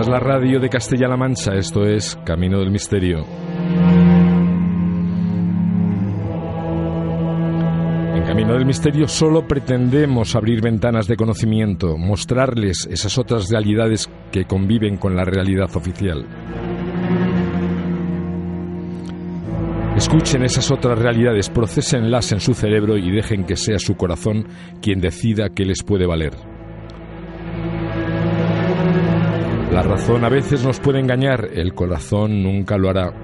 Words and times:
Es 0.00 0.08
la 0.08 0.18
radio 0.18 0.58
de 0.58 0.70
Castilla-La 0.70 1.18
Mancha, 1.18 1.52
esto 1.56 1.84
es 1.84 2.18
Camino 2.24 2.58
del 2.58 2.70
Misterio. 2.70 3.26
En 8.14 8.22
Camino 8.22 8.54
del 8.54 8.64
Misterio 8.64 9.06
solo 9.06 9.46
pretendemos 9.46 10.34
abrir 10.34 10.62
ventanas 10.62 11.06
de 11.06 11.16
conocimiento, 11.16 11.98
mostrarles 11.98 12.88
esas 12.90 13.18
otras 13.18 13.50
realidades 13.50 14.08
que 14.32 14.46
conviven 14.46 14.96
con 14.96 15.14
la 15.14 15.26
realidad 15.26 15.68
oficial. 15.76 16.24
Escuchen 19.98 20.44
esas 20.44 20.70
otras 20.70 20.98
realidades, 20.98 21.50
procesenlas 21.50 22.32
en 22.32 22.40
su 22.40 22.54
cerebro 22.54 22.96
y 22.96 23.10
dejen 23.10 23.44
que 23.44 23.56
sea 23.56 23.78
su 23.78 23.98
corazón 23.98 24.48
quien 24.80 24.98
decida 24.98 25.50
qué 25.50 25.66
les 25.66 25.82
puede 25.82 26.06
valer. 26.06 26.49
La 29.80 29.86
razón 29.96 30.22
a 30.26 30.28
veces 30.28 30.62
nos 30.62 30.78
puede 30.78 31.00
engañar, 31.00 31.48
el 31.54 31.72
corazón 31.72 32.42
nunca 32.42 32.76
lo 32.76 32.90
hará. 32.90 33.14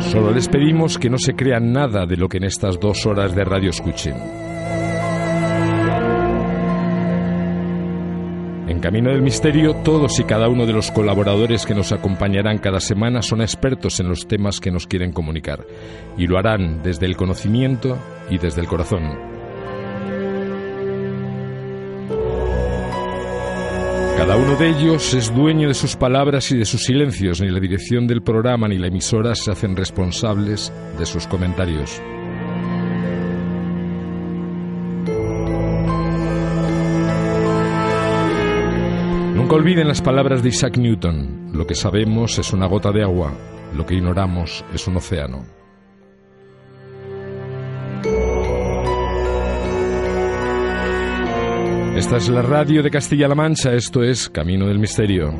Solo 0.00 0.30
les 0.30 0.46
pedimos 0.46 0.98
que 0.98 1.08
no 1.08 1.16
se 1.16 1.32
crean 1.32 1.72
nada 1.72 2.04
de 2.04 2.18
lo 2.18 2.28
que 2.28 2.36
en 2.36 2.44
estas 2.44 2.78
dos 2.78 3.06
horas 3.06 3.34
de 3.34 3.44
radio 3.44 3.70
escuchen. 3.70 4.14
En 8.68 8.78
Camino 8.80 9.10
del 9.10 9.22
Misterio, 9.22 9.76
todos 9.76 10.20
y 10.20 10.24
cada 10.24 10.50
uno 10.50 10.66
de 10.66 10.74
los 10.74 10.90
colaboradores 10.90 11.64
que 11.64 11.74
nos 11.74 11.92
acompañarán 11.92 12.58
cada 12.58 12.78
semana 12.78 13.22
son 13.22 13.40
expertos 13.40 14.00
en 14.00 14.10
los 14.10 14.28
temas 14.28 14.60
que 14.60 14.70
nos 14.70 14.86
quieren 14.86 15.12
comunicar, 15.12 15.64
y 16.18 16.26
lo 16.26 16.36
harán 16.36 16.82
desde 16.82 17.06
el 17.06 17.16
conocimiento 17.16 17.96
y 18.28 18.36
desde 18.36 18.60
el 18.60 18.68
corazón. 18.68 19.37
Cada 24.28 24.42
uno 24.42 24.56
de 24.56 24.68
ellos 24.68 25.14
es 25.14 25.34
dueño 25.34 25.68
de 25.68 25.74
sus 25.74 25.96
palabras 25.96 26.52
y 26.52 26.58
de 26.58 26.66
sus 26.66 26.84
silencios. 26.84 27.40
Ni 27.40 27.48
la 27.48 27.60
dirección 27.60 28.06
del 28.06 28.20
programa 28.20 28.68
ni 28.68 28.76
la 28.76 28.88
emisora 28.88 29.34
se 29.34 29.50
hacen 29.50 29.74
responsables 29.74 30.70
de 30.98 31.06
sus 31.06 31.26
comentarios. 31.26 31.98
Nunca 39.34 39.56
olviden 39.56 39.88
las 39.88 40.02
palabras 40.02 40.42
de 40.42 40.50
Isaac 40.50 40.76
Newton. 40.76 41.52
Lo 41.54 41.66
que 41.66 41.74
sabemos 41.74 42.38
es 42.38 42.52
una 42.52 42.66
gota 42.66 42.92
de 42.92 43.04
agua, 43.04 43.32
lo 43.74 43.86
que 43.86 43.94
ignoramos 43.94 44.62
es 44.74 44.86
un 44.86 44.98
océano. 44.98 45.57
Esta 51.98 52.16
es 52.16 52.28
la 52.28 52.42
radio 52.42 52.80
de 52.84 52.92
Castilla-La 52.92 53.34
Mancha, 53.34 53.74
esto 53.74 54.04
es 54.04 54.30
Camino 54.30 54.68
del 54.68 54.78
Misterio. 54.78 55.32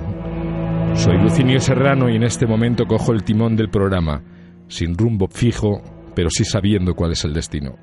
Soy 0.97 1.17
Lucinio 1.17 1.61
Serrano 1.61 2.11
y 2.11 2.17
en 2.17 2.25
este 2.25 2.48
momento 2.48 2.84
cojo 2.84 3.12
el 3.12 3.23
timón 3.23 3.55
del 3.55 3.70
programa, 3.70 4.25
sin 4.67 4.98
rumbo 4.98 5.28
fijo, 5.28 5.81
pero 6.17 6.31
sí 6.31 6.45
sabiendo 6.45 6.97
cuál 6.97 7.12
es 7.12 7.25
el 7.25 7.33
destino. 7.33 7.77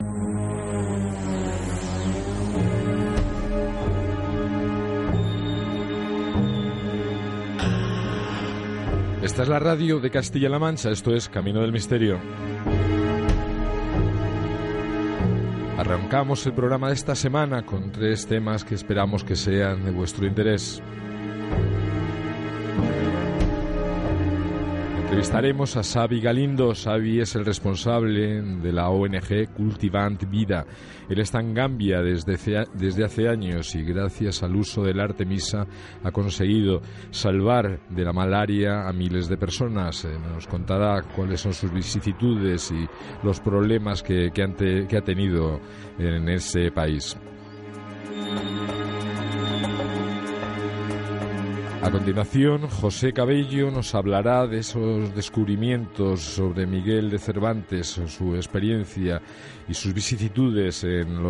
Esta 9.23 9.43
es 9.43 9.47
la 9.47 9.59
radio 9.59 10.01
de 10.01 10.11
Castilla-La 10.11 10.59
Mancha, 10.59 10.89
esto 10.89 11.15
es 11.15 11.29
Camino 11.29 11.61
del 11.61 11.71
Misterio. 11.71 12.19
Arrancamos 15.85 16.43
el 16.47 16.53
programa 16.53 16.87
de 16.87 16.95
esta 16.95 17.13
semana 17.13 17.63
con 17.63 17.91
tres 17.91 18.25
temas 18.25 18.63
que 18.63 18.73
esperamos 18.73 19.23
que 19.23 19.35
sean 19.35 19.85
de 19.85 19.91
vuestro 19.91 20.25
interés. 20.25 20.81
Entrevistaremos 25.15 25.77
a 25.77 25.81
Xavi 25.81 26.19
Galindo. 26.19 26.73
Xavi 26.75 27.21
es 27.21 27.35
el 27.35 27.45
responsable 27.45 28.41
de 28.41 28.73
la 28.73 28.89
ONG 28.89 29.47
Cultivant 29.55 30.29
Vida. 30.29 30.65
Él 31.07 31.21
está 31.21 31.39
en 31.39 31.53
Gambia 31.53 32.01
desde, 32.01 32.37
desde 32.73 33.05
hace 33.05 33.29
años 33.29 33.73
y 33.75 33.83
gracias 33.83 34.43
al 34.43 34.57
uso 34.57 34.83
del 34.83 34.99
Artemisa 34.99 35.65
ha 36.03 36.11
conseguido 36.11 36.81
salvar 37.11 37.79
de 37.89 38.03
la 38.03 38.11
malaria 38.11 38.89
a 38.89 38.91
miles 38.91 39.29
de 39.29 39.37
personas. 39.37 40.03
Eh, 40.03 40.19
nos 40.19 40.47
contará 40.47 41.01
cuáles 41.15 41.39
son 41.39 41.53
sus 41.53 41.71
vicisitudes 41.71 42.71
y 42.71 42.85
los 43.25 43.39
problemas 43.39 44.03
que, 44.03 44.31
que 44.33 44.97
ha 44.97 45.01
tenido 45.01 45.61
en 45.97 46.27
ese 46.27 46.71
país. 46.71 47.15
A 51.85 51.91
continuación, 51.91 52.67
José 52.67 53.13
Cabello 53.13 53.69
nos 53.69 53.93
hablará 53.93 54.47
de 54.47 54.57
esos 54.57 55.13
descubrimientos 55.13 56.19
sobre 56.19 56.65
Miguel 56.65 57.11
de 57.11 57.19
Cervantes, 57.19 58.01
su 58.07 58.35
experiencia 58.35 59.21
y 59.67 59.75
sus 59.75 59.93
vicisitudes 59.93 60.83
en 60.83 61.21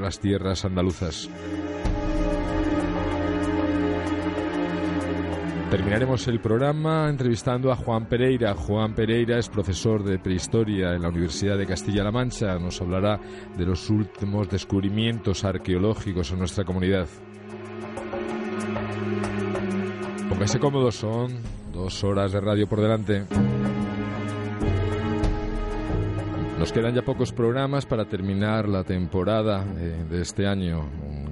las 0.00 0.18
tierras 0.18 0.64
andaluzas. 0.64 1.28
Terminaremos 5.70 6.28
el 6.28 6.40
programa 6.40 7.10
entrevistando 7.10 7.70
a 7.70 7.76
Juan 7.76 8.06
Pereira. 8.06 8.54
Juan 8.54 8.94
Pereira 8.94 9.38
es 9.38 9.50
profesor 9.50 10.02
de 10.02 10.18
prehistoria 10.18 10.94
en 10.94 11.02
la 11.02 11.10
Universidad 11.10 11.58
de 11.58 11.66
Castilla-La 11.66 12.10
Mancha. 12.10 12.58
Nos 12.58 12.80
hablará 12.80 13.20
de 13.54 13.66
los 13.66 13.90
últimos 13.90 14.48
descubrimientos 14.48 15.44
arqueológicos 15.44 16.32
en 16.32 16.38
nuestra 16.38 16.64
comunidad. 16.64 17.06
Póngase 20.44 20.60
cómodo, 20.60 20.92
son 20.92 21.38
dos 21.72 22.04
horas 22.04 22.32
de 22.32 22.38
radio 22.38 22.66
por 22.66 22.78
delante. 22.78 23.24
Nos 26.58 26.70
quedan 26.70 26.94
ya 26.94 27.00
pocos 27.00 27.32
programas 27.32 27.86
para 27.86 28.04
terminar 28.04 28.68
la 28.68 28.84
temporada 28.84 29.64
eh, 29.78 30.04
de 30.06 30.20
este 30.20 30.46
año. 30.46 30.86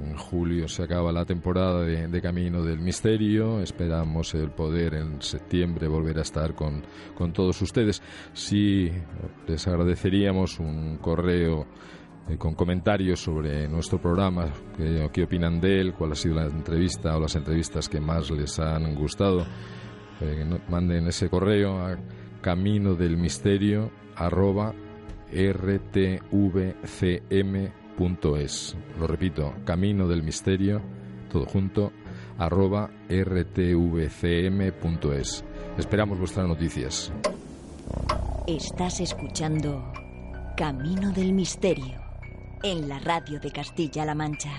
En 0.09 0.17
julio 0.17 0.67
se 0.67 0.85
acaba 0.85 1.13
la 1.13 1.27
temporada 1.27 1.83
de, 1.83 2.23
Camino 2.23 2.63
del 2.63 2.79
Misterio. 2.79 3.61
Esperamos 3.61 4.33
el 4.33 4.51
poder 4.51 4.95
en 4.95 5.21
septiembre 5.21 5.89
volver 5.89 6.17
a 6.17 6.23
estar 6.23 6.55
con, 6.55 6.83
con 7.15 7.35
todos 7.35 7.61
ustedes. 7.61 8.01
Sí, 8.33 8.91
les 9.47 9.69
agradeceríamos 9.69 10.59
un 10.59 10.97
correo 10.97 11.67
eh, 12.29 12.37
con 12.39 12.55
comentarios 12.55 13.21
sobre 13.21 13.67
nuestro 13.69 14.01
programa, 14.01 14.53
qué, 14.77 15.23
opinan 15.25 15.61
de 15.61 15.81
él, 15.81 15.93
cuál 15.95 16.13
ha 16.13 16.15
sido 16.15 16.37
la 16.37 16.45
entrevista 16.47 17.17
o 17.17 17.21
las 17.21 17.35
entrevistas 17.35 17.89
que 17.89 18.01
más 18.01 18.31
les 18.31 18.61
han 18.61 18.95
gustado. 18.95 19.45
Eh, 20.21 20.45
manden 20.69 21.09
ese 21.09 21.29
correo 21.29 21.81
a 21.85 21.97
camino 22.41 22.95
del 22.95 23.17
misterio 23.17 23.91
arroba 24.15 24.73
rtvcm.es. 25.33 26.17
Lo 29.01 29.07
repito, 29.07 29.55
camino 29.65 30.07
del 30.07 30.23
misterio, 30.23 30.81
todo 31.31 31.47
junto, 31.47 31.93
arroba 32.39 32.89
rtvcm.es. 33.09 34.25
Esperamos 35.77 36.19
vuestras 36.19 36.47
noticias. 36.47 37.13
Estás 38.47 39.01
escuchando 39.01 39.93
Camino 40.57 41.11
del 41.13 41.33
Misterio 41.33 42.02
en 42.63 42.89
la 42.89 43.01
radio 43.01 43.41
de 43.41 43.51
Castilla-La 43.51 44.15
Mancha. 44.15 44.53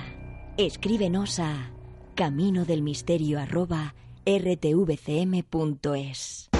Escríbenos 0.58 1.40
a 1.40 1.72
camino 2.16 2.66
del 2.66 2.81
misterio 2.81 3.40
rtvcm.es. 4.25 6.52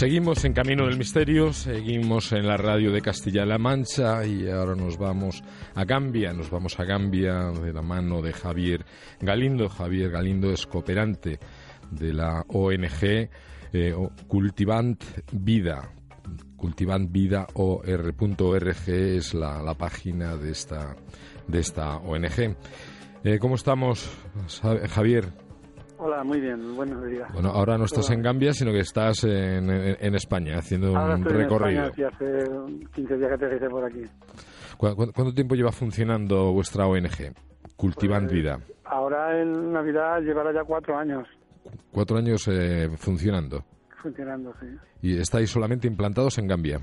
Seguimos 0.00 0.46
en 0.46 0.54
Camino 0.54 0.86
del 0.86 0.96
Misterio, 0.96 1.52
seguimos 1.52 2.32
en 2.32 2.46
la 2.46 2.56
radio 2.56 2.90
de 2.90 3.02
Castilla-La 3.02 3.58
Mancha 3.58 4.24
y 4.24 4.48
ahora 4.48 4.74
nos 4.74 4.96
vamos 4.96 5.44
a 5.74 5.84
Gambia, 5.84 6.32
nos 6.32 6.48
vamos 6.48 6.80
a 6.80 6.84
Gambia 6.84 7.50
de 7.50 7.70
la 7.70 7.82
mano 7.82 8.22
de 8.22 8.32
Javier 8.32 8.86
Galindo. 9.20 9.68
Javier 9.68 10.10
Galindo 10.10 10.50
es 10.52 10.66
cooperante 10.66 11.38
de 11.90 12.14
la 12.14 12.46
ONG 12.48 13.28
eh, 13.74 13.94
Cultivant 14.26 15.04
Vida. 15.32 15.92
Cultivant 16.56 17.12
Vida 17.12 17.46
OR.org 17.52 18.88
es 18.88 19.34
la, 19.34 19.74
página 19.74 20.34
de 20.34 20.52
esta, 20.52 20.96
de 21.46 21.60
esta 21.60 21.98
ONG. 21.98 22.56
Eh, 23.22 23.38
¿Cómo 23.38 23.54
estamos, 23.54 24.10
Javier? 24.88 25.49
Hola, 26.02 26.24
muy 26.24 26.40
bien, 26.40 26.74
buenos 26.74 27.04
días. 27.04 27.30
Bueno, 27.34 27.50
ahora 27.50 27.76
no 27.76 27.84
estás 27.84 28.08
en 28.08 28.22
Gambia, 28.22 28.54
sino 28.54 28.72
que 28.72 28.78
estás 28.78 29.22
en, 29.24 29.68
en, 29.68 30.14
España 30.14 30.56
haciendo 30.56 30.94
un 30.94 31.22
recorrido. 31.26 31.88
En 31.88 31.90
España, 31.90 32.08
hace 32.08 32.44
15 32.94 33.16
días 33.18 33.38
que 33.38 33.68
por 33.68 33.84
aquí. 33.84 34.02
¿Cuánto, 34.78 35.34
tiempo 35.34 35.54
lleva 35.54 35.72
funcionando 35.72 36.54
vuestra 36.54 36.86
ONG, 36.86 37.34
Cultivant 37.76 38.24
pues, 38.24 38.32
Vida? 38.32 38.58
Ahora 38.84 39.42
en 39.42 39.74
Navidad 39.74 40.22
llevará 40.22 40.54
ya 40.54 40.64
cuatro 40.64 40.96
años 40.96 41.28
Cuatro 41.92 42.16
años 42.16 42.48
eh, 42.48 42.88
funcionando. 42.96 43.62
funcionando, 44.02 44.54
sí. 44.58 44.68
¿Y 45.02 45.18
estáis 45.18 45.50
solamente 45.50 45.86
implantados 45.86 46.38
en 46.38 46.46
Gambia? 46.46 46.80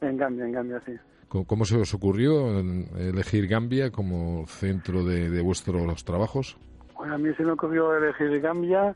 En 0.00 0.16
Gambia, 0.16 0.46
en 0.46 0.52
Gambia, 0.52 0.82
sí. 0.86 0.92
¿Cómo, 1.28 1.66
se 1.66 1.76
os 1.76 1.92
ocurrió 1.92 2.58
eh, 2.58 2.86
elegir 2.96 3.46
Gambia 3.48 3.90
como 3.90 4.46
centro 4.46 5.04
de, 5.04 5.28
de 5.28 5.42
vuestros 5.42 6.04
trabajos? 6.06 6.56
A 7.04 7.18
mí 7.18 7.32
se 7.34 7.44
me 7.44 7.52
ocurrió 7.52 7.96
elegir 7.96 8.40
Gambia 8.40 8.94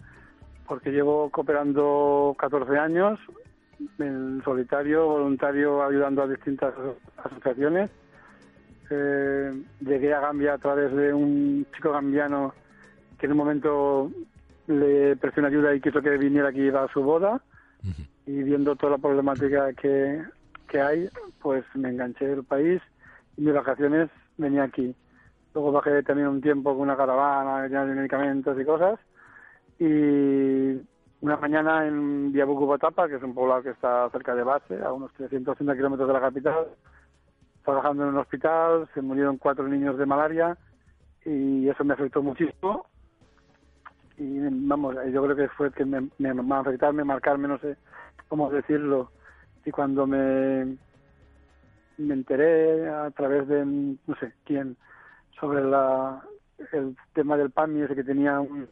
porque 0.67 0.91
llevo 0.91 1.31
cooperando 1.31 2.35
14 2.39 2.79
años 2.79 3.19
en 3.99 4.43
solitario, 4.45 5.07
voluntario, 5.07 5.83
ayudando 5.83 6.23
a 6.23 6.29
distintas 6.29 6.75
asociaciones. 7.17 7.91
Eh, 8.91 9.53
llegué 9.81 10.13
a 10.13 10.21
Gambia 10.21 10.55
a 10.55 10.59
través 10.59 10.93
de 10.95 11.13
un 11.13 11.67
chico 11.75 11.93
gambiano 11.93 12.55
que 13.19 13.27
en 13.27 13.33
un 13.33 13.39
momento 13.39 14.11
le 14.67 15.17
presté 15.17 15.41
una 15.41 15.49
ayuda 15.49 15.75
y 15.75 15.81
quiso 15.81 16.03
que 16.03 16.17
viniera 16.19 16.49
aquí 16.49 16.69
a 16.69 16.89
su 16.93 17.03
boda. 17.03 17.41
Y 18.27 18.43
viendo 18.43 18.75
toda 18.77 18.93
la 18.93 18.99
problemática 18.99 19.73
que, 19.75 20.23
que 20.69 20.81
hay, 20.81 21.09
pues 21.43 21.65
me 21.75 21.91
enganché 21.91 22.27
del 22.27 22.43
país 22.43 22.81
y 23.37 23.43
mis 23.43 23.55
vacaciones 23.55 24.09
venía 24.39 24.65
aquí. 24.65 24.95
Luego 25.55 25.71
bajé 25.71 26.03
también 26.03 26.29
un 26.29 26.41
tiempo 26.41 26.73
con 26.73 26.83
una 26.83 26.97
caravana 26.97 27.67
llena 27.69 27.87
de 27.87 27.95
medicamentos 27.95 28.61
y 28.61 28.65
cosas. 28.65 28.99
Y 29.79 30.81
una 31.21 31.37
mañana 31.37 31.87
en 31.87 32.33
Viabucubotapa, 32.33 33.09
que 33.09 33.17
es 33.17 33.23
un 33.23 33.35
poblado 33.35 33.63
que 33.63 33.71
está 33.71 34.11
cerca 34.11 34.35
de 34.35 34.43
Base, 34.43 34.83
a 34.83 34.93
unos 34.93 35.13
380 35.15 35.75
kilómetros 35.77 36.09
de 36.09 36.15
la 36.15 36.21
capital, 36.21 36.67
trabajando 37.65 38.03
en 38.03 38.11
un 38.11 38.19
hospital, 38.19 38.89
se 38.95 39.01
murieron 39.01 39.39
cuatro 39.39 39.67
niños 39.69 39.97
de 39.97 40.07
malaria 40.07 40.59
y 41.25 41.69
eso 41.69 41.85
me 41.85 41.95
afectó 41.95 42.23
muchísimo. 42.23 42.87
Y 44.19 44.39
vamos, 44.67 44.97
yo 45.13 45.23
creo 45.25 45.37
que 45.37 45.49
fue 45.49 45.73
que 45.73 45.85
me, 45.85 46.09
me, 46.19 46.35
me 46.35 46.55
afectarme, 46.57 47.05
marcarme, 47.05 47.49
no 47.49 47.59
sé 47.59 47.77
cómo 48.29 48.51
decirlo. 48.51 49.11
Y 49.65 49.71
cuando 49.71 50.07
me, 50.07 50.77
me 51.99 52.15
enteré 52.15 52.89
a 52.89 53.11
través 53.13 53.49
de, 53.49 53.65
no 53.65 54.17
sé 54.21 54.33
quién, 54.45 54.77
sobre 55.41 55.63
la, 55.65 56.23
el 56.73 56.97
tema 57.13 57.37
del 57.37 57.51
PAMI, 57.51 57.83
ese 57.83 57.95
que 57.95 58.05
tenía 58.05 58.41
un, 58.41 58.69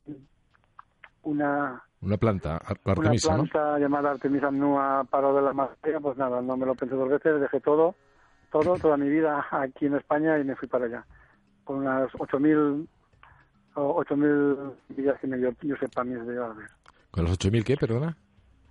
una 1.22 1.82
Una 2.00 2.16
planta, 2.16 2.60
la 2.68 2.76
una 2.84 2.92
Artemisa, 2.92 3.36
¿no? 3.36 3.44
planta 3.44 3.78
llamada 3.78 4.10
Artemisa 4.10 4.50
Nua 4.50 5.04
paro 5.08 5.34
de 5.34 5.42
la 5.42 5.52
materia, 5.52 6.00
pues 6.00 6.16
nada, 6.16 6.40
no 6.42 6.56
me 6.56 6.66
lo 6.66 6.74
pensé 6.74 6.94
dos 6.96 7.08
veces, 7.08 7.40
dejé 7.40 7.60
todo, 7.60 7.94
todo, 8.50 8.74
toda 8.80 8.96
mi 8.96 9.08
vida 9.08 9.46
aquí 9.50 9.86
en 9.86 9.96
España 9.96 10.38
y 10.38 10.44
me 10.44 10.56
fui 10.56 10.68
para 10.68 10.86
allá. 10.86 11.04
Con 11.64 11.78
unas 11.78 12.10
8.000 12.14 12.86
o 13.74 14.02
8.000 14.04 14.72
millas 14.96 15.20
que 15.20 15.26
me 15.28 15.36
dio 15.38 15.54
Josep 15.62 15.94
Pamies 15.94 16.26
de 16.26 16.34
Álvarez. 16.42 16.70
¿Con 17.12 17.24
los 17.24 17.38
8.000 17.38 17.62
qué, 17.64 17.76
perdona? 17.76 18.16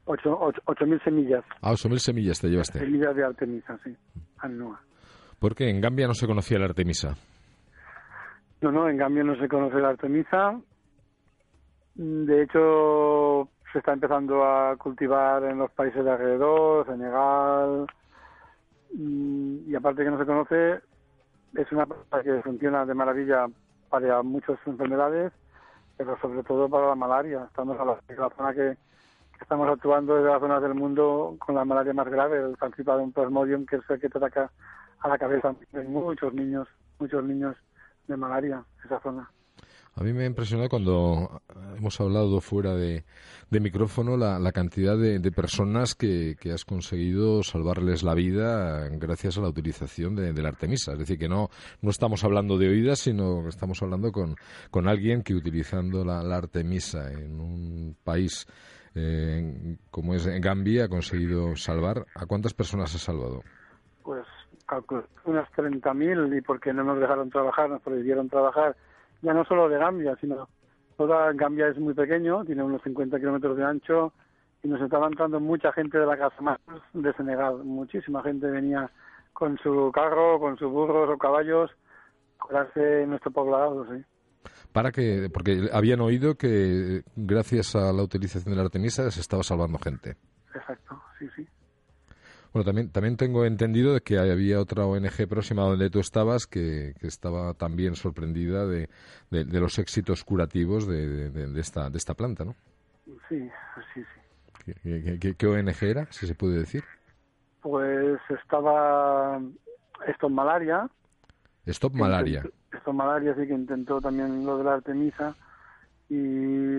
Ocho- 0.05 0.37
ocho- 0.41 0.61
8.000 0.65 1.03
semillas, 1.03 1.43
Ah, 1.61 1.71
8.000 1.71 1.97
semillas 1.99 2.41
te 2.41 2.49
llevaste. 2.49 2.79
semillas 2.79 3.15
de 3.15 3.23
Artemisa, 3.23 3.79
sí, 3.83 3.95
Annua. 4.39 4.81
Porque 5.39 5.69
en 5.69 5.79
Gambia 5.79 6.05
no 6.07 6.13
se 6.13 6.27
conocía 6.27 6.59
la 6.59 6.65
Artemisa. 6.65 7.15
No, 8.61 8.71
no, 8.71 8.87
en 8.87 8.97
cambio 8.99 9.23
no 9.23 9.35
se 9.37 9.49
conoce 9.49 9.79
la 9.79 9.89
Artemisa. 9.89 10.59
De 11.95 12.43
hecho, 12.43 13.49
se 13.73 13.79
está 13.79 13.93
empezando 13.93 14.43
a 14.43 14.77
cultivar 14.77 15.43
en 15.45 15.57
los 15.57 15.71
países 15.71 16.05
de 16.05 16.11
alrededor, 16.11 16.85
Senegal. 16.85 17.87
Y 18.91 19.73
aparte 19.75 20.03
que 20.03 20.11
no 20.11 20.19
se 20.19 20.25
conoce, 20.27 20.81
es 21.55 21.71
una 21.71 21.87
planta 21.87 22.21
que 22.21 22.41
funciona 22.43 22.85
de 22.85 22.93
maravilla 22.93 23.47
para 23.89 24.21
muchas 24.21 24.59
enfermedades, 24.67 25.33
pero 25.97 26.15
sobre 26.19 26.43
todo 26.43 26.69
para 26.69 26.89
la 26.89 26.95
malaria. 26.95 27.45
Estamos 27.45 27.79
a 27.79 27.85
la, 27.85 28.29
zona 28.37 28.53
que, 28.53 28.77
estamos 29.41 29.67
actuando 29.69 30.17
es 30.17 30.23
de 30.23 30.29
las 30.29 30.39
zonas 30.39 30.61
del 30.61 30.75
mundo 30.75 31.35
con 31.39 31.55
la 31.55 31.65
malaria 31.65 31.93
más 31.93 32.07
grave, 32.07 32.37
el 32.37 32.57
Falciparum 32.57 33.11
plasmodium, 33.11 33.65
que 33.65 33.77
es 33.77 33.89
el 33.89 33.99
que 33.99 34.09
te 34.09 34.19
ataca 34.19 34.51
a 34.99 35.07
la 35.07 35.17
cabeza. 35.17 35.55
Hay 35.73 35.87
muchos 35.87 36.31
niños, 36.35 36.67
muchos 36.99 37.23
niños 37.23 37.55
de 38.07 38.17
malaria, 38.17 38.63
esa 38.85 38.99
zona. 38.99 39.29
A 39.93 40.03
mí 40.03 40.13
me 40.13 40.23
ha 40.23 40.25
impresionado 40.27 40.69
cuando 40.69 41.41
hemos 41.75 41.99
hablado 41.99 42.39
fuera 42.39 42.73
de, 42.75 43.03
de 43.49 43.59
micrófono 43.59 44.15
la, 44.15 44.39
la 44.39 44.53
cantidad 44.53 44.97
de, 44.97 45.19
de 45.19 45.31
personas 45.33 45.95
que, 45.95 46.37
que 46.39 46.53
has 46.53 46.63
conseguido 46.63 47.43
salvarles 47.43 48.01
la 48.01 48.13
vida 48.13 48.87
gracias 48.87 49.37
a 49.37 49.41
la 49.41 49.49
utilización 49.49 50.15
de, 50.15 50.31
de 50.31 50.41
la 50.41 50.47
Artemisa. 50.47 50.93
Es 50.93 50.99
decir, 50.99 51.19
que 51.19 51.27
no, 51.27 51.49
no 51.81 51.89
estamos 51.89 52.23
hablando 52.23 52.57
de 52.57 52.69
oídas, 52.69 52.99
sino 52.99 53.43
que 53.43 53.49
estamos 53.49 53.81
hablando 53.83 54.13
con, 54.13 54.35
con 54.69 54.87
alguien 54.87 55.23
que 55.23 55.35
utilizando 55.35 56.05
la, 56.05 56.23
la 56.23 56.37
Artemisa 56.37 57.11
en 57.11 57.41
un 57.41 57.97
país 58.01 58.47
eh, 58.95 59.77
como 59.89 60.15
es 60.15 60.25
Gambia 60.25 60.85
ha 60.85 60.89
conseguido 60.89 61.57
salvar. 61.57 62.05
¿A 62.15 62.25
cuántas 62.25 62.53
personas 62.53 62.95
ha 62.95 62.97
salvado? 62.97 63.43
Pues 64.03 64.25
calculo 64.65 65.05
unas 65.25 65.49
30.000 65.51 66.37
y 66.37 66.41
porque 66.41 66.73
no 66.73 66.83
nos 66.83 66.99
dejaron 66.99 67.29
trabajar, 67.29 67.69
nos 67.69 67.81
prohibieron 67.81 68.29
trabajar, 68.29 68.75
ya 69.21 69.33
no 69.33 69.45
solo 69.45 69.69
de 69.69 69.77
Gambia, 69.77 70.15
sino 70.19 70.47
toda 70.97 71.31
Gambia 71.33 71.67
es 71.67 71.77
muy 71.77 71.93
pequeño, 71.93 72.45
tiene 72.45 72.63
unos 72.63 72.81
50 72.83 73.19
kilómetros 73.19 73.57
de 73.57 73.63
ancho 73.63 74.13
y 74.63 74.67
nos 74.67 74.81
estaba 74.81 75.07
entrando 75.07 75.39
mucha 75.39 75.71
gente 75.73 75.97
de 75.97 76.05
la 76.05 76.17
casa 76.17 76.41
más 76.41 76.59
de 76.93 77.13
Senegal, 77.13 77.63
muchísima 77.63 78.21
gente 78.23 78.47
venía 78.47 78.89
con 79.33 79.57
su 79.57 79.91
carro, 79.93 80.39
con 80.39 80.57
sus 80.57 80.71
burros 80.71 81.09
o 81.09 81.17
caballos, 81.17 81.71
a 82.39 82.43
curarse 82.43 83.03
en 83.03 83.09
nuestro 83.09 83.31
poblado, 83.31 83.85
sí. 83.85 84.03
Para 84.71 84.91
que, 84.91 85.29
porque 85.31 85.69
habían 85.73 85.99
oído 86.01 86.35
que 86.35 87.03
gracias 87.15 87.75
a 87.75 87.91
la 87.91 88.03
utilización 88.03 88.53
de 88.53 88.57
la 88.57 88.63
Artemisa 88.63 89.09
se 89.11 89.19
estaba 89.19 89.43
salvando 89.43 89.77
gente. 89.77 90.15
Exacto, 90.53 91.01
sí, 91.19 91.27
sí. 91.35 91.47
Bueno, 92.53 92.65
también, 92.65 92.91
también 92.91 93.15
tengo 93.15 93.45
entendido 93.45 93.93
de 93.93 94.01
que 94.01 94.17
había 94.19 94.59
otra 94.59 94.85
ONG 94.85 95.27
próxima 95.29 95.63
donde 95.63 95.89
tú 95.89 95.99
estabas 95.99 96.47
que, 96.47 96.93
que 96.99 97.07
estaba 97.07 97.53
también 97.53 97.95
sorprendida 97.95 98.65
de, 98.65 98.89
de, 99.29 99.45
de 99.45 99.59
los 99.61 99.79
éxitos 99.79 100.23
curativos 100.25 100.85
de, 100.85 101.59
esta, 101.59 101.89
de 101.89 101.97
esta 101.97 102.13
planta, 102.13 102.43
¿no? 102.43 102.55
Sí, 103.29 103.49
sí, 103.93 104.01
sí. 104.03 104.21
¿Qué, 104.65 104.73
qué- 104.83 105.19
qué- 105.19 105.35
qué 105.35 105.47
ONG 105.47 105.83
era, 105.83 106.07
si 106.11 106.27
se 106.27 106.35
puede 106.35 106.59
decir? 106.59 106.83
Pues 107.61 108.19
estaba 108.29 109.39
esto 110.07 110.27
en 110.27 110.33
malaria, 110.33 110.89
Stop 111.67 111.93
Malaria. 111.93 112.43
Esto 112.73 112.91
Malaria 112.91 113.35
sí 113.35 113.47
que 113.47 113.53
intentó 113.53 114.01
también 114.01 114.45
lo 114.45 114.57
de 114.57 114.63
la 114.63 114.73
Artemisa 114.73 115.35
y 116.09 116.15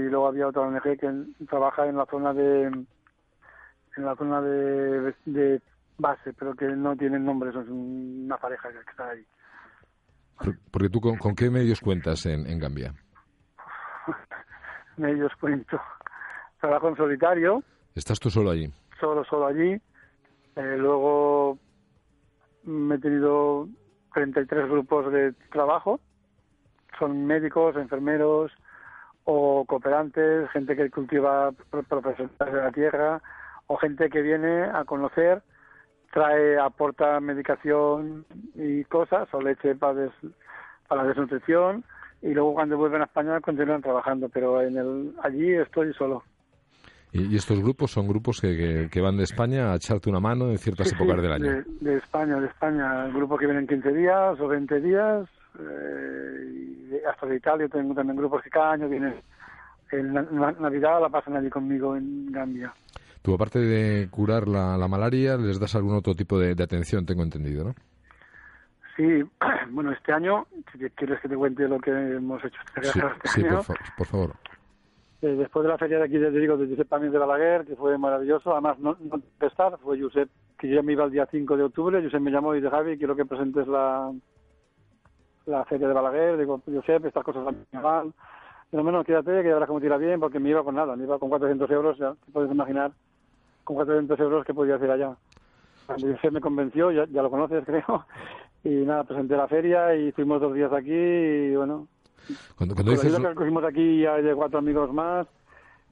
luego 0.09 0.27
había 0.27 0.49
otra 0.49 0.63
ONG 0.63 0.83
que 0.99 1.47
trabaja 1.49 1.87
en 1.87 1.97
la 1.97 2.07
zona 2.07 2.35
de 2.35 2.85
en 3.97 4.05
la 4.05 4.17
zona 4.17 4.41
de, 4.41 5.15
de 5.27 5.61
base, 5.99 6.33
pero 6.33 6.55
que 6.55 6.67
no 6.67 6.97
tienen 6.97 7.25
nombre, 7.25 7.51
es 7.51 7.57
una 7.57 8.37
pareja 8.39 8.71
que 8.71 8.79
está 8.91 9.11
ahí. 9.11 9.25
Por- 10.39 10.59
Porque 10.71 10.89
tú, 10.89 11.01
¿con, 11.01 11.17
con 11.19 11.35
qué 11.35 11.51
medios 11.51 11.81
cuentas 11.81 12.25
en, 12.27 12.47
en 12.47 12.59
Gambia? 12.59 12.95
Ellos 14.99 15.33
cuento. 15.41 15.81
Trabajo 16.61 16.89
en 16.89 16.97
solitario, 16.97 17.63
¿Estás 17.95 18.19
tú 18.21 18.31
solo 18.31 18.51
allí? 18.51 18.73
solo, 19.01 19.25
solo 19.25 19.47
allí. 19.47 19.73
Eh, 20.55 20.77
luego 20.79 21.59
me 22.63 22.95
he 22.95 22.99
tenido 22.99 23.69
33 24.15 24.69
grupos 24.69 25.13
de 25.13 25.33
trabajo. 25.51 26.01
Son 26.99 27.27
médicos, 27.27 27.75
enfermeros 27.77 28.53
o 29.25 29.65
cooperantes, 29.67 30.49
gente 30.51 30.77
que 30.77 30.89
cultiva 30.91 31.51
pro- 31.71 31.83
profesionales 31.83 32.55
de 32.55 32.61
la 32.63 32.71
tierra 32.73 33.23
o 33.73 33.77
gente 33.79 34.11
que 34.11 34.21
viene 34.21 34.65
a 34.65 34.85
conocer, 34.85 35.43
trae, 36.13 36.59
aporta 36.59 37.19
medicación 37.21 38.27
y 38.55 38.85
cosas 38.85 39.33
o 39.33 39.41
leche 39.41 39.75
para, 39.77 39.95
des- 39.95 40.13
para 40.89 41.03
la 41.03 41.09
desnutrición 41.09 41.83
y 42.21 42.35
luego 42.35 42.53
cuando 42.55 42.77
vuelven 42.77 43.01
a 43.01 43.05
España 43.07 43.41
continúan 43.41 43.81
trabajando, 43.81 44.29
pero 44.29 44.61
en 44.61 44.77
el 44.77 45.15
allí 45.23 45.55
estoy 45.55 45.95
solo. 45.95 46.23
Y, 47.13 47.35
estos 47.37 47.59
grupos 47.63 47.91
son 47.91 48.07
grupos 48.09 48.41
que, 48.43 48.57
que- 48.57 48.89
que 48.91 49.01
van 49.01 49.17
de 49.17 49.25
España 49.25 49.73
a 49.73 49.77
echarte 49.77 50.11
una 50.11 50.21
mano 50.21 50.51
en 50.51 50.59
ciertas 50.59 50.89
Sí, 50.89 50.95
épocas 50.95 51.17
sí, 51.17 51.23
del 51.23 51.33
año. 51.33 51.45
De, 51.53 51.65
de 51.81 51.97
España, 51.97 52.41
de 52.41 52.47
España. 52.49 53.07
Grupos 53.09 53.39
que 53.41 53.47
vienen 53.47 53.67
15 53.67 53.93
días 53.93 54.39
o 54.41 54.49
20 54.49 54.81
días. 54.81 55.27
eh, 55.59 57.03
hasta 57.11 57.27
de 57.27 57.37
Italia 57.37 57.69
tengo 57.69 57.95
también 57.95 58.17
grupos 58.17 58.43
que 58.43 58.51
cada 58.51 58.73
año 58.73 58.89
vienen. 58.89 59.15
En 59.91 60.13
Navidad 60.15 61.01
la 61.03 61.09
pasan 61.11 61.37
allí 61.37 61.51
conmigo 61.51 61.95
en 61.97 62.33
Gambia. 62.33 62.73
Tú, 63.23 63.35
aparte 63.35 63.59
de 63.61 64.09
curar 64.11 64.49
la, 64.49 64.77
la 64.77 64.89
malaria, 64.89 65.37
les 65.37 65.61
das 65.61 65.75
algún 65.77 65.95
otro 65.95 66.15
tipo 66.15 66.39
de, 66.39 66.55
de 66.55 66.65
atención, 66.65 67.07
tengo 67.07 67.23
entendido, 67.23 67.65
¿no? 67.65 67.75
Sí, 68.97 69.23
bueno, 69.71 69.93
este 69.93 70.13
año, 70.13 70.47
si 70.73 70.79
te- 70.79 70.91
quieres 70.91 71.21
que 71.21 71.29
te 71.29 71.37
cuente 71.37 71.69
lo 71.69 71.79
que 71.81 71.91
hemos 71.91 72.45
hecho 72.45 72.59
este, 72.77 72.89
Sí, 72.93 72.99
este 73.25 73.29
sí, 73.29 73.41
año, 73.43 73.63
por, 73.63 73.77
fa- 73.77 73.85
por 73.97 74.07
favor. 74.07 74.35
eh, 75.23 75.29
después 75.37 75.63
de 75.63 75.69
la 75.69 75.79
feria 75.79 75.99
de 75.99 76.05
aquí 76.05 76.19
de 76.19 76.31
digo 76.33 76.57
de 76.57 76.69
Josep 76.69 76.89
Pamés 76.89 77.13
de 77.13 77.19
Balaguer, 77.19 77.65
que 77.65 77.77
fue 77.77 77.97
maravilloso, 77.97 78.53
además 78.53 78.79
no, 78.81 78.97
no 79.01 79.19
pude 79.21 79.47
estar, 79.49 79.79
fue 79.79 80.01
Josep, 80.01 80.29
que 80.59 80.69
yo 80.69 80.83
me 80.83 80.93
iba 80.93 81.05
el 81.05 81.13
día 81.13 81.29
5 81.31 81.57
de 81.57 81.63
octubre, 81.63 82.03
Josep 82.03 82.21
me 82.21 82.31
llamó 82.33 82.55
y 82.55 82.59
dice, 82.61 82.71
Javi, 82.71 82.99
quiero 82.99 83.15
que 83.17 83.25
presentes 83.25 83.67
la 83.69 84.13
la 85.47 85.65
feria 85.65 85.89
de 85.89 85.95
Balaguer, 85.95 86.39
digo, 86.39 86.63
sé, 86.87 86.97
estas 86.97 87.25
cosas 87.25 87.45
me 87.73 87.81
van. 87.81 88.13
Pero 88.71 88.85
menos, 88.85 89.05
quédate, 89.05 89.43
que 89.43 89.49
ya 89.49 89.55
verás 89.55 89.67
cómo 89.67 89.81
tira 89.81 89.97
bien, 89.99 90.21
porque 90.21 90.39
me 90.39 90.49
iba 90.51 90.63
con 90.65 90.75
nada, 90.77 90.95
me 90.97 91.05
iba 91.05 91.19
con 91.19 91.29
400 91.29 91.69
euros, 91.71 91.99
ya 91.99 92.15
te 92.15 92.31
puedes 92.33 92.51
imaginar, 92.51 92.93
con 93.65 93.77
400 93.77 94.19
euros 94.21 94.45
que 94.45 94.55
podía 94.55 94.77
hacer 94.77 94.91
allá. 94.91 95.17
Cuando 95.87 96.07
me 96.31 96.41
convenció, 96.41 96.91
ya, 96.91 97.07
ya 97.07 97.23
lo 97.23 97.31
conoces, 97.31 97.65
creo, 97.67 98.07
y 98.65 98.69
nada, 98.69 99.05
presenté 99.05 99.37
la 99.37 99.49
feria 99.49 99.95
y 99.97 100.09
estuvimos 100.09 100.41
dos 100.41 100.55
días 100.55 100.73
aquí 100.73 100.93
y 100.93 101.57
bueno. 101.57 101.89
Cuando, 102.57 102.75
cuando 102.75 102.93
dices... 102.93 103.17
que 103.17 103.35
cogimos 103.35 103.65
aquí 103.65 104.03
ya 104.03 104.15
hay 104.15 104.23
de 104.23 104.35
cuatro 104.35 104.59
amigos 104.59 104.93
más. 104.93 105.27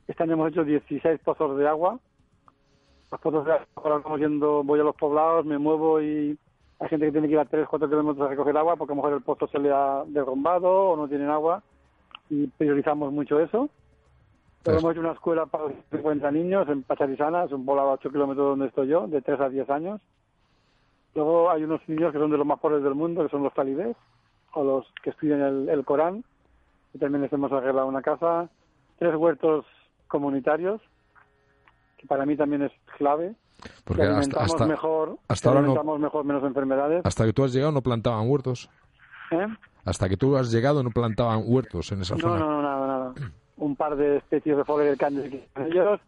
Este 0.06 0.22
año 0.22 0.34
hemos 0.34 0.50
hecho 0.50 0.64
16 0.64 1.20
pozos 1.24 1.58
de 1.58 1.68
agua. 1.68 1.98
Los 3.10 3.20
pozos 3.20 3.44
de 3.44 3.52
agua, 3.52 3.66
ahora 3.76 3.98
vamos 3.98 4.20
yendo, 4.20 4.62
voy 4.62 4.80
a 4.80 4.84
los 4.84 4.94
poblados, 4.94 5.44
me 5.44 5.58
muevo 5.58 6.00
y 6.00 6.38
hay 6.78 6.88
gente 6.88 7.06
que 7.06 7.12
tiene 7.12 7.26
que 7.26 7.34
ir 7.34 7.40
a 7.40 7.44
3, 7.44 7.66
4 7.68 7.88
kilómetros 7.88 8.26
a 8.26 8.30
recoger 8.30 8.56
agua 8.56 8.76
porque 8.76 8.92
a 8.92 8.96
lo 8.96 9.02
mejor 9.02 9.14
el 9.14 9.22
pozo 9.22 9.48
se 9.48 9.58
le 9.58 9.70
ha 9.72 10.04
derrumbado 10.06 10.90
o 10.90 10.96
no 10.96 11.08
tienen 11.08 11.28
agua 11.28 11.62
y 12.28 12.46
priorizamos 12.46 13.12
mucho 13.12 13.40
eso. 13.40 13.68
Hemos 14.64 14.92
hecho 14.92 15.00
una 15.00 15.12
escuela 15.12 15.46
para 15.46 15.64
50 15.90 16.30
niños 16.32 16.68
en 16.68 16.82
Pacharizana, 16.82 17.44
es 17.44 17.52
un 17.52 17.64
poblado 17.64 17.90
a 17.90 17.94
8 17.94 18.10
kilómetros 18.10 18.48
donde 18.50 18.66
estoy 18.66 18.88
yo, 18.88 19.06
de 19.06 19.22
3 19.22 19.40
a 19.40 19.48
10 19.48 19.70
años. 19.70 20.00
Luego 21.14 21.50
hay 21.50 21.64
unos 21.64 21.80
niños 21.88 22.12
que 22.12 22.18
son 22.18 22.30
de 22.30 22.36
los 22.36 22.46
más 22.46 22.60
pobres 22.60 22.82
del 22.82 22.94
mundo, 22.94 23.22
que 23.22 23.30
son 23.30 23.42
los 23.42 23.54
talibés, 23.54 23.96
o 24.52 24.62
los 24.62 24.86
que 25.02 25.10
estudian 25.10 25.40
el, 25.40 25.68
el 25.68 25.84
Corán, 25.84 26.24
y 26.92 26.98
también 26.98 27.22
les 27.22 27.32
hemos 27.32 27.50
arreglado 27.52 27.86
una 27.86 28.02
casa. 28.02 28.48
Tres 28.98 29.14
huertos 29.14 29.64
comunitarios, 30.08 30.80
que 31.96 32.06
para 32.06 32.26
mí 32.26 32.36
también 32.36 32.62
es 32.62 32.72
clave. 32.98 33.34
Porque 33.84 34.02
hasta, 34.02 34.42
hasta, 34.42 34.66
mejor, 34.66 35.18
hasta 35.28 35.50
ahora 35.50 35.62
no, 35.62 35.98
mejor, 35.98 36.24
menos 36.24 36.42
enfermedades. 36.44 37.02
Hasta 37.04 37.24
que 37.24 37.32
tú 37.32 37.44
has 37.44 37.52
llegado 37.52 37.72
no 37.72 37.82
plantaban 37.82 38.28
huertos. 38.28 38.70
¿Eh? 39.30 39.46
Hasta 39.84 40.08
que 40.08 40.16
tú 40.16 40.36
has 40.36 40.50
llegado 40.50 40.82
no 40.82 40.90
plantaban 40.90 41.42
huertos 41.44 41.92
en 41.92 42.02
esa 42.02 42.14
no, 42.14 42.20
zona. 42.20 42.38
No. 42.38 42.59
Un 43.60 43.76
par 43.76 43.94
de 43.96 44.16
especies 44.16 44.56
de 44.56 44.64
foliage 44.64 44.96
que 44.96 45.48
ellos 45.66 46.00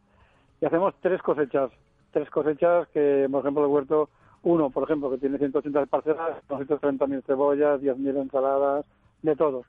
y 0.60 0.66
hacemos 0.66 0.94
tres 1.00 1.20
cosechas. 1.22 1.70
Tres 2.12 2.30
cosechas 2.30 2.86
que, 2.88 3.26
por 3.30 3.40
ejemplo, 3.40 3.64
el 3.64 3.70
huerto 3.70 4.08
uno, 4.44 4.70
por 4.70 4.84
ejemplo, 4.84 5.10
que 5.10 5.18
tiene 5.18 5.38
180 5.38 5.86
parcelas, 5.86 6.42
230.000 6.48 7.22
cebollas, 7.24 7.80
10.000 7.80 8.22
ensaladas, 8.22 8.84
de 9.22 9.36
todo. 9.36 9.64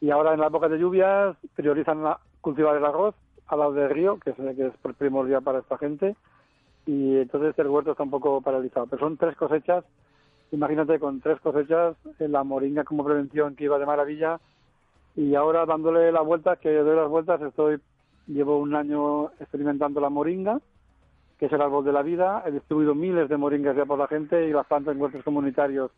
Y 0.00 0.10
ahora 0.10 0.34
en 0.34 0.40
la 0.40 0.48
época 0.48 0.68
de 0.68 0.78
lluvias 0.78 1.36
priorizan 1.56 2.02
cultivar 2.40 2.76
el 2.76 2.84
arroz 2.84 3.14
al 3.46 3.58
lado 3.58 3.72
del 3.72 3.90
río, 3.90 4.18
que 4.18 4.30
es, 4.30 4.36
que 4.36 4.66
es 4.66 4.94
primordial 4.96 5.42
para 5.42 5.60
esta 5.60 5.78
gente, 5.78 6.16
y 6.86 7.16
entonces 7.16 7.58
el 7.58 7.68
huerto 7.68 7.92
está 7.92 8.02
un 8.02 8.10
poco 8.10 8.40
paralizado. 8.40 8.86
Pero 8.86 9.00
son 9.00 9.16
tres 9.16 9.36
cosechas, 9.36 9.84
imagínate 10.52 10.98
con 10.98 11.20
tres 11.20 11.40
cosechas, 11.40 11.96
la 12.18 12.44
moringa 12.44 12.84
como 12.84 13.04
prevención 13.04 13.56
que 13.56 13.64
iba 13.64 13.78
de 13.78 13.86
maravilla, 13.86 14.38
y 15.16 15.34
ahora 15.34 15.64
dándole 15.66 16.10
la 16.10 16.22
vuelta, 16.22 16.56
que 16.56 16.72
doy 16.72 16.96
las 16.96 17.08
vueltas, 17.08 17.40
estoy 17.42 17.78
llevo 18.26 18.58
un 18.58 18.74
año 18.74 19.30
experimentando 19.38 20.00
la 20.00 20.10
moringa, 20.10 20.60
que 21.38 21.46
es 21.46 21.52
el 21.52 21.60
árbol 21.60 21.84
de 21.84 21.92
la 21.92 22.02
vida. 22.02 22.42
He 22.46 22.52
distribuido 22.52 22.94
miles 22.94 23.28
de 23.28 23.36
moringas 23.36 23.76
ya 23.76 23.84
por 23.84 23.98
la 23.98 24.08
gente 24.08 24.48
y 24.48 24.52
las 24.52 24.66
plantas 24.66 24.94
en 24.94 25.00
huertos 25.00 25.22
comunitarios 25.22 25.90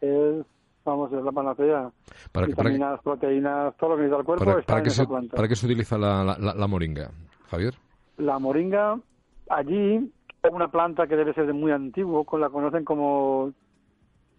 es, 0.00 0.44
vamos, 0.84 1.12
es 1.12 1.22
la 1.22 1.32
panacea. 1.32 1.90
Para 2.32 2.46
que, 2.46 2.52
Vitaminas, 2.52 3.00
para 3.00 3.16
proteínas, 3.16 3.76
todo 3.76 3.90
lo 3.90 3.96
que 3.96 4.02
necesita 4.02 4.20
el 4.20 4.26
cuerpo 4.26 4.44
para, 4.44 4.60
está 4.60 4.72
para 4.72 4.78
en 4.78 4.84
qué 4.84 4.90
esa 4.90 5.02
se, 5.02 5.08
planta. 5.08 5.36
¿Para 5.36 5.48
qué 5.48 5.56
se 5.56 5.66
utiliza 5.66 5.96
la, 5.96 6.24
la, 6.24 6.54
la, 6.54 6.66
moringa, 6.66 7.10
Javier? 7.50 7.74
La 8.18 8.38
moringa, 8.38 8.98
allí, 9.48 10.12
es 10.42 10.52
una 10.52 10.68
planta 10.68 11.06
que 11.06 11.16
debe 11.16 11.32
ser 11.34 11.46
de 11.46 11.52
muy 11.52 11.70
antiguo, 11.70 12.26
la 12.38 12.50
conocen 12.50 12.84
como 12.84 13.52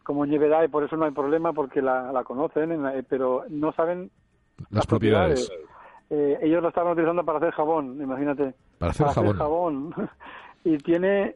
como 0.04 0.26
y 0.26 0.68
por 0.70 0.84
eso 0.84 0.98
no 0.98 1.06
hay 1.06 1.12
problema 1.12 1.54
porque 1.54 1.82
la, 1.82 2.12
la 2.12 2.24
conocen, 2.24 2.84
pero 3.10 3.46
no 3.50 3.72
saben 3.74 4.12
las, 4.58 4.72
las 4.72 4.88
propiedades. 4.88 5.48
propiedades. 5.48 5.74
Eh, 6.10 6.40
ellos 6.44 6.62
lo 6.62 6.70
estaban 6.70 6.92
utilizando 6.94 7.24
para 7.24 7.40
hacer 7.40 7.52
jabón, 7.52 8.00
imagínate. 8.02 8.54
Para 8.78 8.92
hacer 8.92 9.06
para 9.06 9.14
jabón. 9.16 9.30
Hacer 9.30 9.38
jabón. 9.38 10.10
y 10.64 10.78
tiene, 10.78 11.36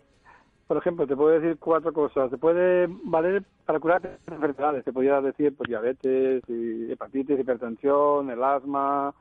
por 0.68 0.78
ejemplo, 0.78 1.08
te 1.08 1.16
puedo 1.16 1.40
decir 1.40 1.58
cuatro 1.60 1.94
cosas. 1.94 2.30
Te 2.30 2.38
puede 2.38 2.88
valer 3.06 3.44
para 3.66 3.80
curar 3.80 4.20
enfermedades. 4.28 4.84
Te 4.84 4.94
podría 4.94 5.22
decir 5.22 5.56
pues, 5.56 5.68
diabetes, 5.68 6.44
y 6.48 6.92
hepatitis, 6.92 7.40
hipertensión, 7.40 8.30
el 8.30 8.44
asma, 8.44 9.14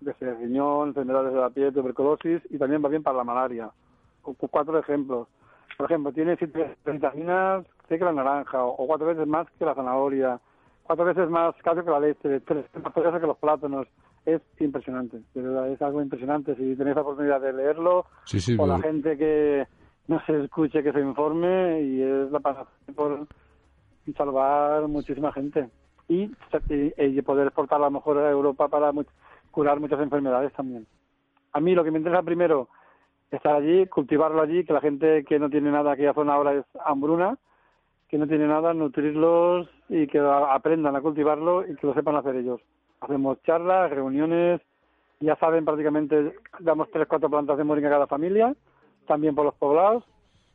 de 0.00 0.34
riñón, 0.34 0.88
enfermedades 0.88 1.32
de 1.32 1.40
la 1.40 1.50
piel, 1.50 1.72
tuberculosis 1.72 2.42
y 2.50 2.58
también 2.58 2.84
va 2.84 2.88
bien 2.88 3.02
para 3.02 3.18
la 3.18 3.24
malaria. 3.24 3.70
Cuatro 4.22 4.78
ejemplos. 4.78 5.28
Por 5.76 5.86
ejemplo, 5.86 6.12
tiene 6.12 6.36
siete 6.36 6.76
vitaminas 7.88 7.98
que 7.98 8.04
la 8.04 8.12
naranja 8.12 8.64
o 8.64 8.86
cuatro 8.86 9.06
veces 9.06 9.26
más 9.26 9.46
que 9.58 9.64
la 9.64 9.74
zanahoria, 9.74 10.40
cuatro 10.82 11.04
veces 11.04 11.28
más 11.28 11.54
calcio 11.62 11.84
que 11.84 11.90
la 11.90 12.00
leche, 12.00 12.40
tres 12.40 12.64
veces 12.72 12.82
más 12.82 13.20
que 13.20 13.26
los 13.26 13.38
plátanos 13.38 13.86
es 14.24 14.40
impresionante, 14.58 15.20
de 15.34 15.42
verdad, 15.42 15.68
es 15.68 15.82
algo 15.82 16.00
impresionante. 16.00 16.54
Si 16.56 16.76
tenéis 16.76 16.96
la 16.96 17.02
oportunidad 17.02 17.40
de 17.40 17.52
leerlo, 17.52 18.06
sí, 18.24 18.40
sí, 18.40 18.56
o 18.58 18.66
la 18.66 18.78
gente 18.78 19.18
que 19.18 19.66
no 20.08 20.20
se 20.24 20.44
escuche, 20.44 20.82
que 20.82 20.92
se 20.92 21.00
informe, 21.00 21.82
y 21.82 22.00
es 22.00 22.30
la 22.30 22.40
panacea 22.40 22.66
por 22.94 23.26
salvar 24.16 24.88
muchísima 24.88 25.32
gente. 25.32 25.68
Y, 26.08 26.30
y, 26.68 26.92
y, 26.96 27.22
poder 27.22 27.46
exportarlo 27.46 27.86
a 27.86 27.88
lo 27.88 27.94
mejor 27.94 28.18
a 28.18 28.30
Europa 28.30 28.68
para 28.68 28.92
mu 28.92 29.04
curar 29.50 29.80
muchas 29.80 30.00
enfermedades 30.00 30.52
también. 30.52 30.86
A 31.52 31.60
mí 31.60 31.74
lo 31.74 31.84
que 31.84 31.90
me 31.90 31.98
interesa 31.98 32.22
primero 32.22 32.68
estar 33.30 33.56
allí, 33.56 33.86
cultivarlo 33.86 34.42
allí, 34.42 34.64
que 34.64 34.72
la 34.72 34.80
gente 34.80 35.24
que 35.24 35.38
no 35.38 35.48
tiene 35.48 35.70
nada, 35.70 35.92
aquella 35.92 36.12
zona 36.12 36.34
ahora 36.34 36.54
es 36.54 36.64
hambruna, 36.84 37.38
que 38.14 38.18
no 38.18 38.28
tiene 38.28 38.46
nada, 38.46 38.72
nutrirlos 38.72 39.68
y 39.88 40.06
que 40.06 40.20
aprendan 40.20 40.94
a 40.94 41.00
cultivarlo 41.00 41.66
y 41.66 41.74
que 41.74 41.88
lo 41.88 41.94
sepan 41.94 42.14
hacer 42.14 42.36
ellos 42.36 42.60
hacemos 43.00 43.42
charlas, 43.42 43.90
reuniones, 43.90 44.60
ya 45.18 45.34
saben 45.34 45.64
prácticamente, 45.64 46.32
damos 46.60 46.88
tres, 46.92 47.08
cuatro 47.08 47.28
plantas 47.28 47.58
de 47.58 47.64
moringa 47.64 47.88
a 47.88 47.92
cada 47.92 48.06
familia, 48.06 48.54
también 49.08 49.34
por 49.34 49.44
los 49.44 49.54
poblados, 49.56 50.04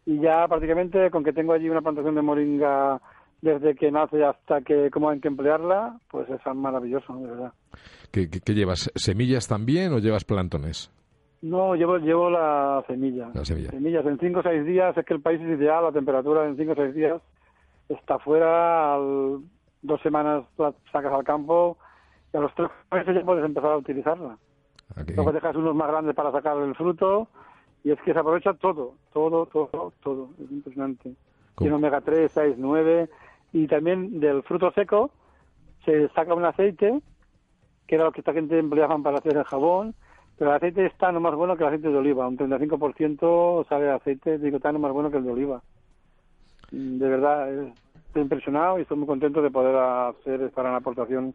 y 0.06 0.22
ya 0.22 0.48
prácticamente 0.48 1.12
con 1.12 1.22
que 1.22 1.34
tengo 1.34 1.52
allí 1.52 1.70
una 1.70 1.82
plantación 1.82 2.16
de 2.16 2.22
moringa 2.22 3.02
desde 3.42 3.76
que 3.76 3.92
nace 3.92 4.24
hasta 4.24 4.62
que 4.62 4.90
cómo 4.90 5.10
hay 5.10 5.20
que 5.20 5.28
emplearla, 5.28 6.00
pues 6.10 6.30
es 6.30 6.40
maravilloso, 6.56 7.14
de 7.18 7.28
verdad. 7.28 7.54
¿Qué, 8.10 8.30
qué, 8.30 8.40
qué 8.40 8.54
llevas? 8.54 8.90
¿Semillas 8.96 9.50
también 9.50 9.92
o 9.92 10.00
llevas 10.00 10.24
plantones? 10.24 10.94
No, 11.42 11.76
llevo, 11.76 11.98
llevo 11.98 12.30
la 12.30 12.86
semilla. 12.88 13.32
La 13.34 13.44
semilla. 13.44 13.72
Semillas. 13.72 14.06
En 14.06 14.18
cinco 14.18 14.40
o 14.40 14.44
seis 14.44 14.66
días, 14.66 14.98
es 14.98 15.06
que 15.06 15.14
el 15.14 15.22
país 15.22 15.42
es 15.42 15.60
ideal, 15.60 15.84
la 15.84 15.92
temperatura 15.92 16.48
en 16.48 16.56
cinco 16.56 16.72
o 16.72 16.76
seis 16.76 16.96
días 16.96 17.22
está 17.90 18.20
fuera, 18.20 18.96
al, 18.96 19.42
dos 19.82 20.02
semanas 20.02 20.46
la 20.58 20.74
sacas 20.92 21.12
al 21.12 21.24
campo, 21.24 21.78
y 22.34 22.38
a 22.38 22.42
los 22.42 22.54
tres 22.56 22.70
meses 22.92 23.16
ya 23.16 23.26
puedes 23.26 23.44
empezar 23.44 23.72
a 23.72 23.78
utilizarla. 23.78 24.38
Okay. 25.02 25.16
Luego 25.16 25.32
dejas 25.32 25.56
unos 25.56 25.76
más 25.76 25.88
grandes 25.88 26.16
para 26.16 26.32
sacar 26.32 26.58
el 26.58 26.76
fruto 26.76 27.28
y 27.84 27.92
es 27.92 28.02
que 28.02 28.14
se 28.14 28.20
aprovecha 28.20 28.54
todo, 28.54 28.96
todo, 29.14 29.46
todo, 29.46 29.94
todo. 30.02 30.30
Es 30.44 30.52
impresionante. 30.52 31.14
Tiene 31.58 31.76
omega 31.76 32.02
3, 32.02 32.32
6, 32.32 32.56
9 32.58 33.10
y 33.54 33.68
también 33.68 34.20
del 34.20 34.44
fruto 34.44 34.72
seco 34.72 35.12
se 35.86 36.10
saca 36.10 36.34
un 36.34 36.46
aceite 36.46 37.02
que 37.90 37.96
era 37.96 38.04
lo 38.04 38.12
que 38.12 38.22
esta 38.22 38.34
gente 38.34 38.60
empleaban 38.60 39.02
para 39.02 39.18
hacer 39.18 39.36
el 39.36 39.44
jabón, 39.46 39.96
pero 40.38 40.52
el 40.52 40.58
aceite 40.58 40.86
está 40.86 41.12
no 41.12 41.20
más 41.20 41.34
bueno 41.34 41.58
que 41.58 41.64
el 41.64 41.70
aceite 41.70 41.90
de 41.90 41.98
oliva, 41.98 42.28
un 42.28 42.38
35% 42.38 43.68
sale 43.68 43.86
de 43.86 43.92
aceite, 43.92 44.38
digo, 44.38 44.58
está 44.58 44.72
no 44.72 44.78
más 44.78 44.92
bueno 44.92 45.10
que 45.10 45.18
el 45.18 45.24
de 45.24 45.32
oliva. 45.32 45.64
De 46.72 47.10
verdad, 47.10 47.52
estoy 48.08 48.22
impresionado 48.22 48.78
y 48.80 48.84
estoy 48.84 48.98
muy 48.98 49.08
contento 49.08 49.42
de 49.42 49.52
poder 49.52 49.76
hacer 49.76 50.42
esta 50.42 50.62
gran 50.62 50.76
aportación 50.76 51.34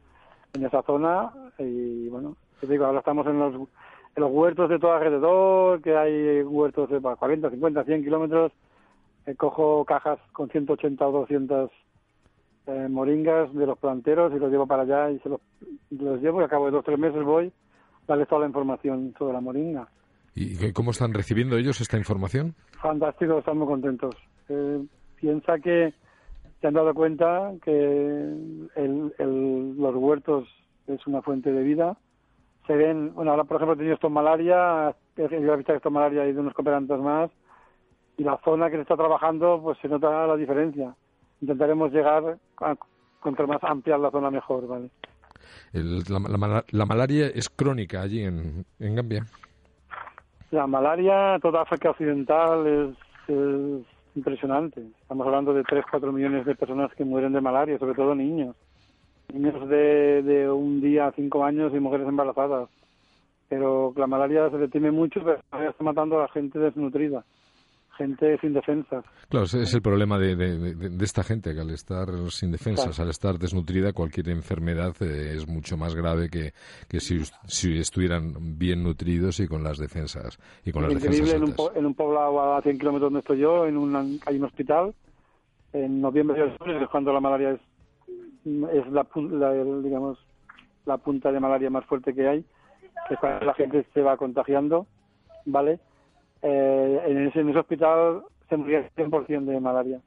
en 0.54 0.64
esa 0.64 0.82
zona 0.82 1.32
y 1.58 2.08
bueno, 2.08 2.36
te 2.60 2.66
digo, 2.66 2.84
ahora 2.84 3.00
estamos 3.00 3.26
en 3.26 3.38
los, 3.38 3.54
en 3.54 4.22
los 4.22 4.30
huertos 4.30 4.68
de 4.70 4.78
todo 4.78 4.92
alrededor, 4.92 5.82
que 5.82 5.96
hay 5.96 6.42
huertos 6.42 6.90
de 6.90 7.00
40, 7.00 7.50
50, 7.50 7.84
100 7.84 8.04
kilómetros, 8.04 8.52
eh, 9.26 9.34
cojo 9.34 9.84
cajas 9.84 10.18
con 10.32 10.48
180 10.48 11.06
o 11.06 11.12
200 11.12 11.70
eh, 12.66 12.88
moringas 12.88 13.52
de 13.54 13.66
los 13.66 13.78
planteros 13.78 14.32
y 14.34 14.38
los 14.38 14.50
llevo 14.50 14.66
para 14.66 14.82
allá 14.82 15.10
y 15.10 15.18
se 15.20 15.28
los, 15.28 15.40
los 15.90 16.20
llevo 16.20 16.40
y 16.40 16.44
a 16.44 16.48
cabo 16.48 16.66
de 16.66 16.72
dos 16.72 16.80
o 16.80 16.84
tres 16.84 16.98
meses 16.98 17.22
voy 17.22 17.46
a 17.46 17.52
darles 18.06 18.28
toda 18.28 18.42
la 18.42 18.46
información 18.46 19.14
sobre 19.18 19.34
la 19.34 19.40
moringa. 19.40 19.88
¿Y 20.36 20.72
cómo 20.72 20.90
están 20.90 21.14
recibiendo 21.14 21.56
ellos 21.56 21.80
esta 21.80 21.96
información? 21.96 22.54
Fantástico, 22.82 23.38
están 23.38 23.58
muy 23.58 23.68
contentos. 23.68 24.16
Eh, 24.48 24.84
piensa 25.20 25.58
que 25.58 25.92
se 26.60 26.66
han 26.66 26.74
dado 26.74 26.94
cuenta 26.94 27.52
que 27.62 27.70
el, 27.70 29.14
el, 29.18 29.76
los 29.76 29.94
huertos 29.96 30.48
es 30.86 31.06
una 31.06 31.22
fuente 31.22 31.52
de 31.52 31.62
vida. 31.62 31.96
Se 32.66 32.74
ven, 32.74 33.12
bueno, 33.14 33.32
ahora 33.32 33.44
por 33.44 33.56
ejemplo 33.56 33.74
he 33.74 33.76
tenido 33.76 33.94
esto 33.94 34.08
malaria, 34.08 34.94
yo 35.16 35.24
he 35.26 35.56
visto 35.56 35.74
esto 35.74 35.90
malaria 35.90 36.26
y 36.26 36.32
de 36.32 36.40
unos 36.40 36.54
cooperantes 36.54 36.98
más, 36.98 37.30
y 38.16 38.24
la 38.24 38.38
zona 38.44 38.70
que 38.70 38.76
se 38.76 38.82
está 38.82 38.96
trabajando, 38.96 39.60
pues 39.62 39.78
se 39.82 39.88
nota 39.88 40.26
la 40.26 40.36
diferencia. 40.36 40.94
Intentaremos 41.40 41.92
llegar 41.92 42.38
a 42.62 42.76
contra 43.20 43.46
más 43.46 43.62
ampliar 43.62 44.00
la 44.00 44.10
zona 44.10 44.30
mejor, 44.30 44.66
¿vale? 44.66 44.90
El, 45.72 45.98
la, 46.08 46.18
la, 46.20 46.64
la, 46.70 46.86
malaria 46.86 47.26
es 47.26 47.48
crónica 47.48 48.02
allí 48.02 48.22
en, 48.22 48.64
en 48.78 48.94
Gambia. 48.94 49.26
La 50.50 50.66
malaria, 50.66 51.38
toda 51.42 51.62
África 51.62 51.90
Occidental 51.90 52.66
es, 52.66 52.96
es 53.28 53.93
impresionante. 54.14 54.80
Estamos 55.02 55.26
hablando 55.26 55.54
de 55.54 55.62
3, 55.62 55.84
4 55.90 56.12
millones 56.12 56.46
de 56.46 56.54
personas 56.54 56.92
que 56.94 57.04
mueren 57.04 57.32
de 57.32 57.40
malaria, 57.40 57.78
sobre 57.78 57.94
todo 57.94 58.14
niños. 58.14 58.56
niños 59.32 59.68
de, 59.68 60.22
de 60.22 60.50
un 60.50 60.80
día 60.80 61.06
a 61.06 61.12
cinco 61.12 61.44
años 61.44 61.72
y 61.74 61.80
mujeres 61.80 62.06
embarazadas. 62.06 62.68
Pero 63.48 63.92
la 63.96 64.06
malaria 64.06 64.50
se 64.50 64.58
detiene 64.58 64.90
mucho, 64.90 65.20
pero 65.22 65.68
está 65.68 65.84
matando 65.84 66.18
a 66.18 66.22
la 66.22 66.28
gente 66.28 66.58
desnutrida 66.58 67.24
gente 67.94 68.38
sin 68.40 68.52
defensas. 68.52 69.04
Claro, 69.28 69.44
es 69.44 69.74
el 69.74 69.82
problema 69.82 70.18
de, 70.18 70.36
de, 70.36 71.04
esta 71.04 71.22
gente, 71.22 71.54
que 71.54 71.60
al 71.60 71.70
estar 71.70 72.08
sin 72.30 72.52
defensas, 72.52 72.98
al 73.00 73.10
estar 73.10 73.38
desnutrida, 73.38 73.92
cualquier 73.92 74.28
enfermedad 74.28 74.94
eh, 75.00 75.34
es 75.36 75.48
mucho 75.48 75.76
más 75.76 75.94
grave 75.94 76.28
que, 76.28 76.52
que 76.88 77.00
si, 77.00 77.20
si, 77.46 77.78
estuvieran 77.78 78.58
bien 78.58 78.82
nutridos 78.82 79.40
y 79.40 79.48
con 79.48 79.62
las 79.62 79.78
defensas. 79.78 80.38
Y 80.64 80.72
con 80.72 80.82
las 80.82 80.94
defensas 80.94 81.32
en 81.34 81.44
un, 81.44 81.54
en 81.74 81.86
un, 81.86 81.94
poblado 81.94 82.54
a 82.54 82.62
100 82.62 82.78
kilómetros 82.78 83.06
donde 83.06 83.20
estoy 83.20 83.38
yo, 83.38 83.66
en 83.66 83.76
un, 83.76 84.20
hay 84.26 84.36
un 84.36 84.44
hospital, 84.44 84.94
en 85.72 86.00
noviembre 86.00 86.38
y 86.38 86.42
octubre, 86.42 86.78
que 86.78 86.84
es 86.84 86.90
cuando 86.90 87.12
la 87.12 87.20
malaria 87.20 87.50
es, 87.52 87.60
es 88.44 88.92
la, 88.92 89.06
digamos, 89.82 90.18
la 90.84 90.98
punta 90.98 91.32
de 91.32 91.40
malaria 91.40 91.70
más 91.70 91.84
fuerte 91.86 92.14
que 92.14 92.28
hay, 92.28 92.44
que 93.08 93.16
la 93.44 93.54
gente 93.54 93.86
se 93.92 94.02
va 94.02 94.16
contagiando, 94.16 94.86
¿vale?, 95.46 95.80
eh, 96.46 97.00
en, 97.06 97.26
ese, 97.26 97.58
hospital 97.58 98.22
se 98.50 98.56
moría 98.58 98.86
100% 98.94 99.44
de 99.46 99.60
malaria. 99.60 100.00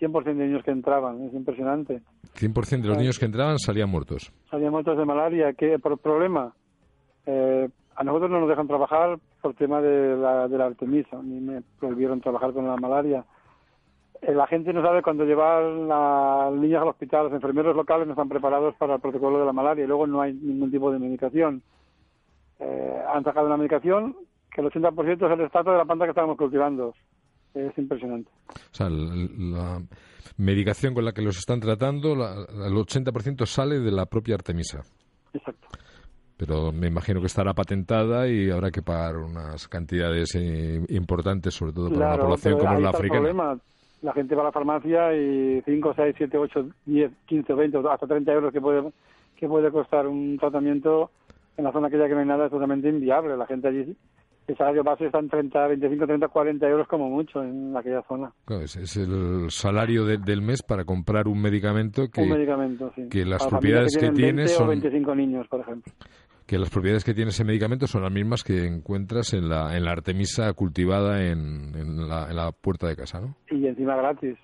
100% 0.00 0.22
de 0.22 0.34
niños 0.34 0.62
que 0.62 0.70
entraban, 0.70 1.20
es 1.24 1.34
impresionante. 1.34 2.00
100% 2.36 2.82
de 2.82 2.88
los 2.88 2.96
niños 2.96 3.18
que 3.18 3.24
entraban 3.24 3.58
salían 3.58 3.90
muertos. 3.90 4.32
Salían 4.48 4.70
muertos 4.70 4.96
de 4.96 5.04
malaria. 5.04 5.52
¿Qué 5.54 5.76
por 5.80 5.98
problema? 5.98 6.54
Eh, 7.26 7.68
a 7.96 8.04
nosotros 8.04 8.30
no 8.30 8.38
nos 8.38 8.48
dejan 8.48 8.68
trabajar 8.68 9.18
por 9.42 9.54
tema 9.54 9.82
de 9.82 10.16
la, 10.16 10.46
de 10.46 10.58
la 10.58 10.66
Artemisa, 10.66 11.20
ni 11.20 11.40
me 11.40 11.62
prohibieron 11.80 12.20
trabajar 12.20 12.52
con 12.52 12.64
la 12.64 12.76
malaria. 12.76 13.24
Eh, 14.22 14.32
la 14.32 14.46
gente 14.46 14.72
no 14.72 14.82
sabe 14.82 15.02
cuando 15.02 15.24
llevar 15.24 15.64
las 15.64 16.52
niñas 16.52 16.82
al 16.82 16.88
hospital, 16.88 17.24
los 17.24 17.32
enfermeros 17.32 17.74
locales 17.74 18.06
no 18.06 18.12
están 18.12 18.28
preparados 18.28 18.76
para 18.76 18.94
el 18.94 19.00
protocolo 19.00 19.40
de 19.40 19.46
la 19.46 19.52
malaria 19.52 19.82
y 19.82 19.88
luego 19.88 20.06
no 20.06 20.20
hay 20.20 20.32
ningún 20.34 20.70
tipo 20.70 20.92
de 20.92 21.00
medicación. 21.00 21.62
han 22.60 23.24
sacado 23.24 23.46
una 23.46 23.56
medicación 23.56 24.14
que 24.58 24.78
el 24.78 24.82
80% 24.82 25.26
es 25.26 25.32
el 25.32 25.40
estatus 25.42 25.72
de 25.72 25.78
la 25.78 25.84
planta 25.84 26.04
que 26.04 26.10
estábamos 26.10 26.36
cultivando. 26.36 26.94
Es 27.54 27.76
impresionante. 27.78 28.30
O 28.48 28.74
sea, 28.74 28.88
la 28.90 29.80
medicación 30.36 30.94
con 30.94 31.04
la 31.04 31.12
que 31.12 31.22
los 31.22 31.38
están 31.38 31.60
tratando, 31.60 32.12
el 32.12 32.74
80% 32.74 33.46
sale 33.46 33.78
de 33.78 33.92
la 33.92 34.06
propia 34.06 34.34
Artemisa. 34.34 34.80
Exacto. 35.32 35.68
Pero 36.36 36.72
me 36.72 36.88
imagino 36.88 37.20
que 37.20 37.26
estará 37.26 37.52
patentada 37.54 38.28
y 38.28 38.50
habrá 38.50 38.70
que 38.70 38.82
pagar 38.82 39.16
unas 39.16 39.66
cantidades 39.68 40.34
eh, 40.34 40.84
importantes, 40.88 41.54
sobre 41.54 41.72
todo 41.72 41.90
para 41.90 42.14
una 42.14 42.22
población 42.22 42.58
como 42.58 42.80
la 42.80 42.90
africana. 42.90 43.20
Problema. 43.20 43.58
La 44.02 44.12
gente 44.12 44.36
va 44.36 44.42
a 44.42 44.44
la 44.46 44.52
farmacia 44.52 45.16
y 45.16 45.60
5, 45.62 45.94
6, 45.96 46.14
7, 46.16 46.38
8, 46.38 46.68
10, 46.86 47.12
15, 47.26 47.52
20, 47.52 47.78
hasta 47.90 48.06
30 48.06 48.32
euros 48.32 48.52
que 48.52 48.60
puede, 48.60 48.92
que 49.36 49.48
puede 49.48 49.72
costar 49.72 50.06
un 50.06 50.36
tratamiento 50.38 51.10
en 51.56 51.64
la 51.64 51.72
zona 51.72 51.88
aquella 51.88 52.06
que 52.06 52.14
no 52.14 52.20
hay 52.20 52.26
nada 52.26 52.46
es 52.46 52.52
totalmente 52.52 52.88
inviable. 52.88 53.36
La 53.36 53.46
gente 53.46 53.66
allí 53.66 53.96
el 54.48 54.56
salario 54.56 54.82
base 54.82 55.06
está 55.06 55.18
en 55.18 55.28
30, 55.28 55.66
25, 55.68 56.06
30, 56.06 56.28
40 56.28 56.68
euros 56.68 56.88
como 56.88 57.10
mucho 57.10 57.42
en 57.42 57.76
aquella 57.76 58.02
zona. 58.08 58.32
es, 58.62 58.96
el 58.96 59.50
salario 59.50 60.06
del 60.06 60.40
mes 60.40 60.62
para 60.62 60.84
comprar 60.84 61.28
un 61.28 61.40
medicamento 61.40 62.08
que, 62.08 62.22
un 62.22 62.30
medicamento, 62.30 62.90
sí. 62.96 63.08
que 63.10 63.26
las 63.26 63.46
propiedades 63.46 63.96
que, 63.98 64.10
tiene 64.10 64.48
son... 64.48 64.68
25 64.68 65.14
niños, 65.14 65.46
por 65.48 65.60
ejemplo. 65.60 65.92
Que 66.46 66.58
las 66.58 66.70
propiedades 66.70 67.04
que 67.04 67.12
tiene 67.12 67.28
ese 67.28 67.44
medicamento 67.44 67.86
son 67.86 68.02
las 68.02 68.10
mismas 68.10 68.42
que 68.42 68.64
encuentras 68.64 69.34
en 69.34 69.50
la, 69.50 69.76
en 69.76 69.84
la 69.84 69.92
artemisa 69.92 70.50
cultivada 70.54 71.22
en, 71.26 71.74
en, 71.76 72.08
la, 72.08 72.30
en 72.30 72.36
la 72.36 72.50
puerta 72.52 72.86
de 72.86 72.96
casa, 72.96 73.20
¿no? 73.20 73.36
Y 73.50 73.66
encima 73.66 73.96
gratis. 73.96 74.38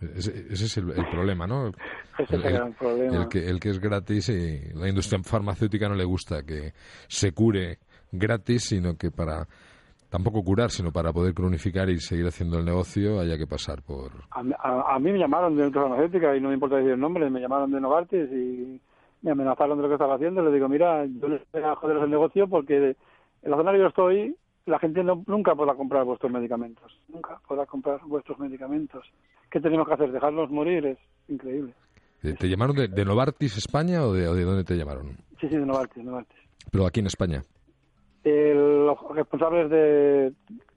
Ese, 0.00 0.52
es 0.52 0.76
el, 0.76 0.86
problema, 1.10 1.48
¿no? 1.48 1.68
Ese 2.18 2.36
es 2.36 2.44
el, 2.44 2.52
gran 2.52 2.74
problema. 2.74 3.22
El 3.22 3.28
que, 3.28 3.48
el 3.48 3.58
que 3.58 3.70
es 3.70 3.80
gratis 3.80 4.28
y 4.28 4.72
la 4.74 4.88
industria 4.88 5.20
farmacéutica 5.24 5.88
no 5.88 5.96
le 5.96 6.04
gusta 6.04 6.44
que 6.44 6.74
se 7.08 7.32
cure 7.32 7.80
gratis, 8.18 8.64
sino 8.64 8.96
que 8.96 9.10
para 9.10 9.46
tampoco 10.08 10.42
curar, 10.42 10.70
sino 10.70 10.92
para 10.92 11.12
poder 11.12 11.34
cronificar 11.34 11.90
y 11.90 11.98
seguir 11.98 12.26
haciendo 12.26 12.58
el 12.58 12.64
negocio, 12.64 13.20
haya 13.20 13.36
que 13.36 13.46
pasar 13.46 13.82
por... 13.82 14.12
A, 14.30 14.98
mí 14.98 15.12
me 15.12 15.18
llamaron 15.18 15.56
de 15.56 15.64
otra 15.64 15.82
farmacéutica 15.82 16.36
y 16.36 16.40
no 16.40 16.48
me 16.48 16.54
importa 16.54 16.76
decir 16.76 16.92
el 16.92 17.00
nombre, 17.00 17.28
me 17.28 17.40
llamaron 17.40 17.70
de 17.70 17.80
Novartis 17.80 18.30
y 18.32 18.80
me 19.22 19.30
amenazaron 19.32 19.76
de 19.76 19.82
lo 19.82 19.88
que 19.88 19.94
estaba 19.94 20.14
haciendo. 20.14 20.42
Les 20.42 20.54
digo, 20.54 20.68
mira, 20.68 21.04
yo 21.04 21.28
les 21.28 21.42
voy 21.52 21.62
a 21.62 21.74
joderos 21.74 22.04
el 22.04 22.10
negocio 22.10 22.48
porque 22.48 22.96
en 23.42 23.50
la 23.50 23.56
zona 23.56 23.72
que 23.72 23.78
yo 23.78 23.86
estoy, 23.88 24.36
la 24.66 24.78
gente 24.78 25.02
no, 25.02 25.22
nunca 25.26 25.54
podrá 25.54 25.74
comprar 25.74 26.04
vuestros 26.04 26.32
medicamentos. 26.32 26.98
Nunca 27.08 27.40
podrá 27.46 27.66
comprar 27.66 28.00
vuestros 28.06 28.38
medicamentos. 28.38 29.04
¿Qué 29.50 29.60
tenemos 29.60 29.86
que 29.86 29.94
hacer? 29.94 30.12
¿Dejarlos 30.12 30.50
morir? 30.50 30.86
Es 30.86 30.98
increíble. 31.28 31.74
¿Te, 32.22 32.48
llamaron 32.48 32.74
de, 32.74 33.04
Novartis 33.04 33.56
España 33.56 34.02
o 34.02 34.12
de, 34.12 34.26
o 34.26 34.34
de 34.34 34.44
dónde 34.44 34.64
te 34.64 34.74
llamaron? 34.76 35.16
Sí, 35.40 35.48
sí, 35.48 35.56
de 35.56 35.66
Novartis, 35.66 36.02
Novartis. 36.02 36.38
Pero 36.72 36.86
aquí 36.86 37.00
en 37.00 37.06
España 37.06 37.42
los 38.32 38.98
responsables 39.14 39.70
de, 39.70 40.32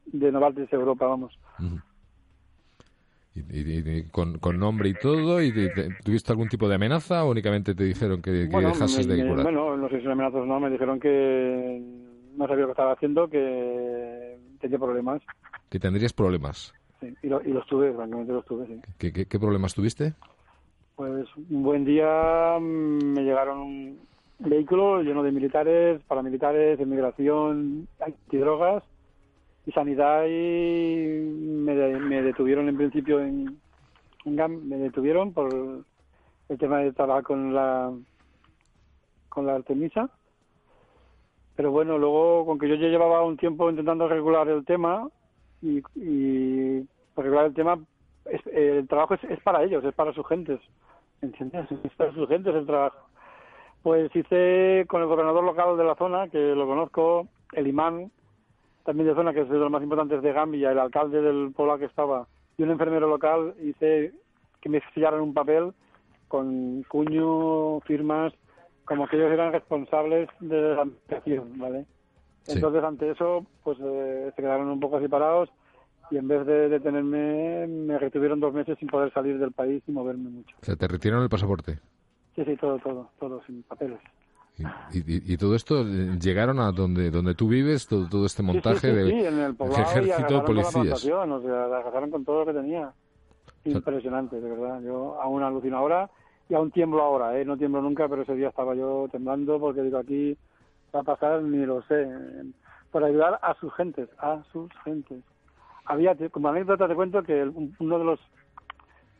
de 0.06 0.32
Novartis 0.32 0.72
Europa, 0.72 1.08
vamos. 1.08 1.38
Y, 3.36 4.04
con, 4.10 4.60
nombre 4.60 4.90
y 4.90 4.94
todo, 4.94 5.42
¿y 5.42 5.54
tuviste 6.04 6.32
algún 6.32 6.50
tipo 6.50 6.68
de 6.68 6.76
amenaza 6.76 7.24
o 7.24 7.32
únicamente 7.32 7.74
te 7.74 7.84
dijeron 7.84 8.22
que, 8.22 8.32
dejases 8.32 9.08
de 9.08 9.28
curar? 9.28 9.44
Bueno, 9.44 9.78
no 9.78 9.90
sé 9.90 10.02
si 10.02 10.08
amenazas 10.08 10.42
o 10.42 10.46
no, 10.46 10.60
me 10.60 10.70
dijeron 10.70 11.00
que 11.00 11.82
no 12.36 12.48
sabía 12.48 12.62
lo 12.62 12.68
que 12.68 12.72
estaba 12.72 12.94
haciendo, 12.94 13.30
que 13.30 14.38
tenía 14.60 14.78
problemas. 14.78 15.22
¿Que 15.70 15.80
tendrías 15.80 16.14
problemas? 16.14 16.74
Sí, 17.00 17.14
y, 17.24 17.28
y 17.28 17.54
los 17.54 17.66
tuve, 17.68 17.94
francamente 17.94 18.34
los 18.34 18.46
tuve, 18.46 18.68
sí. 18.68 18.82
¿Qué, 18.98 19.26
qué 19.26 19.40
problemas 19.40 19.74
tuviste? 19.74 20.14
Pues 20.96 21.28
un 21.50 21.64
buen 21.64 21.86
día 21.86 22.58
me 22.60 23.24
llegaron 23.24 23.98
vehículo 24.39 25.02
lleno 25.02 25.21
de 25.21 25.32
militares, 25.32 26.02
paramilitares, 26.08 26.80
inmigración, 26.80 27.88
antidrogas 27.99 28.84
y 29.65 29.71
sanidad 29.71 30.25
y 30.25 31.19
me, 31.65 31.75
detuvieron 32.21 32.69
en 32.69 32.78
principio 32.78 33.19
en, 33.19 33.60
me 34.25 34.78
detuvieron 34.78 35.34
por 35.34 35.84
el 36.49 36.58
tema 36.58 36.80
de 36.80 36.93
trabajar 36.93 37.23
con 37.23 37.54
la 37.54 37.91
con 39.28 39.45
la 39.45 39.56
Artemisa 39.56 40.10
pero 41.56 41.71
bueno 41.71 41.97
luego 41.97 42.45
con 42.45 42.58
que 42.58 42.69
yo 42.69 42.75
ya 42.75 42.88
llevaba 42.88 43.23
un 43.23 43.38
tiempo 43.38 43.69
intentando 43.69 44.08
regular 44.08 44.47
el 44.47 44.65
tema 44.65 45.08
y, 45.62 45.84
y 45.95 46.88
regular 47.17 47.45
el 47.47 47.54
tema 47.54 47.78
el 48.45 48.88
trabajo 48.88 49.15
es, 49.15 49.23
es 49.25 49.39
para 49.41 49.63
ellos 49.63 49.84
es 49.84 49.93
para 49.93 50.13
sus 50.13 50.25
gentes 50.28 50.62
¿entiendes? 51.21 51.67
es 51.84 51.93
para 51.95 52.13
sus 52.13 52.28
gentes 52.30 52.56
el 52.56 52.65
trabajo 52.65 53.09
pues 53.84 54.13
hice 54.15 54.86
con 54.88 55.02
el 55.02 55.08
gobernador 55.08 55.44
local 55.44 55.78
de 55.78 55.84
la 55.84 55.96
zona, 55.96 56.28
que 56.28 56.38
lo 56.38 56.68
conozco, 56.68 57.28
el 57.54 57.68
imán, 57.68 58.12
también 58.86 59.08
de 59.08 59.15
zona, 59.15 59.34
que 59.34 59.42
es 59.42 59.50
de 59.50 59.58
los 59.58 59.72
más 59.72 59.84
importantes 59.84 60.22
de 60.22 60.34
Gambia, 60.34 60.72
el 60.72 60.80
alcalde 60.80 61.22
del 61.22 61.52
pueblo 61.56 61.78
que 61.78 61.86
estaba, 61.86 62.28
y 62.58 62.63
un 62.63 62.72
enfermero 62.72 63.08
local, 63.08 63.54
hice 63.62 64.13
que 64.62 64.70
me 64.70 64.82
sellaran 64.94 65.22
un 65.22 65.34
papel 65.34 65.74
con 66.28 66.84
cuño, 66.84 67.80
firmas, 67.82 68.34
como 68.86 69.08
que 69.08 69.18
ellos 69.18 69.32
eran 69.32 69.54
responsables 69.54 70.30
de 70.39 70.76
la 70.76 70.82
administración, 70.82 71.58
¿vale? 71.58 71.86
Entonces, 72.48 72.84
ante 72.84 73.12
eso, 73.12 73.46
pues 73.63 73.78
eh, 73.82 74.32
se 74.36 74.42
quedaron 74.42 74.70
un 74.70 74.80
poco 74.80 75.00
separados 75.00 75.50
y 76.12 76.18
en 76.18 76.28
vez 76.28 76.46
de 76.46 76.70
detenerme, 76.70 77.68
me 77.68 77.98
retuvieron 78.00 78.39
dos 78.39 78.54
meses 78.54 78.78
sin 78.80 78.88
poder 78.88 79.13
salir 79.13 79.38
del 79.38 79.52
país 79.52 79.84
y 79.88 79.92
moverme 79.92 80.30
mucho. 80.30 80.56
O 80.62 80.65
sea, 80.65 80.76
te 80.76 80.88
retiraron 80.88 81.24
el 81.24 81.30
pasaporte. 81.30 81.80
Sí, 82.39 82.45
sí, 82.45 82.56
todo, 82.56 82.80
todo, 82.80 83.10
todo 83.19 83.43
sin 83.45 83.63
papeles. 83.63 83.99
Y, 84.93 85.34
y, 85.34 85.38
todo 85.38 85.56
esto 85.56 85.82
eh, 85.82 86.17
llegaron 86.21 86.60
a 86.60 86.71
donde 86.71 87.12
donde 87.12 87.34
tú 87.34 87.49
vives, 87.49 87.88
todo, 87.88 88.08
todo 88.10 88.25
este 88.25 88.43
montaje 88.43 88.93
de 88.93 89.28
en 89.28 89.39
el 89.39 89.56
ejército 89.71 90.36
de 90.36 90.41
policías. 90.41 91.06
o 91.06 91.41
sea, 91.41 91.65
agarraron 91.65 92.12
con 92.12 92.23
todo 92.23 92.39
lo 92.39 92.45
que 92.45 92.60
tenía. 92.60 92.93
Impresionante, 93.65 94.39
de 94.39 94.49
verdad. 94.49 94.82
Yo 94.82 95.19
aún 95.21 95.43
alucino 95.43 95.78
ahora 95.78 96.10
y 96.47 96.54
aún 96.54 96.71
tiemblo 96.71 97.02
ahora, 97.02 97.38
¿eh? 97.38 97.43
No 97.43 97.58
tiemblo 97.58 97.82
nunca, 97.82 98.08
pero 98.08 98.21
ese 98.21 98.36
día 98.36 98.49
estaba 98.49 98.73
yo 98.73 99.08
temblando 99.12 99.60
porque 99.60 99.82
digo, 99.82 99.97
aquí 99.97 100.38
va 100.95 101.02
a 101.02 101.04
pasar, 101.04 101.41
ni 101.41 101.65
lo 101.65 101.82
sé. 101.84 102.08
Por 102.91 103.04
ayudar 103.04 103.38
a 103.41 103.54
sus 103.56 103.73
gentes, 103.73 104.08
a 104.17 104.43
sus 104.52 104.69
gentes. 104.86 105.23
Había, 105.86 106.15
como 106.32 106.49
anécdota 106.49 106.88
te 106.88 106.95
cuento 106.95 107.21
que 107.23 107.49
uno 107.80 107.99
de 107.99 108.06
los 108.06 108.19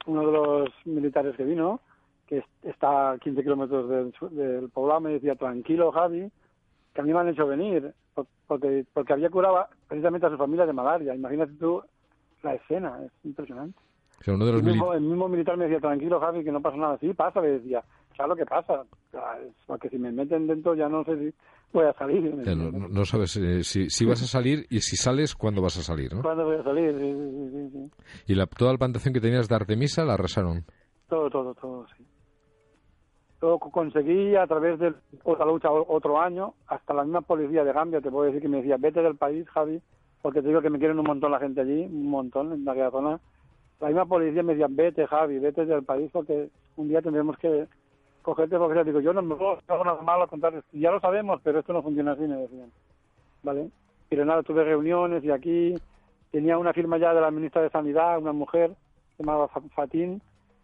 uno 0.06 0.26
de 0.26 0.32
los 0.32 0.70
militares 0.86 1.36
que 1.36 1.44
vino 1.44 1.82
que 2.30 2.44
está 2.62 3.12
a 3.12 3.18
15 3.18 3.42
kilómetros 3.42 3.90
del, 3.90 4.14
del, 4.38 4.70
poblado, 4.70 5.02
me 5.02 5.14
decía, 5.14 5.36
tranquilo 5.36 5.92
Javi, 5.92 6.32
que 6.94 7.02
a 7.02 7.04
mí 7.04 7.12
me 7.12 7.20
han 7.20 7.30
hecho 7.30 7.48
venir, 7.48 7.92
porque, 8.46 8.86
porque 8.94 9.14
había 9.14 9.32
curado 9.32 9.66
precisamente 9.88 10.28
a 10.28 10.30
su 10.30 10.38
familia 10.38 10.68
de 10.68 10.74
malaria. 10.74 11.16
Imagínate 11.16 11.54
tú 11.54 11.82
la 12.44 12.54
escena, 12.54 13.00
es 13.04 13.12
impresionante. 13.24 13.80
el, 14.28 14.62
mismo, 14.62 15.28
militar 15.28 15.58
me 15.58 15.66
decía, 15.66 15.80
tranquilo 15.80 16.20
Javi, 16.20 16.44
que 16.44 16.52
no 16.52 16.62
pasa 16.62 16.78
nada. 16.78 16.98
Sí, 17.00 17.12
pasa, 17.16 17.42
le 17.42 17.60
decía, 17.60 17.84
lo 18.28 18.36
que 18.36 18.46
pasa? 18.46 18.84
Porque 19.66 19.90
si 19.90 19.98
me 19.98 20.12
meten 20.12 20.46
dentro 20.46 20.76
ya 20.76 20.88
no 20.88 21.04
sé 21.06 21.18
si 21.18 21.34
voy 21.74 21.86
a 21.86 21.94
salir. 21.94 22.36
no, 22.36 23.06
sabes 23.06 23.38
eh, 23.38 23.64
si, 23.64 23.90
si 23.90 24.06
vas 24.06 24.22
a 24.22 24.28
salir 24.28 24.68
y 24.70 24.82
si 24.82 24.98
sales, 24.98 25.36
¿cuándo 25.36 25.64
vas 25.64 25.78
a 25.78 25.82
salir? 25.82 26.14
¿no? 26.14 26.22
¿Cuándo 26.22 26.46
voy 26.46 26.58
a 26.58 26.64
salir? 26.64 26.96
Sí, 27.00 27.12
sí, 27.12 27.70
sí, 27.72 28.34
¿Y 28.34 28.36
la, 28.36 28.46
toda 28.46 28.74
la 28.74 28.78
plantación 28.78 29.16
que 29.16 29.22
tenías 29.22 29.48
de 29.48 29.56
Artemisa 29.56 30.06
la 30.06 30.14
arrasaron? 30.14 30.64
Todo, 31.08 31.30
todo, 31.30 31.56
todo, 31.56 31.88
sí. 31.98 32.06
Luego 33.42 33.60
conseguí 33.60 34.36
a 34.36 34.46
través 34.48 34.80
de 34.80 34.94
otra 35.24 35.46
lucha 35.46 35.72
otro 35.72 36.20
año, 36.20 36.54
hasta 36.68 36.94
la 36.94 37.04
misma 37.04 37.22
policía 37.22 37.64
de 37.64 37.72
Gambia, 37.72 38.02
te 38.02 38.12
puedo 38.12 38.26
decir 38.26 38.42
que 38.42 38.50
me 38.50 38.58
decía, 38.58 38.76
vete 38.78 39.02
del 39.02 39.16
país, 39.16 39.48
Javi, 39.50 39.82
porque 40.22 40.42
te 40.42 40.50
digo 40.50 40.62
que 40.62 40.70
me 40.70 40.78
quieren 40.78 41.00
un 41.00 41.06
montón 41.06 41.32
la 41.32 41.40
gente 41.40 41.62
allí, 41.62 41.86
un 41.86 42.10
montón 42.10 42.52
en 42.52 42.68
aquella 42.68 42.92
zona. 42.92 43.20
La 43.80 43.88
misma 43.88 44.06
policía 44.06 44.44
me 44.44 44.56
decía, 44.56 44.68
vete, 44.70 45.08
Javi, 45.08 45.40
vete 45.40 45.66
del 45.66 45.84
país, 45.84 46.10
porque 46.12 46.50
un 46.76 46.90
día 46.90 47.02
tendremos 47.02 47.38
que 47.38 47.68
cogerte, 48.22 48.58
porque 48.58 48.84
digo, 48.84 49.00
yo 49.00 49.14
no 49.14 49.22
me 49.22 49.36
puedo 49.36 49.54
hacer 49.54 49.86
nada 49.86 50.02
malo, 50.02 50.28
contar, 50.28 50.62
ya 50.74 50.92
lo 50.92 51.00
sabemos, 51.00 51.40
pero 51.42 51.60
esto 51.60 51.72
no 51.72 51.82
funciona 51.82 52.12
así, 52.12 52.24
me 52.24 52.36
decían. 52.36 52.72
¿Vale? 53.42 53.70
Pero 54.10 54.26
nada, 54.26 54.44
tuve 54.44 54.66
reuniones 54.66 55.24
y 55.24 55.32
aquí 55.32 55.76
tenía 56.32 56.58
una 56.58 56.74
firma 56.74 56.98
ya 56.98 57.14
de 57.14 57.22
la 57.22 57.32
ministra 57.32 57.62
de 57.62 57.70
Sanidad, 57.70 58.20
una 58.20 58.34
mujer, 58.34 58.72
se 59.16 59.24
llamaba 59.24 59.48
Fatín, 59.74 60.22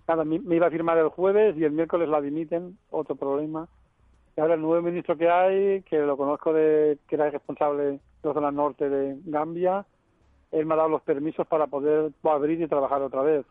Nada, 0.08 0.24
me, 0.24 0.36
iba 0.56 0.68
a 0.68 0.72
firmar 0.72 0.98
el 0.98 1.10
jueves 1.10 1.58
y 1.58 1.64
el 1.64 1.72
miércoles 1.72 2.08
la 2.08 2.22
dimiten, 2.22 2.78
otro 2.92 3.16
problema. 3.16 3.68
Y 4.38 4.42
ahora 4.42 4.54
el 4.54 4.62
nuevo 4.62 4.82
ministro 4.82 5.18
que 5.18 5.30
hay, 5.30 5.82
que 5.84 5.98
lo 6.00 6.18
conozco 6.18 6.54
de 6.54 7.00
que 7.08 7.16
era 7.16 7.28
el 7.28 7.32
responsable 7.32 7.84
de 7.84 8.00
la 8.22 8.34
zona 8.34 8.52
norte 8.52 8.90
de 8.90 9.18
Gambia, 9.26 9.86
él 10.52 10.66
me 10.66 10.74
ha 10.74 10.78
dado 10.78 10.90
los 10.90 11.02
permisos 11.02 11.48
para 11.48 11.68
poder 11.68 12.12
abrir 12.24 12.62
y 12.62 12.68
trabajar 12.68 13.02
otra 13.02 13.22
vez. 13.22 13.46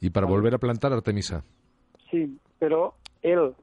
¿Y 0.00 0.10
para 0.10 0.26
volver 0.26 0.54
a 0.54 0.58
plantar 0.58 0.92
Artemisa? 0.92 1.44
Sí, 2.10 2.38
pero 2.58 2.94
él, 3.22 3.54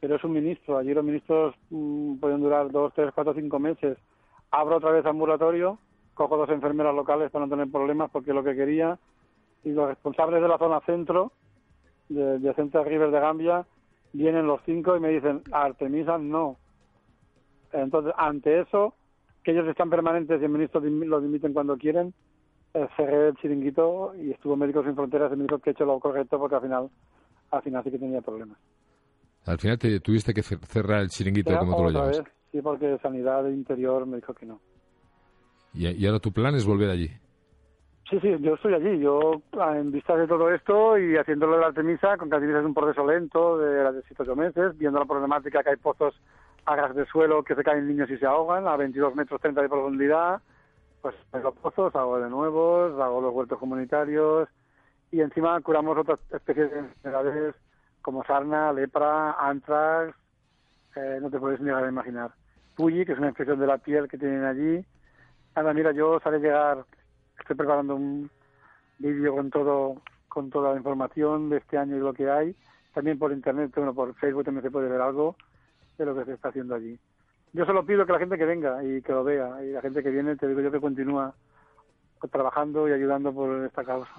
pero 0.00 0.16
es 0.16 0.24
un 0.24 0.32
ministro. 0.32 0.78
Allí 0.78 0.92
los 0.92 1.04
ministros 1.04 1.54
mm, 1.70 2.16
pueden 2.16 2.40
durar 2.40 2.70
dos, 2.70 2.92
tres, 2.94 3.10
cuatro, 3.14 3.34
cinco 3.34 3.58
meses. 3.58 3.96
Abro 4.50 4.76
otra 4.76 4.90
vez 4.90 5.06
ambulatorio, 5.06 5.78
cojo 6.14 6.36
dos 6.36 6.50
enfermeras 6.50 6.94
locales 6.94 7.30
para 7.30 7.46
no 7.46 7.50
tener 7.50 7.70
problemas 7.70 8.10
porque 8.10 8.30
es 8.30 8.36
lo 8.36 8.44
que 8.44 8.56
quería. 8.56 8.98
Y 9.64 9.70
los 9.70 9.88
responsables 9.88 10.42
de 10.42 10.48
la 10.48 10.58
zona 10.58 10.80
centro 10.80 11.32
de, 12.10 12.38
de 12.38 12.54
Central 12.54 12.84
River 12.84 13.10
de 13.10 13.20
Gambia, 13.20 13.66
vienen 14.12 14.46
los 14.46 14.60
cinco 14.66 14.96
y 14.96 15.00
me 15.00 15.08
dicen, 15.08 15.42
Artemisa 15.52 16.18
no. 16.18 16.56
Entonces, 17.72 18.12
ante 18.18 18.60
eso, 18.60 18.94
que 19.42 19.52
ellos 19.52 19.66
están 19.68 19.90
permanentes 19.90 20.40
y 20.40 20.44
el 20.44 20.50
ministro 20.50 20.80
lo 20.80 21.20
dimiten 21.20 21.52
cuando 21.52 21.76
quieren, 21.78 22.12
cerré 22.96 23.28
el 23.28 23.36
chiringuito 23.36 24.12
y 24.16 24.30
estuvo 24.32 24.56
Médicos 24.56 24.84
Sin 24.84 24.94
Fronteras 24.94 25.32
y 25.32 25.36
me 25.36 25.44
dijo 25.44 25.58
que 25.58 25.70
he 25.70 25.72
hecho 25.72 25.84
lo 25.84 25.98
correcto 25.98 26.38
porque 26.38 26.56
al 26.56 26.62
final, 26.62 26.90
al 27.50 27.62
final 27.62 27.84
sí 27.84 27.90
que 27.90 27.98
tenía 27.98 28.20
problemas. 28.20 28.58
Al 29.46 29.58
final 29.58 29.78
te 29.78 30.00
tuviste 30.00 30.34
que 30.34 30.42
cerrar 30.42 31.00
el 31.00 31.08
chiringuito, 31.08 31.56
como 31.58 31.76
tú 31.76 31.84
lo 31.84 31.90
llamas. 31.90 32.22
Sí, 32.52 32.60
porque 32.60 32.98
Sanidad 32.98 33.46
Interior 33.48 34.06
me 34.06 34.16
dijo 34.16 34.34
que 34.34 34.46
no. 34.46 34.60
¿Y, 35.72 35.88
¿Y 35.88 36.06
ahora 36.06 36.18
tu 36.18 36.32
plan 36.32 36.54
es 36.56 36.66
volver 36.66 36.90
allí? 36.90 37.08
Sí, 38.10 38.18
sí, 38.18 38.36
yo 38.40 38.54
estoy 38.54 38.74
allí. 38.74 38.98
Yo, 38.98 39.40
en 39.52 39.92
vista 39.92 40.16
de 40.16 40.26
todo 40.26 40.52
esto 40.52 40.98
y 40.98 41.16
haciéndolo 41.16 41.54
de 41.54 41.60
la 41.60 41.68
Artemisa, 41.68 42.16
con 42.16 42.28
que 42.28 42.34
Artemisa 42.34 42.58
es 42.58 42.64
un 42.64 42.74
proceso 42.74 43.06
lento 43.06 43.56
de 43.56 43.84
las 43.84 43.94
18 43.94 44.34
meses, 44.34 44.76
viendo 44.76 44.98
la 44.98 45.04
problemática 45.04 45.62
que 45.62 45.70
hay 45.70 45.76
pozos 45.76 46.20
a 46.66 46.74
gas 46.74 46.92
de 46.96 47.06
suelo 47.06 47.44
que 47.44 47.54
se 47.54 47.62
caen 47.62 47.86
niños 47.86 48.10
y 48.10 48.18
se 48.18 48.26
ahogan 48.26 48.66
a 48.66 48.76
22 48.76 49.14
metros 49.14 49.40
30 49.40 49.62
de 49.62 49.68
profundidad, 49.68 50.42
pues 51.00 51.14
los 51.32 51.54
pozos, 51.54 51.94
hago 51.94 52.18
de 52.18 52.28
nuevos, 52.28 53.00
hago 53.00 53.20
los 53.20 53.32
huertos 53.32 53.60
comunitarios 53.60 54.48
y 55.12 55.20
encima 55.20 55.60
curamos 55.60 55.96
otras 55.96 56.18
especies 56.32 56.68
de 56.72 56.80
enfermedades 56.80 57.54
como 58.02 58.24
sarna, 58.24 58.72
lepra, 58.72 59.34
antrax, 59.34 60.16
eh, 60.96 61.18
no 61.22 61.30
te 61.30 61.38
puedes 61.38 61.60
ni 61.60 61.70
a 61.70 61.86
imaginar. 61.86 62.32
Puyi, 62.74 63.06
que 63.06 63.12
es 63.12 63.18
una 63.18 63.28
infección 63.28 63.60
de 63.60 63.68
la 63.68 63.78
piel 63.78 64.08
que 64.08 64.18
tienen 64.18 64.44
allí. 64.44 64.84
Anda, 65.54 65.72
mira, 65.72 65.92
yo 65.92 66.18
salí 66.20 66.40
llegar 66.40 66.84
estoy 67.40 67.56
preparando 67.56 67.96
un 67.96 68.30
vídeo 68.98 69.34
con 69.34 69.50
todo 69.50 70.02
con 70.28 70.48
toda 70.48 70.70
la 70.70 70.76
información 70.76 71.50
de 71.50 71.58
este 71.58 71.76
año 71.76 71.96
y 71.96 72.00
lo 72.00 72.14
que 72.14 72.30
hay. 72.30 72.54
También 72.94 73.18
por 73.18 73.32
internet, 73.32 73.72
bueno, 73.74 73.92
por 73.92 74.14
Facebook 74.14 74.44
también 74.44 74.62
se 74.62 74.70
puede 74.70 74.88
ver 74.88 75.00
algo 75.00 75.36
de 75.98 76.06
lo 76.06 76.14
que 76.14 76.24
se 76.24 76.32
está 76.34 76.48
haciendo 76.48 76.74
allí. 76.74 76.98
Yo 77.52 77.66
solo 77.66 77.84
pido 77.84 78.06
que 78.06 78.12
la 78.12 78.18
gente 78.18 78.38
que 78.38 78.44
venga 78.44 78.82
y 78.84 79.02
que 79.02 79.12
lo 79.12 79.24
vea, 79.24 79.62
y 79.62 79.72
la 79.72 79.82
gente 79.82 80.02
que 80.02 80.10
viene, 80.10 80.36
te 80.36 80.46
digo 80.46 80.60
yo 80.60 80.70
que 80.70 80.80
continúa 80.80 81.34
trabajando 82.30 82.88
y 82.88 82.92
ayudando 82.92 83.32
por 83.32 83.64
esta 83.64 83.84
causa. 83.84 84.12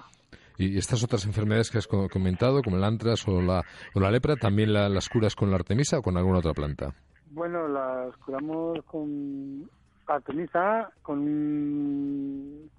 ¿Y 0.58 0.76
estas 0.76 1.02
otras 1.02 1.24
enfermedades 1.24 1.70
que 1.70 1.78
has 1.78 1.86
comentado, 1.86 2.62
como 2.62 2.76
el 2.76 2.84
antras 2.84 3.26
o 3.26 3.40
la, 3.40 3.62
o 3.94 4.00
la 4.00 4.10
lepra, 4.10 4.36
también 4.36 4.72
las 4.72 5.08
curas 5.08 5.34
con 5.34 5.50
la 5.50 5.56
artemisa 5.56 5.98
o 5.98 6.02
con 6.02 6.16
alguna 6.16 6.38
otra 6.38 6.52
planta? 6.52 6.94
Bueno, 7.30 7.66
las 7.68 8.14
curamos 8.18 8.78
con 8.84 9.68
Artemisa 10.06 10.90
con 11.02 11.18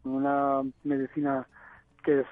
una 0.04 0.62
medicina 0.84 1.48
que 2.04 2.22
es 2.22 2.28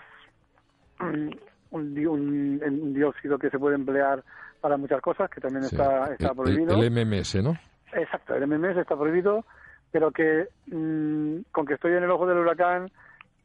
un, 1.72 2.94
dióxido 2.94 3.40
que 3.40 3.50
se 3.50 3.60
puede 3.60 3.76
emplear 3.76 4.24
para 4.60 4.78
muchas 4.78 5.02
cosas, 5.02 5.30
que 5.30 5.42
también 5.42 5.64
está, 5.64 6.14
está 6.14 6.34
prohibido. 6.34 6.82
El, 6.82 6.92
MMS, 6.92 7.42
¿no? 7.44 7.58
Exacto, 7.94 8.36
el 8.36 8.46
MMS 8.48 8.78
está 8.78 8.96
prohibido, 8.96 9.46
pero 9.92 10.12
que 10.12 10.48
mm, 10.68 11.52
con 11.52 11.66
que 11.66 11.74
estoy 11.76 11.94
en 11.94 12.04
el 12.04 12.12
ojo 12.12 12.28
del 12.28 12.38
huracán, 12.38 12.92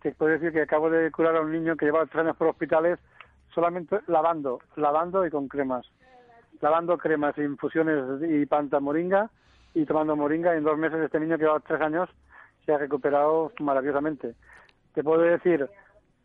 te 0.02 0.12
puedo 0.12 0.32
decir 0.32 0.52
que 0.52 0.62
acabo 0.62 0.90
de 0.90 1.10
curar 1.10 1.36
a 1.36 1.40
un 1.40 1.52
niño 1.52 1.76
que 1.76 1.86
lleva 1.86 2.04
tres 2.06 2.24
años 2.24 2.36
por 2.36 2.48
hospitales 2.48 2.98
solamente 3.54 4.00
lavando, 4.06 4.60
lavando 4.76 5.26
y 5.26 5.30
con 5.30 5.48
cremas. 5.48 5.86
Lavando 6.60 6.98
cremas, 6.98 7.36
infusiones 7.38 8.22
y 8.28 8.46
panta 8.46 8.80
moringa 8.80 9.30
y 9.76 9.84
tomando 9.84 10.16
moringa. 10.16 10.54
Y 10.54 10.58
en 10.58 10.64
dos 10.64 10.78
meses 10.78 10.98
este 11.00 11.20
niño 11.20 11.36
que 11.36 11.44
lleva 11.44 11.60
tres 11.60 11.80
años 11.80 12.08
se 12.64 12.72
ha 12.72 12.78
recuperado 12.78 13.52
maravillosamente. 13.60 14.34
Te 14.94 15.04
puedo 15.04 15.20
decir, 15.20 15.68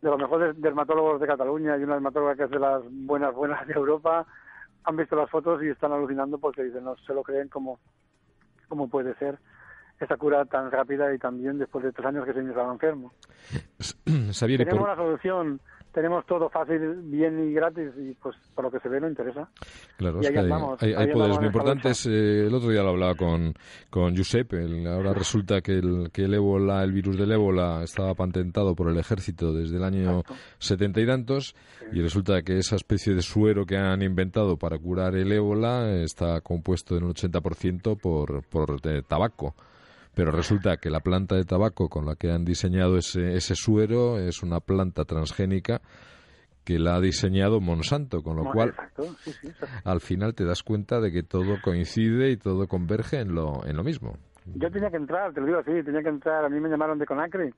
de 0.00 0.10
los 0.10 0.18
mejores 0.18 0.60
dermatólogos 0.60 1.20
de 1.20 1.26
Cataluña 1.26 1.76
y 1.76 1.84
una 1.84 1.94
dermatóloga 1.94 2.34
que 2.34 2.44
es 2.44 2.50
de 2.50 2.58
las 2.58 2.82
buenas, 2.90 3.34
buenas 3.34 3.66
de 3.66 3.74
Europa, 3.74 4.26
han 4.84 4.96
visto 4.96 5.14
las 5.14 5.30
fotos 5.30 5.62
y 5.62 5.68
están 5.68 5.92
alucinando 5.92 6.38
porque 6.38 6.64
dicen, 6.64 6.84
no 6.84 6.96
se 6.96 7.12
lo 7.12 7.22
creen 7.22 7.48
como, 7.48 7.78
como 8.68 8.88
puede 8.88 9.14
ser 9.16 9.38
esa 10.00 10.16
cura 10.16 10.46
tan 10.46 10.70
rápida 10.70 11.14
y 11.14 11.18
también 11.18 11.58
después 11.58 11.84
de 11.84 11.92
tres 11.92 12.06
años 12.06 12.24
que 12.24 12.30
ese 12.30 12.40
niño 12.40 12.52
estaba 12.52 12.72
enfermo. 12.72 13.12
Tenemos 14.40 14.82
una 14.82 14.96
solución 14.96 15.60
tenemos 15.92 16.24
todo 16.26 16.48
fácil, 16.48 17.02
bien 17.02 17.48
y 17.48 17.52
gratis 17.52 17.90
y 17.98 18.14
pues 18.14 18.36
por 18.54 18.64
lo 18.64 18.70
que 18.70 18.80
se 18.80 18.88
ve 18.88 19.00
no 19.00 19.08
interesa. 19.08 19.48
Claro, 19.96 20.20
es 20.20 20.30
que 20.30 20.38
hay, 20.38 21.12
poderes 21.12 21.38
muy 21.38 21.46
importantes. 21.46 22.06
Eh, 22.06 22.46
el 22.46 22.54
otro 22.54 22.70
día 22.70 22.82
lo 22.82 22.90
hablaba 22.90 23.14
con, 23.14 23.54
con 23.90 24.14
Giuseppe. 24.14 24.86
ahora 24.88 25.12
resulta 25.12 25.60
que 25.60 25.72
el, 25.72 26.10
que 26.12 26.24
el 26.24 26.34
ébola, 26.34 26.82
el 26.82 26.92
virus 26.92 27.18
del 27.18 27.32
ébola 27.32 27.82
estaba 27.82 28.14
patentado 28.14 28.74
por 28.74 28.88
el 28.88 28.98
ejército 28.98 29.52
desde 29.52 29.76
el 29.76 29.84
año 29.84 30.22
setenta 30.58 31.00
y 31.00 31.06
tantos 31.06 31.54
y 31.92 32.00
resulta 32.00 32.42
que 32.42 32.58
esa 32.58 32.76
especie 32.76 33.14
de 33.14 33.22
suero 33.22 33.66
que 33.66 33.76
han 33.76 34.02
inventado 34.02 34.56
para 34.56 34.78
curar 34.78 35.14
el 35.14 35.30
ébola 35.30 35.90
está 36.02 36.40
compuesto 36.40 36.96
en 36.96 37.04
un 37.04 37.14
80% 37.14 38.00
por, 38.00 38.42
por 38.44 38.80
eh, 38.84 39.02
tabaco 39.06 39.54
pero 40.14 40.30
resulta 40.30 40.76
que 40.76 40.90
la 40.90 41.00
planta 41.00 41.36
de 41.36 41.44
tabaco 41.44 41.88
con 41.88 42.06
la 42.06 42.16
que 42.16 42.30
han 42.30 42.44
diseñado 42.44 42.96
ese, 42.96 43.34
ese 43.34 43.54
suero 43.54 44.18
es 44.18 44.42
una 44.42 44.60
planta 44.60 45.04
transgénica 45.04 45.80
que 46.64 46.78
la 46.78 46.96
ha 46.96 47.00
diseñado 47.00 47.60
Monsanto, 47.60 48.22
con 48.22 48.36
lo 48.36 48.44
cual 48.52 48.74
al 49.84 50.00
final 50.00 50.34
te 50.34 50.44
das 50.44 50.62
cuenta 50.62 51.00
de 51.00 51.10
que 51.10 51.22
todo 51.22 51.56
coincide 51.62 52.30
y 52.30 52.36
todo 52.36 52.68
converge 52.68 53.20
en 53.20 53.34
lo, 53.34 53.66
en 53.66 53.76
lo 53.76 53.82
mismo. 53.82 54.16
Yo 54.44 54.70
tenía 54.70 54.90
que 54.90 54.96
entrar, 54.96 55.32
te 55.32 55.40
lo 55.40 55.46
digo 55.46 55.58
así, 55.58 55.82
tenía 55.82 56.02
que 56.02 56.08
entrar, 56.08 56.44
a 56.44 56.48
mí 56.48 56.60
me 56.60 56.68
llamaron 56.68 56.98
de 56.98 57.06
Conacri. 57.06 57.52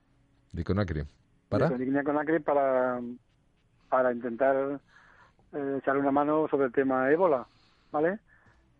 ¿De 0.52 0.64
Conacri? 0.64 1.02
¿Para? 1.48 1.68
De 1.68 2.04
Conacri 2.04 2.40
para, 2.40 3.00
para 3.88 4.12
intentar 4.12 4.80
eh, 5.52 5.78
echar 5.78 5.96
una 5.96 6.10
mano 6.10 6.46
sobre 6.48 6.66
el 6.66 6.72
tema 6.72 7.10
ébola, 7.10 7.46
¿vale? 7.90 8.18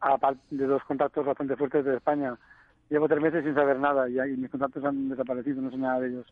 Aparte 0.01 0.41
de 0.51 0.67
dos 0.67 0.83
contactos 0.85 1.25
bastante 1.27 1.57
fuertes 1.57 1.85
de 1.85 1.97
España 1.97 2.39
llevo 2.91 3.09
tres 3.09 3.23
meses 3.23 3.45
sin 3.45 3.55
saber 3.55 3.79
nada 3.79 4.09
y, 4.09 4.37
mis 4.37 4.51
contactos 4.51 4.85
han 4.85 5.09
desaparecido, 5.09 5.63
no 5.63 5.71
sé 5.71 5.77
nada 5.77 6.01
de 6.01 6.09
ellos. 6.09 6.27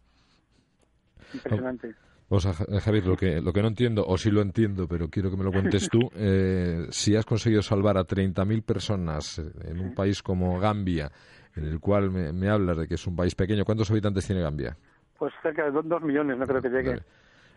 Impresionante. 1.35 1.95
O 2.29 2.41
sea, 2.41 2.55
Javier, 2.55 3.07
lo 3.07 3.17
que, 3.17 3.43
lo 3.43 3.53
que 3.53 3.61
no 3.61 3.69
entiendo, 3.69 4.07
o 4.07 4.17
sí 4.17 4.31
lo 4.31 4.41
entiendo, 4.41 4.89
pero 4.89 5.09
quiero 5.09 5.31
que 5.31 5.37
me 5.37 5.45
lo 5.45 5.53
cuentes 5.53 5.89
tú, 5.91 6.01
eh, 6.15 6.87
si 6.89 7.15
has 7.15 7.27
conseguido 7.27 7.61
salvar 7.61 7.99
a 7.99 8.07
30.000 8.07 8.65
personas 8.65 9.39
en 9.39 9.81
un 9.81 9.95
país 9.95 10.23
como 10.23 10.59
Gambia, 10.59 11.11
en 11.55 11.65
el 11.65 11.79
cual 11.79 12.11
me, 12.11 12.49
hablas 12.49 12.79
de 12.79 12.89
que 12.89 12.95
es 12.95 13.07
un 13.07 13.17
país 13.17 13.35
pequeño, 13.35 13.65
¿cuántos 13.65 13.91
habitantes 13.91 14.27
tiene 14.27 14.41
Gambia? 14.41 14.77
Pues 15.19 15.33
cerca 15.43 15.71
de 15.71 15.83
dos 15.83 16.03
millones, 16.03 16.39
no 16.39 16.47
creo 16.47 16.63
que 16.63 16.71
llegue. 16.71 17.03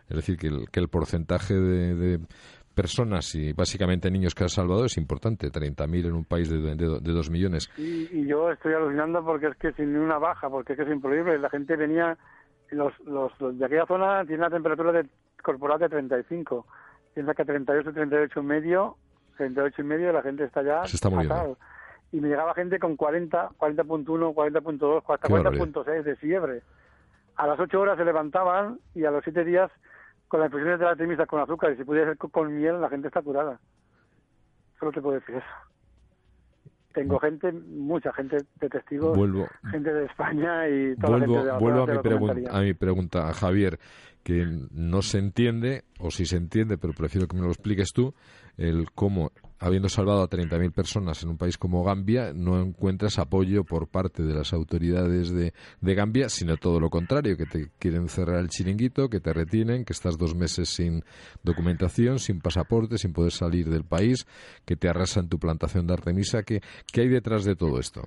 Es 0.08 0.16
decir, 0.16 0.36
que 0.36 0.48
el, 0.48 0.70
que 0.70 0.78
el 0.78 0.88
porcentaje 0.88 1.54
de, 1.54 2.20
personas 2.76 3.34
y 3.34 3.54
básicamente 3.54 4.10
niños 4.10 4.34
que 4.34 4.44
ha 4.44 4.48
salvado 4.48 4.84
es 4.84 4.98
importante, 4.98 5.50
30.000 5.50 6.06
en 6.06 6.12
un 6.12 6.24
país 6.26 6.50
de, 6.50 6.76
de, 6.76 7.00
2 7.00 7.30
millones. 7.30 7.70
Y, 7.78 8.26
yo 8.26 8.52
estoy 8.52 8.74
alucinando 8.74 9.24
porque 9.24 9.46
es 9.46 9.56
que 9.56 9.72
sin 9.72 9.96
una 9.96 10.18
baja, 10.18 10.50
porque 10.50 10.74
es 10.74 10.76
que 10.76 10.84
es 10.84 10.90
imposible. 10.90 11.38
La 11.38 11.48
gente 11.48 11.74
venía, 11.74 12.16
los, 12.70 12.92
los, 13.00 13.32
de 13.58 13.64
aquella 13.64 13.86
zona 13.86 14.24
tiene 14.26 14.42
una 14.42 14.50
temperatura 14.50 14.92
de, 14.92 15.06
corporal 15.42 15.80
de 15.80 15.88
35. 15.88 16.66
Piensa 17.14 17.34
que 17.34 17.44
38, 17.46 17.92
38 17.94 18.40
y 18.40 18.42
medio, 18.42 18.96
38 19.38 19.80
y 19.80 19.84
medio 19.84 20.12
la 20.12 20.22
gente 20.22 20.44
está 20.44 20.62
ya 20.62 20.84
Se 20.84 20.96
está 20.96 21.08
muriendo. 21.08 21.56
Y 22.12 22.20
me 22.20 22.28
llegaba 22.28 22.54
gente 22.54 22.78
con 22.78 22.96
40, 22.96 23.52
40.1, 23.58 24.34
40.2, 24.34 25.02
hasta 25.08 25.28
40.6 25.28 26.02
de 26.02 26.16
fiebre. 26.16 26.62
A 27.36 27.46
las 27.46 27.58
8 27.58 27.80
horas 27.80 27.96
se 27.96 28.04
levantaban 28.04 28.78
y 28.94 29.04
a 29.06 29.10
los 29.10 29.24
7 29.24 29.44
días 29.44 29.70
con 30.28 30.40
las 30.40 30.48
infusiones 30.48 30.78
de 30.78 30.84
la 30.84 30.90
artemisa 30.92 31.26
con 31.26 31.40
azúcar 31.40 31.72
y 31.72 31.76
si 31.76 31.84
pudiera 31.84 32.08
ser 32.08 32.18
con 32.18 32.56
miel, 32.56 32.80
la 32.80 32.88
gente 32.88 33.08
está 33.08 33.22
curada. 33.22 33.58
Solo 34.78 34.92
te 34.92 35.00
puedo 35.00 35.18
decir 35.18 35.36
eso. 35.36 35.46
Tengo 36.92 37.18
gente, 37.18 37.52
mucha 37.52 38.10
gente 38.14 38.38
de 38.58 38.68
testigos, 38.70 39.14
vuelvo, 39.14 39.46
gente 39.70 39.92
de 39.92 40.06
España 40.06 40.66
y 40.66 40.96
toda 40.96 41.18
vuelvo, 41.18 41.34
la 41.36 41.40
gente 41.40 41.52
de 41.52 41.58
vuelvo 41.58 41.82
a 41.82 41.86
mi, 41.86 41.98
pregunta, 41.98 42.58
a 42.58 42.60
mi 42.62 42.72
pregunta, 42.72 43.28
a 43.28 43.34
Javier, 43.34 43.78
que 44.24 44.46
no 44.70 45.02
se 45.02 45.18
entiende, 45.18 45.84
o 46.00 46.10
si 46.10 46.24
se 46.24 46.36
entiende, 46.36 46.78
pero 46.78 46.94
prefiero 46.94 47.28
que 47.28 47.36
me 47.36 47.42
lo 47.42 47.48
expliques 47.48 47.92
tú, 47.92 48.14
el 48.56 48.90
cómo, 48.94 49.30
habiendo 49.58 49.88
salvado 49.88 50.22
a 50.22 50.28
30.000 50.28 50.72
personas 50.72 51.22
en 51.22 51.30
un 51.30 51.38
país 51.38 51.56
como 51.58 51.82
Gambia, 51.84 52.32
no 52.34 52.60
encuentras 52.60 53.18
apoyo 53.18 53.64
por 53.64 53.88
parte 53.88 54.22
de 54.22 54.34
las 54.34 54.52
autoridades 54.52 55.30
de, 55.30 55.52
de, 55.80 55.94
Gambia, 55.94 56.28
sino 56.28 56.56
todo 56.56 56.80
lo 56.80 56.90
contrario, 56.90 57.36
que 57.36 57.46
te 57.46 57.70
quieren 57.78 58.08
cerrar 58.08 58.40
el 58.40 58.48
chiringuito, 58.48 59.08
que 59.08 59.20
te 59.20 59.32
retienen, 59.32 59.84
que 59.84 59.92
estás 59.92 60.18
dos 60.18 60.34
meses 60.34 60.68
sin 60.68 61.02
documentación, 61.42 62.18
sin 62.18 62.40
pasaporte, 62.40 62.98
sin 62.98 63.12
poder 63.12 63.32
salir 63.32 63.68
del 63.68 63.84
país, 63.84 64.26
que 64.64 64.76
te 64.76 64.88
arrasan 64.88 65.28
tu 65.28 65.38
plantación 65.38 65.86
de 65.86 65.94
Artemisa. 65.94 66.42
¿Qué, 66.42 66.60
qué 66.92 67.02
hay 67.02 67.08
detrás 67.08 67.44
de 67.44 67.56
todo 67.56 67.78
esto? 67.78 68.02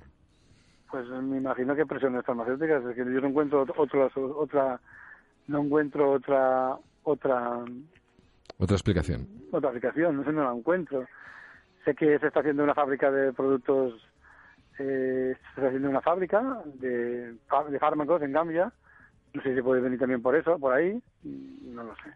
Pues 0.90 1.08
me 1.08 1.38
imagino 1.38 1.74
que 1.76 1.86
presiones 1.86 2.24
farmacéuticas, 2.24 2.84
es 2.84 2.96
que 2.96 3.04
yo 3.04 3.20
no 3.20 3.28
encuentro 3.28 3.62
otra, 3.62 4.08
otra 4.16 4.80
no 5.46 5.62
encuentro 5.62 6.12
otra 6.12 6.76
otra 7.02 7.64
otra 8.58 8.76
explicación. 8.76 9.26
Otra 9.52 9.70
explicación, 9.70 10.16
no 10.16 10.24
sé, 10.24 10.32
no 10.32 10.44
la 10.44 10.52
encuentro. 10.52 11.06
Sé 11.84 11.94
que 11.94 12.18
se 12.18 12.26
está 12.26 12.40
haciendo 12.40 12.64
una 12.64 12.74
fábrica 12.74 13.10
de 13.10 13.32
productos, 13.32 13.94
eh, 14.78 15.34
se 15.34 15.48
está 15.56 15.66
haciendo 15.68 15.88
una 15.88 16.00
fábrica 16.00 16.62
de, 16.64 17.32
de 17.32 17.78
fármacos 17.78 18.22
en 18.22 18.32
Gambia. 18.32 18.72
No 19.32 19.42
sé 19.42 19.54
si 19.54 19.62
puede 19.62 19.80
venir 19.80 19.98
también 19.98 20.22
por 20.22 20.34
eso, 20.34 20.58
por 20.58 20.74
ahí. 20.74 21.00
No 21.22 21.84
lo 21.84 21.94
sé. 21.96 22.10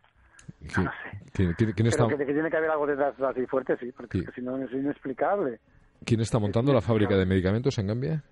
No 0.77 0.91
sé. 0.91 1.25
¿Quién, 1.33 1.53
quién, 1.55 1.87
está... 1.87 2.07
Pero 2.07 2.19
que, 2.19 2.25
tiene 2.25 2.51
que 2.51 2.57
haber 2.57 2.71
algo 2.71 2.87
detrás 2.87 3.15
así 3.21 3.47
fuerte, 3.47 3.77
sí, 3.79 3.93
porque 3.93 4.25
si 4.35 4.41
no 4.41 4.57
es 4.59 4.73
inexplicable. 4.73 5.61
¿Quién 6.05 6.21
está 6.21 6.39
montando 6.39 6.73
la 6.73 6.81
fábrica 6.81 7.17
de 7.17 7.27
medicamentos 7.27 7.79
en 7.79 7.87
Gambia? 7.87 8.23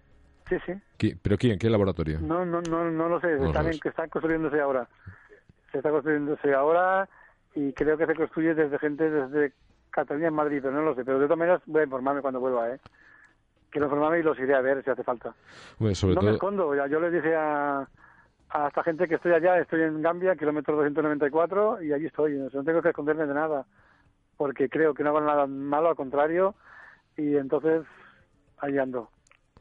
Sí, 0.48 0.56
sí. 0.66 1.14
¿Pero 1.22 1.36
quién? 1.38 1.58
¿Qué 1.58 1.70
laboratorio? 1.70 2.20
No, 2.20 2.44
no, 2.44 2.60
no, 2.62 2.90
no 2.90 3.08
lo 3.08 3.20
sé. 3.20 3.34
Están, 3.34 3.66
en, 3.66 3.78
que 3.78 3.88
están 3.88 4.08
construyéndose 4.08 4.60
ahora. 4.60 4.88
Se 5.70 5.78
está 5.78 5.90
construyéndose 5.90 6.52
ahora 6.52 7.08
y 7.54 7.72
creo 7.72 7.96
que 7.96 8.06
se 8.06 8.14
construye 8.14 8.54
desde 8.54 8.78
gente 8.78 9.08
desde 9.08 9.52
Cataluña 9.92 10.28
en 10.28 10.34
Madrid, 10.34 10.58
pero 10.60 10.74
no 10.74 10.82
lo 10.82 10.94
sé. 10.94 11.04
Pero 11.04 11.18
de 11.18 11.26
todas 11.26 11.38
maneras 11.38 11.62
voy 11.66 11.82
a 11.82 11.84
informarme 11.84 12.22
cuando 12.22 12.40
vuelva, 12.40 12.70
¿eh? 12.70 12.80
Quiero 13.70 13.86
informarme 13.86 14.18
y 14.18 14.22
los 14.22 14.38
iré 14.38 14.54
a 14.54 14.60
ver 14.60 14.82
si 14.82 14.90
hace 14.90 15.04
falta. 15.04 15.34
no 15.78 16.22
me 16.22 16.30
escondo. 16.32 16.74
Ya, 16.74 16.86
yo 16.86 17.00
les 17.00 17.12
dije 17.12 17.34
a, 17.34 17.86
a 18.50 18.68
esta 18.68 18.82
gente 18.82 19.08
que 19.08 19.14
estoy 19.14 19.32
allá, 19.32 19.58
estoy 19.58 19.82
en 19.82 20.02
Gambia, 20.02 20.34
kilómetro 20.36 20.76
294, 20.76 21.82
y 21.82 21.92
allí 21.92 22.06
estoy. 22.06 22.36
No 22.52 22.64
tengo 22.64 22.82
que 22.82 22.90
esconderme 22.90 23.26
de 23.26 23.34
nada, 23.34 23.64
porque 24.36 24.68
creo 24.68 24.92
que 24.92 25.02
no 25.02 25.10
hago 25.10 25.20
nada 25.20 25.46
malo, 25.46 25.88
al 25.88 25.96
contrario, 25.96 26.54
y 27.16 27.36
entonces 27.36 27.82
ahí 28.58 28.76
ando. 28.76 29.08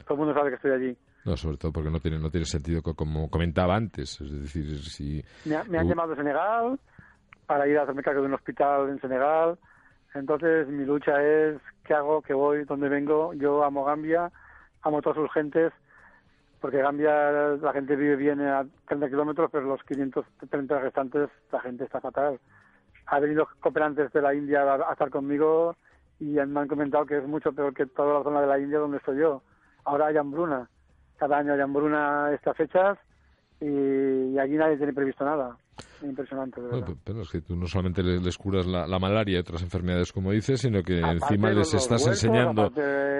Todo 0.06 0.16
el 0.16 0.20
mundo 0.20 0.34
sabe 0.34 0.50
que 0.50 0.56
estoy 0.56 0.72
allí. 0.72 0.98
No, 1.24 1.38
sobre 1.38 1.58
todo 1.58 1.72
porque 1.72 1.92
no 1.92 2.00
tiene, 2.00 2.20
no 2.20 2.30
tiene 2.32 2.46
sentido, 2.46 2.82
como 2.82 3.30
comentaba 3.30 3.76
antes. 3.76 4.20
Es 4.20 4.42
decir, 4.42 4.78
si. 4.80 5.24
Me, 5.46 5.64
me 5.66 5.78
han 5.78 5.88
llamado 5.88 6.10
de 6.10 6.16
Senegal, 6.18 6.80
para 7.46 7.68
ir 7.68 7.78
a 7.78 7.84
hacerme 7.84 8.04
cargo 8.04 8.22
de 8.22 8.28
un 8.28 8.34
hospital 8.34 8.90
en 8.90 9.00
Senegal. 9.00 9.58
Entonces 10.14 10.68
mi 10.68 10.86
lucha 10.86 11.22
es 11.24 11.58
qué 11.84 11.94
hago, 11.94 12.22
qué 12.22 12.34
voy, 12.34 12.66
dónde 12.66 12.90
vengo. 12.90 13.34
Yo 13.34 13.64
amo 13.64 13.86
Gambia, 13.86 14.32
amo 14.82 15.02
todas 15.02 15.18
sus 15.18 15.32
gentes, 15.32 15.72
porque 16.60 16.82
Gambia 16.82 17.32
la 17.62 17.74
gente 17.74 17.96
vive 17.96 18.16
bien 18.16 18.42
a 18.42 18.66
30 18.88 19.10
kilómetros, 19.10 19.50
pero 19.52 19.66
los 19.66 19.84
530 19.84 20.80
restantes 20.80 21.30
la 21.52 21.60
gente 21.62 21.86
está 21.86 22.02
fatal. 22.02 22.40
Ha 23.08 23.20
venido 23.20 23.48
cooperantes 23.60 24.12
de 24.12 24.22
la 24.22 24.34
India 24.34 24.62
a, 24.64 24.92
estar 24.92 25.10
conmigo 25.10 25.76
y 26.20 26.34
me 26.46 26.60
han 26.60 26.68
comentado 26.68 27.06
que 27.06 27.18
es 27.18 27.28
mucho 27.28 27.52
peor 27.54 27.74
que 27.74 27.86
toda 27.86 28.20
la 28.20 28.24
zona 28.24 28.42
de 28.42 28.48
la 28.48 28.60
India 28.60 28.80
donde 28.80 28.98
estoy 28.98 29.20
yo. 29.20 29.42
Ahora 29.86 30.08
hay 30.08 30.18
hambruna. 30.18 30.70
Cada 31.18 31.38
año 31.38 31.54
hay 31.54 31.62
hambruna 31.62 32.32
estas 32.34 32.56
fechas 32.58 32.98
y 33.62 34.38
allí 34.38 34.56
nadie 34.58 34.78
tiene 34.78 34.94
previsto 34.94 35.24
nada 35.24 35.58
impresionante. 36.04 36.62
pero 37.04 37.22
es 37.22 37.30
que 37.30 37.42
tú 37.42 37.56
no 37.56 37.68
solamente 37.68 38.04
les, 38.04 38.38
curas 38.38 38.66
la, 38.66 39.00
malaria 39.00 39.38
y 39.38 39.40
otras 39.40 39.62
enfermedades, 39.62 40.12
como 40.12 40.32
dices, 40.32 40.62
sino 40.62 40.82
que 40.84 41.00
encima 41.00 41.52
les 41.52 41.74
estás 41.74 42.06
enseñando, 42.08 42.72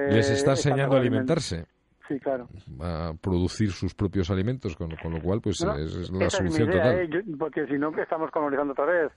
les 0.10 0.30
estás 0.30 0.66
enseñando 0.66 0.96
a 0.96 1.00
alimentarse. 1.00 1.66
Sí, 2.08 2.20
claro. 2.20 2.48
A 2.82 3.14
producir 3.22 3.72
sus 3.72 3.94
propios 3.94 4.30
alimentos, 4.30 4.76
con, 4.76 4.90
lo 4.90 5.22
cual, 5.22 5.40
pues 5.42 5.62
es, 5.62 6.12
la 6.12 6.30
solución 6.30 6.70
total. 6.70 7.14
¿eh? 7.14 7.24
porque 7.40 7.66
si 7.68 7.74
no, 7.74 7.96
estamos 7.98 8.30
colonizando 8.32 8.74
otra 8.74 8.86
vez. 8.86 9.12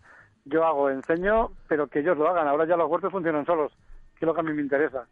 Yo 0.44 0.64
hago, 0.64 0.90
enseño, 0.90 1.50
pero 1.68 1.88
que 1.88 2.00
ellos 2.00 2.16
lo 2.18 2.28
hagan. 2.28 2.46
Ahora 2.46 2.66
ya 2.66 2.76
los 2.76 2.88
huertos 2.88 3.10
funcionan 3.10 3.46
solos, 3.46 3.72
que 4.18 4.24
es 4.24 4.26
lo 4.26 4.34
que 4.34 4.40
a 4.40 4.44
mí 4.44 4.52
me 4.52 4.62
interesa. 4.62 5.06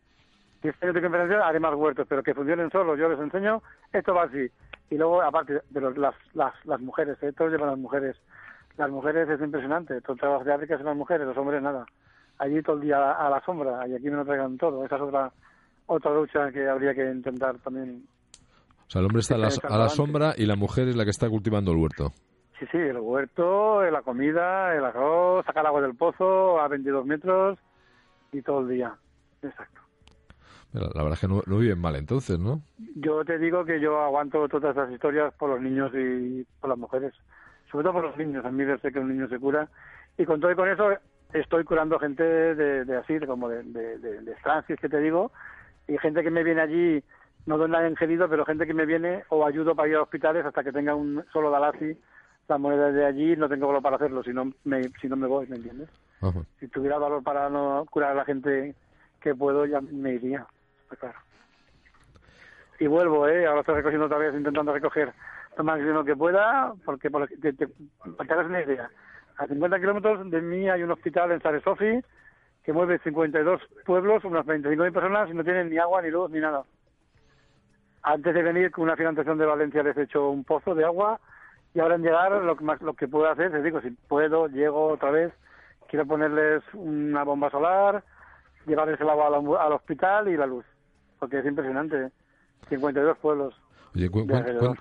Si 0.61 0.69
este 0.69 0.87
año 0.87 0.93
tengo 0.93 1.09
conferencia, 1.09 1.45
haré 1.45 1.59
más 1.59 1.75
huertos, 1.75 2.07
pero 2.09 2.23
que 2.23 2.35
funcionen 2.35 2.71
solos. 2.71 2.99
Yo 2.99 3.09
les 3.09 3.19
enseño, 3.19 3.63
esto 3.93 4.15
va 4.15 4.25
así. 4.25 4.49
Y 4.91 4.97
luego, 4.97 5.23
aparte 5.23 5.63
de 5.71 5.81
las, 5.81 6.15
las, 6.35 6.55
las 6.65 6.81
mujeres, 6.81 7.17
¿eh? 7.23 7.33
todos 7.33 7.51
llevan 7.51 7.71
las 7.71 7.79
mujeres 7.79 8.17
las 8.77 8.91
mujeres 8.91 9.29
es 9.29 9.41
impresionante, 9.41 10.01
todo 10.01 10.15
el 10.15 10.21
trabajo 10.21 10.45
de 10.45 10.55
África 10.55 10.77
son 10.77 10.87
las 10.87 10.97
mujeres, 10.97 11.27
los 11.27 11.37
hombres 11.37 11.63
nada. 11.63 11.87
Allí 12.39 12.63
todo 12.63 12.77
el 12.77 12.83
día 12.83 13.13
a, 13.13 13.29
la 13.29 13.45
sombra 13.45 13.87
y 13.87 13.95
aquí 13.95 14.05
me 14.05 14.17
lo 14.17 14.25
traigan 14.25 14.57
todo. 14.57 14.85
Esa 14.85 14.97
es 14.97 15.03
otra 15.03 15.33
otra 15.87 16.15
lucha 16.15 16.51
que 16.51 16.69
habría 16.69 16.95
que 16.95 17.11
intentar 17.11 17.59
también. 17.59 18.05
O 18.87 18.91
sea, 18.91 19.01
el 19.01 19.07
hombre 19.07 19.21
está 19.21 19.35
a 19.35 19.79
la, 19.79 19.89
sombra 19.89 20.33
y 20.37 20.47
la 20.47 20.57
mujer 20.57 20.89
es 20.89 20.97
la 20.97 21.05
que 21.05 21.11
está 21.11 21.29
cultivando 21.29 21.73
el 21.73 21.79
huerto. 21.79 22.13
Sí, 22.59 22.67
sí, 22.71 22.79
el 22.79 22.99
huerto, 22.99 23.83
la 23.83 24.03
comida, 24.03 24.75
el 24.75 24.85
arroz, 24.85 25.45
sacar 25.45 25.67
agua 25.67 25.83
del 25.83 25.95
pozo 25.95 26.61
a 26.61 26.69
22 26.69 27.07
metros 27.07 27.59
y 28.33 28.43
todo 28.43 28.61
el 28.61 28.69
día. 28.69 28.95
Exacto. 29.43 29.82
La, 30.73 30.89
verdad 30.89 31.13
es 31.13 31.21
que 31.21 31.29
no, 31.29 31.43
no, 31.47 31.59
viven 31.59 31.79
mal 31.79 31.97
entonces, 31.97 32.39
¿no? 32.39 32.63
Yo 32.97 33.25
te 33.25 33.39
digo 33.39 33.65
que 33.65 33.79
yo 33.79 34.01
aguanto 34.01 34.49
todas 34.49 34.75
esas 34.75 34.91
historias 34.91 35.35
por 35.35 35.51
los 35.51 35.61
niños 35.61 35.93
y 35.95 36.47
por 36.61 36.71
las 36.71 36.79
mujeres 36.79 37.13
sobre 37.73 37.85
todo 37.85 37.95
por 37.95 38.05
los 38.05 38.17
niños. 38.19 38.45
A 38.45 38.51
mí 38.51 38.65
sé 38.81 38.93
que 38.93 39.01
un 39.01 39.09
niño 39.09 39.29
se 39.29 39.41
cura. 39.41 39.69
Y 40.19 40.27
con 40.27 40.41
todo 40.41 40.53
y 40.53 40.55
con 40.55 40.69
eso 40.69 40.91
estoy 41.33 41.65
curando 41.65 41.99
gente 41.99 42.23
de, 42.23 42.97
así, 42.97 43.19
como 43.21 43.49
de, 43.49 43.63
de, 43.63 43.99
de, 43.99 44.77
que 44.77 44.89
te 44.89 45.01
digo, 45.01 45.33
y 45.89 45.97
gente 45.97 46.23
que 46.23 46.31
me 46.31 46.45
viene 46.45 46.61
allí, 46.61 47.03
no 47.47 47.57
doy 47.57 47.71
nada 47.71 47.89
ingerido, 47.89 48.29
pero 48.29 48.45
gente 48.45 48.67
que 48.67 48.75
me 48.75 48.85
viene 48.85 49.25
o 49.31 49.47
ayudo 49.47 49.75
para 49.75 49.89
ir 49.89 49.97
a 49.97 50.03
hospitales 50.03 50.45
hasta 50.45 50.63
que 50.63 50.73
tenga 50.73 50.95
un 50.95 51.25
solo 51.33 51.51
Dalasi, 51.51 51.97
la 52.49 52.59
moneda 52.59 52.93
de 52.93 53.07
allí, 53.07 53.35
no 53.37 53.49
tengo 53.49 53.67
valor 53.67 53.83
para 53.83 53.97
hacerlo, 53.97 54.23
si 54.23 54.35
no 54.35 54.53
me, 54.65 54.83
si 55.01 55.09
no 55.09 55.17
me 55.17 55.27
voy, 55.27 55.47
¿me 55.47 55.57
entiendes? 55.57 55.89
Si 56.61 56.69
tuviera 56.69 56.99
valor 56.99 57.23
para 57.23 57.49
no 57.49 57.87
curar 57.91 58.13
a 58.13 58.17
la 58.17 58.25
gente 58.27 58.75
que 59.21 59.35
puedo, 59.35 59.65
ya 59.65 59.81
me 59.81 60.15
iría, 60.15 60.47
Y 62.79 62.87
vuelvo, 62.87 63.29
¿eh? 63.29 63.47
Ahora 63.47 63.61
estoy 63.61 63.77
recogiendo 63.77 64.07
otra 64.07 64.19
vez, 64.19 64.35
intentando 64.35 64.73
recoger 64.73 65.13
lo 65.57 65.65
máximo 65.65 66.05
que 66.05 66.17
pueda, 66.17 66.73
porque 66.85 67.11
para 67.11 67.27
que 67.27 67.53
te, 67.53 67.69
hagas 68.19 68.47
una 68.47 68.63
idea, 68.63 68.91
a 69.37 69.47
50 69.47 69.79
kilómetros 69.79 70.31
de 70.31 70.41
mí 70.41 70.69
hay 70.69 70.83
un 70.83 70.91
hospital 70.91 71.33
en 71.33 71.41
Saresofi 71.41 72.01
que 72.65 72.73
mueve 72.73 72.99
52 73.01 73.61
pueblos, 73.85 74.25
unas 74.25 74.47
25.000 74.47 74.93
personas 74.93 75.31
y 75.31 75.35
no 75.35 75.45
tienen 75.45 75.71
ni 75.71 75.79
agua, 75.79 76.01
ni 76.03 76.11
luz, 76.11 76.31
ni 76.31 76.41
nada. 76.41 76.65
Antes 78.03 78.35
de 78.35 78.43
venir 78.43 78.71
con 78.71 78.85
una 78.85 78.97
financiación 78.97 79.39
de 79.39 79.47
Valencia 79.47 79.83
les 79.83 79.97
he 79.97 80.03
hecho 80.03 80.31
un 80.31 80.45
pozo 80.45 80.75
de 80.75 80.85
agua 80.85 81.21
y 81.75 81.81
ahora 81.81 81.95
en 81.95 82.03
llegar 82.03 82.33
lo 82.33 82.57
que, 82.57 82.65
más, 82.65 82.81
lo 82.83 82.95
que 82.95 83.09
puedo 83.09 83.31
hacer, 83.31 83.51
les 83.53 83.65
digo, 83.65 83.81
si 83.81 83.91
puedo, 83.91 84.47
llego 84.49 84.89
otra 84.89 85.11
vez, 85.11 85.33
quiero 85.89 86.07
ponerles 86.07 86.63
una 86.75 87.25
bomba 87.25 87.51
solar, 87.51 88.03
llevarles 88.67 89.01
el 89.01 89.09
agua 89.09 89.29
al, 89.29 89.73
hospital 89.73 90.29
y 90.29 90.37
la 90.37 90.47
luz, 90.47 90.65
porque 91.23 91.39
es 91.39 91.47
impresionante, 91.47 92.11
52 92.69 93.17
pueblos. 93.19 93.55
Oye, 93.95 94.11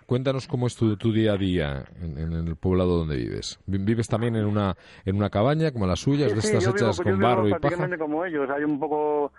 cuéntanos 0.08 0.48
cómo 0.48 0.66
es 0.66 0.76
tu, 0.76 0.96
día 1.14 1.34
a 1.34 1.38
día 1.38 1.86
en, 2.02 2.34
el 2.34 2.56
poblado 2.56 2.98
donde 2.98 3.16
vives. 3.16 3.60
¿Vives 3.68 4.08
también 4.08 4.36
en 4.36 4.46
una 4.46 4.76
en 5.06 5.18
una 5.18 5.30
cabaña 5.30 5.72
como 5.72 5.86
las 5.86 6.00
suyas, 6.00 6.34
de 6.34 6.40
estas 6.40 6.66
hechas 6.66 7.00
con 7.00 7.20
barro 7.20 7.48
y 7.48 7.54
paja? 7.54 7.96
como 8.00 8.26
ellos, 8.26 8.50
hay 8.50 8.64
un 8.64 8.80
poco 8.80 9.32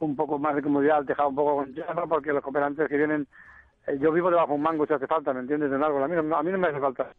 un 0.00 0.14
poco 0.14 0.38
más 0.38 0.54
de 0.54 0.60
comodidad, 0.60 0.98
al 0.98 1.06
tejado 1.06 1.30
un 1.30 1.34
poco 1.34 1.56
con 1.56 1.72
tierra, 1.72 2.06
porque 2.06 2.30
los 2.30 2.42
cooperantes 2.42 2.88
que 2.88 2.96
vienen... 2.98 3.26
Eh, 3.86 3.96
yo 3.98 4.12
vivo 4.12 4.28
debajo 4.28 4.48
de 4.48 4.54
un 4.56 4.62
mango 4.62 4.86
si 4.86 4.92
hace 4.92 5.06
falta, 5.06 5.32
¿me 5.32 5.40
entiendes? 5.40 5.70
De 5.70 5.76
un 5.76 5.84
árbol. 5.84 6.02
A 6.02 6.08
mí, 6.08 6.14
no, 6.22 6.36
a 6.36 6.42
mí 6.42 6.52
no 6.52 6.58
me 6.58 6.68
hace 6.68 6.78
falta. 6.78 7.10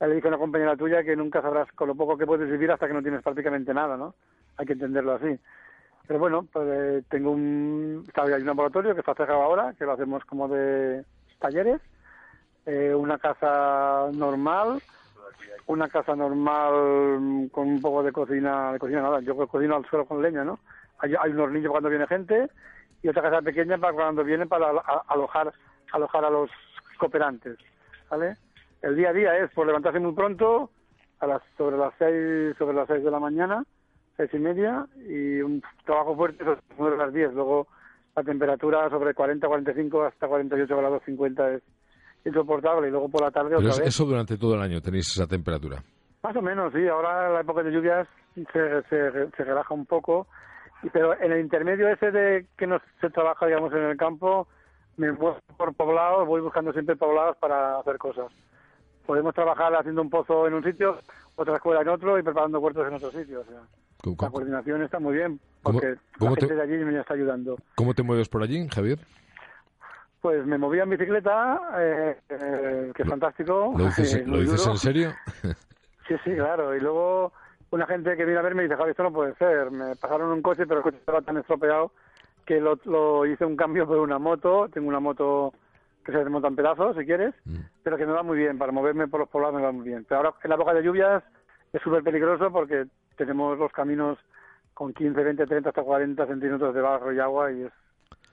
Ya 0.00 0.06
le 0.06 0.14
dije 0.14 0.28
a 0.28 0.30
una 0.30 0.38
compañera 0.38 0.76
tuya 0.78 1.04
que 1.04 1.14
nunca 1.14 1.42
sabrás 1.42 1.70
con 1.72 1.88
lo 1.88 1.94
poco 1.94 2.16
que 2.16 2.24
puedes 2.24 2.50
vivir 2.50 2.70
hasta 2.70 2.86
que 2.86 2.94
no 2.94 3.02
tienes 3.02 3.22
prácticamente 3.22 3.74
nada, 3.74 3.98
¿no? 3.98 4.14
Hay 4.56 4.64
que 4.64 4.72
entenderlo 4.72 5.12
así. 5.12 5.38
Pero 6.06 6.18
bueno, 6.18 6.46
pues 6.52 6.66
eh, 6.68 7.02
tengo 7.08 7.30
un... 7.30 8.04
Hay 8.14 8.32
un 8.32 8.46
laboratorio 8.46 8.94
que 8.94 9.00
está 9.00 9.14
cerrado 9.14 9.42
ahora, 9.42 9.74
que 9.78 9.84
lo 9.84 9.92
hacemos 9.92 10.24
como 10.24 10.48
de 10.48 11.04
talleres, 11.38 11.80
eh, 12.66 12.94
una 12.94 13.18
casa 13.18 14.08
normal, 14.12 14.82
una 15.66 15.88
casa 15.88 16.14
normal 16.14 17.50
con 17.50 17.68
un 17.68 17.80
poco 17.80 18.02
de 18.02 18.12
cocina, 18.12 18.72
de 18.72 18.78
cocina 18.78 19.02
nada, 19.02 19.20
yo 19.20 19.36
cocino 19.48 19.76
al 19.76 19.86
suelo 19.86 20.06
con 20.06 20.22
leña, 20.22 20.44
¿no? 20.44 20.58
Hay, 20.98 21.14
hay 21.18 21.32
un 21.32 21.40
hornillo 21.40 21.70
cuando 21.70 21.88
viene 21.88 22.06
gente 22.06 22.48
y 23.02 23.08
otra 23.08 23.22
casa 23.22 23.42
pequeña 23.42 23.78
para 23.78 23.92
cuando 23.92 24.24
viene 24.24 24.46
para 24.46 24.70
alojar, 25.08 25.52
alojar 25.92 26.24
a 26.24 26.30
los 26.30 26.50
cooperantes, 26.98 27.58
¿vale? 28.10 28.36
El 28.80 28.96
día 28.96 29.10
a 29.10 29.12
día 29.12 29.38
es 29.38 29.50
por 29.52 29.66
levantarse 29.66 29.98
muy 29.98 30.12
pronto, 30.12 30.70
a 31.20 31.26
las 31.26 31.42
sobre 31.56 31.76
las 31.76 31.92
seis 31.98 32.56
sobre 32.58 32.74
las 32.74 32.88
seis 32.88 33.02
de 33.02 33.10
la 33.10 33.20
mañana, 33.20 33.64
seis 34.16 34.30
y 34.34 34.38
media, 34.38 34.86
y 35.08 35.40
un 35.40 35.62
trabajo 35.84 36.14
fuerte 36.16 36.44
sobre 36.76 36.96
las 36.96 37.12
10. 37.12 37.32
Luego 37.34 37.66
la 38.16 38.22
temperatura 38.22 38.88
sobre 38.90 39.14
40, 39.14 39.46
45 39.46 40.02
hasta 40.04 40.28
48 40.28 40.76
grados 40.76 41.02
50 41.06 41.54
es 41.54 41.62
insoportable, 42.24 42.88
y 42.88 42.90
luego 42.90 43.08
por 43.08 43.22
la 43.22 43.30
tarde 43.30 43.48
Pero 43.50 43.60
otra 43.60 43.70
es- 43.72 43.78
vez. 43.80 43.88
eso 43.88 44.04
durante 44.04 44.36
todo 44.36 44.54
el 44.54 44.62
año 44.62 44.80
tenéis 44.80 45.08
esa 45.16 45.26
temperatura. 45.26 45.82
Más 46.22 46.36
o 46.36 46.42
menos, 46.42 46.72
sí. 46.72 46.86
Ahora 46.86 47.30
la 47.30 47.40
época 47.40 47.62
de 47.62 47.72
lluvias 47.72 48.06
se, 48.34 48.82
se, 48.88 49.30
se 49.30 49.44
relaja 49.44 49.74
un 49.74 49.86
poco. 49.86 50.26
Pero 50.92 51.18
en 51.20 51.30
el 51.32 51.40
intermedio 51.40 51.88
ese 51.88 52.10
de 52.10 52.46
que 52.56 52.66
no 52.66 52.80
se 53.00 53.08
trabaja, 53.10 53.46
digamos, 53.46 53.72
en 53.72 53.82
el 53.84 53.96
campo, 53.96 54.46
me 54.96 55.10
muevo 55.12 55.38
por 55.56 55.74
poblados, 55.74 56.26
voy 56.26 56.40
buscando 56.40 56.72
siempre 56.72 56.96
poblados 56.96 57.36
para 57.38 57.78
hacer 57.78 57.98
cosas. 57.98 58.32
Podemos 59.06 59.34
trabajar 59.34 59.74
haciendo 59.74 60.02
un 60.02 60.10
pozo 60.10 60.46
en 60.46 60.54
un 60.54 60.62
sitio, 60.64 60.98
otra 61.36 61.56
escuela 61.56 61.82
en 61.82 61.88
otro 61.88 62.18
y 62.18 62.22
preparando 62.22 62.60
huertos 62.60 62.86
en 62.86 62.94
otro 62.94 63.10
sitio. 63.10 63.40
O 63.40 63.44
sea, 63.44 63.60
¿Cómo, 64.02 64.16
la 64.20 64.30
coordinación 64.30 64.82
está 64.82 64.98
muy 64.98 65.14
bien 65.14 65.40
¿Cómo- 65.62 65.78
porque 65.80 65.96
cómo 66.18 66.30
la 66.32 66.34
te- 66.36 66.40
gente 66.48 66.54
de 66.56 66.62
allí 66.62 66.84
me 66.84 66.98
está 67.00 67.14
ayudando. 67.14 67.56
cómo 67.76 67.94
te 67.94 68.02
mueves 68.02 68.28
por 68.28 68.42
allí, 68.42 68.66
Javier? 68.68 68.98
Pues 70.20 70.46
me 70.46 70.56
movía 70.56 70.84
en 70.84 70.90
bicicleta, 70.90 71.60
eh, 71.78 72.16
eh, 72.28 72.92
que 72.94 73.02
es 73.02 73.08
fantástico. 73.08 73.74
¿Lo 73.76 73.86
dices, 73.86 74.14
eh, 74.14 74.22
¿lo 74.24 74.32
muy 74.34 74.40
dices 74.42 74.60
duro. 74.60 74.72
en 74.72 74.78
serio? 74.78 75.12
Sí, 76.08 76.16
sí, 76.24 76.34
claro. 76.34 76.74
Y 76.76 76.80
luego 76.80 77.32
una 77.70 77.86
gente 77.86 78.16
que 78.16 78.24
viene 78.24 78.40
a 78.40 78.42
verme 78.42 78.64
dice, 78.64 78.74
Javi, 78.76 78.90
esto 78.90 79.04
no 79.04 79.12
puede 79.12 79.34
ser. 79.36 79.70
Me 79.70 79.94
pasaron 79.94 80.32
un 80.32 80.42
coche, 80.42 80.66
pero 80.66 80.78
el 80.78 80.82
coche 80.82 80.96
estaba 80.98 81.22
tan 81.22 81.36
estropeado 81.38 81.92
que 82.44 82.60
lo, 82.60 82.76
lo 82.86 83.24
hice 83.24 83.44
un 83.44 83.54
cambio 83.56 83.86
por 83.86 83.98
una 83.98 84.18
moto. 84.18 84.68
Tengo 84.68 84.88
una 84.88 84.98
moto 84.98 85.54
que 86.04 86.10
se 86.10 86.18
desmonta 86.18 86.48
en 86.48 86.56
pedazos, 86.56 86.96
si 86.96 87.04
quieres, 87.06 87.32
Mm. 87.44 87.58
pero 87.84 87.96
que 87.96 88.04
me 88.04 88.12
va 88.12 88.24
muy 88.24 88.36
bien. 88.36 88.58
Para 88.58 88.72
moverme 88.72 89.06
por 89.06 89.20
los 89.20 89.28
poblados 89.28 89.54
me 89.54 89.62
va 89.62 89.70
muy 89.70 89.86
bien. 89.86 90.04
Pero 90.08 90.18
ahora, 90.18 90.34
en 90.42 90.48
la 90.50 90.56
época 90.56 90.74
de 90.74 90.82
lluvias, 90.82 91.22
es 91.72 91.82
súper 91.82 92.02
peligroso 92.02 92.50
porque 92.50 92.84
tenemos 93.16 93.58
los 93.58 93.72
caminos 93.72 94.18
con 94.74 94.92
15, 94.92 95.22
20, 95.22 95.46
30 95.46 95.68
hasta 95.68 95.82
40 95.82 96.26
centímetros 96.26 96.74
de 96.74 96.80
barro 96.80 97.12
y 97.12 97.18
agua 97.20 97.52
y 97.52 97.62
es 97.62 97.72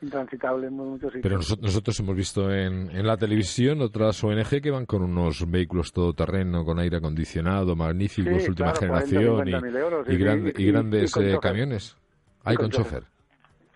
intransitable 0.02 0.67
en 0.67 0.73
muchos 0.73 1.12
sitios. 1.12 1.23
Pero 1.23 1.38
noso- 1.39 1.60
nosotros 1.62 1.99
hemos 1.99 2.15
visto 2.15 2.49
en, 2.54 2.89
en 2.91 3.06
la 3.06 3.17
televisión 3.17 3.82
otras 3.82 4.23
ONG 4.23 4.62
que 4.62 4.71
van 4.71 4.86
con 4.86 5.02
unos 5.04 5.49
vehículos 5.52 5.91
todoterreno, 5.91 6.63
con 6.63 6.80
aire 6.80 6.97
acondicionado, 6.97 7.75
magníficos, 7.75 8.43
Sí, 8.43 8.49
última 8.49 8.71
claro, 8.71 8.93
40, 8.93 9.08
generación 9.10 9.47
y, 9.47 9.52
50.000 9.52 9.78
euros, 9.78 10.10
y 10.58 10.65
grandes 10.71 11.17
eh, 11.17 11.38
camiones. 11.41 11.97
Hay 12.45 12.56
con 12.56 12.65
con 12.69 12.71
chofer. 12.71 13.04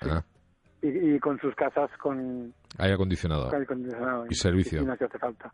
Ah, 0.01 0.23
y, 0.81 1.19
con 1.19 1.39
sus 1.39 1.53
casas 1.55 1.89
con 2.01 2.53
aire 2.77 2.93
acondicionado. 2.93 3.45
aire 3.51 3.63
acondicionado 3.63 4.25
Y 4.29 4.35
servicio. 4.35 4.89
hace 4.91 5.19
falta. 5.19 5.51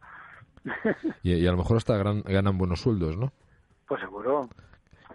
Y 1.23 1.45
a 1.47 1.51
lo 1.51 1.57
mejor 1.57 1.77
hasta 1.77 1.97
gran- 1.97 2.21
ganan 2.21 2.57
buenos 2.57 2.81
sueldos, 2.81 3.17
¿no? 3.17 3.31
Pues 3.89 3.99
seguro. 4.02 4.47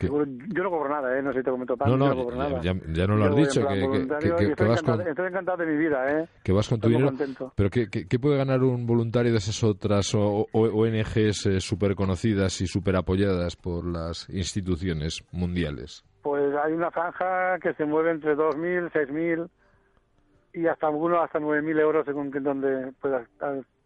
Seguro. 0.00 0.26
Yo 0.48 0.64
no 0.64 0.70
cobro 0.70 0.88
nada, 0.90 1.16
¿eh? 1.16 1.22
No 1.22 1.32
sé 1.32 1.38
si 1.38 1.44
te 1.44 1.50
comento 1.52 1.76
pan, 1.76 1.88
No, 1.88 1.96
yo 1.96 2.14
no, 2.14 2.16
cobro 2.24 2.36
ya, 2.36 2.48
nada. 2.48 2.60
ya- 2.62 2.74
ya 2.92 3.06
no 3.06 3.16
lo 3.16 3.24
has 3.26 3.36
dicho, 3.36 3.66
que, 3.68 3.84
estoy 3.84 4.66
vas 4.66 4.82
con, 4.82 4.94
encantado, 4.94 5.02
estoy 5.02 5.26
encantado 5.28 5.58
de 5.58 5.66
mi 5.66 5.76
vida, 5.78 6.20
¿eh? 6.20 6.28
que 6.42 6.52
vas 6.52 6.68
con 6.68 6.80
tu 6.80 6.88
Estoy 6.88 7.00
muy 7.00 7.10
dinero. 7.10 7.16
contento. 7.16 7.52
Pero 7.56 7.70
¿qué, 7.70 7.88
qué, 7.88 8.08
qué 8.08 8.18
puede 8.18 8.36
ganar 8.36 8.60
un 8.64 8.86
voluntario 8.86 9.30
de 9.30 9.38
esas 9.38 9.62
otras 9.62 10.12
o- 10.16 10.48
o- 10.50 10.60
ONGs 10.82 11.46
eh, 11.46 11.60
súper 11.60 11.94
conocidas 11.94 12.60
y 12.60 12.66
súper 12.66 12.96
apoyadas 12.96 13.54
por 13.54 13.86
las 13.86 14.28
instituciones 14.30 15.24
mundiales? 15.30 16.04
Pues 16.22 16.52
hay 16.56 16.72
una 16.72 16.90
franja 16.90 17.60
que 17.62 17.72
se 17.74 17.84
mueve 17.84 18.10
entre 18.10 18.34
2.000, 18.34 18.90
6.000 18.92 19.48
y 20.54 20.66
hasta 20.66 20.88
algunos 20.88 21.22
hasta 21.22 21.38
9.000 21.38 21.78
euros 21.78 22.04
según 22.04 22.30
donde 22.32 22.92
pueda, 23.00 23.24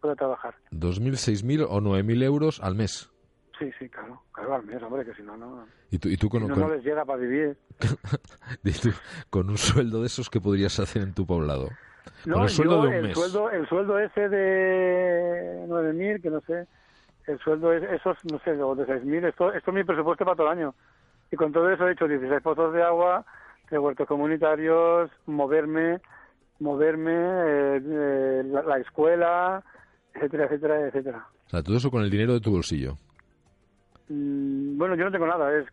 pueda 0.00 0.14
trabajar. 0.16 0.54
¿2.000, 0.70 1.16
6.000 1.16 1.66
o 1.68 1.80
9.000 1.82 2.22
euros 2.22 2.60
al 2.62 2.74
mes? 2.76 3.10
Sí, 3.58 3.70
sí, 3.78 3.88
claro. 3.88 4.22
Claro, 4.32 4.54
al 4.54 4.64
mes, 4.64 4.82
hombre, 4.82 5.04
que 5.04 5.14
si 5.14 5.22
no, 5.22 5.36
no. 5.36 5.66
¿Y 5.90 5.98
tú, 5.98 6.08
y 6.08 6.16
tú 6.16 6.28
con, 6.28 6.42
si 6.42 6.48
no, 6.48 6.54
con- 6.54 6.62
no 6.68 6.74
les 6.74 6.84
llega 6.84 7.04
para 7.04 7.18
vivir. 7.18 7.56
y 8.64 8.72
tú 8.72 8.90
con 9.30 9.48
un 9.50 9.58
sueldo 9.58 10.00
de 10.00 10.06
esos 10.06 10.30
que 10.30 10.40
podrías 10.40 10.78
hacer 10.78 11.02
en 11.02 11.14
tu 11.14 11.26
poblado? 11.26 11.68
No, 12.24 12.34
Con 12.34 12.42
el 12.44 12.48
sueldo 12.50 12.76
yo 12.76 12.82
de 12.82 12.88
un 12.88 12.94
el 12.94 13.02
mes. 13.02 13.14
sueldo, 13.18 13.50
el 13.50 13.68
sueldo 13.68 13.98
ese 13.98 14.28
de 14.28 15.64
9.000, 15.68 16.22
que 16.22 16.30
no 16.30 16.40
sé, 16.42 16.66
el 17.26 17.38
sueldo 17.40 17.72
es 17.72 17.82
esos, 17.90 18.16
no 18.30 18.38
sé, 18.40 18.52
o 18.62 18.74
de 18.74 18.86
6.000, 18.86 19.28
esto, 19.28 19.52
esto 19.52 19.70
es 19.70 19.74
mi 19.74 19.84
presupuesto 19.84 20.24
para 20.24 20.36
todo 20.36 20.50
el 20.52 20.58
año. 20.58 20.74
Y 21.30 21.36
con 21.36 21.52
todo 21.52 21.70
eso 21.70 21.86
he 21.86 21.92
hecho 21.92 22.08
16 22.08 22.40
pozos 22.42 22.72
de 22.72 22.82
agua, 22.82 23.24
de 23.70 23.78
huertos 23.78 24.06
comunitarios, 24.08 25.10
moverme, 25.26 26.00
moverme, 26.60 27.12
eh, 27.12 27.80
eh, 27.84 28.42
la, 28.46 28.62
la 28.62 28.78
escuela, 28.78 29.62
etcétera, 30.14 30.44
etcétera, 30.46 30.86
etcétera. 30.88 31.26
O 31.46 31.50
sea, 31.50 31.62
todo 31.62 31.76
eso 31.76 31.90
con 31.90 32.02
el 32.02 32.10
dinero 32.10 32.32
de 32.34 32.40
tu 32.40 32.50
bolsillo. 32.50 32.96
Mm, 34.08 34.78
bueno, 34.78 34.94
yo 34.94 35.04
no 35.04 35.10
tengo 35.12 35.26
nada, 35.26 35.56
es 35.58 35.66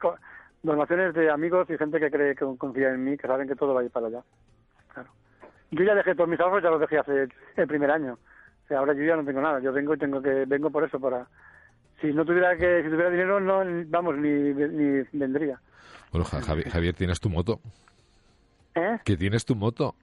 donaciones 0.63 1.13
de 1.13 1.29
amigos 1.29 1.69
y 1.69 1.77
gente 1.77 1.99
que 1.99 2.09
cree 2.11 2.35
que 2.35 2.45
confía 2.57 2.89
en 2.89 3.03
mí, 3.03 3.17
que 3.17 3.27
saben 3.27 3.47
que 3.47 3.55
todo 3.55 3.73
va 3.73 3.81
a 3.81 3.83
ir 3.83 3.91
para 3.91 4.07
allá. 4.07 4.21
Claro. 4.93 5.09
Yo 5.71 5.83
ya 5.83 5.95
dejé 5.95 6.15
todos 6.15 6.29
mis 6.29 6.39
ahorros, 6.39 6.63
ya 6.63 6.69
los 6.69 6.79
dejé 6.81 6.97
hace 6.99 7.27
el 7.55 7.67
primer 7.67 7.91
año. 7.91 8.13
O 8.13 8.67
sea, 8.67 8.79
ahora 8.79 8.93
yo 8.93 9.03
ya 9.03 9.15
no 9.15 9.23
tengo 9.23 9.41
nada, 9.41 9.59
yo 9.59 9.71
vengo 9.71 9.93
y 9.93 9.97
tengo 9.99 10.21
que 10.21 10.45
vengo 10.45 10.69
por 10.71 10.83
eso 10.83 10.99
para 10.99 11.27
si 12.01 12.11
no 12.13 12.25
tuviera 12.25 12.57
que 12.57 12.81
si 12.83 12.89
tuviera 12.89 13.09
dinero 13.11 13.39
no 13.39 13.63
vamos 13.87 14.17
ni 14.17 14.29
ni 14.53 15.03
vendría. 15.13 15.59
Bueno, 16.11 16.25
Ja- 16.25 16.41
Javi- 16.41 16.69
Javier, 16.69 16.95
tienes 16.95 17.19
tu 17.19 17.29
moto. 17.29 17.59
¿Eh? 18.73 18.99
Que 19.05 19.15
tienes 19.17 19.45
tu 19.45 19.55
moto. 19.55 19.95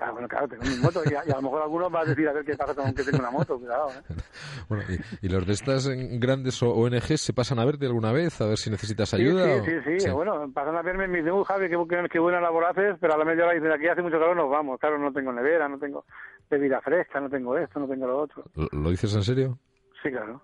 Ah, 0.00 0.10
bueno, 0.12 0.28
claro, 0.28 0.46
tengo 0.48 0.64
mi 0.64 0.76
moto 0.76 1.02
y 1.04 1.14
a, 1.14 1.22
y 1.26 1.30
a 1.30 1.36
lo 1.36 1.42
mejor 1.42 1.62
algunos 1.62 1.92
va 1.94 2.00
a 2.02 2.04
decir 2.06 2.28
a 2.28 2.32
ver 2.32 2.44
qué 2.44 2.56
pasa 2.56 2.74
con 2.74 2.94
que 2.94 3.02
tengo 3.04 3.18
una 3.18 3.30
moto, 3.30 3.58
cuidado, 3.58 3.94
¿eh? 3.98 4.02
Bueno, 4.68 4.84
y, 4.88 5.26
y 5.26 5.28
los 5.30 5.46
de 5.46 5.52
estas 5.54 5.88
grandes 5.88 6.62
ONGs 6.62 7.20
se 7.20 7.32
pasan 7.32 7.58
a 7.58 7.64
verte 7.64 7.86
alguna 7.86 8.12
vez 8.12 8.40
a 8.40 8.46
ver 8.46 8.56
si 8.58 8.70
necesitas 8.70 9.12
ayuda. 9.14 9.64
sí, 9.64 9.72
sí, 9.84 10.00
sí, 10.00 10.10
bueno, 10.10 10.50
pasan 10.52 10.76
a 10.76 10.82
verme 10.82 11.06
y 11.06 11.08
me 11.08 11.18
dicen, 11.18 11.32
"Uy, 11.32 11.44
Javi, 11.46 11.68
qué, 11.68 11.76
bu- 11.76 12.08
qué 12.10 12.18
buena 12.18 12.40
labor 12.40 12.66
haces, 12.66 12.96
pero 13.00 13.14
a 13.14 13.18
la 13.18 13.24
media 13.24 13.44
hora 13.44 13.54
dicen, 13.54 13.72
aquí 13.72 13.86
hace 13.88 14.02
mucho 14.02 14.18
calor, 14.20 14.36
nos 14.36 14.50
vamos. 14.50 14.78
Claro, 14.78 14.98
no 14.98 15.12
tengo 15.12 15.32
nevera, 15.32 15.68
no 15.68 15.78
tengo 15.78 16.04
bebida 16.50 16.80
fresca, 16.80 17.20
no 17.20 17.28
tengo 17.30 17.56
esto, 17.56 17.80
no 17.80 17.88
tengo 17.88 18.06
lo 18.06 18.18
otro. 18.18 18.44
¿Lo, 18.54 18.68
lo 18.72 18.90
dices 18.90 19.14
en 19.14 19.22
serio? 19.22 19.58
Sí, 20.02 20.10
claro. 20.10 20.40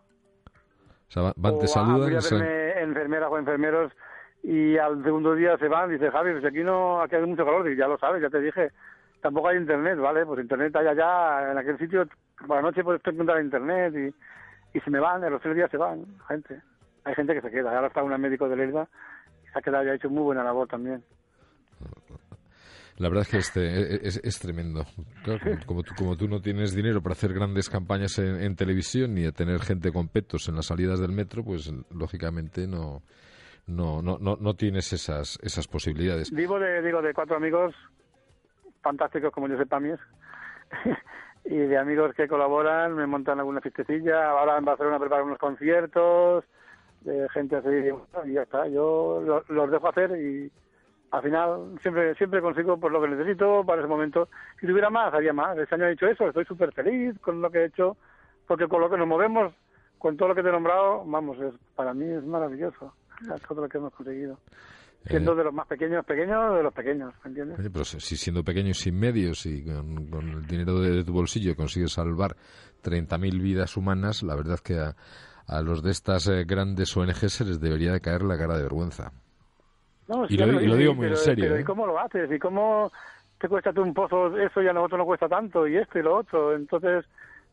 O 1.09 1.11
sea, 1.15 1.23
va- 1.23 1.35
van, 1.37 1.59
te 1.59 1.67
o 1.67 1.69
saludan 1.69 2.09
voy 2.09 2.15
a 2.15 2.19
y 2.19 2.23
salen- 2.23 2.41
verme 2.47 2.83
enfermeras 2.83 3.29
o 3.31 3.39
enfermeros 3.39 3.93
y 4.43 4.77
al 4.77 5.03
segundo 5.05 5.35
día 5.35 5.57
se 5.59 5.69
van, 5.69 5.91
dice 5.91 6.11
Javi, 6.11 6.33
pues 6.33 6.45
aquí 6.45 6.63
no, 6.63 7.01
aquí 7.01 7.17
hace 7.17 7.27
mucho 7.27 7.45
calor, 7.45 7.65
Digo, 7.65 7.77
ya 7.79 7.89
lo 7.89 7.99
sabes, 7.99 8.21
ya 8.23 8.29
te 8.31 8.41
dije, 8.41 8.71
tampoco 9.25 9.49
hay 9.49 9.57
internet, 9.57 9.99
¿vale? 9.99 10.27
Pues 10.27 10.39
internet 10.41 10.77
hay 10.77 10.87
allá, 10.87 11.51
en 11.51 11.57
aquel 11.57 11.79
sitio, 11.79 12.07
por 12.47 12.57
la 12.57 12.61
noche 12.61 12.85
puedes 12.85 13.01
encontrar 13.07 13.43
internet 13.43 13.95
y, 13.97 14.77
y 14.77 14.81
se 14.83 14.91
me 14.91 15.01
van, 15.01 15.25
en 15.25 15.33
los 15.33 15.41
tres 15.41 15.57
días 15.57 15.71
se 15.71 15.79
van, 15.79 16.05
gente. 16.29 16.61
Hay 17.05 17.15
gente 17.15 17.33
que 17.33 17.41
se 17.41 17.51
queda, 17.51 17.75
ahora 17.75 17.87
está 17.87 18.03
un 18.03 18.21
médico 18.21 18.51
de 18.51 18.57
Lerda 18.57 18.87
y 19.43 19.51
se 19.51 19.59
ha 19.59 19.63
quedado 19.63 19.83
y 19.85 19.89
ha 19.89 19.95
hecho 19.95 20.11
muy 20.11 20.25
buena 20.25 20.45
labor 20.45 20.69
también. 20.69 21.03
La 22.99 23.09
verdad 23.09 23.23
es 23.23 23.31
que 23.31 23.39
este 23.39 24.07
es, 24.07 24.21
es 24.23 24.39
tremendo. 24.39 24.85
Claro, 25.23 25.41
como, 25.41 25.65
como 25.65 25.83
tú, 25.83 25.95
como 25.97 26.17
tú 26.17 26.29
no 26.29 26.43
tienes 26.43 26.75
dinero 26.75 27.01
para 27.01 27.15
hacer 27.15 27.33
grandes 27.33 27.71
campañas 27.71 28.19
en, 28.19 28.43
en 28.43 28.57
televisión 28.57 29.15
ni 29.15 29.25
a 29.25 29.33
tener 29.33 29.61
gente 29.61 29.91
con 29.91 30.09
petos 30.09 30.51
en 30.51 30.57
las 30.57 30.67
salidas 30.67 31.01
del 31.01 31.13
metro, 31.13 31.43
pues 31.43 31.73
lógicamente 31.91 32.67
no 32.67 33.03
no 33.67 34.03
no 34.03 34.19
no, 34.19 34.37
no 34.39 34.55
tienes 34.55 34.93
esas 34.93 35.39
esas 35.43 35.67
posibilidades. 35.67 36.31
Vivo 36.31 36.59
de, 36.59 36.83
digo, 36.83 37.01
de 37.01 37.15
cuatro 37.15 37.37
amigos 37.37 37.75
fantásticos 38.85 39.33
como 39.33 39.49
Josep 39.49 39.69
Pamies 39.69 39.99
y 41.45 41.57
de 41.57 41.77
amigos 41.77 42.15
que 42.15 42.29
colaboran, 42.29 42.95
me 42.95 43.07
montan 43.07 43.39
alguna 43.41 43.61
fiestecilla, 43.61 44.31
ahora 44.31 44.57
en 44.59 44.65
Barcelona 44.65 45.01
preparan 45.01 45.27
unos 45.27 45.39
conciertos, 45.39 46.45
de 47.01 47.29
gente 47.31 47.57
así, 47.57 47.69
y 48.27 48.33
ya 48.33 48.43
está, 48.43 48.67
yo 48.69 49.21
lo- 49.25 49.45
los 49.49 49.71
dejo 49.71 49.89
hacer 49.89 50.11
y 50.13 50.51
al 51.11 51.23
final 51.23 51.79
siempre 51.83 52.15
siempre 52.17 52.41
consigo 52.41 52.79
pues 52.79 52.93
lo 52.93 53.01
que 53.01 53.09
necesito 53.09 53.65
para 53.65 53.81
ese 53.81 53.89
momento. 53.89 54.29
Si 54.61 54.67
tuviera 54.67 54.91
más, 54.91 55.13
haría 55.15 55.33
más. 55.33 55.57
Este 55.59 55.75
año 55.77 55.87
he 55.87 55.93
hecho 55.93 56.07
eso, 56.07 56.27
estoy 56.29 56.45
súper 56.45 56.73
feliz 56.73 57.19
con 57.21 57.41
lo 57.43 57.51
que 57.51 57.59
he 57.59 57.65
hecho, 57.67 57.97
porque 58.47 58.67
con 58.69 58.81
lo 58.81 58.89
que 58.91 58.97
nos 58.97 59.07
movemos, 59.07 59.53
con 59.99 60.17
todo 60.17 60.29
lo 60.29 60.35
que 60.35 60.43
te 60.43 60.49
he 60.49 60.53
nombrado, 60.53 61.05
vamos, 61.05 61.39
es, 61.41 61.55
para 61.77 61.95
mí 61.95 62.05
es 62.11 62.25
maravilloso, 62.25 62.95
todo 63.49 63.63
lo 63.63 63.69
que 63.69 63.79
hemos 63.79 63.93
conseguido. 63.95 64.39
Siendo 65.07 65.33
Eh. 65.33 65.37
de 65.37 65.45
los 65.45 65.53
más 65.55 65.67
pequeños, 65.67 66.05
pequeños, 66.05 66.57
de 66.57 66.63
los 66.63 66.73
pequeños, 66.73 67.13
¿me 67.25 67.29
entiendes? 67.29 67.59
Oye, 67.59 67.71
pero 67.71 67.85
si 67.85 68.17
siendo 68.17 68.43
pequeño 68.43 68.71
y 68.71 68.75
sin 68.75 68.99
medios 68.99 69.45
y 69.47 69.65
con, 69.65 70.07
con 70.07 70.29
el 70.29 70.47
dinero 70.47 70.79
de, 70.81 70.91
de 70.93 71.05
tu 71.05 71.13
bolsillo 71.13 71.55
consigues 71.57 71.93
salvar 71.93 72.37
30.000 72.83 73.41
vidas 73.43 73.77
humanas, 73.77 74.23
la 74.23 74.35
verdad 74.35 74.59
que 74.61 74.79
a, 74.79 74.95
a 75.47 75.61
los 75.61 75.83
de 75.83 75.91
estas 75.91 76.27
eh, 76.29 76.45
grandes 76.47 76.97
ONG 76.97 77.15
se 77.29 77.45
les 77.45 77.61
debería 77.61 77.93
de 77.93 78.01
caer 78.01 78.23
la 78.23 78.39
cara 78.39 78.57
de 78.57 78.63
vergüenza. 78.63 79.13
No, 80.09 80.27
Y 80.29 80.37
lo- 80.37 80.61
y 80.61 80.77
digo 80.79 80.95
muy 80.95 81.07
en 81.09 81.17
serio, 81.17 81.45
Pero 81.45 81.57
¿eh? 81.57 81.61
¿y 81.61 81.65
cómo 81.65 81.87
lo 81.87 81.99
haces? 81.99 82.31
¿Y 82.31 82.39
cómo 82.39 82.93
te 83.39 83.49
cuesta 83.49 83.73
tú 83.73 83.83
un 83.83 83.95
pozo 83.95 84.37
eso 84.39 84.63
y 84.63 84.69
a 84.69 84.73
nosotros 84.73 84.99
no 84.99 85.05
cuesta 85.07 85.29
tanto? 85.29 85.67
Y 85.67 85.77
esto 85.77 85.99
y 85.99 86.03
lo 86.03 86.17
otro. 86.19 86.55
Entonces, 86.55 87.05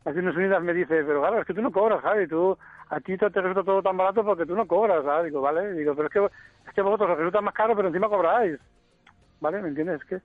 Naciones 0.05 0.35
Unidas 0.35 0.63
me 0.63 0.73
dice, 0.73 1.03
pero 1.03 1.21
claro, 1.21 1.41
es 1.41 1.47
que 1.47 1.53
tú 1.53 1.61
no 1.61 1.71
cobras, 1.71 2.01
Javi. 2.01 2.27
Tú, 2.27 2.57
a 2.89 2.99
ti 2.99 3.17
te 3.17 3.29
resulta 3.29 3.63
todo 3.63 3.81
tan 3.83 3.97
barato 3.97 4.23
porque 4.23 4.45
tú 4.45 4.55
no 4.55 4.65
cobras, 4.65 5.03
¿sabes? 5.03 5.25
Digo, 5.25 5.41
vale. 5.41 5.73
Digo, 5.73 5.95
pero 5.95 6.07
es 6.07 6.13
que, 6.13 6.25
es 6.67 6.73
que 6.73 6.81
vosotros 6.81 7.11
os 7.11 7.17
resulta 7.17 7.41
más 7.41 7.53
caro, 7.53 7.75
pero 7.75 7.87
encima 7.87 8.09
cobráis. 8.09 8.59
¿Vale? 9.39 9.61
¿Me 9.61 9.69
entiendes? 9.69 10.01
Es 10.01 10.07
que 10.07 10.15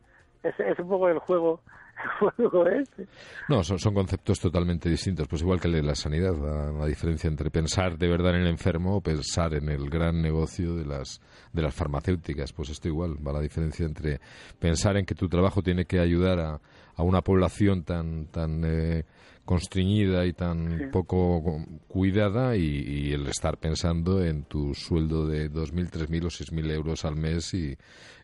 es, 0.48 0.60
es 0.60 0.78
un 0.78 0.88
poco 0.88 1.08
el 1.08 1.18
juego 1.18 1.60
fuego 2.18 2.66
ese. 2.66 3.06
No, 3.48 3.62
son, 3.62 3.78
son 3.78 3.94
conceptos 3.94 4.40
totalmente 4.40 4.88
distintos. 4.88 5.28
Pues 5.28 5.42
igual 5.42 5.60
que 5.60 5.68
el 5.68 5.74
de 5.74 5.82
la 5.82 5.94
sanidad, 5.94 6.34
la, 6.36 6.72
la 6.72 6.86
diferencia 6.86 7.28
entre 7.28 7.50
pensar 7.50 7.98
de 7.98 8.08
verdad 8.08 8.34
en 8.34 8.42
el 8.42 8.48
enfermo 8.48 8.96
o 8.96 9.00
pensar 9.00 9.54
en 9.54 9.68
el 9.68 9.88
gran 9.88 10.20
negocio 10.20 10.74
de 10.74 10.86
las, 10.86 11.20
de 11.52 11.62
las 11.62 11.74
farmacéuticas. 11.74 12.52
Pues 12.52 12.70
esto 12.70 12.88
igual, 12.88 13.16
va 13.26 13.32
la 13.32 13.40
diferencia 13.40 13.84
entre 13.84 14.20
pensar 14.58 14.96
en 14.96 15.04
que 15.04 15.14
tu 15.14 15.28
trabajo 15.28 15.62
tiene 15.62 15.84
que 15.84 16.00
ayudar 16.00 16.40
a, 16.40 16.60
a 16.96 17.02
una 17.02 17.20
población 17.20 17.84
tan, 17.84 18.26
tan 18.26 18.62
eh, 18.64 19.04
constreñida 19.44 20.26
y 20.26 20.32
tan 20.32 20.90
poco 20.90 21.40
cuidada 21.86 22.56
y, 22.56 23.12
el 23.12 23.26
estar 23.28 23.58
pensando 23.58 24.22
en 24.22 24.44
tu 24.44 24.74
sueldo 24.74 25.26
de 25.26 25.50
2.000, 25.50 25.90
3.000 25.90 26.24
o 26.24 26.28
6.000 26.28 26.70
euros 26.72 27.04
al 27.04 27.16
mes 27.16 27.54
y, 27.54 27.76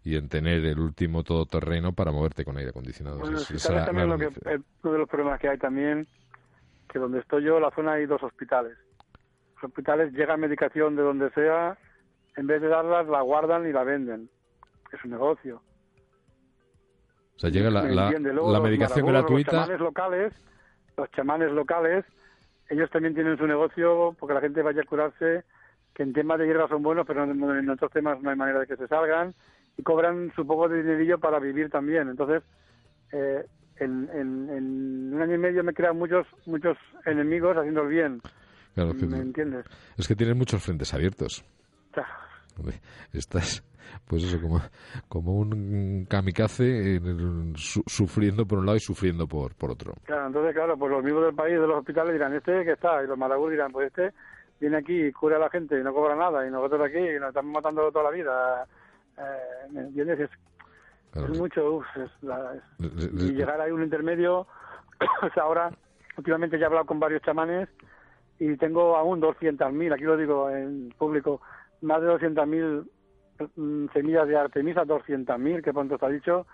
y 0.04 0.16
en 0.16 0.28
tener 0.28 0.64
el 0.64 0.78
último 0.78 1.22
todoterreno 1.22 1.92
para 1.92 2.10
moverte 2.10 2.44
con 2.44 2.56
aire 2.56 2.70
acondicionado. 2.70 3.18
Bueno, 3.18 3.38
sabes 3.38 3.86
también 3.86 4.08
lo 4.08 4.18
que, 4.18 4.28
uno 4.82 4.92
de 4.92 4.98
los 4.98 5.08
problemas 5.08 5.38
que 5.40 5.48
hay 5.48 5.58
también, 5.58 6.06
que 6.90 6.98
donde 6.98 7.20
estoy 7.20 7.44
yo, 7.44 7.60
la 7.60 7.70
zona 7.70 7.92
hay 7.92 8.06
dos 8.06 8.22
hospitales. 8.22 8.76
Los 9.54 9.64
hospitales 9.64 10.12
llega 10.12 10.36
medicación 10.36 10.96
de 10.96 11.02
donde 11.02 11.30
sea, 11.30 11.78
en 12.36 12.46
vez 12.46 12.60
de 12.60 12.68
darlas, 12.68 13.06
la 13.06 13.20
guardan 13.22 13.68
y 13.68 13.72
la 13.72 13.84
venden. 13.84 14.28
Es 14.92 15.04
un 15.04 15.12
negocio. 15.12 15.62
O 17.36 17.38
sea, 17.38 17.50
llega 17.50 17.70
la, 17.70 17.82
la, 17.82 18.60
medicación 18.60 19.06
gratuita. 19.06 19.52
Los 19.52 19.66
chamanes 19.66 19.80
locales, 19.80 20.32
los 20.96 21.10
chamanes 21.10 21.50
locales, 21.52 22.04
ellos 22.68 22.90
también 22.90 23.14
tienen 23.14 23.36
su 23.36 23.46
negocio 23.46 24.14
porque 24.18 24.34
la 24.34 24.40
gente 24.40 24.62
vaya 24.62 24.82
a 24.82 24.86
curarse, 24.86 25.44
que 25.94 26.02
en 26.02 26.12
temas 26.12 26.38
de 26.38 26.46
hierba 26.46 26.68
son 26.68 26.82
buenos, 26.82 27.06
pero 27.06 27.24
en 27.24 27.70
otros 27.70 27.90
temas 27.90 28.20
no 28.22 28.30
hay 28.30 28.36
manera 28.36 28.60
de 28.60 28.66
que 28.66 28.76
se 28.76 28.86
salgan 28.88 29.34
y 29.76 29.82
cobran 29.82 30.32
su 30.34 30.46
poco 30.46 30.68
de 30.68 30.82
dinerillo 30.82 31.18
para 31.18 31.38
vivir 31.38 31.70
también. 31.70 32.08
Entonces, 32.08 32.42
eh, 33.12 33.44
en, 33.76 35.12
un 35.12 35.20
año 35.20 35.34
y 35.34 35.38
medio 35.38 35.64
me 35.64 35.74
crean 35.74 35.98
muchos 35.98 36.26
muchos 36.46 36.76
enemigos 37.04 37.56
haciendo 37.56 37.82
el 37.82 37.88
bien. 37.88 38.20
¿Me 38.76 39.18
entiendes? 39.18 39.66
Es 39.98 40.08
que 40.08 40.16
tienen 40.16 40.38
muchos 40.38 40.62
frentes 40.62 40.94
abiertos. 40.94 41.44
Estás, 43.12 43.62
pues 44.06 44.24
eso, 44.24 44.40
como, 44.40 44.60
como 45.08 45.34
un 45.34 46.06
kamikaze 46.08 47.00
sufriendo 47.54 48.46
por 48.46 48.58
un 48.58 48.66
lado 48.66 48.76
y 48.76 48.80
sufriendo 48.80 49.26
por, 49.26 49.54
por 49.54 49.70
otro. 49.70 49.94
Claro, 50.04 50.26
entonces, 50.26 50.54
claro, 50.54 50.76
pues 50.76 50.90
los 50.90 51.04
mismos 51.04 51.24
del 51.24 51.34
país, 51.34 51.54
de 51.54 51.66
los 51.66 51.78
hospitales 51.78 52.12
dirán, 52.12 52.34
este 52.34 52.64
que 52.64 52.72
está, 52.72 53.02
y 53.02 53.06
los 53.06 53.18
malabús 53.18 53.50
dirán, 53.50 53.72
pues 53.72 53.88
este 53.88 54.12
viene 54.60 54.76
aquí 54.76 55.06
y 55.06 55.12
cura 55.12 55.36
a 55.36 55.40
la 55.40 55.50
gente 55.50 55.78
y 55.78 55.82
no 55.82 55.92
cobra 55.92 56.14
nada, 56.14 56.46
y 56.46 56.50
nosotros 56.50 56.82
aquí 56.86 56.98
y 56.98 57.18
nos 57.18 57.28
estamos 57.28 57.52
matando 57.52 57.90
toda 57.90 58.04
la 58.04 58.10
vida 58.10 58.66
eh, 59.18 59.68
¿Me 59.70 59.80
entiendes? 59.80 60.20
Es, 60.20 61.38
mucho, 61.38 61.82
y 62.78 63.32
llegar 63.32 63.60
ahí 63.60 63.70
un 63.70 63.82
intermedio, 63.82 64.46
ahora, 65.36 65.70
últimamente 66.16 66.58
ya 66.58 66.64
he 66.64 66.66
hablado 66.66 66.86
con 66.86 66.98
varios 66.98 67.20
chamanes 67.20 67.68
y 68.38 68.56
tengo 68.56 68.96
aún 68.96 69.20
200.000, 69.20 69.92
aquí 69.92 70.04
lo 70.04 70.16
digo 70.16 70.48
en 70.48 70.88
público, 70.96 71.42
más 71.82 72.00
de 72.00 72.08
200.000 72.08 72.46
mm, 72.46 72.88
semillas 73.92 74.28
de 74.28 74.36
Artemisa, 74.36 74.84
200.000, 74.84 75.62
que 75.62 75.72
pronto 75.72 75.94
está 75.94 76.08
dicho, 76.08 76.46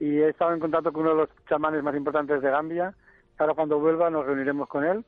y 0.00 0.18
he 0.18 0.28
estado 0.28 0.52
en 0.52 0.60
contacto 0.60 0.92
con 0.92 1.02
uno 1.02 1.10
de 1.10 1.20
los 1.22 1.30
chamanes 1.48 1.82
más 1.82 1.96
importantes 1.96 2.40
de 2.42 2.50
Gambia. 2.50 2.94
Ahora 3.38 3.54
cuando 3.54 3.80
vuelva 3.80 4.10
nos 4.10 4.26
reuniremos 4.26 4.68
con 4.68 4.84
él 4.84 5.04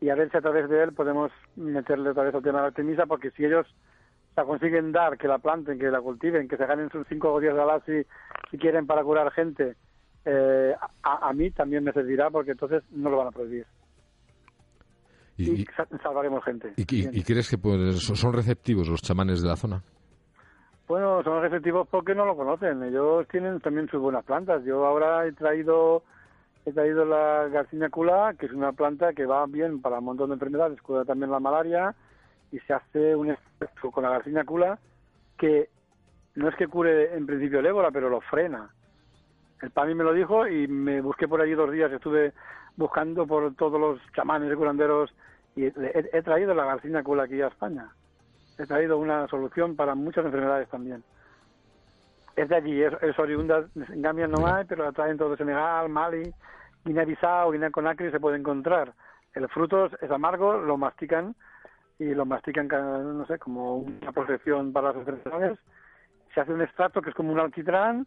y 0.00 0.10
a 0.10 0.14
ver 0.14 0.30
si 0.30 0.36
a 0.36 0.40
través 0.40 0.68
de 0.68 0.82
él 0.82 0.92
podemos 0.92 1.32
meterle 1.56 2.10
otra 2.10 2.24
vez 2.24 2.34
el 2.34 2.42
tema 2.42 2.60
de 2.60 2.66
Artemisa, 2.68 3.06
porque 3.06 3.30
si 3.30 3.44
ellos 3.44 3.66
la 4.36 4.44
consiguen 4.44 4.92
dar, 4.92 5.16
que 5.16 5.28
la 5.28 5.38
planten, 5.38 5.78
que 5.78 5.90
la 5.90 6.00
cultiven, 6.00 6.48
que 6.48 6.56
se 6.56 6.66
ganen 6.66 6.90
sus 6.90 7.06
cinco 7.08 7.32
o 7.32 7.40
diez 7.40 7.54
galas 7.54 7.82
si, 7.86 8.04
si 8.50 8.58
quieren 8.58 8.86
para 8.86 9.02
curar 9.02 9.32
gente, 9.32 9.76
eh, 10.26 10.74
a, 11.02 11.32
mí 11.32 11.50
también 11.52 11.84
me 11.84 11.92
servirá 11.92 12.30
porque 12.30 12.50
entonces 12.50 12.82
no 12.90 13.10
lo 13.10 13.16
van 13.16 13.28
a 13.28 13.30
prohibir. 13.30 13.66
Y, 15.38 15.66
salvaremos 16.02 16.42
gente. 16.44 16.72
¿Y, 16.76 17.22
crees 17.22 17.50
que 17.50 17.58
pues, 17.58 17.98
son 17.98 18.32
receptivos 18.32 18.88
los 18.88 19.02
chamanes 19.02 19.42
de 19.42 19.48
la 19.48 19.56
zona? 19.56 19.82
Bueno, 20.88 21.22
son 21.22 21.42
receptivos 21.42 21.86
porque 21.88 22.14
no 22.14 22.24
lo 22.24 22.36
conocen. 22.36 22.82
Ellos 22.82 23.26
tienen 23.28 23.60
también 23.60 23.88
sus 23.88 24.00
buenas 24.00 24.24
plantas. 24.24 24.64
Yo 24.64 24.86
ahora 24.86 25.26
he 25.26 25.32
traído 25.32 26.04
he 26.64 26.72
traído 26.72 27.04
la 27.04 27.48
garcinia 27.48 27.88
cula, 27.90 28.34
que 28.38 28.46
es 28.46 28.52
una 28.52 28.72
planta 28.72 29.12
que 29.12 29.24
va 29.24 29.46
bien 29.46 29.80
para 29.80 30.00
un 30.00 30.06
montón 30.06 30.30
de 30.30 30.34
enfermedades, 30.34 30.82
cura 30.82 31.04
también 31.04 31.30
la 31.30 31.38
malaria, 31.38 31.94
y 32.50 32.58
se 32.60 32.72
hace 32.72 33.14
un 33.14 33.30
efecto 33.30 33.90
con 33.92 34.02
la 34.02 34.10
garcinia 34.10 34.44
cula 34.44 34.78
que 35.38 35.68
no 36.34 36.48
es 36.48 36.56
que 36.56 36.66
cure 36.66 37.16
en 37.16 37.24
principio 37.24 37.60
el 37.60 37.66
ébola, 37.66 37.90
pero 37.92 38.08
lo 38.08 38.20
frena. 38.20 38.68
El 39.62 39.70
PAMI 39.70 39.94
me 39.94 40.04
lo 40.04 40.12
dijo 40.12 40.46
y 40.46 40.66
me 40.66 41.00
busqué 41.00 41.28
por 41.28 41.40
allí 41.40 41.54
dos 41.54 41.70
días, 41.70 41.90
estuve 41.92 42.32
buscando 42.76 43.26
por 43.26 43.54
todos 43.54 43.80
los 43.80 44.00
chamanes 44.12 44.52
y 44.52 44.56
curanderos 44.56 45.12
y 45.54 45.64
he, 45.64 46.22
traído 46.22 46.54
la 46.54 46.66
garcinia 46.66 47.02
cula 47.02 47.24
aquí 47.24 47.40
a 47.40 47.48
España. 47.48 47.88
He 48.58 48.66
traído 48.66 48.98
una 48.98 49.26
solución 49.28 49.74
para 49.74 49.94
muchas 49.94 50.26
enfermedades 50.26 50.68
también. 50.68 51.02
Es 52.36 52.48
de 52.50 52.56
allí, 52.56 52.82
es, 52.82 53.18
oriunda, 53.18 53.66
en 53.74 54.02
Gambia 54.02 54.26
no 54.26 54.46
hay, 54.46 54.66
pero 54.66 54.84
la 54.84 54.92
traen 54.92 55.16
todo 55.16 55.36
Senegal, 55.36 55.88
Mali, 55.88 56.30
Guinea-Bissau, 56.84 57.52
Guinea-Conakry 57.52 58.10
se 58.10 58.20
puede 58.20 58.36
encontrar. 58.36 58.92
El 59.34 59.48
fruto 59.48 59.86
es 59.86 60.10
amargo, 60.10 60.58
lo 60.58 60.76
mastican 60.76 61.34
y 61.98 62.14
lo 62.14 62.26
mastican, 62.26 62.68
no 62.68 63.26
sé, 63.26 63.38
como 63.38 63.76
una 63.76 64.12
protección 64.12 64.74
para 64.74 64.88
las 64.88 64.96
enfermedades. 64.96 65.58
Se 66.34 66.40
hace 66.40 66.52
un 66.52 66.60
extracto 66.60 67.00
que 67.00 67.10
es 67.10 67.16
como 67.16 67.32
un 67.32 67.40
alquitrán, 67.40 68.06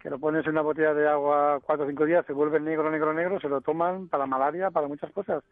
que 0.00 0.10
lo 0.10 0.18
pones 0.18 0.44
en 0.44 0.52
una 0.52 0.62
botella 0.62 0.94
de 0.94 1.08
agua 1.08 1.60
cuatro 1.62 1.84
o 1.84 1.88
cinco 1.88 2.06
días, 2.06 2.24
se 2.26 2.32
vuelve 2.32 2.58
negro, 2.58 2.90
negro, 2.90 3.12
negro, 3.12 3.38
se 3.38 3.48
lo 3.48 3.60
toman 3.60 4.08
para 4.08 4.26
malaria, 4.26 4.70
para 4.70 4.88
muchas 4.88 5.12
cosas. 5.12 5.44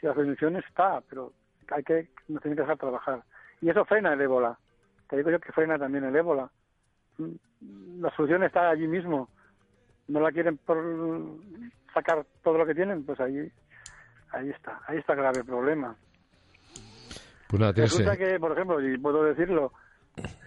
Si 0.00 0.06
la 0.06 0.14
solución 0.14 0.56
está, 0.56 1.00
pero 1.08 1.32
hay 1.70 1.82
que, 1.82 2.08
no 2.28 2.40
tiene 2.40 2.56
que 2.56 2.62
dejar 2.62 2.78
trabajar. 2.78 3.22
Y 3.60 3.70
eso 3.70 3.84
frena 3.84 4.12
el 4.12 4.20
ébola. 4.20 4.58
Te 5.08 5.16
digo 5.16 5.30
yo 5.30 5.40
que 5.40 5.52
frena 5.52 5.78
también 5.78 6.04
el 6.04 6.16
ébola. 6.16 6.50
La 8.00 8.14
solución 8.16 8.42
está 8.42 8.70
allí 8.70 8.88
mismo. 8.88 9.28
No 10.08 10.20
la 10.20 10.32
quieren 10.32 10.58
por 10.58 10.78
sacar 11.94 12.26
todo 12.42 12.58
lo 12.58 12.66
que 12.66 12.74
tienen, 12.74 13.04
pues 13.04 13.18
ahí, 13.20 13.50
ahí 14.32 14.50
está. 14.50 14.80
Ahí 14.86 14.98
está 14.98 15.14
grave 15.14 15.38
el 15.38 15.46
problema. 15.46 15.96
Pues 17.48 17.76
Resulta 17.76 18.16
que, 18.16 18.38
por 18.40 18.52
ejemplo, 18.52 18.80
y 18.80 18.98
puedo 18.98 19.22
decirlo, 19.22 19.72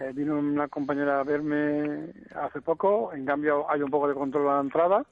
eh, 0.00 0.12
vino 0.14 0.38
una 0.38 0.68
compañera 0.68 1.20
a 1.20 1.24
verme 1.24 2.12
hace 2.34 2.60
poco, 2.60 3.12
en 3.12 3.24
cambio 3.24 3.70
hay 3.70 3.82
un 3.82 3.90
poco 3.90 4.08
de 4.08 4.14
control 4.14 4.48
a 4.48 4.54
la 4.56 4.60
entrada, 4.60 5.04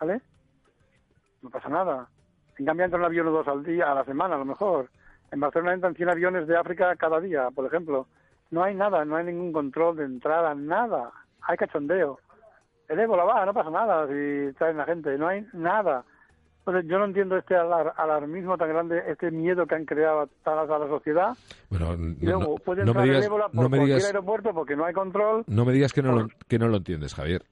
¿vale? 0.00 0.20
No 1.42 1.50
pasa 1.50 1.68
nada. 1.68 2.08
En 2.58 2.66
cambio 2.66 2.84
entra 2.84 2.98
un 2.98 3.04
avión 3.04 3.28
o 3.28 3.32
dos 3.32 3.48
al 3.48 3.64
día, 3.64 3.90
a 3.90 3.94
la 3.94 4.04
semana 4.04 4.34
a 4.36 4.38
lo 4.38 4.44
mejor. 4.44 4.90
En 5.30 5.40
Barcelona 5.40 5.74
entran 5.74 5.94
100 5.94 6.10
aviones 6.10 6.46
de 6.46 6.56
África 6.56 6.94
cada 6.96 7.20
día, 7.20 7.50
por 7.50 7.66
ejemplo. 7.66 8.06
No 8.50 8.62
hay 8.62 8.74
nada, 8.74 9.04
no 9.04 9.16
hay 9.16 9.24
ningún 9.24 9.52
control 9.52 9.96
de 9.96 10.04
entrada, 10.04 10.54
nada. 10.54 11.10
Hay 11.42 11.56
cachondeo. 11.56 12.18
El 12.88 13.00
ébola 13.00 13.24
va, 13.24 13.46
no 13.46 13.54
pasa 13.54 13.70
nada 13.70 14.06
si 14.06 14.52
traen 14.54 14.76
la 14.76 14.84
gente, 14.84 15.16
no 15.16 15.28
hay 15.28 15.46
nada 15.52 16.04
yo 16.66 16.98
no 16.98 17.04
entiendo 17.04 17.36
este 17.36 17.54
alarmismo 17.56 18.56
tan 18.56 18.68
grande, 18.68 19.02
este 19.08 19.30
miedo 19.30 19.66
que 19.66 19.74
han 19.74 19.84
creado 19.84 20.28
a 20.44 20.54
la 20.54 20.88
sociedad. 20.88 21.36
Bueno, 21.68 21.96
no, 21.96 22.54
pueden 22.56 22.86
no 22.86 22.94
me 22.94 23.04
digas, 23.04 23.28
por 23.28 23.54
no 23.54 23.68
me 23.68 23.78
digas, 23.80 24.04
aeropuerto 24.04 24.52
porque 24.54 24.76
no 24.76 24.84
hay 24.84 24.94
control. 24.94 25.44
No 25.46 25.64
me 25.64 25.72
digas 25.72 25.92
que 25.92 26.02
no, 26.02 26.12
lo, 26.12 26.28
que 26.48 26.58
no 26.58 26.68
lo 26.68 26.78
entiendes, 26.78 27.14
Javier. 27.14 27.42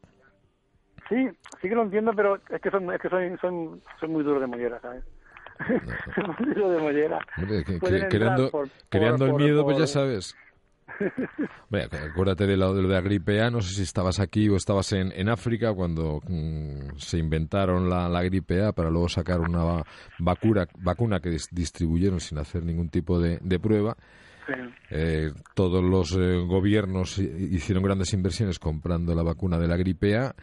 Sí, 1.08 1.28
sí 1.60 1.68
que 1.68 1.74
lo 1.74 1.82
entiendo, 1.82 2.12
pero 2.16 2.38
es 2.48 2.60
que 2.60 2.70
son, 2.70 2.90
es 2.92 3.00
que 3.00 3.08
son, 3.10 3.38
son, 3.38 3.82
son 4.00 4.12
muy 4.12 4.24
duros 4.24 4.40
de 4.40 4.46
mollera, 4.46 4.80
¿sabes? 4.80 5.04
muy 6.38 6.54
duros 6.54 6.72
de 6.72 6.78
mollera. 6.78 7.18
creando, 8.08 8.50
creando 8.88 9.26
el 9.26 9.34
miedo, 9.34 9.64
pues 9.64 9.78
ya 9.78 9.86
sabes. 9.86 10.34
Bueno, 11.68 11.88
acuérdate 12.10 12.46
de 12.46 12.56
lo, 12.56 12.74
de 12.74 12.82
la 12.82 13.00
gripe 13.00 13.40
A, 13.40 13.50
no 13.50 13.60
sé 13.60 13.74
si 13.74 13.82
estabas 13.82 14.20
aquí 14.20 14.48
o 14.48 14.56
estabas 14.56 14.92
en, 14.92 15.12
en 15.12 15.28
África 15.28 15.72
cuando 15.72 16.20
mm, 16.26 16.96
se 16.96 17.18
inventaron 17.18 17.88
la, 17.88 18.08
la, 18.08 18.22
gripe 18.22 18.62
A 18.62 18.72
para 18.72 18.90
luego 18.90 19.08
sacar 19.08 19.40
una 19.40 19.82
vacuna, 20.18 20.66
vacuna 20.78 21.20
que 21.20 21.36
distribuyeron 21.50 22.20
sin 22.20 22.38
hacer 22.38 22.64
ningún 22.64 22.88
tipo 22.88 23.18
de, 23.18 23.38
de 23.42 23.58
prueba. 23.58 23.96
Eh, 24.90 25.32
todos 25.54 25.82
los 25.82 26.16
eh, 26.18 26.36
gobiernos 26.46 27.18
hicieron 27.18 27.84
grandes 27.84 28.12
inversiones 28.12 28.58
comprando 28.58 29.14
la 29.14 29.22
vacuna 29.22 29.58
de 29.58 29.68
la 29.68 29.76
gripe 29.76 30.16
A 30.16 30.34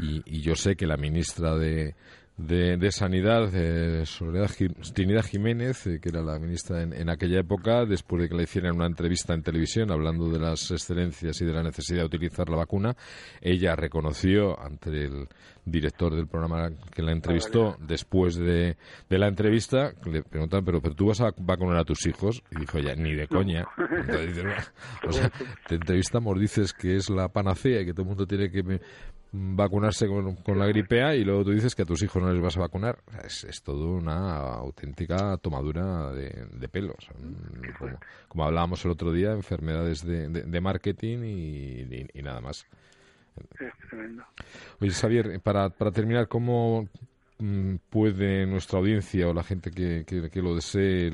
y, 0.00 0.22
y 0.26 0.40
yo 0.40 0.54
sé 0.54 0.76
que 0.76 0.86
la 0.86 0.96
ministra 0.96 1.56
de, 1.56 1.94
de, 2.38 2.92
Sanidad, 2.92 3.50
eh, 3.52 4.06
Soledad 4.06 4.50
Trinidad 4.94 5.24
Jiménez, 5.24 5.86
eh, 5.88 5.98
que 6.00 6.08
era 6.08 6.22
la 6.22 6.38
ministra 6.38 6.82
en, 6.82 7.10
aquella 7.10 7.40
época, 7.40 7.84
después 7.84 8.22
de 8.22 8.28
que 8.28 8.36
le 8.36 8.44
hicieran 8.44 8.76
una 8.76 8.86
entrevista 8.86 9.34
en 9.34 9.42
televisión 9.42 9.90
hablando 9.90 10.30
de 10.30 10.38
las 10.38 10.70
excelencias 10.70 11.40
y 11.40 11.44
de 11.44 11.52
la 11.52 11.64
necesidad 11.64 12.00
de 12.00 12.06
utilizar 12.06 12.48
la 12.48 12.56
vacuna, 12.56 12.96
ella 13.40 13.74
reconoció 13.74 14.58
ante 14.60 14.90
el 14.90 15.26
director 15.64 16.14
del 16.14 16.28
programa 16.28 16.70
que 16.94 17.02
la 17.02 17.12
entrevistó, 17.12 17.76
después 17.80 18.36
de, 18.36 18.76
de 19.10 19.18
la 19.18 19.26
entrevista, 19.26 19.92
le 20.06 20.22
preguntaban, 20.22 20.64
pero, 20.64 20.80
pero 20.80 20.94
tú 20.94 21.06
vas 21.06 21.20
a 21.20 21.32
vacunar 21.36 21.76
a 21.76 21.84
tus 21.84 22.06
hijos, 22.06 22.42
y 22.52 22.60
dijo 22.60 22.78
ella, 22.78 22.94
ni 22.94 23.14
de 23.14 23.26
coña. 23.26 23.66
o 25.06 25.12
sea, 25.12 25.30
te 25.66 25.74
entrevistamos, 25.74 26.38
dices 26.38 26.72
que 26.72 26.96
es 26.96 27.10
la 27.10 27.28
panacea 27.28 27.80
y 27.80 27.86
que 27.86 27.92
todo 27.92 28.02
el 28.02 28.08
mundo 28.08 28.26
tiene 28.26 28.50
que 28.50 28.80
vacunarse 29.32 30.06
con, 30.06 30.58
la 30.58 30.66
gripe 30.66 31.02
A 31.02 31.14
y 31.14 31.24
luego 31.24 31.44
tú 31.44 31.50
dices 31.50 31.74
que 31.74 31.82
a 31.82 31.84
tus 31.84 32.02
hijos 32.02 32.22
no 32.22 32.32
les 32.32 32.42
vas 32.42 32.56
a 32.56 32.60
vacunar. 32.60 32.98
Es, 33.24 33.44
es 33.44 33.62
todo 33.62 33.90
una 33.90 34.54
auténtica 34.54 35.36
tomadura 35.38 36.12
de, 36.12 36.68
pelos. 36.68 37.08
Como, 38.28 38.44
hablábamos 38.44 38.84
el 38.84 38.90
otro 38.90 39.12
día, 39.12 39.32
enfermedades 39.32 40.04
de, 40.04 40.28
de, 40.28 40.60
marketing 40.60 41.18
y, 41.24 42.22
nada 42.22 42.40
más. 42.40 42.66
Es 43.60 43.72
tremendo. 43.88 44.24
Oye, 44.80 44.90
Xavier, 44.90 45.40
para, 45.40 45.70
para 45.70 45.92
terminar, 45.92 46.26
¿cómo, 46.28 46.88
puede 47.90 48.46
nuestra 48.46 48.78
audiencia 48.80 49.28
o 49.28 49.34
la 49.34 49.44
gente 49.44 49.70
que, 49.70 50.04
que, 50.04 50.42
lo 50.42 50.54
desee 50.54 51.08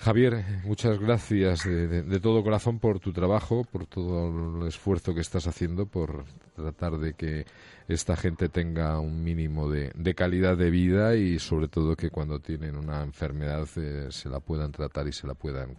Javier, 0.00 0.44
muchas 0.64 0.98
gracias 0.98 1.64
de, 1.64 2.20
todo 2.20 2.42
corazón 2.42 2.78
por 2.78 3.00
tu 3.00 3.12
trabajo, 3.12 3.64
por 3.70 3.84
todo 3.84 4.62
el 4.62 4.66
esfuerzo 4.66 5.14
que 5.14 5.20
estás 5.20 5.46
haciendo, 5.46 5.84
por 5.84 6.24
tratar 6.56 6.92
de 6.92 7.12
que 7.12 7.44
esta 7.86 8.16
gente 8.16 8.48
tenga 8.48 8.98
un 8.98 9.22
mínimo 9.22 9.70
de, 9.70 10.14
calidad 10.14 10.56
de 10.56 10.70
vida 10.70 11.16
y 11.16 11.38
sobre 11.38 11.68
todo 11.68 11.96
que 11.96 12.08
cuando 12.08 12.38
tienen 12.38 12.76
una 12.76 13.02
enfermedad 13.02 13.66
eh, 13.76 14.06
se 14.10 14.30
la 14.30 14.40
puedan 14.40 14.72
tratar 14.72 15.06
y 15.06 15.12
se 15.12 15.26
la 15.26 15.34
puedan 15.34 15.74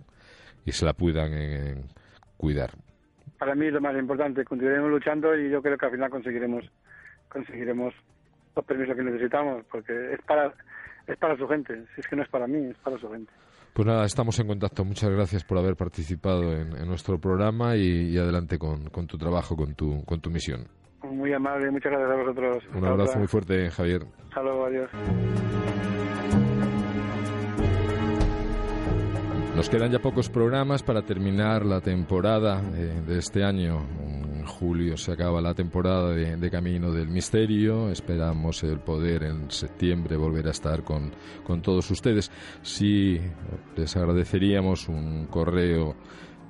y 0.66 0.72
se 0.72 0.86
la 0.86 0.94
puedan 0.94 1.32
eh, 1.34 1.84
cuidar. 2.38 2.70
Para 3.40 3.56
mí 3.56 3.66
es 3.66 3.74
lo 3.74 3.82
más 3.82 3.98
importante. 3.98 4.46
Continuaremos 4.46 4.92
luchando 4.92 5.36
y 5.36 5.50
yo 5.50 5.64
creo 5.64 5.80
que 5.80 5.86
al 5.88 5.92
final 5.94 6.12
conseguiremos 6.12 6.64
conseguiremos 7.28 7.96
los 8.56 8.66
permisos 8.66 8.96
que 8.96 9.04
necesitamos 9.04 9.66
porque 9.72 10.14
es 10.14 10.22
para 10.28 10.54
es 11.12 11.18
para 11.18 11.38
su 11.38 11.48
gente. 11.48 11.86
Si 11.96 12.02
es 12.02 12.08
que 12.08 12.16
no 12.16 12.24
es 12.24 12.30
para 12.30 12.48
mí, 12.48 12.70
es 12.70 12.78
para 12.78 12.98
su 12.98 13.10
gente. 13.10 13.32
Pues 13.74 13.88
nada, 13.88 14.06
estamos 14.06 14.38
en 14.40 14.48
contacto. 14.48 14.84
Muchas 14.84 15.10
gracias 15.10 15.44
por 15.44 15.58
haber 15.58 15.76
participado 15.76 16.52
en, 16.54 16.88
nuestro 16.88 17.20
programa 17.20 17.76
y, 17.78 18.18
adelante 18.18 18.58
con, 18.58 18.90
tu 19.08 19.18
trabajo, 19.18 19.56
con 19.56 19.76
tu, 19.76 20.04
con 20.04 20.20
tu 20.20 20.30
misión. 20.30 20.68
Muy 21.04 21.34
amable, 21.34 21.72
muchas 21.72 21.92
gracias 21.92 22.12
a 22.12 22.22
vosotros. 22.22 22.64
Un 22.76 22.86
abrazo 22.86 23.18
muy 23.18 23.28
fuerte, 23.28 23.70
Javier. 23.70 24.04
Hasta 24.28 24.42
luego, 24.44 24.66
adiós. 24.66 24.90
Nos 29.56 29.70
quedan 29.70 29.92
ya 29.92 30.00
pocos 30.00 30.30
programas 30.30 30.84
para 30.84 31.02
terminar 31.04 31.66
la 31.66 31.82
temporada 31.82 32.62
eh, 32.74 33.02
de 33.06 33.18
este 33.18 33.44
año 33.44 33.80
julio 34.52 34.98
se 34.98 35.14
acaba 35.14 35.42
la 35.42 35.56
temporada 35.56 36.10
de, 36.14 36.52
Camino 36.52 36.92
del 36.92 37.08
Misterio. 37.08 37.90
Esperamos 37.90 38.62
el 38.64 38.80
poder 38.80 39.24
en 39.24 39.50
septiembre 39.50 40.18
volver 40.18 40.48
a 40.48 40.52
estar 40.52 40.84
con, 40.84 41.12
todos 41.62 41.90
ustedes. 41.90 42.30
Sí, 42.62 43.20
les 43.76 43.98
agradeceríamos 43.98 44.88
un 44.88 45.26
correo 45.28 45.96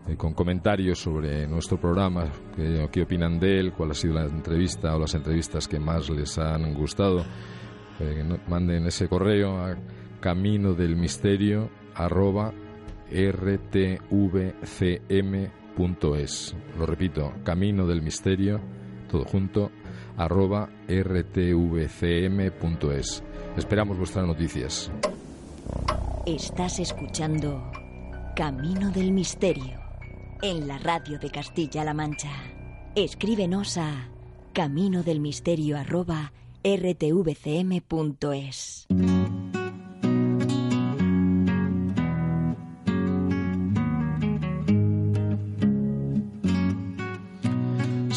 eh, 0.08 0.18
con 0.18 0.34
comentarios 0.34 1.00
sobre 1.00 1.48
nuestro 1.48 1.80
programa, 1.80 2.26
qué, 2.56 3.02
opinan 3.02 3.40
de 3.40 3.60
él, 3.60 3.74
cuál 3.74 3.92
ha 3.92 3.94
sido 3.94 4.16
la 4.16 4.26
entrevista 4.26 4.96
o 4.96 5.00
las 5.00 5.14
entrevistas 5.14 5.68
que 5.68 5.80
más 5.80 6.10
les 6.10 6.38
han 6.38 6.74
gustado. 6.74 7.24
Eh, 8.00 8.26
manden 8.48 8.88
ese 8.88 9.08
correo 9.08 9.58
a 9.60 9.78
camino 10.20 10.74
del 10.74 10.96
misterio 10.96 11.70
arroba 11.96 12.52
rtvcm 13.12 14.02
Lo 16.78 16.86
repito, 16.86 17.34
camino 17.44 17.88
del 17.88 18.02
misterio, 18.02 18.62
todo 19.10 19.26
junto, 19.26 19.72
arroba 20.18 20.70
rtvcm.es. 20.88 21.64
Esperamos 23.58 23.98
vuestras 23.98 24.28
noticias. 24.28 24.92
Estás 26.26 26.80
escuchando 26.80 27.72
Camino 28.36 28.92
del 28.92 29.12
Misterio 29.12 29.82
en 30.42 30.68
la 30.68 30.78
radio 30.78 31.18
de 31.20 31.30
Castilla-La 31.30 31.94
Mancha. 31.94 32.32
Escríbenos 32.96 33.78
a 33.78 34.10
camino 34.54 35.04
del 35.04 35.20
misterio 35.20 35.78
arroba 35.78 36.32
rtvcm.es. 36.64 37.68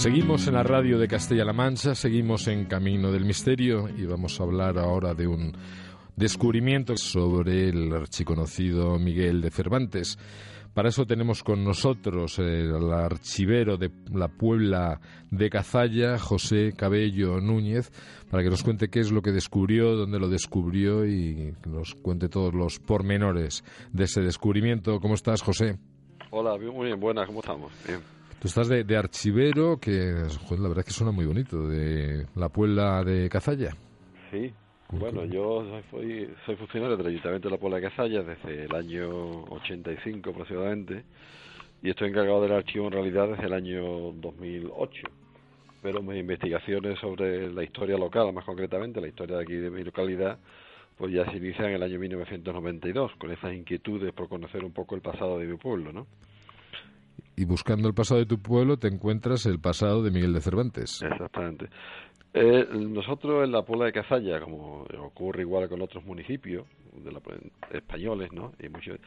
Seguimos 0.05 0.47
en 0.49 0.53
la 0.53 0.63
radio 0.63 0.99
de 0.99 1.09
Castilla-La 1.09 1.55
Mancha, 1.55 1.95
seguimos 1.95 2.47
en 2.49 2.67
Camino 2.67 3.11
del 3.11 3.25
Misterio 3.25 3.89
y 3.89 4.05
vamos 4.05 4.39
a 4.39 4.43
hablar 4.43 4.77
ahora 4.77 5.15
de 5.15 5.27
un 5.27 5.57
descubrimiento 6.15 6.95
sobre 6.99 7.71
el 7.71 7.91
archiconocido 7.91 8.99
Miguel 8.99 9.41
de 9.41 9.51
Cervantes. 9.51 10.19
Para 10.75 10.91
eso 10.91 11.07
tenemos 11.07 11.43
con 11.43 11.65
nosotros 11.65 12.39
el 12.39 12.93
archivero 12.93 13.79
de 13.79 13.91
la 14.13 14.29
Puebla 14.29 15.01
de 15.31 15.49
Cazalla, 15.49 16.19
José 16.19 16.75
Cabello 16.77 17.41
Núñez, 17.41 17.91
para 18.31 18.43
que 18.43 18.51
nos 18.51 18.63
cuente 18.63 18.91
qué 18.91 19.01
es 19.01 19.11
lo 19.11 19.23
que 19.23 19.33
descubrió, 19.33 19.97
dónde 19.97 20.19
lo 20.19 20.29
descubrió 20.29 21.07
y 21.07 21.55
nos 21.67 21.95
cuente 21.95 22.29
todos 22.29 22.53
los 22.53 22.79
pormenores 22.79 23.65
de 23.91 24.05
ese 24.05 24.21
descubrimiento. 24.21 25.01
¿Cómo 25.01 25.15
estás, 25.15 25.41
José? 25.41 25.79
Hola, 26.31 26.59
muy 26.59 26.89
bien, 26.89 27.01
buenas, 27.01 27.27
¿cómo 27.27 27.41
estamos? 27.41 27.73
Bien. 27.87 28.14
Tú 28.45 28.49
estás 28.49 28.69
de, 28.69 28.97
archivero, 28.99 29.79
que 29.81 29.91
la 29.91 30.69
verdad 30.69 30.81
es 30.81 30.85
que 30.85 30.91
suena 30.91 31.13
muy 31.13 31.25
bonito, 31.25 31.67
de 31.67 32.27
la 32.37 32.51
Puebla 32.51 33.03
de 33.03 33.27
Cazalla. 33.31 33.71
Sí, 34.31 34.53
bueno, 34.91 35.25
yo 35.25 35.65
soy, 35.91 36.29
soy 36.45 36.55
funcionario 36.57 36.99
del 36.99 37.07
Ayuntamiento 37.07 37.49
de 37.49 37.55
la 37.55 37.59
Puebla 37.59 37.79
de 37.79 37.89
Cazalla 37.89 38.23
desde 38.23 38.65
el 38.67 38.75
año 38.75 39.45
85 39.45 40.29
aproximadamente 40.29 41.05
y 41.83 41.89
estoy 41.89 42.11
encargado 42.11 42.43
del 42.43 42.53
archivo 42.53 42.89
en 42.89 42.93
realidad 42.93 43.29
desde 43.29 43.47
el 43.47 43.55
año 43.55 44.13
2008. 44.13 45.07
Pero 45.81 46.03
mis 46.03 46.21
investigaciones 46.21 46.99
sobre 46.99 47.51
la 47.51 47.65
historia 47.65 47.97
local, 47.97 48.31
más 48.35 48.45
concretamente 48.45 49.01
la 49.01 49.09
historia 49.09 49.39
de 49.39 49.43
aquí 49.43 49.55
de 49.55 49.71
mi 49.71 49.83
localidad, 49.85 50.39
pues 50.99 51.15
ya 51.15 51.25
se 51.31 51.39
inician 51.39 51.69
en 51.69 51.77
el 51.77 51.83
año 51.83 51.99
1992, 51.99 53.13
con 53.17 53.31
esas 53.31 53.55
inquietudes 53.55 54.13
por 54.13 54.29
conocer 54.29 54.63
un 54.67 54.73
poco 54.73 54.97
el 54.97 55.01
pasado 55.01 55.39
de 55.39 55.47
mi 55.47 55.57
pueblo, 55.57 55.95
¿no? 55.95 56.07
Y 57.37 57.45
buscando 57.45 57.89
el 57.89 57.95
pasado 57.95 58.21
de 58.21 58.27
tu 58.27 58.39
pueblo 58.41 58.77
te 58.77 58.89
encuentras 58.89 59.47
el 59.47 59.61
pasado 59.61 60.03
de 60.03 60.11
Miguel 60.11 60.33
de 60.33 60.41
Cervantes. 60.41 61.03
Exactamente. 61.03 61.69
Eh, 62.33 62.67
nosotros 62.73 63.45
en 63.45 63.53
la 63.53 63.63
Puebla 63.63 63.87
de 63.87 63.93
Cazalla, 63.93 64.41
como 64.41 64.87
ocurre 64.99 65.43
igual 65.43 65.69
con 65.69 65.81
otros 65.83 66.05
municipios 66.05 66.67
de 66.93 67.13
la, 67.13 67.21
españoles, 67.73 68.33
¿no? 68.33 68.53
Y 68.59 68.69
muchos, 68.69 68.99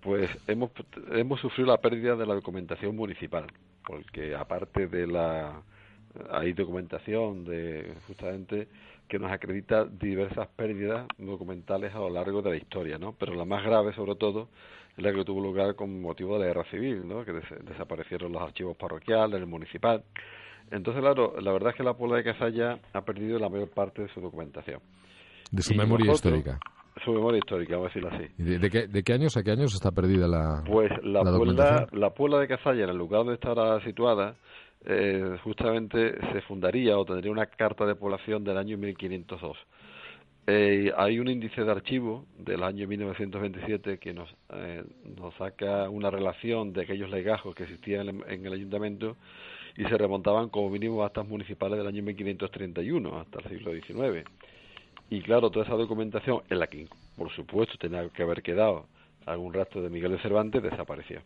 pues 0.00 0.28
hemos, 0.48 0.72
hemos 1.12 1.40
sufrido 1.40 1.68
la 1.70 1.80
pérdida 1.80 2.16
de 2.16 2.26
la 2.26 2.34
documentación 2.34 2.96
municipal, 2.96 3.46
porque 3.86 4.34
aparte 4.34 4.88
de 4.88 5.06
la 5.06 5.62
hay 6.30 6.52
documentación 6.52 7.44
de 7.44 7.94
justamente 8.06 8.68
que 9.08 9.18
nos 9.18 9.30
acredita 9.30 9.84
diversas 9.84 10.48
pérdidas 10.48 11.06
documentales 11.18 11.94
a 11.94 11.98
lo 11.98 12.10
largo 12.10 12.42
de 12.42 12.50
la 12.50 12.56
historia, 12.56 12.98
¿no? 12.98 13.14
Pero 13.18 13.34
la 13.34 13.44
más 13.44 13.64
grave, 13.64 13.94
sobre 13.94 14.14
todo, 14.16 14.48
es 14.96 15.02
la 15.02 15.12
que 15.12 15.24
tuvo 15.24 15.40
lugar 15.40 15.74
con 15.74 16.00
motivo 16.00 16.34
de 16.34 16.40
la 16.40 16.46
guerra 16.46 16.70
civil, 16.70 17.06
¿no? 17.06 17.24
Que 17.24 17.32
desaparecieron 17.32 18.32
los 18.32 18.42
archivos 18.42 18.76
parroquiales, 18.76 19.40
el 19.40 19.46
municipal. 19.46 20.02
Entonces, 20.70 21.02
claro, 21.02 21.34
la 21.40 21.52
verdad 21.52 21.70
es 21.70 21.76
que 21.76 21.82
la 21.82 21.94
Puebla 21.94 22.16
de 22.16 22.24
Casalla 22.24 22.78
ha 22.92 23.02
perdido 23.02 23.38
la 23.38 23.48
mayor 23.48 23.70
parte 23.70 24.02
de 24.02 24.08
su 24.08 24.20
documentación. 24.20 24.80
De 25.50 25.62
su 25.62 25.74
memoria 25.74 26.12
histórica. 26.12 26.58
Su 27.04 27.12
memoria 27.12 27.38
histórica, 27.38 27.76
vamos 27.76 27.90
a 27.90 27.94
decirlo 27.94 28.10
así. 28.10 28.42
de, 28.42 28.70
qué, 28.70 28.86
de, 28.86 29.02
qué, 29.02 29.12
años 29.14 29.36
a 29.36 29.42
qué 29.42 29.50
años 29.50 29.74
está 29.74 29.90
perdida 29.92 30.28
la 30.28 30.62
Pues 30.66 30.90
la, 31.02 31.22
Puebla, 31.22 31.86
la 31.90 32.10
Puebla 32.10 32.38
de 32.38 32.48
Casalla, 32.48 32.84
en 32.84 32.90
el 32.90 32.96
lugar 32.96 33.20
donde 33.20 33.34
está 33.34 33.48
ahora 33.48 33.82
situada, 33.82 34.36
eh, 34.84 35.38
justamente 35.42 36.14
se 36.32 36.40
fundaría 36.42 36.98
o 36.98 37.04
tendría 37.04 37.32
una 37.32 37.46
carta 37.46 37.86
de 37.86 37.94
población 37.94 38.44
del 38.44 38.58
año 38.58 38.76
1502. 38.76 39.56
Eh, 40.46 40.92
hay 40.96 41.20
un 41.20 41.28
índice 41.28 41.62
de 41.62 41.70
archivo 41.70 42.26
del 42.36 42.64
año 42.64 42.88
1927 42.88 43.98
que 43.98 44.12
nos, 44.12 44.28
eh, 44.52 44.82
nos 45.16 45.32
saca 45.36 45.88
una 45.88 46.10
relación 46.10 46.72
de 46.72 46.82
aquellos 46.82 47.10
legajos 47.10 47.54
que 47.54 47.62
existían 47.62 48.22
en, 48.26 48.44
el 48.46 48.52
ayuntamiento 48.52 49.16
y 49.76 49.84
se 49.84 49.96
remontaban 49.96 50.48
como 50.48 50.68
mínimo 50.68 51.02
a 51.02 51.06
actas 51.06 51.28
municipales 51.28 51.78
del 51.78 51.86
año 51.86 52.02
1531 52.02 53.20
hasta 53.20 53.38
el 53.38 53.48
siglo 53.50 53.72
XIX. 53.72 54.28
Y 55.10 55.22
claro, 55.22 55.50
toda 55.50 55.64
esa 55.64 55.76
documentación, 55.76 56.42
en 56.50 56.58
la 56.58 56.66
que 56.66 56.88
por 57.16 57.30
supuesto 57.30 57.78
tenía 57.78 58.08
que 58.08 58.24
haber 58.24 58.42
quedado 58.42 58.86
algún 59.26 59.52
rastro 59.52 59.80
de 59.80 59.90
Miguel 59.90 60.12
de 60.12 60.18
Cervantes, 60.18 60.60
desapareció. 60.60 61.20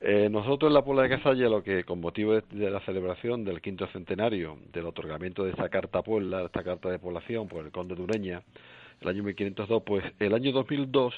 Eh, 0.00 0.28
nosotros 0.30 0.70
en 0.70 0.74
la 0.74 0.84
Puebla 0.84 1.02
de 1.02 1.08
Casalla, 1.08 1.48
lo 1.48 1.62
que 1.62 1.82
con 1.82 2.00
motivo 2.00 2.34
de, 2.34 2.70
la 2.70 2.80
celebración 2.80 3.44
del 3.44 3.60
quinto 3.60 3.88
centenario 3.88 4.56
del 4.72 4.86
otorgamiento 4.86 5.42
de 5.42 5.50
esta 5.50 5.68
carta 5.68 6.02
Puebla, 6.02 6.44
esta 6.44 6.62
carta 6.62 6.88
de 6.88 7.00
población 7.00 7.48
por 7.48 7.64
el 7.64 7.72
conde 7.72 7.96
de 7.96 8.02
Ureña, 8.02 8.42
el 9.00 9.08
año 9.08 9.24
1502, 9.24 9.82
pues 9.84 10.04
el 10.20 10.34
año 10.34 10.52
2002 10.52 11.14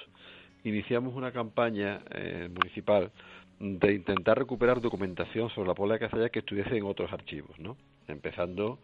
iniciamos 0.65 1.15
una 1.15 1.31
campaña 1.31 2.01
eh, 2.11 2.49
municipal 2.49 3.11
de 3.59 3.93
intentar 3.93 4.39
recuperar 4.39 4.81
documentación 4.81 5.51
sobre 5.51 5.69
la 5.69 5.75
Puebla 5.75 5.95
de 5.95 6.01
Casalla 6.01 6.31
que 6.31 6.39
estuviese 6.39 6.75
en 6.75 6.85
otros 6.85 7.13
archivos, 7.13 7.59
¿no? 7.59 7.77
Empezando 8.09 8.79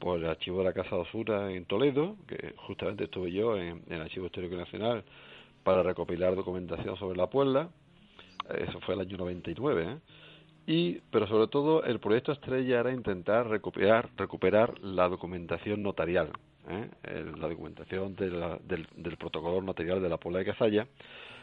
por 0.00 0.18
el 0.18 0.26
archivo 0.26 0.58
de 0.58 0.64
la 0.64 0.72
Casa 0.72 0.96
de 0.96 1.02
Osura 1.02 1.52
en 1.52 1.66
Toledo, 1.66 2.16
que 2.26 2.54
justamente 2.56 3.04
estuve 3.04 3.30
yo 3.30 3.56
en, 3.56 3.82
en 3.86 3.92
el 3.92 4.00
Archivo 4.02 4.26
Histórico 4.26 4.56
Nacional 4.56 5.04
para 5.62 5.84
recopilar 5.84 6.34
documentación 6.34 6.96
sobre 6.96 7.16
la 7.16 7.28
Puebla, 7.28 7.70
eso 8.58 8.80
fue 8.80 8.94
el 8.94 9.00
año 9.00 9.16
99, 9.16 9.84
¿eh? 9.84 9.98
Y, 10.66 11.00
pero 11.12 11.28
sobre 11.28 11.46
todo 11.46 11.84
el 11.84 12.00
proyecto 12.00 12.32
estrella 12.32 12.80
era 12.80 12.92
intentar 12.92 13.48
recuperar, 13.48 14.10
recuperar 14.16 14.78
la 14.80 15.08
documentación 15.08 15.80
notarial, 15.82 16.30
¿eh? 16.68 16.90
la 17.38 17.48
documentación 17.48 18.16
del, 18.16 18.58
del, 18.66 19.16
protocolo 19.16 19.62
notarial 19.62 20.02
de 20.02 20.08
la 20.08 20.16
Puebla 20.16 20.40
de 20.40 20.46
Casalla, 20.46 20.88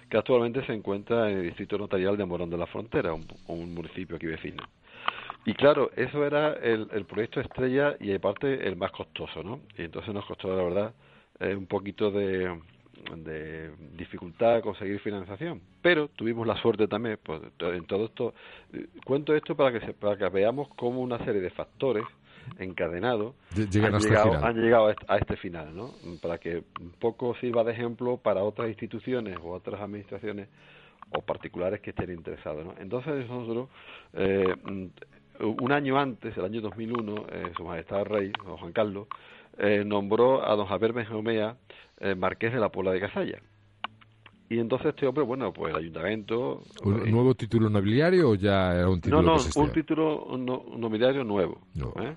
que 0.10 0.18
actualmente 0.18 0.66
se 0.66 0.74
encuentra 0.74 1.32
en 1.32 1.38
el 1.38 1.43
distrito 1.43 1.78
notarial 1.78 2.18
de 2.18 2.26
Morón 2.26 2.49
de 2.49 2.58
la 2.58 2.68
Frontera, 2.68 3.14
un, 3.14 3.26
un 3.47 3.74
municipio 3.74 4.18
aquí 4.18 4.26
vecino. 4.26 4.64
Y 5.45 5.54
claro, 5.54 5.91
eso 5.95 6.26
era 6.26 6.54
el, 6.54 6.89
el, 6.91 7.06
proyecto 7.06 7.39
estrella 7.39 7.95
y 8.01 8.14
aparte 8.14 8.68
el 8.68 8.76
más 8.76 8.91
costoso, 8.91 9.41
¿no? 9.41 9.62
Y 9.78 9.84
entonces 9.84 10.14
nos 10.14 10.26
costó, 10.26 10.56
la 10.56 10.64
verdad, 10.64 10.93
eh, 11.39 11.56
un 11.56 11.66
poquito 11.66 12.12
de, 12.12 12.60
de 13.15 13.71
dificultad 13.97 14.55
de 14.55 14.61
conseguir 14.61 14.99
financiación. 14.99 15.61
Pero 15.81 16.07
tuvimos 16.09 16.45
la 16.47 16.55
suerte 16.57 16.87
también, 16.87 17.19
pues, 17.23 17.41
en 17.59 17.85
todo 17.85 18.05
esto, 18.05 18.33
cuento 19.05 19.35
esto 19.35 19.55
para 19.55 19.77
que, 19.77 19.93
para 19.93 20.17
que 20.17 20.29
veamos 20.29 20.69
cómo 20.75 21.01
una 21.01 21.17
serie 21.25 21.41
de 21.41 21.49
factores 21.49 22.05
encadenados 22.59 23.35
han, 23.55 23.99
llegado, 23.99 24.45
han 24.45 24.55
llegado 24.57 24.93
a 25.07 25.17
este 25.17 25.37
final, 25.37 25.75
¿no? 25.75 25.91
Para 26.21 26.37
que 26.37 26.63
un 26.79 26.91
poco 26.99 27.35
sirva 27.35 27.63
de 27.63 27.71
ejemplo 27.71 28.17
para 28.17 28.43
otras 28.43 28.67
instituciones 28.69 29.37
o 29.41 29.51
otras 29.51 29.81
administraciones 29.81 30.49
o 31.11 31.21
particulares 31.21 31.79
que 31.81 31.91
estén 31.91 32.11
interesados, 32.11 32.65
¿no? 32.65 32.73
Entonces 32.79 33.27
nosotros, 33.29 33.69
eh, 34.13 34.55
un 35.39 35.71
año 35.71 35.97
antes, 35.97 36.35
el 36.37 36.45
año 36.45 36.61
2001, 36.61 37.25
eh, 37.29 37.51
Su 37.55 37.63
Majestad 37.63 38.01
el 38.01 38.05
Rey, 38.05 38.31
don 38.45 38.57
Juan 38.57 38.71
Carlos, 38.71 39.07
eh, 39.57 39.83
nombró 39.85 40.47
a 40.47 40.55
don 40.55 40.65
Javier 40.65 40.93
Benjomea 40.93 41.55
eh, 42.04 42.16
marqués 42.16 42.54
de 42.54 42.60
la 42.60 42.70
Puebla 42.70 42.91
de 42.91 42.99
Casalla. 42.99 43.39
Y 44.49 44.60
entonces 44.60 44.89
este 44.89 45.08
hombre, 45.08 45.24
bueno, 45.24 45.51
pues 45.51 45.74
el 45.74 45.80
ayuntamiento... 45.80 46.62
¿Un 46.84 47.10
nuevo 47.10 47.34
título 47.34 47.70
nobiliario 47.70 48.32
o 48.32 48.36
ya 48.36 48.76
era 48.76 48.89
un 48.89 49.01
título 49.01 49.22
No, 49.22 49.38
no, 49.38 49.62
un 49.62 49.72
título 49.72 50.38
nobiliario 50.78 51.24
nuevo. 51.24 51.62
¿eh? 51.99 52.16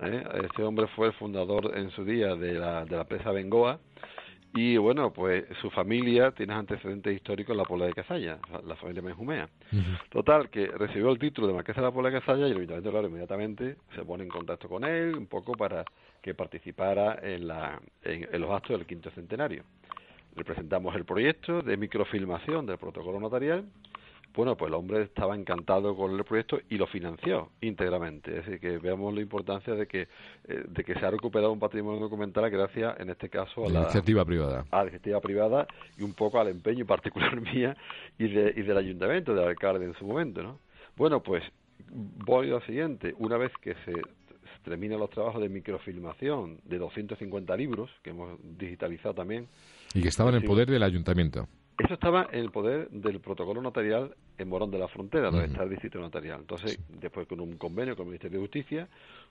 ¿Eh? 0.00 0.24
Este 0.44 0.62
hombre 0.62 0.86
fue 0.96 1.08
el 1.08 1.12
fundador 1.12 1.76
en 1.76 1.90
su 1.90 2.04
día 2.04 2.34
de 2.34 2.54
la, 2.54 2.84
de 2.84 2.96
la 2.96 3.04
presa 3.04 3.30
Bengoa 3.30 3.78
y 4.54 4.76
bueno, 4.76 5.12
pues 5.12 5.44
su 5.60 5.70
familia 5.70 6.30
tiene 6.32 6.54
antecedentes 6.54 7.14
históricos 7.14 7.52
en 7.52 7.58
la 7.58 7.64
Puebla 7.64 7.86
de 7.86 7.92
Casalla, 7.92 8.38
la 8.66 8.76
familia 8.76 9.02
Benjumea. 9.02 9.48
Total, 10.08 10.48
que 10.48 10.66
recibió 10.66 11.10
el 11.10 11.18
título 11.18 11.46
de 11.46 11.52
marqués 11.52 11.76
de 11.76 11.82
la 11.82 11.92
Puebla 11.92 12.10
de 12.10 12.20
Casalla 12.20 12.48
y 12.48 12.50
el 12.50 12.56
ayuntamiento, 12.56 12.90
claro, 12.90 13.08
inmediatamente 13.08 13.76
se 13.94 14.04
pone 14.04 14.24
en 14.24 14.30
contacto 14.30 14.68
con 14.68 14.84
él, 14.84 15.14
un 15.16 15.26
poco 15.26 15.52
para 15.52 15.84
que 16.22 16.34
participara 16.34 17.18
en, 17.22 17.46
la, 17.46 17.80
en, 18.02 18.40
los 18.40 18.50
actos 18.50 18.78
del 18.78 18.86
quinto 18.86 19.10
centenario. 19.10 19.64
Le 20.34 20.44
presentamos 20.44 20.94
el 20.94 21.04
proyecto 21.04 21.62
de 21.62 21.76
microfilmación 21.76 22.64
del 22.66 22.78
protocolo 22.78 23.20
notarial. 23.20 23.64
Bueno, 24.34 24.56
pues 24.56 24.68
el 24.68 24.74
hombre 24.74 25.02
estaba 25.02 25.34
encantado 25.34 25.96
con 25.96 26.14
el 26.14 26.24
proyecto 26.24 26.60
y 26.68 26.76
lo 26.76 26.86
financió 26.86 27.50
íntegramente. 27.60 28.38
Es 28.38 28.46
decir, 28.46 28.60
que 28.60 28.78
veamos 28.78 29.12
la 29.12 29.20
importancia 29.20 29.74
de 29.74 29.86
que, 29.86 30.02
eh, 30.46 30.64
de 30.68 30.84
que 30.84 30.94
se 30.94 31.04
ha 31.04 31.10
recuperado 31.10 31.52
un 31.52 31.58
patrimonio 31.58 32.00
documental 32.00 32.48
gracias, 32.48 33.00
en 33.00 33.10
este 33.10 33.28
caso, 33.28 33.66
a 33.66 33.68
la, 33.68 33.82
iniciativa 33.82 34.24
privada. 34.24 34.64
A 34.70 34.76
la 34.78 34.82
iniciativa 34.84 35.20
privada 35.20 35.66
y 35.96 36.02
un 36.02 36.12
poco 36.12 36.38
al 36.38 36.48
empeño 36.48 36.86
particular 36.86 37.40
mía 37.52 37.76
y, 38.18 38.28
de, 38.28 38.54
y 38.56 38.62
del 38.62 38.76
ayuntamiento, 38.76 39.34
del 39.34 39.48
alcalde 39.48 39.86
en 39.86 39.94
su 39.94 40.04
momento, 40.04 40.42
¿no? 40.42 40.58
Bueno, 40.96 41.22
pues 41.22 41.42
voy 41.90 42.52
al 42.52 42.64
siguiente. 42.66 43.14
Una 43.18 43.36
vez 43.36 43.52
que 43.60 43.74
se 43.84 43.92
terminan 44.64 44.98
los 44.98 45.10
trabajos 45.10 45.40
de 45.40 45.48
microfilmación 45.48 46.60
de 46.64 46.78
250 46.78 47.56
libros 47.56 47.90
que 48.02 48.10
hemos 48.10 48.38
digitalizado 48.58 49.14
también. 49.14 49.48
Y 49.94 50.02
que 50.02 50.08
estaban 50.08 50.34
en 50.34 50.42
poder 50.42 50.68
del 50.68 50.82
ayuntamiento. 50.82 51.48
Eso 51.78 51.94
estaba 51.94 52.28
en 52.32 52.40
el 52.40 52.50
poder 52.50 52.90
del 52.90 53.20
protocolo 53.20 53.62
notarial 53.62 54.14
en 54.36 54.48
Morón 54.48 54.70
de 54.70 54.78
la 54.78 54.88
Frontera, 54.88 55.30
donde 55.30 55.46
está 55.46 55.62
el 55.62 55.70
distrito 55.70 56.00
notarial. 56.00 56.40
Entonces, 56.40 56.78
después 56.88 57.28
con 57.28 57.40
un 57.40 57.56
convenio 57.56 57.94
con 57.94 58.06
el 58.06 58.10
Ministerio 58.10 58.38
de 58.38 58.44
Justicia, 58.46 58.88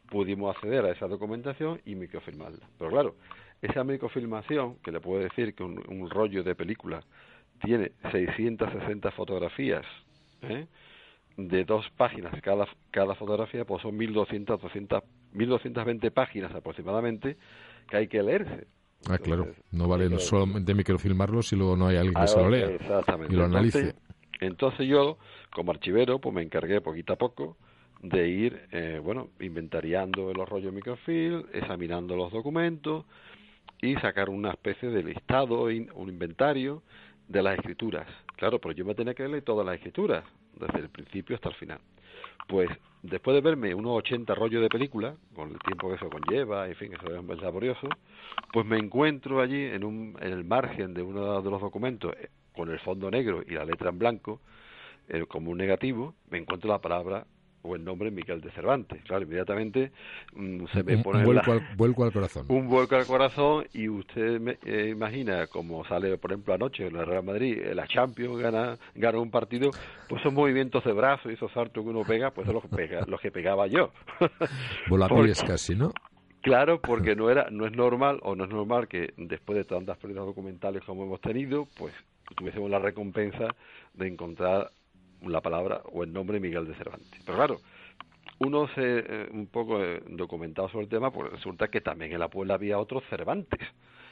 pudimos 0.09 0.55
acceder 0.55 0.85
a 0.85 0.91
esa 0.91 1.07
documentación 1.07 1.81
y 1.85 1.95
microfilmarla. 1.95 2.65
Pero 2.77 2.89
claro, 2.89 3.15
esa 3.61 3.83
microfilmación, 3.83 4.77
que 4.77 4.91
le 4.91 5.01
puedo 5.01 5.21
decir 5.21 5.53
que 5.55 5.63
un, 5.63 5.83
un 5.89 6.09
rollo 6.09 6.43
de 6.43 6.55
película 6.55 7.01
tiene 7.59 7.91
660 8.11 9.11
fotografías, 9.11 9.85
¿eh? 10.43 10.67
de 11.37 11.65
dos 11.65 11.89
páginas 11.97 12.33
cada, 12.41 12.67
cada 12.91 13.13
fotografía, 13.15 13.65
pues 13.65 13.81
son 13.81 13.95
1200, 13.95 14.59
200, 14.59 15.03
1220 15.33 16.11
páginas 16.11 16.53
aproximadamente 16.53 17.37
que 17.89 17.97
hay 17.97 18.07
que 18.07 18.23
leerse. 18.23 18.67
Ah, 19.09 19.17
claro. 19.17 19.47
No 19.71 19.87
vale 19.87 20.17
solamente 20.19 20.73
microfilmarlo 20.73 21.41
si 21.41 21.55
luego 21.55 21.77
no 21.77 21.87
hay 21.87 21.97
alguien 21.97 22.15
que 22.15 22.27
se 22.27 22.37
lo 22.37 22.49
lea 22.49 22.71
y 23.29 23.33
lo 23.33 23.45
analice. 23.45 23.95
Entonces, 24.39 24.87
yo, 24.87 25.17
como 25.51 25.71
archivero, 25.71 26.19
pues 26.19 26.33
me 26.33 26.41
encargué 26.41 26.81
poquito 26.81 27.13
a 27.13 27.15
poco 27.15 27.57
de 28.01 28.27
ir, 28.27 28.67
eh, 28.71 28.99
bueno, 29.03 29.29
inventariando 29.39 30.31
los 30.33 30.47
rollos 30.47 30.73
microfilm, 30.73 31.45
examinando 31.53 32.15
los 32.15 32.31
documentos 32.31 33.05
y 33.81 33.95
sacar 33.95 34.29
una 34.29 34.51
especie 34.51 34.89
de 34.89 35.03
listado, 35.03 35.63
un 35.63 36.09
inventario 36.09 36.83
de 37.27 37.43
las 37.43 37.57
escrituras. 37.57 38.07
Claro, 38.35 38.59
pero 38.59 38.73
yo 38.73 38.85
me 38.85 38.95
tenía 38.95 39.13
que 39.13 39.27
leer 39.27 39.43
todas 39.43 39.65
las 39.65 39.75
escrituras, 39.75 40.23
desde 40.59 40.79
el 40.79 40.89
principio 40.89 41.35
hasta 41.35 41.49
el 41.49 41.55
final. 41.55 41.79
Pues 42.47 42.69
después 43.03 43.35
de 43.35 43.41
verme 43.41 43.73
unos 43.73 43.97
80 43.97 44.33
rollos 44.35 44.61
de 44.61 44.69
película, 44.69 45.15
con 45.35 45.51
el 45.51 45.59
tiempo 45.59 45.89
que 45.89 45.95
eso 45.95 46.09
conlleva, 46.09 46.67
en 46.67 46.75
fin, 46.75 46.93
eso 46.93 47.33
es 47.33 47.41
laborioso, 47.41 47.87
pues 48.51 48.65
me 48.65 48.77
encuentro 48.77 49.41
allí 49.41 49.65
en, 49.65 49.83
un, 49.83 50.17
en 50.21 50.31
el 50.31 50.43
margen 50.43 50.93
de 50.93 51.01
uno 51.01 51.41
de 51.41 51.49
los 51.49 51.61
documentos, 51.61 52.13
eh, 52.19 52.29
con 52.55 52.69
el 52.71 52.79
fondo 52.79 53.11
negro 53.11 53.43
y 53.47 53.53
la 53.53 53.65
letra 53.65 53.89
en 53.89 53.99
blanco, 53.99 54.41
eh, 55.09 55.25
como 55.27 55.51
un 55.51 55.57
negativo, 55.57 56.15
me 56.29 56.37
encuentro 56.39 56.69
la 56.69 56.79
palabra 56.79 57.25
o 57.63 57.75
el 57.75 57.83
nombre 57.83 58.11
Miguel 58.11 58.41
de 58.41 58.51
Cervantes. 58.51 59.01
Claro, 59.03 59.23
inmediatamente 59.23 59.91
mm, 60.33 60.65
se 60.73 60.83
me 60.83 60.97
pone 60.99 61.19
un 61.19 61.25
vuelco, 61.25 61.51
al, 61.51 61.67
vuelco, 61.75 62.03
al, 62.03 62.11
corazón. 62.11 62.45
Un 62.49 62.67
vuelco 62.67 62.95
al 62.95 63.05
corazón 63.05 63.65
y 63.73 63.89
usted 63.89 64.39
me, 64.39 64.57
eh, 64.65 64.89
imagina 64.89 65.47
como 65.47 65.85
sale, 65.85 66.17
por 66.17 66.31
ejemplo, 66.31 66.53
anoche 66.53 66.87
en 66.87 66.95
el 66.95 67.05
Real 67.05 67.23
Madrid, 67.23 67.59
eh, 67.59 67.75
la 67.75 67.87
Champions 67.87 68.37
gana, 68.39 68.77
gana 68.95 69.19
un 69.19 69.31
partido, 69.31 69.71
pues 70.07 70.21
esos 70.21 70.33
movimientos 70.33 70.83
de 70.83 70.93
brazos 70.93 71.31
y 71.31 71.35
esos 71.35 71.51
saltos 71.51 71.83
que 71.83 71.89
uno 71.89 72.03
pega, 72.03 72.31
pues 72.31 72.45
son 72.45 72.55
los 72.55 72.63
que, 72.63 72.69
pega, 72.75 73.05
los 73.07 73.19
que 73.19 73.31
pegaba 73.31 73.67
yo. 73.67 73.91
Volapiés 74.89 75.43
casi, 75.43 75.75
¿no? 75.75 75.91
Claro, 76.41 76.79
porque 76.81 77.15
no 77.17 77.29
era, 77.29 77.49
no 77.51 77.65
es 77.65 77.73
normal 77.73 78.19
o 78.23 78.35
no 78.35 78.45
es 78.45 78.49
normal 78.49 78.87
que 78.87 79.13
después 79.17 79.57
de 79.57 79.65
tantas 79.65 79.97
pérdidas 79.97 80.25
documentales 80.25 80.83
como 80.83 81.03
hemos 81.03 81.21
tenido, 81.21 81.67
pues 81.77 81.93
tuviésemos 82.35 82.69
la 82.69 82.79
recompensa 82.79 83.47
de 83.93 84.07
encontrar 84.07 84.71
la 85.25 85.41
palabra 85.41 85.81
o 85.91 86.03
el 86.03 86.13
nombre 86.13 86.39
Miguel 86.39 86.67
de 86.67 86.75
Cervantes. 86.75 87.21
Pero 87.25 87.37
claro, 87.37 87.57
uno 88.39 88.67
se 88.75 88.99
eh, 88.99 89.29
un 89.31 89.47
poco 89.47 89.83
eh, 89.83 90.01
documentado 90.07 90.69
sobre 90.69 90.83
el 90.83 90.89
tema, 90.89 91.11
pues 91.11 91.31
resulta 91.31 91.69
que 91.69 91.81
también 91.81 92.11
en 92.13 92.19
la 92.19 92.27
Puebla 92.27 92.53
había 92.53 92.77
otros 92.77 93.03
Cervantes 93.09 93.59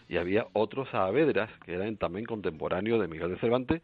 y 0.08 0.18
había 0.18 0.47
otros 0.53 0.89
Saavedras 0.89 1.49
que 1.66 1.74
eran 1.74 1.97
también 1.97 2.26
contemporáneos 2.26 3.01
de 3.01 3.08
Miguel 3.08 3.32
de 3.32 3.38
Cervantes. 3.38 3.82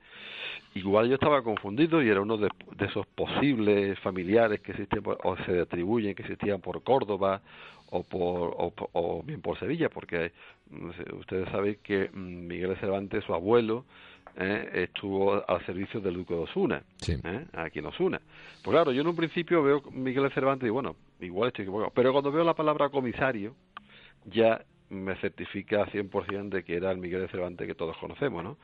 Igual 0.75 1.09
yo 1.09 1.15
estaba 1.15 1.43
confundido 1.43 2.01
y 2.01 2.09
era 2.09 2.21
uno 2.21 2.37
de, 2.37 2.49
esos 2.79 3.05
posibles 3.07 3.99
familiares 3.99 4.61
que 4.61 4.71
existen 4.71 5.03
o 5.23 5.37
se 5.45 5.61
atribuyen 5.61 6.15
que 6.15 6.23
existían 6.23 6.61
por 6.61 6.83
Córdoba 6.83 7.41
o 7.89 8.03
por 8.03 8.55
o, 8.93 9.23
bien 9.23 9.41
por 9.41 9.59
Sevilla, 9.59 9.89
porque 9.89 10.31
ustedes 11.19 11.49
saben 11.49 11.77
que 11.83 12.09
mm, 12.13 12.47
Miguel 12.47 12.69
de 12.69 12.75
Cervantes, 12.77 13.23
su 13.25 13.33
abuelo, 13.33 13.85
¿eh? 14.37 14.69
estuvo 14.73 15.43
al 15.47 15.65
servicio 15.65 15.99
del 15.99 16.15
Duque 16.15 16.33
de 16.33 16.41
Osuna, 16.41 16.83
¿eh? 17.07 17.45
aquí 17.53 17.79
en 17.79 17.85
Osuna. 17.85 18.21
Pues 18.63 18.73
claro, 18.73 18.91
yo 18.91 19.01
en 19.01 19.07
un 19.07 19.15
principio 19.15 19.63
veo 19.63 19.81
Miguel 19.91 20.31
Cervantes 20.31 20.67
y 20.67 20.71
bueno, 20.71 20.95
igual 21.19 21.49
estoy 21.49 21.63
equivocado, 21.63 21.91
pero 21.93 22.11
cuando 22.11 22.31
veo 22.31 22.43
la 22.43 22.53
palabra 22.53 22.89
comisario, 22.89 23.55
ya 24.25 24.63
me 24.89 25.15
certifica 25.17 25.85
100% 25.85 26.49
de 26.49 26.63
que 26.63 26.75
era 26.75 26.91
el 26.91 26.97
Miguel 26.97 27.27
Cervantes 27.29 27.67
que 27.67 27.75
todos 27.75 27.97
conocemos, 27.97 28.43
¿no? 28.43 28.57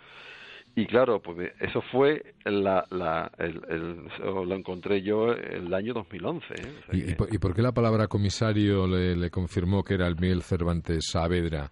Y 0.76 0.86
claro, 0.86 1.20
pues 1.20 1.54
eso 1.60 1.82
fue 1.92 2.36
la, 2.46 2.86
la 2.92 3.32
el, 3.40 4.08
lo 4.20 4.56
encontré 4.56 5.02
yo 5.02 5.32
el 5.32 5.74
año 5.74 5.96
2011. 5.96 6.46
¿eh? 6.54 6.58
¿Y, 6.92 7.12
¿Y, 7.12 7.38
por, 7.40 7.56
qué 7.56 7.64
la 7.64 7.72
palabra 7.72 8.08
comisario 8.08 8.86
le, 8.86 9.32
confirmó 9.32 9.84
que 9.84 9.96
era 9.96 10.06
el 10.06 10.16
Miguel 10.18 10.44
Cervantes 10.44 11.08
Saavedra, 11.12 11.72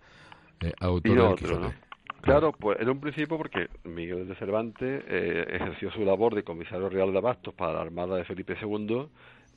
eh, 0.60 0.72
autor 0.80 1.38
del 1.40 1.72
Claro, 2.26 2.54
pues 2.54 2.80
en 2.80 2.90
un 2.90 3.00
principio 3.00 3.38
porque 3.38 3.68
Miguel 3.84 4.28
de 4.28 4.34
Cervantes 4.38 5.04
eh, 5.08 5.46
ejerció 5.48 5.92
su 5.92 6.04
labor 6.04 6.34
de 6.34 6.44
comisario 6.44 6.90
real 6.90 7.12
de 7.12 7.20
Abastos 7.20 7.54
para 7.54 7.74
la 7.74 7.82
Armada 7.82 8.16
de 8.18 8.24
Felipe 8.24 8.58
II 8.60 9.06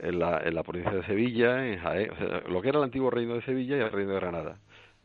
en 0.00 0.18
la, 0.18 0.42
en 0.44 0.54
la 0.54 0.62
provincia 0.62 0.92
de 0.92 1.02
Sevilla, 1.06 1.66
en 1.66 1.78
Jaén, 1.78 2.10
o 2.10 2.16
sea, 2.16 2.40
lo 2.46 2.60
que 2.60 2.68
era 2.68 2.76
el 2.76 2.84
antiguo 2.84 3.08
reino 3.10 3.36
de 3.36 3.42
Sevilla 3.42 3.78
y 3.78 3.80
el 3.80 3.90
reino 3.90 4.12
de 4.12 4.20
Granada. 4.20 4.58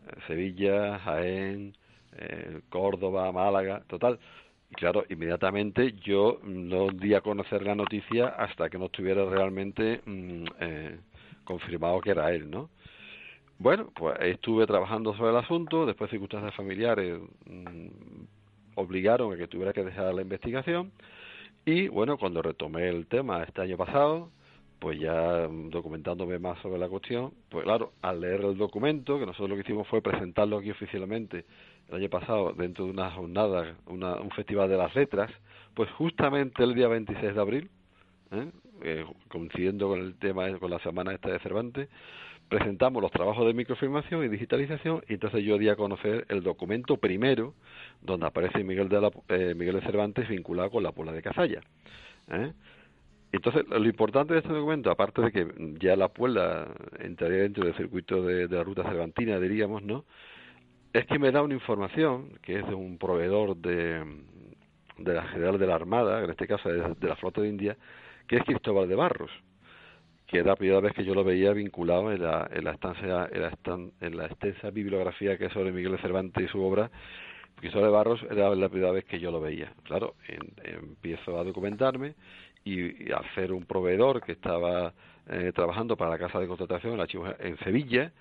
Eh, 0.05 0.11
Sevilla, 0.27 0.99
Jaén, 0.99 1.73
eh, 2.17 2.59
Córdoba, 2.67 3.31
Málaga, 3.31 3.81
total. 3.87 4.19
Y 4.69 4.75
claro, 4.75 5.05
inmediatamente 5.09 5.93
yo 6.03 6.41
no 6.43 6.89
di 6.89 7.13
a 7.13 7.21
conocer 7.21 7.63
la 7.63 7.75
noticia 7.75 8.27
hasta 8.27 8.69
que 8.69 8.77
no 8.77 8.87
estuviera 8.87 9.23
realmente 9.23 10.01
mm, 10.05 10.43
confirmado 11.45 12.01
que 12.01 12.11
era 12.11 12.29
él, 12.33 12.51
¿no? 12.51 12.69
Bueno, 13.59 13.89
pues 13.95 14.17
estuve 14.21 14.67
trabajando 14.67 15.15
sobre 15.15 15.31
el 15.31 15.37
asunto, 15.37 15.85
después 15.85 16.09
circunstancias 16.09 16.55
familiares 16.55 17.19
mm, 17.45 17.87
obligaron 18.75 19.33
a 19.33 19.37
que 19.37 19.47
tuviera 19.47 19.73
que 19.73 19.83
dejar 19.83 20.13
la 20.13 20.21
investigación 20.21 20.91
y 21.65 21.87
bueno, 21.87 22.17
cuando 22.17 22.41
retomé 22.41 22.89
el 22.89 23.07
tema 23.07 23.43
este 23.43 23.61
año 23.61 23.77
pasado, 23.77 24.29
pues 24.79 24.99
ya 24.99 25.47
mm, 25.49 25.69
documentándome 25.69 26.39
más 26.39 26.59
sobre 26.61 26.77
la 26.79 26.89
cuestión, 26.89 27.31
pues 27.49 27.63
claro, 27.63 27.93
al 28.01 28.19
leer 28.19 28.41
el 28.41 28.57
documento, 28.57 29.17
que 29.17 29.25
nosotros 29.25 29.49
lo 29.49 29.55
que 29.55 29.61
hicimos 29.61 29.87
fue 29.87 30.01
presentarlo 30.01 30.57
aquí 30.57 30.71
oficialmente 30.71 31.45
el 31.89 31.95
año 31.95 32.09
pasado 32.09 32.53
dentro 32.53 32.85
de 32.85 32.91
una 32.91 33.11
jornada, 33.11 33.75
un 33.87 34.31
festival 34.35 34.69
de 34.69 34.77
las 34.77 34.93
letras, 34.95 35.31
pues 35.73 35.89
justamente 35.91 36.63
el 36.63 36.75
día 36.75 36.87
26 36.87 37.33
de 37.33 37.41
abril, 37.41 37.69
¿eh? 38.31 38.51
Eh, 38.81 39.05
coincidiendo 39.29 39.87
con 39.87 39.99
el 39.99 40.15
tema, 40.15 40.57
con 40.59 40.69
la 40.69 40.79
semana 40.79 41.13
esta 41.13 41.29
de 41.29 41.39
Cervantes, 41.39 41.87
presentamos 42.53 43.01
los 43.01 43.11
trabajos 43.11 43.47
de 43.47 43.53
microfilmación 43.55 44.23
y 44.23 44.27
digitalización 44.27 45.03
y 45.09 45.15
entonces 45.15 45.43
yo 45.43 45.57
di 45.57 45.69
a 45.69 45.75
conocer 45.75 46.23
el 46.29 46.43
documento 46.43 46.97
primero 46.97 47.55
donde 47.99 48.27
aparece 48.27 48.63
Miguel 48.63 48.89
de, 48.89 49.11
eh, 49.29 49.55
Miguel 49.55 49.79
de 49.79 49.81
Cervantes 49.87 50.29
vinculado 50.29 50.69
con 50.69 50.83
la 50.83 50.91
Puebla 50.91 51.13
de 51.13 51.23
Cazalla. 51.23 51.61
¿eh? 52.29 52.53
Entonces, 53.31 53.63
lo 53.67 53.83
importante 53.85 54.33
de 54.33 54.41
este 54.41 54.53
documento, 54.53 54.91
aparte 54.91 55.23
de 55.23 55.31
que 55.31 55.47
ya 55.79 55.95
la 55.95 56.09
Puebla 56.09 56.67
entraría 56.99 57.39
dentro 57.39 57.65
del 57.65 57.75
circuito 57.75 58.21
de, 58.21 58.47
la 58.47 58.63
ruta 58.63 58.83
cervantina, 58.83 59.39
diríamos, 59.39 59.81
¿no? 59.81 60.05
Es 60.93 61.07
que 61.07 61.17
me 61.17 61.31
da 61.31 61.41
una 61.41 61.55
información 61.55 62.37
que 62.43 62.59
es 62.59 62.67
de 62.67 62.75
un 62.75 62.99
proveedor 62.99 63.57
de, 63.57 64.05
de 64.99 65.13
la 65.15 65.23
General 65.23 65.57
de 65.57 65.65
la 65.65 65.73
Armada, 65.73 66.23
en 66.23 66.29
este 66.29 66.45
caso 66.45 66.69
de, 66.69 66.93
de 66.93 67.07
la 67.07 67.15
Flota 67.15 67.41
de 67.41 67.49
India, 67.49 67.75
que 68.27 68.35
es 68.35 68.43
Cristóbal 68.43 68.87
de 68.87 68.93
Barros 68.93 69.31
que 70.33 70.39
era 70.39 70.47
la 70.47 70.55
primera 70.55 70.79
vez 70.79 70.93
que 70.93 71.05
yo 71.05 71.13
lo 71.13 71.23
veía 71.23 71.53
vinculado 71.53 72.11
en 72.11 72.23
la, 72.23 72.49
en 72.51 72.63
la 72.63 72.71
estancia, 72.71 73.29
en 73.31 73.41
la, 73.43 73.51
en 74.01 74.17
la 74.17 74.25
extensa 74.25 74.71
bibliografía 74.71 75.37
que 75.37 75.45
es 75.45 75.53
sobre 75.53 75.71
Miguel 75.71 75.91
de 75.91 75.99
Cervantes 75.99 76.43
y 76.43 76.47
su 76.47 76.59
obra, 76.59 76.89
Cristóbal 77.57 77.85
de 77.85 77.91
Barros 77.91 78.25
era 78.31 78.49
la 78.55 78.67
primera 78.67 78.91
vez 78.91 79.05
que 79.05 79.19
yo 79.19 79.29
lo 79.29 79.39
veía. 79.39 79.71
Claro, 79.83 80.15
empiezo 80.63 81.39
a 81.39 81.43
documentarme 81.43 82.15
y, 82.65 83.11
a 83.11 83.17
hacer 83.17 83.53
un 83.53 83.65
proveedor 83.65 84.23
que 84.23 84.31
estaba 84.31 84.95
eh, 85.29 85.51
trabajando 85.53 85.95
para 85.97 86.09
la 86.09 86.17
Casa 86.17 86.39
de 86.39 86.47
Contratación 86.47 86.99
en, 86.99 87.35
en 87.39 87.57
Sevilla, 87.59 88.11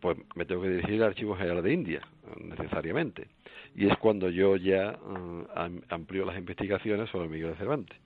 pues 0.00 0.18
me 0.34 0.46
tengo 0.46 0.62
que 0.62 0.70
dirigir 0.70 1.00
al 1.04 1.10
Archivo 1.10 1.36
General 1.36 1.62
de 1.62 1.72
India, 1.72 2.00
necesariamente. 2.36 3.28
Y 3.76 3.86
es 3.86 3.96
cuando 3.98 4.28
yo 4.28 4.56
ya 4.56 4.98
uh, 5.04 5.46
amplío 5.88 6.24
las 6.24 6.36
investigaciones 6.36 7.08
sobre 7.10 7.28
Miguel 7.28 7.50
de 7.50 7.56
Cervantes. 7.58 7.96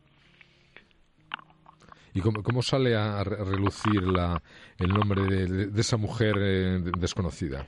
¿Y 2.14 2.20
cómo, 2.20 2.62
sale 2.62 2.94
a 2.94 3.24
relucir 3.24 4.04
la, 4.04 4.40
el 4.78 4.88
nombre 4.94 5.22
de, 5.22 5.80
esa 5.80 5.96
mujer 5.96 6.36
eh, 6.38 6.80
desconocida? 6.96 7.66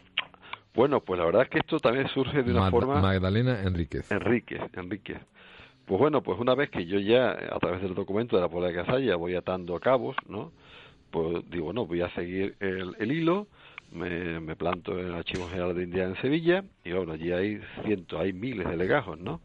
Bueno, 0.72 1.00
pues 1.00 1.18
la 1.18 1.26
verdad 1.26 1.42
es 1.42 1.48
que 1.48 1.58
esto 1.58 1.80
también 1.80 2.06
surge 2.08 2.44
de 2.44 2.52
una 2.52 2.70
forma... 2.70 3.00
Magdalena 3.00 3.60
Enríquez. 3.62 4.10
Enríquez, 4.12 4.62
Enríquez. 4.74 5.18
Pues 5.84 5.98
bueno, 5.98 6.22
pues 6.22 6.38
una 6.38 6.54
vez 6.54 6.70
que 6.70 6.86
yo 6.86 7.00
ya, 7.00 7.30
a 7.30 7.58
través 7.58 7.82
del 7.82 7.94
documento 7.94 8.36
de 8.36 8.42
la 8.42 8.48
Puebla 8.48 8.68
de 8.68 8.74
Casalla, 8.74 9.16
voy 9.16 9.34
atando 9.34 9.80
cabos, 9.80 10.14
¿no? 10.28 10.52
Pues 11.10 11.48
digo, 11.50 11.72
no, 11.72 11.86
voy 11.86 12.02
a 12.02 12.10
seguir 12.10 12.54
el, 12.60 12.94
el 13.00 13.10
hilo, 13.10 13.48
me, 13.90 14.38
me, 14.38 14.54
planto 14.54 14.96
en 14.98 15.06
el 15.06 15.14
Archivo 15.14 15.48
General 15.48 15.74
de 15.74 15.84
India 15.84 16.04
en 16.04 16.16
Sevilla, 16.20 16.62
y 16.84 16.92
bueno, 16.92 17.14
allí 17.14 17.32
hay 17.32 17.60
cientos, 17.84 18.20
hay 18.20 18.32
miles 18.32 18.68
de 18.68 18.76
legajos, 18.76 19.18
¿no? 19.18 19.40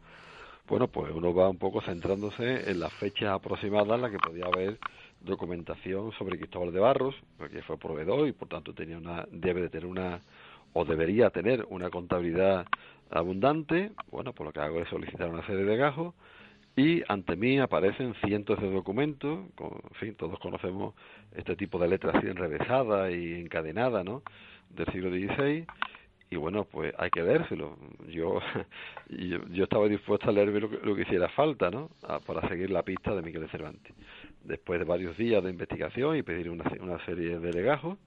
Bueno, 0.67 0.87
pues 0.87 1.11
uno 1.13 1.33
va 1.33 1.49
un 1.49 1.57
poco 1.57 1.81
centrándose 1.81 2.69
en 2.69 2.79
las 2.79 2.93
fechas 2.93 3.29
aproximadas 3.29 3.95
en 3.95 4.01
las 4.01 4.11
que 4.11 4.19
podía 4.19 4.45
haber 4.45 4.77
documentación 5.19 6.11
sobre 6.13 6.37
Cristóbal 6.37 6.71
de 6.71 6.79
Barros, 6.79 7.15
porque 7.37 7.61
fue 7.63 7.77
proveedor 7.77 8.27
y 8.27 8.31
por 8.31 8.47
tanto 8.47 8.73
tenía 8.73 8.97
una, 8.97 9.25
debe 9.31 9.61
de 9.61 9.69
tener 9.69 9.85
una, 9.85 10.19
o 10.73 10.85
debería 10.85 11.29
tener 11.29 11.65
una 11.69 11.89
contabilidad 11.89 12.65
abundante. 13.09 13.91
Bueno, 14.09 14.33
pues 14.33 14.45
lo 14.45 14.53
que 14.53 14.61
hago 14.61 14.79
es 14.79 14.89
solicitar 14.89 15.29
una 15.29 15.45
serie 15.45 15.65
de 15.65 15.77
gajos 15.77 16.13
y 16.75 17.03
ante 17.07 17.35
mí 17.35 17.59
aparecen 17.59 18.13
cientos 18.25 18.59
de 18.61 18.71
documentos, 18.71 19.39
con, 19.55 19.71
en 19.73 19.95
fin, 19.99 20.15
todos 20.15 20.39
conocemos 20.39 20.95
este 21.35 21.55
tipo 21.55 21.77
de 21.79 21.89
letras 21.89 22.15
así 22.15 22.27
enrevesada 22.27 23.11
y 23.11 23.41
encadenada, 23.41 24.03
¿no? 24.03 24.23
Del 24.69 24.85
siglo 24.87 25.09
XVI 25.09 25.65
y 26.31 26.37
bueno, 26.37 26.63
pues 26.63 26.93
hay 26.97 27.09
que 27.11 27.21
leérselo. 27.21 27.77
Yo, 28.07 28.39
yo, 29.09 29.63
estaba 29.63 29.87
dispuesto 29.87 30.29
a 30.29 30.33
leerme 30.33 30.59
lo 30.61 30.95
que, 30.95 31.01
hiciera 31.01 31.29
falta, 31.29 31.69
¿no? 31.69 31.89
para 32.25 32.47
seguir 32.47 32.69
la 32.69 32.83
pista 32.83 33.13
de 33.13 33.21
Miguel 33.21 33.47
Cervantes. 33.49 33.93
Después 34.43 34.79
de 34.79 34.85
varios 34.85 35.17
días 35.17 35.43
de 35.43 35.49
investigación 35.49 36.17
y 36.17 36.23
pedir 36.23 36.49
una, 36.49 36.65
una 36.81 37.03
serie 37.05 37.39
de 37.39 37.53
legajos, 37.53 37.97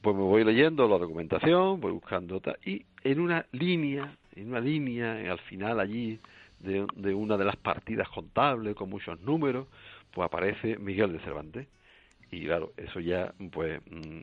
pues 0.00 0.16
me 0.16 0.22
voy 0.22 0.44
leyendo 0.44 0.88
la 0.88 0.98
documentación, 0.98 1.80
voy 1.80 1.92
buscando 1.92 2.40
y 2.64 2.84
en 3.04 3.20
una 3.20 3.46
línea, 3.52 4.16
en 4.34 4.48
una 4.48 4.60
línea, 4.60 5.30
al 5.30 5.38
final 5.40 5.80
allí 5.80 6.18
de, 6.58 6.86
de 6.96 7.14
una 7.14 7.36
de 7.36 7.44
las 7.44 7.56
partidas 7.56 8.08
contables 8.08 8.74
con 8.74 8.88
muchos 8.90 9.20
números, 9.20 9.66
pues 10.12 10.26
aparece 10.26 10.78
Miguel 10.78 11.12
de 11.12 11.20
Cervantes 11.20 11.66
y 12.30 12.44
claro, 12.44 12.72
eso 12.76 13.00
ya, 13.00 13.34
pues, 13.50 13.80
mm, 13.90 14.20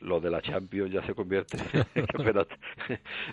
lo 0.00 0.18
de 0.20 0.30
la 0.30 0.42
Champions 0.42 0.92
ya 0.92 1.06
se 1.06 1.14
convierte 1.14 1.56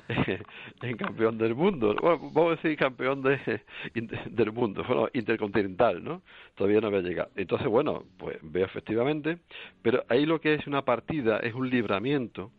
en, 0.82 0.97
campeón 0.97 1.38
del 1.38 1.56
mundo. 1.56 1.95
Bueno, 1.99 2.32
vamos 2.32 2.53
a 2.53 2.56
decir 2.62 2.78
campeón 2.78 3.24
de, 3.24 3.62
del 4.30 4.51
mundo, 4.51 4.84
bueno, 4.88 5.10
intercontinental, 5.14 6.03
¿no? 6.03 6.22
Todavía 6.53 6.82
no 6.82 6.88
había 6.88 7.01
llegado. 7.01 7.32
Entonces, 7.36 7.68
bueno, 7.68 8.03
pues 8.18 8.38
veo 8.41 8.66
efectivamente, 8.66 9.39
pero 9.82 10.03
ahí 10.08 10.26
lo 10.26 10.39
que 10.39 10.53
es 10.53 10.68
una 10.68 10.84
partida 10.84 11.39
es 11.39 11.56
un 11.56 11.70
libramiento 11.70 12.51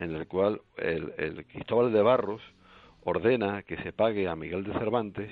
en 0.00 0.14
el 0.14 0.26
cual 0.26 0.60
el, 0.78 1.12
el 1.18 1.46
Cristóbal 1.46 1.92
de 1.92 2.02
Barros 2.02 2.42
ordena 3.04 3.62
que 3.62 3.76
se 3.78 3.92
pague 3.92 4.26
a 4.26 4.34
Miguel 4.34 4.64
de 4.64 4.72
Cervantes 4.72 5.30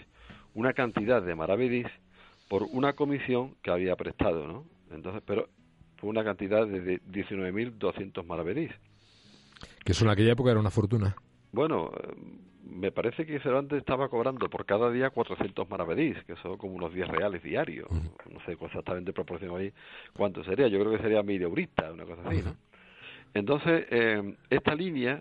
una 0.54 0.74
cantidad 0.74 1.22
de 1.22 1.34
maravedís 1.34 1.86
por 2.48 2.64
una 2.64 2.92
comisión 2.92 3.54
que 3.62 3.70
había 3.70 3.96
prestado, 3.96 4.46
¿no? 4.46 4.64
Entonces, 4.90 5.22
pero 5.24 5.48
fue 5.96 6.10
una 6.10 6.24
cantidad 6.24 6.66
de 6.66 7.00
19.200 7.02 8.24
maravedís. 8.24 8.72
Que 9.84 9.92
eso 9.92 10.04
en 10.04 10.10
aquella 10.10 10.32
época 10.32 10.50
era 10.50 10.60
una 10.60 10.70
fortuna. 10.70 11.14
Bueno, 11.52 11.90
me 12.64 12.92
parece 12.92 13.26
que 13.26 13.40
Cervantes 13.40 13.78
estaba 13.78 14.08
cobrando 14.08 14.48
por 14.48 14.64
cada 14.64 14.90
día 14.90 15.10
400 15.10 15.68
maravedís, 15.68 16.22
que 16.24 16.36
son 16.36 16.56
como 16.56 16.74
unos 16.74 16.94
10 16.94 17.08
reales 17.08 17.42
diarios. 17.42 17.88
No 17.90 18.40
sé 18.46 18.52
exactamente 18.52 19.12
proporción 19.12 19.56
ahí 19.56 19.72
cuánto 20.14 20.44
sería. 20.44 20.68
Yo 20.68 20.78
creo 20.80 20.92
que 20.92 21.02
sería 21.02 21.22
medio 21.22 21.48
eurista, 21.48 21.92
una 21.92 22.04
cosa 22.04 22.22
así, 22.26 22.42
¿no? 22.42 22.56
Entonces, 23.34 23.86
eh, 23.90 24.36
esta 24.48 24.74
línea, 24.74 25.20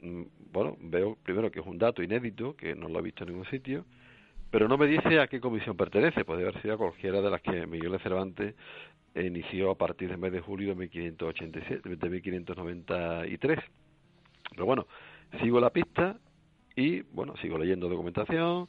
mm, 0.00 0.22
bueno, 0.52 0.76
veo 0.80 1.16
primero 1.22 1.50
que 1.50 1.60
es 1.60 1.66
un 1.66 1.78
dato 1.78 2.02
inédito, 2.02 2.56
que 2.56 2.74
no 2.74 2.88
lo 2.88 2.98
he 2.98 3.02
visto 3.02 3.24
en 3.24 3.30
ningún 3.30 3.46
sitio, 3.46 3.84
pero 4.50 4.66
no 4.66 4.76
me 4.78 4.86
dice 4.86 5.20
a 5.20 5.28
qué 5.28 5.40
comisión 5.40 5.76
pertenece. 5.76 6.24
Puede 6.24 6.42
haber 6.42 6.60
sido 6.62 6.74
a 6.74 6.78
cualquiera 6.78 7.20
de 7.20 7.30
las 7.30 7.40
que 7.42 7.66
Miguel 7.66 7.92
de 7.92 7.98
Cervantes 8.00 8.54
inició 9.14 9.70
a 9.70 9.78
partir 9.78 10.08
del 10.08 10.18
mes 10.18 10.32
de 10.32 10.40
julio 10.40 10.70
de 10.70 10.74
1587, 10.76 11.96
de 11.96 12.10
1593. 12.10 13.58
Pero 14.50 14.66
bueno, 14.66 14.86
sigo 15.42 15.60
la 15.60 15.70
pista 15.70 16.18
y 16.76 17.02
bueno, 17.02 17.36
sigo 17.38 17.58
leyendo 17.58 17.88
documentación 17.88 18.68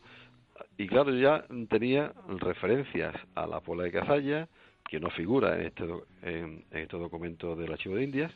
y 0.78 0.88
claro, 0.88 1.14
ya 1.16 1.46
tenía 1.70 2.14
referencias 2.40 3.16
a 3.36 3.48
la 3.48 3.62
Puebla 3.62 3.84
de 3.84 3.92
Cazalla, 3.92 4.48
que 4.90 5.00
no 5.00 5.10
figura 5.12 5.60
en 5.60 5.68
este, 5.68 5.84
en, 6.24 6.66
este 6.72 6.98
documento 6.98 7.56
del 7.56 7.72
Archivo 7.72 7.96
de 7.96 8.04
Indias, 8.04 8.32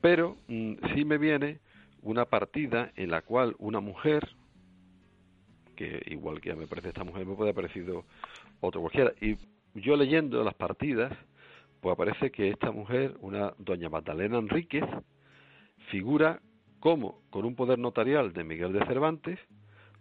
pero 0.00 0.36
mm, 0.48 0.74
sí 0.94 1.04
me 1.04 1.18
viene 1.18 1.60
una 2.02 2.24
partida 2.24 2.92
en 2.96 3.10
la 3.10 3.22
cual 3.22 3.54
una 3.58 3.80
mujer, 3.80 4.28
que 5.76 6.02
igual 6.06 6.40
que 6.40 6.54
me 6.54 6.66
parece 6.66 6.88
esta 6.88 7.04
mujer, 7.04 7.26
me 7.26 7.34
puede 7.34 7.50
haber 7.50 7.64
parecido 7.64 8.04
otro 8.60 8.80
cualquiera, 8.80 9.12
y 9.20 9.36
yo 9.74 9.96
leyendo 9.96 10.42
las 10.44 10.54
partidas, 10.54 11.12
pues 11.82 11.94
aparece 11.94 12.30
que 12.30 12.48
esta 12.48 12.70
mujer, 12.70 13.16
una 13.20 13.54
doña 13.58 13.90
Magdalena 13.90 14.38
Enríquez, 14.38 14.84
figura 15.90 16.40
como 16.78 17.20
con 17.30 17.44
un 17.44 17.56
poder 17.56 17.80
notarial 17.80 18.32
de 18.32 18.44
Miguel 18.44 18.72
de 18.72 18.86
Cervantes 18.86 19.40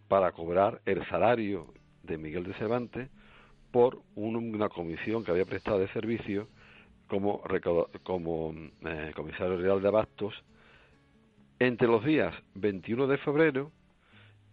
para 0.07 0.31
cobrar 0.31 0.79
el 0.85 1.03
salario 1.07 1.73
de 2.03 2.19
Miguel 2.19 2.43
de 2.43 2.53
Cervantes 2.53 3.09
por 3.71 3.99
una 4.13 4.69
comisión 4.69 5.23
que 5.23 5.31
había 5.31 5.45
prestado 5.45 5.79
de 5.79 5.87
servicio 5.87 6.47
como, 7.07 7.41
como 8.03 8.53
eh, 8.85 9.11
comisario 9.15 9.57
real 9.57 9.81
de 9.81 9.87
abastos 9.87 10.35
entre 11.57 11.87
los 11.87 12.05
días 12.05 12.35
21 12.53 13.07
de 13.07 13.17
febrero 13.17 13.71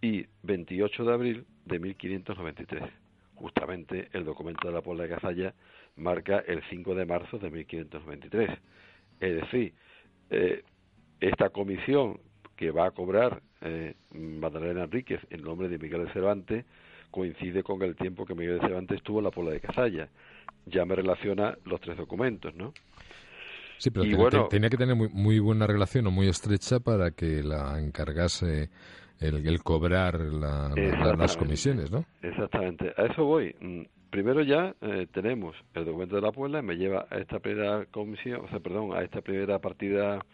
y 0.01 0.24
28 0.45 1.05
de 1.05 1.12
abril 1.12 1.47
de 1.66 1.79
1593. 1.79 2.85
Justamente 3.35 4.09
el 4.12 4.24
documento 4.24 4.66
de 4.66 4.74
la 4.74 4.81
Puebla 4.81 5.03
de 5.03 5.11
Cazalla 5.11 5.55
marca 5.99 6.42
el 6.46 6.62
5 6.70 6.94
de 6.94 7.07
marzo 7.07 7.38
de 7.38 7.51
1593. 7.51 8.51
Es 9.20 9.34
decir, 9.42 9.74
eh, 10.30 10.62
esta 11.20 11.51
comisión 11.51 12.20
que 12.57 12.70
va 12.70 12.86
a 12.86 12.90
cobrar 12.90 13.42
eh, 13.61 13.94
Magdalena 14.12 14.84
Enríquez 14.84 15.20
en 15.30 15.42
nombre 15.42 15.68
de 15.68 15.78
Miguel 15.78 16.07
de 16.07 16.12
Cervantes 16.12 16.64
coincide 17.11 17.62
con 17.62 17.82
el 17.82 17.96
tiempo 17.96 18.26
que 18.26 18.34
Miguel 18.34 18.61
de 18.61 18.66
Cervantes 18.66 18.99
estuvo 18.99 19.18
en 19.18 19.24
la 19.24 19.30
Puebla 19.30 19.53
de 19.53 19.61
Cazalla. 19.61 20.09
Ya 20.66 20.84
me 20.84 20.94
relaciona 20.94 21.57
los 21.64 21.80
tres 21.80 21.96
documentos, 21.96 22.55
¿no? 22.55 22.72
Sí, 23.78 23.90
pero 23.90 24.49
tenía 24.49 24.68
que 24.68 24.76
tener 24.76 24.96
muy, 24.96 25.38
buena 25.38 25.66
relación 25.66 26.07
o 26.09 26.11
muy 26.11 26.28
estrecha 26.28 26.80
para 26.80 27.12
que 27.12 27.42
la 27.44 27.80
encargase 27.80 28.70
el, 29.20 29.62
cobrar 29.62 30.20
las 30.20 31.36
comisiones, 31.36 31.90
¿no? 31.90 32.05
Exactamente, 32.22 32.92
a 32.96 33.07
eso 33.07 33.24
voy. 33.24 33.55
Primero 34.11 34.42
ya 34.42 34.74
eh, 34.80 35.06
tenemos 35.12 35.54
el 35.74 35.84
documento 35.84 36.16
de 36.16 36.22
la 36.22 36.32
Puebla, 36.32 36.62
me 36.62 36.76
lleva 36.76 37.06
a 37.11 37.18
esta 37.18 37.40
primera 37.40 37.84
comisión, 37.86 38.42
o 38.44 38.48
sea, 38.48 38.61
perdón, 38.61 38.94
a 38.94 39.02
esta 39.02 39.20
primera 39.20 39.59
partida 39.59 40.24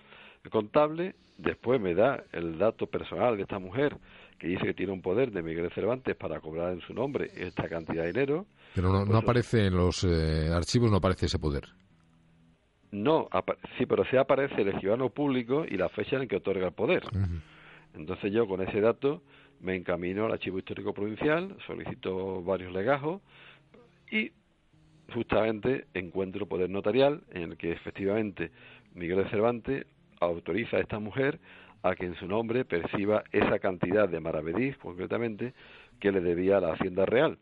contable, 0.50 1.16
después 1.38 1.80
me 1.80 1.94
da 1.94 2.22
el 2.32 2.58
dato 2.58 2.86
personal 2.86 3.36
de 3.36 3.42
esta 3.42 3.58
mujer 3.58 3.96
que 4.38 4.48
dice 4.48 4.64
que 4.64 4.74
tiene 4.74 4.92
un 4.92 5.02
poder 5.02 5.32
de 5.32 5.42
Miguel 5.42 5.70
Cervantes 5.74 6.14
para 6.16 6.40
cobrar 6.40 6.72
en 6.72 6.80
su 6.82 6.94
nombre 6.94 7.30
esta 7.34 7.68
cantidad 7.68 8.02
de 8.02 8.12
dinero. 8.12 8.46
Pero 8.74 8.92
no, 8.92 9.04
pues 9.04 9.22
aparece 9.22 9.66
en 9.66 9.76
los 9.76 10.04
eh, 10.04 10.50
archivos, 10.52 10.90
no 10.90 10.98
aparece 10.98 11.26
ese 11.26 11.38
poder. 11.38 11.64
No, 12.92 13.28
sí, 13.76 13.86
pero 13.86 14.04
sí 14.04 14.16
aparece 14.16 14.62
el 14.62 14.68
escribano 14.68 15.10
público 15.10 15.64
y 15.68 15.76
la 15.76 15.88
fecha 15.88 16.16
en 16.16 16.28
que 16.28 16.36
otorga 16.36 16.68
el 16.68 16.74
poder. 16.74 17.02
Entonces 17.92 18.32
yo 18.32 18.46
con 18.46 18.60
ese 18.60 18.80
dato 18.80 19.22
me 19.60 19.74
encamino 19.74 20.26
al 20.26 20.32
archivo 20.32 20.58
histórico 20.58 20.92
provincial, 20.92 21.56
solicito 21.66 22.42
varios 22.42 22.72
legajos 22.72 23.20
y 24.10 24.32
justamente 25.12 25.86
encuentro 25.94 26.46
poder 26.46 26.70
notarial 26.70 27.22
en 27.30 27.52
el 27.52 27.56
que 27.56 27.72
efectivamente 27.72 28.50
Miguel 28.94 29.24
de 29.24 29.30
Cervantes 29.30 29.86
autoriza 30.20 30.78
a 30.78 30.80
esta 30.80 30.98
mujer 30.98 31.38
a 31.82 31.94
que 31.94 32.06
en 32.06 32.14
su 32.14 32.26
nombre 32.26 32.64
perciba 32.64 33.24
esa 33.30 33.58
cantidad 33.58 34.08
de 34.08 34.18
maravedís, 34.18 34.76
concretamente, 34.78 35.52
que 36.00 36.10
le 36.10 36.20
debía 36.20 36.56
a 36.56 36.60
la 36.60 36.72
Hacienda 36.72 37.04
Real. 37.04 37.38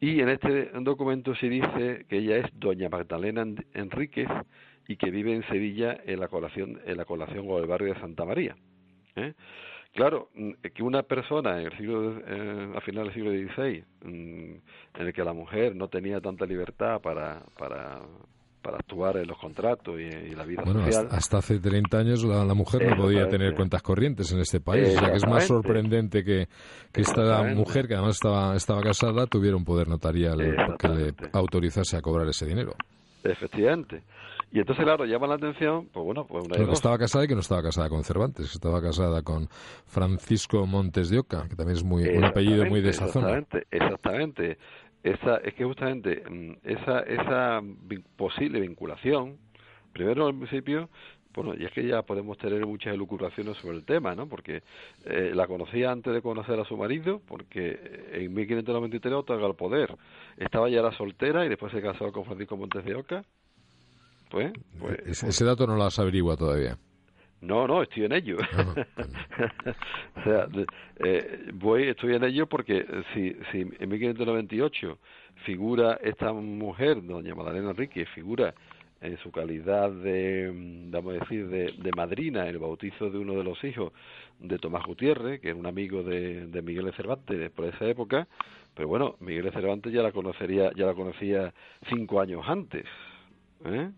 Y 0.00 0.20
en 0.20 0.28
este 0.28 0.70
documento 0.80 1.34
se 1.34 1.48
dice 1.48 2.06
que 2.08 2.18
ella 2.18 2.38
es 2.38 2.46
doña 2.54 2.88
Magdalena 2.88 3.44
Enríquez 3.74 4.28
y 4.86 4.96
que 4.96 5.10
vive 5.10 5.34
en 5.34 5.46
Sevilla 5.48 5.98
en 6.04 6.20
la 6.20 6.28
colación, 6.28 6.80
en 6.86 6.96
la 6.96 7.04
colación 7.04 7.44
o 7.48 7.58
el 7.58 7.66
barrio 7.66 7.92
de 7.92 8.00
Santa 8.00 8.24
María. 8.24 8.56
¿eh? 9.16 9.34
Claro, 9.92 10.30
mm, 10.34 10.52
que 10.74 10.82
una 10.82 11.02
persona 11.02 11.60
en 11.60 11.66
el 11.66 11.76
siglo, 11.76 12.18
eh, 12.26 12.72
a 12.76 12.80
final 12.80 13.04
del 13.04 13.14
siglo 13.14 13.30
XVI, 13.30 13.84
mm, 14.02 14.54
en 14.94 15.06
el 15.06 15.12
que 15.12 15.22
la 15.22 15.34
mujer 15.34 15.76
no 15.76 15.88
tenía 15.88 16.20
tanta 16.20 16.46
libertad 16.46 17.00
para, 17.02 17.42
para, 17.58 18.00
para 18.62 18.78
actuar 18.78 19.18
en 19.18 19.26
los 19.26 19.38
contratos 19.38 20.00
y, 20.00 20.34
la 20.34 20.44
vida 20.44 20.64
social. 20.64 21.08
Hasta, 21.10 21.38
hace 21.38 21.58
30 21.58 21.98
años 21.98 22.24
la, 22.24 22.54
mujer 22.54 22.88
no 22.88 22.96
podía 22.96 23.28
tener 23.28 23.54
cuentas 23.54 23.82
corrientes 23.82 24.32
en 24.32 24.40
este 24.40 24.60
país. 24.60 24.96
O 24.96 24.98
sea 24.98 25.10
que 25.10 25.16
es 25.16 25.26
más 25.26 25.46
sorprendente 25.46 26.24
que, 26.24 26.48
que 26.90 27.00
esta 27.02 27.42
mujer, 27.54 27.86
que 27.86 27.94
además 27.94 28.14
estaba, 28.14 28.56
estaba 28.56 28.80
casada, 28.80 29.26
tuviera 29.26 29.56
un 29.56 29.64
poder 29.64 29.88
notarial 29.88 30.38
que 30.78 30.88
le 30.88 31.14
autorizase 31.34 31.98
a 31.98 32.00
cobrar 32.00 32.26
ese 32.28 32.46
dinero. 32.46 32.72
Efectivamente. 33.24 34.02
Y 34.52 34.58
entonces, 34.58 34.84
claro, 34.84 35.06
llama 35.06 35.26
la 35.26 35.34
atención, 35.36 35.88
pues 35.92 36.04
bueno, 36.04 36.26
pues 36.26 36.44
una 36.44 36.56
que 36.56 36.72
estaba 36.72 36.98
casada 36.98 37.24
y 37.24 37.28
que 37.28 37.34
no 37.34 37.40
estaba 37.40 37.62
casada 37.62 37.88
con 37.88 38.04
Cervantes, 38.04 38.52
estaba 38.52 38.82
casada 38.82 39.22
con 39.22 39.48
Francisco 39.86 40.66
Montes 40.66 41.08
de 41.08 41.20
Oca, 41.20 41.48
que 41.48 41.56
también 41.56 41.78
es 41.78 41.84
muy, 41.84 42.06
un 42.06 42.24
apellido 42.24 42.66
muy 42.66 42.82
de 42.82 42.90
esa 42.90 43.08
zona. 43.08 43.28
Exactamente, 43.28 43.66
exactamente 43.70 44.58
esa, 45.02 45.36
es 45.38 45.54
que 45.54 45.64
justamente 45.64 46.22
mm, 46.28 46.52
esa, 46.64 47.00
esa 47.00 47.62
posible 48.16 48.60
vinculación, 48.60 49.38
primero 49.92 50.26
al 50.26 50.36
principio, 50.36 50.88
bueno, 51.34 51.54
y 51.58 51.64
es 51.64 51.72
que 51.72 51.86
ya 51.86 52.02
podemos 52.02 52.36
tener 52.36 52.64
muchas 52.66 52.92
elucubraciones 52.92 53.56
sobre 53.56 53.78
el 53.78 53.84
tema, 53.86 54.14
¿no? 54.14 54.28
Porque 54.28 54.62
eh, 55.06 55.32
la 55.34 55.46
conocía 55.46 55.90
antes 55.90 56.12
de 56.12 56.20
conocer 56.20 56.60
a 56.60 56.64
su 56.64 56.76
marido, 56.76 57.22
porque 57.26 57.78
en 58.12 58.34
1593 58.34 59.14
otorga 59.14 59.46
el 59.46 59.54
poder. 59.54 59.96
Estaba 60.36 60.68
ya 60.68 60.82
la 60.82 60.92
soltera 60.92 61.46
y 61.46 61.48
después 61.48 61.72
se 61.72 61.80
casó 61.80 62.12
con 62.12 62.26
Francisco 62.26 62.58
Montes 62.58 62.84
de 62.84 62.94
Oca. 62.94 63.24
Pues, 64.32 64.50
pues 64.80 65.22
ese, 65.22 65.44
dato 65.44 65.66
no 65.66 65.76
lo 65.76 65.84
has 65.84 65.98
averiguado 65.98 66.38
todavía. 66.38 66.78
No, 67.42 67.66
no, 67.66 67.82
estoy 67.82 68.04
en 68.04 68.12
ello. 68.12 68.38
Ah, 68.54 68.86
o 70.16 70.22
sea, 70.24 70.48
eh, 71.04 71.50
voy, 71.52 71.88
estoy 71.88 72.14
en 72.14 72.24
ello 72.24 72.48
porque 72.48 72.86
si, 73.12 73.36
si 73.50 73.60
en 73.60 73.88
1598 73.90 74.98
figura 75.44 75.98
esta 76.02 76.32
mujer, 76.32 77.04
doña 77.04 77.34
Magdalena 77.34 77.70
Enrique, 77.70 78.06
figura 78.06 78.54
en 79.02 79.18
su 79.18 79.30
calidad 79.30 79.90
de, 79.90 80.50
vamos 80.90 81.16
a 81.16 81.18
decir, 81.18 81.48
de, 81.48 81.90
madrina 81.94 82.44
en 82.44 82.50
el 82.54 82.58
bautizo 82.58 83.10
de 83.10 83.18
uno 83.18 83.34
de 83.34 83.44
los 83.44 83.62
hijos 83.64 83.92
de 84.38 84.58
Tomás 84.58 84.86
Gutiérrez, 84.86 85.40
que 85.40 85.48
era 85.48 85.58
un 85.58 85.66
amigo 85.66 86.02
de, 86.02 86.46
de 86.46 86.62
Miguel 86.62 86.86
de 86.86 86.92
Cervantes 86.92 87.50
por 87.50 87.66
esa 87.66 87.84
época, 87.86 88.28
pero 88.74 88.88
bueno, 88.88 89.16
Miguel 89.20 89.44
de 89.44 89.50
Cervantes 89.50 89.92
ya 89.92 90.02
la 90.02 90.12
conocería, 90.12 90.70
ya 90.74 90.86
la 90.86 90.94
conocía 90.94 91.52
cinco 91.88 92.20
años 92.20 92.44
antes, 92.46 92.86
¿eh? 93.64 93.90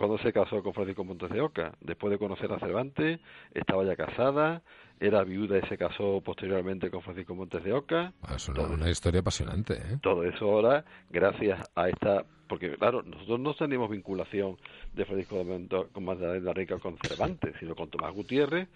Cuando 0.00 0.16
se 0.16 0.32
casó 0.32 0.62
con 0.62 0.72
Francisco 0.72 1.04
Montes 1.04 1.28
de 1.28 1.42
Oca. 1.42 1.74
Después 1.82 2.10
de 2.10 2.16
conocer 2.16 2.50
a 2.50 2.58
Cervantes, 2.58 3.20
estaba 3.52 3.84
ya 3.84 3.96
casada, 3.96 4.62
era 4.98 5.22
viuda 5.24 5.58
y 5.58 5.68
se 5.68 5.76
casó 5.76 6.22
posteriormente 6.22 6.90
con 6.90 7.02
Francisco 7.02 7.34
Montes 7.34 7.62
de 7.62 7.74
Oca. 7.74 8.14
Ah, 8.22 8.36
es 8.36 8.48
una, 8.48 8.88
historia 8.88 9.20
apasionante. 9.20 9.74
¿eh? 9.74 9.98
Todo 10.00 10.24
eso 10.24 10.50
ahora, 10.50 10.86
gracias 11.10 11.70
a 11.74 11.90
esta. 11.90 12.24
Porque, 12.48 12.76
claro, 12.76 13.02
nosotros 13.02 13.40
no 13.40 13.52
tenemos 13.52 13.90
vinculación 13.90 14.56
de 14.94 15.04
Francisco 15.04 15.44
Montes 15.44 16.44
de 16.44 16.54
Rica 16.54 16.78
con 16.78 16.96
Cervantes, 16.96 17.54
sino 17.60 17.74
con 17.74 17.90
Tomás 17.90 18.14
Gutiérrez, 18.14 18.68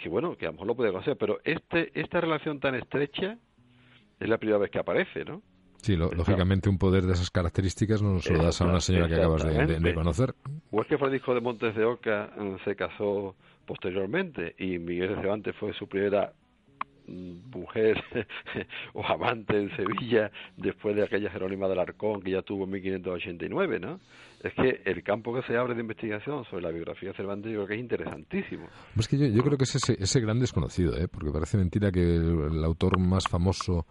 que 0.00 0.08
bueno, 0.08 0.36
que 0.36 0.46
a 0.46 0.50
lo 0.50 0.52
mejor 0.52 0.68
lo 0.68 0.76
puede 0.76 0.92
conocer, 0.92 1.16
pero 1.16 1.40
este, 1.42 1.90
esta 2.00 2.20
relación 2.20 2.60
tan 2.60 2.76
estrecha 2.76 3.38
es 4.20 4.28
la 4.28 4.38
primera 4.38 4.58
vez 4.58 4.70
que 4.70 4.78
aparece, 4.78 5.24
¿no? 5.24 5.42
Sí, 5.80 5.96
lógicamente 5.96 6.68
un 6.68 6.78
poder 6.78 7.04
de 7.04 7.12
esas 7.12 7.30
características 7.30 8.02
no 8.02 8.18
se 8.20 8.32
lo 8.32 8.42
das 8.42 8.60
a 8.60 8.64
una 8.64 8.80
señora 8.80 9.08
que 9.08 9.14
acabas 9.14 9.44
de, 9.44 9.94
conocer. 9.94 10.34
O 10.70 10.82
es 10.82 10.88
que 10.88 10.98
Francisco 10.98 11.34
de 11.34 11.40
Montes 11.40 11.74
de 11.74 11.84
Oca 11.84 12.30
eh, 12.36 12.56
se 12.64 12.76
casó 12.76 13.36
posteriormente 13.64 14.54
y 14.58 14.78
Miguel 14.78 15.10
de 15.10 15.16
Cervantes 15.16 15.56
fue 15.56 15.72
su 15.74 15.88
primera 15.88 16.32
mujer 17.08 18.02
o 18.92 19.04
amante 19.04 19.56
en 19.56 19.74
Sevilla 19.76 20.30
después 20.56 20.94
de 20.96 21.04
aquella 21.04 21.30
Jerónima 21.30 21.68
del 21.68 21.78
Arcón 21.78 22.22
que 22.22 22.32
ya 22.32 22.42
tuvo 22.42 22.64
en 22.64 22.70
1589, 22.70 23.80
¿no? 23.80 24.00
Es 24.42 24.54
que 24.54 24.82
el 24.84 25.02
campo 25.02 25.34
que 25.34 25.42
se 25.42 25.56
abre 25.56 25.74
de 25.74 25.80
investigación 25.80 26.44
sobre 26.44 26.62
la 26.62 26.70
biografía 26.70 27.08
de 27.10 27.16
Cervantes 27.16 27.50
yo 27.50 27.58
creo 27.58 27.66
que 27.66 27.74
es 27.74 27.80
interesantísimo. 27.80 28.68
Es 28.96 29.08
que 29.08 29.32
yo, 29.32 29.42
creo 29.42 29.58
que 29.58 29.64
es 29.64 29.74
ese, 29.74 29.96
ese 30.00 30.20
gran 30.20 30.38
desconocido, 30.38 30.96
¿eh? 30.96 31.08
porque 31.08 31.32
parece 31.32 31.58
mentira 31.58 31.90
que 31.90 32.00
el, 32.00 32.64
autor 32.64 33.00
más 33.00 33.24
famoso 33.28 33.86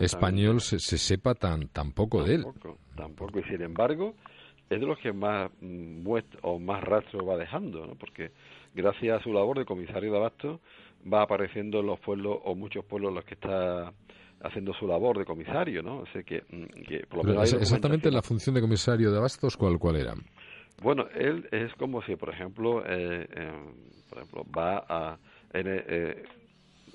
español 0.00 0.60
se, 0.60 0.78
sepa 0.78 1.34
tan, 1.34 1.68
tan 1.68 1.92
poco 1.92 2.24
de 2.24 2.36
él. 2.36 2.44
Tampoco, 2.96 3.40
y 3.40 3.42
sin 3.44 3.60
embargo 3.62 4.14
es 4.70 4.78
de 4.78 4.86
los 4.86 4.98
que 5.00 5.12
más 5.12 5.50
muestra 5.60 6.38
o 6.42 6.60
más 6.60 6.82
rastro 6.82 7.26
va 7.26 7.36
dejando, 7.36 7.86
¿no? 7.86 7.96
porque 7.96 8.30
gracias 8.72 9.20
a 9.20 9.22
su 9.22 9.32
labor 9.32 9.58
de 9.58 9.64
comisario 9.64 10.12
de 10.12 10.16
abasto 10.16 10.60
va 11.10 11.22
apareciendo 11.22 11.80
en 11.80 11.86
los 11.86 12.00
pueblos 12.00 12.38
o 12.44 12.54
muchos 12.54 12.84
pueblos 12.84 13.10
en 13.10 13.14
los 13.16 13.24
que 13.24 13.34
está 13.34 13.92
haciendo 14.42 14.72
su 14.74 14.86
labor 14.86 15.18
de 15.18 15.24
comisario, 15.24 15.82
¿no? 15.82 15.98
O 15.98 16.04
que, 16.24 16.42
mm, 16.48 17.08
por 17.08 17.18
lo 17.18 17.24
menos 17.24 17.52
exactamente 17.52 18.10
la 18.10 18.22
función 18.22 18.54
de 18.54 18.60
comisario 18.60 19.10
de 19.10 19.18
abastos, 19.18 19.56
¿cuál, 19.56 19.78
cuál 19.78 19.96
era? 19.96 20.14
Bueno, 20.82 21.06
él 21.14 21.46
es 21.52 21.72
como 21.74 22.02
si, 22.02 22.16
por 22.16 22.30
ejemplo, 22.30 22.82
eh, 22.86 23.28
eh, 23.30 23.52
por 24.08 24.18
ejemplo 24.18 24.46
va 24.56 24.84
a 24.88 25.18
eh, 25.52 26.22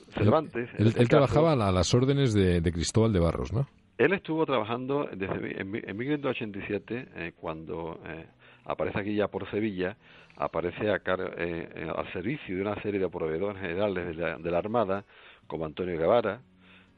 Cervantes. 0.09 0.69
Él, 0.77 0.87
este 0.87 1.05
trabajaba 1.05 1.53
a 1.53 1.71
las 1.71 1.93
órdenes 1.93 2.33
de, 2.33 2.61
Cristóbal 2.71 3.13
de 3.13 3.19
Barros, 3.19 3.53
¿no? 3.53 3.67
Él 3.97 4.13
estuvo 4.13 4.45
trabajando 4.45 5.07
desde 5.15 5.61
en, 5.61 5.75
en 5.75 5.97
1587, 5.97 7.33
cuando 7.37 7.99
aparece 8.65 8.99
aquí 8.99 9.15
ya 9.15 9.27
por 9.27 9.49
Sevilla, 9.49 9.95
aparece 10.37 10.89
a 10.89 10.95
al 10.95 12.13
servicio 12.13 12.55
de 12.55 12.61
una 12.61 12.75
serie 12.81 12.99
de 12.99 13.09
proveedores 13.09 13.61
generales 13.61 14.07
de 14.07 14.13
la, 14.13 14.37
de 14.37 14.51
la 14.51 14.57
Armada, 14.57 15.05
como 15.47 15.65
Antonio 15.65 15.97
Guevara, 15.97 16.41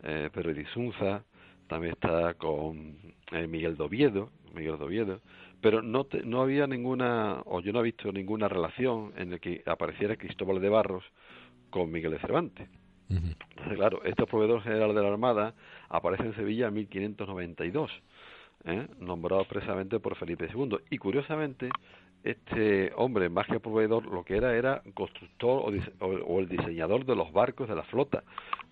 eh, 0.03 0.29
Pedro 0.31 0.51
Isunza, 0.51 1.23
también 1.67 1.93
está 1.93 2.33
con 2.35 2.97
eh, 3.31 3.47
Miguel 3.47 3.75
Doviedo, 3.75 4.29
Miguel 4.53 4.77
Doviedo, 4.77 5.21
pero 5.61 5.81
no, 5.81 6.07
no 6.23 6.41
había 6.41 6.67
ninguna, 6.67 7.41
o 7.45 7.59
yo 7.61 7.73
no 7.73 7.79
he 7.79 7.83
visto 7.83 8.11
ninguna 8.11 8.47
relación 8.47 9.13
en 9.17 9.31
la 9.31 9.39
que 9.39 9.63
apareciera 9.65 10.15
Cristóbal 10.15 10.61
de 10.61 10.69
Barros 10.69 11.03
con 11.69 11.91
Miguel 11.91 12.11
de 12.11 12.19
Cervantes. 12.19 12.69
claro, 13.75 14.03
estos 14.03 14.27
proveedores 14.27 14.63
generales 14.63 14.95
de 14.95 15.01
la 15.01 15.09
Armada 15.09 15.53
aparecen 15.89 16.27
en 16.27 16.35
Sevilla 16.35 16.67
en 16.67 16.73
1592, 16.73 17.91
¿eh? 18.65 18.87
nombrados 18.99 19.47
precisamente 19.47 19.99
por 19.99 20.15
Felipe 20.15 20.49
II. 20.53 20.77
Y 20.89 20.97
curiosamente, 20.97 21.69
este 22.31 22.91
hombre, 22.95 23.29
más 23.29 23.47
que 23.47 23.59
proveedor, 23.59 24.05
lo 24.05 24.23
que 24.23 24.35
era 24.37 24.55
era 24.55 24.81
constructor 24.93 25.63
o, 25.99 26.39
el 26.39 26.49
diseñador 26.49 27.05
de 27.05 27.15
los 27.15 27.31
barcos 27.31 27.69
de 27.69 27.75
la 27.75 27.83
flota 27.83 28.23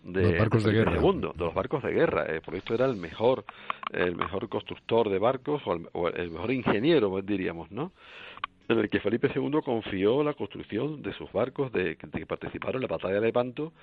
de 0.03 0.21
los 0.21 0.37
barcos 0.37 0.63
de 0.63 0.71
guerra. 0.71 0.91
Segundo, 0.93 1.33
de 1.35 1.45
los 1.45 1.53
barcos 1.53 1.83
de 1.83 1.91
guerra. 1.91 2.25
Eh, 2.27 2.41
por 2.41 2.55
esto 2.55 2.75
era 2.75 2.85
el 2.85 2.95
mejor, 2.95 3.45
el 3.91 4.15
mejor 4.15 4.47
constructor 4.49 5.09
de 5.09 5.17
barcos 5.19 5.63
o 5.65 6.09
el, 6.09 6.31
mejor 6.31 6.51
ingeniero, 6.51 7.21
diríamos, 7.21 7.71
¿no? 7.71 7.91
En 8.67 8.79
el 8.79 8.89
que 8.89 8.99
Felipe 8.99 9.31
II 9.33 9.59
confió 9.63 10.23
la 10.23 10.33
construcción 10.33 11.01
de 11.01 11.13
sus 11.13 11.31
barcos 11.31 11.71
de, 11.71 11.95
de 11.95 12.19
que 12.19 12.25
participaron 12.25 12.75
en 12.75 12.89
la 12.89 12.95
batalla 12.95 13.15
de 13.15 13.21
Lepanto 13.21 13.73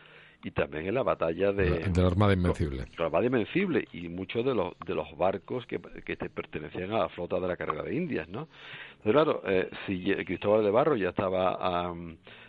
y 0.45 0.51
también 0.51 0.87
en 0.87 0.95
la 0.95 1.03
batalla 1.03 1.53
de, 1.53 1.71
de 1.89 2.01
la 2.01 2.09
Armada 2.09 2.33
Invencible. 2.33 2.85
La 2.99 3.07
Armada 3.07 3.27
Invencible 3.27 3.87
y 3.93 4.09
muchos 4.09 4.45
de 4.45 4.55
los, 4.55 4.73
de 4.87 4.95
los 4.95 5.17
barcos 5.17 5.67
que, 5.67 5.81
que 6.05 6.17
pertenecían 6.17 6.93
a 6.93 6.99
la 6.99 7.09
flota 7.11 7.39
de 7.39 7.49
la 7.49 7.57
carrera 7.57 7.83
de 7.83 7.95
Indias, 7.95 8.29
¿no? 8.29 8.49
claro, 9.03 9.43
eh, 9.47 9.69
si 9.87 10.03
Cristóbal 10.25 10.65
de 10.65 10.71
Barro 10.71 10.97
ya 10.97 11.11
estaba 11.11 11.57
a, 11.61 11.95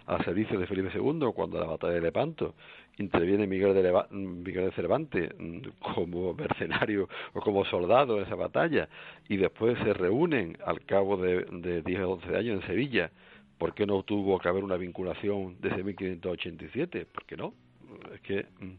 a, 0.05 0.23
servicio 0.23 0.59
de 0.59 0.67
Felipe 0.67 0.91
II 0.93 1.31
cuando 1.35 1.59
la 1.59 1.65
batalla 1.65 1.93
de 1.93 2.01
Lepanto 2.01 2.55
interviene 2.97 3.47
Miguel 3.47 3.73
de, 3.73 4.03
Miguel 4.11 4.65
de 4.65 4.71
Cervantes 4.73 5.31
mm, 5.37 5.59
como 5.95 6.33
mercenario 6.33 7.09
o 7.33 7.41
como 7.41 7.65
soldado 7.65 8.17
en 8.17 8.25
esa 8.25 8.35
batalla 8.35 8.87
y 9.27 9.37
después 9.37 9.77
se 9.79 9.93
reúnen 9.93 10.57
al 10.65 10.85
cabo 10.85 11.17
de, 11.17 11.45
de 11.51 11.81
10 11.81 12.01
o 12.01 12.07
12 12.17 12.37
años 12.37 12.61
en 12.61 12.67
Sevilla, 12.67 13.11
¿por 13.57 13.73
qué 13.73 13.85
no 13.85 14.03
tuvo 14.03 14.39
que 14.39 14.49
haber 14.49 14.63
una 14.63 14.77
vinculación 14.77 15.57
desde 15.59 15.83
1587? 15.83 17.05
¿Por 17.05 17.25
qué 17.25 17.37
no? 17.37 17.53
Es 18.13 18.21
que 18.21 18.45
mm, 18.59 18.71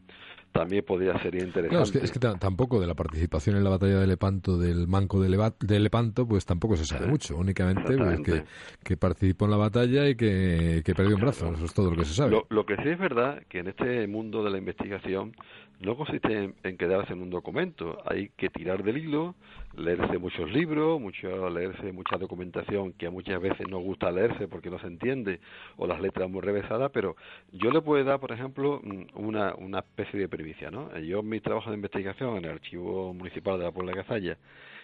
también 0.55 0.85
podría 0.85 1.21
ser 1.21 1.35
interesante. 1.35 1.99
es 2.01 2.11
que, 2.11 2.19
tampoco 2.19 2.79
de 2.79 2.87
la 2.87 2.93
participación 2.93 3.57
en 3.57 3.63
la 3.65 3.69
batalla 3.71 3.99
de 3.99 4.07
Lepanto 4.07 4.57
del 4.57 4.87
Manco 4.87 5.21
de, 5.21 5.79
Lepanto, 5.79 6.25
pues 6.25 6.45
tampoco 6.45 6.77
se 6.77 6.85
sabe 6.85 7.07
mucho. 7.07 7.35
Únicamente 7.35 7.97
pues, 7.97 8.45
que, 8.81 8.95
participó 8.95 9.45
en 9.45 9.51
la 9.51 9.57
batalla 9.57 10.07
y 10.07 10.15
que, 10.15 10.81
perdió 10.95 11.15
un 11.15 11.21
brazo. 11.21 11.51
Eso 11.51 11.65
es 11.65 11.73
todo 11.73 11.91
lo 11.91 11.97
que 11.97 12.05
se 12.05 12.13
sabe. 12.13 12.31
Lo, 12.31 12.47
lo, 12.49 12.65
que 12.65 12.77
sí 12.77 12.87
es 12.87 12.97
verdad 12.97 13.43
que 13.49 13.59
en 13.59 13.67
este 13.67 14.07
mundo 14.07 14.45
de 14.45 14.49
la 14.49 14.57
investigación 14.57 15.35
no 15.79 15.95
consiste 15.97 16.53
en, 16.63 16.77
quedarse 16.77 17.13
en 17.13 17.21
un 17.21 17.29
documento, 17.29 17.97
hay 18.05 18.29
que 18.29 18.49
tirar 18.49 18.83
del 18.83 18.97
hilo, 18.97 19.35
leerse 19.75 20.17
muchos 20.17 20.51
libros, 20.51 20.99
mucho, 20.99 21.49
leerse 21.49 21.91
mucha 21.91 22.17
documentación 22.17 22.93
que 22.93 23.09
muchas 23.09 23.41
veces 23.41 23.67
no 23.67 23.79
gusta 23.79 24.11
leerse 24.11 24.47
porque 24.47 24.69
no 24.69 24.79
se 24.79 24.87
entiende 24.87 25.39
o 25.77 25.87
las 25.87 25.99
letras 25.99 26.29
muy 26.29 26.41
revesadas, 26.41 26.91
pero 26.91 27.15
yo 27.51 27.71
le 27.71 27.81
puedo 27.81 28.03
dar, 28.03 28.19
por 28.19 28.31
ejemplo, 28.31 28.79
mm, 28.83 29.05
una, 29.15 29.53
una 29.55 29.79
especie 29.79 30.19
de 30.19 30.29
primicia, 30.29 30.71
¿no? 30.71 30.97
Yo 30.99 31.19
en 31.19 31.29
mi 31.29 31.39
trabajo 31.41 31.69
de 31.69 31.75
investigación 31.75 32.37
en 32.37 32.45
el 32.45 32.51
Archivo 32.51 33.13
Municipal 33.13 33.57
de 33.59 33.65
la 33.65 33.71
Puebla 33.71 33.91
de 33.91 34.03
Cazalla 34.03 34.37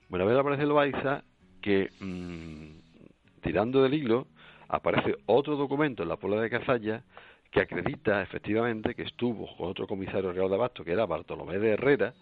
Bernabé 0.08 0.32
Álvarez 0.32 0.58
de 0.58 0.66
Loaiza 0.66 1.22
que, 1.62 1.90
mm, 2.00 3.40
tirando 3.40 3.82
del 3.82 3.94
hilo, 3.94 4.26
aparece 4.68 5.16
otro 5.26 5.56
documento 5.56 6.02
en 6.02 6.08
la 6.08 6.16
Puebla 6.16 6.40
de 6.40 6.50
Cazalla 6.50 7.02
que 7.50 7.60
acredita 7.60 8.20
efectivamente 8.22 8.94
que 8.94 9.02
estuvo 9.02 9.56
con 9.56 9.68
otro 9.68 9.86
comisario 9.86 10.32
real 10.32 10.48
de 10.48 10.56
abasto, 10.56 10.84
que 10.84 10.92
era 10.92 11.06
Bartolomé 11.06 11.58
de 11.58 11.70
Herrera, 11.70 12.14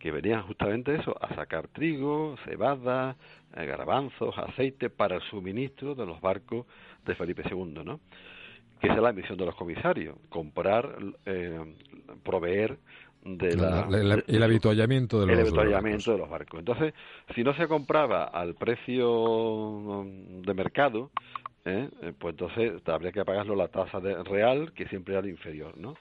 que 0.00 0.10
venían 0.10 0.42
justamente 0.42 0.96
eso, 0.96 1.14
a 1.20 1.32
sacar 1.34 1.68
trigo, 1.68 2.34
cebada, 2.46 3.16
eh, 3.54 3.66
garbanzos, 3.66 4.36
aceite 4.38 4.88
para 4.90 5.16
el 5.16 5.22
suministro 5.22 5.94
de 5.94 6.06
los 6.06 6.20
barcos 6.20 6.66
de 7.04 7.14
Felipe 7.14 7.42
II, 7.48 7.82
¿no? 7.84 8.00
Que 8.80 8.86
esa 8.86 8.96
es 8.96 9.02
la 9.02 9.12
misión 9.12 9.36
de 9.36 9.44
los 9.44 9.54
comisarios, 9.54 10.16
comprar, 10.30 10.96
eh, 11.26 11.74
proveer 12.24 12.78
de 13.22 13.54
la, 13.54 13.86
el 14.26 14.42
habituallamiento 14.42 15.20
de 15.20 15.26
los, 15.26 15.48
el 15.48 15.54
barcos. 15.54 16.06
de 16.06 16.18
los 16.18 16.30
barcos. 16.30 16.60
Entonces, 16.60 16.94
si 17.34 17.44
no 17.44 17.54
se 17.54 17.68
compraba 17.68 18.24
al 18.24 18.54
precio 18.54 20.06
de 20.06 20.54
mercado, 20.54 21.10
¿eh? 21.66 21.90
pues 22.18 22.32
entonces 22.32 22.80
habría 22.88 23.12
que 23.12 23.22
pagarlo 23.26 23.54
la 23.54 23.68
tasa 23.68 24.00
de 24.00 24.24
real, 24.24 24.72
que 24.72 24.88
siempre 24.88 25.14
era 25.14 25.28
inferior, 25.28 25.76
¿no? 25.76 25.94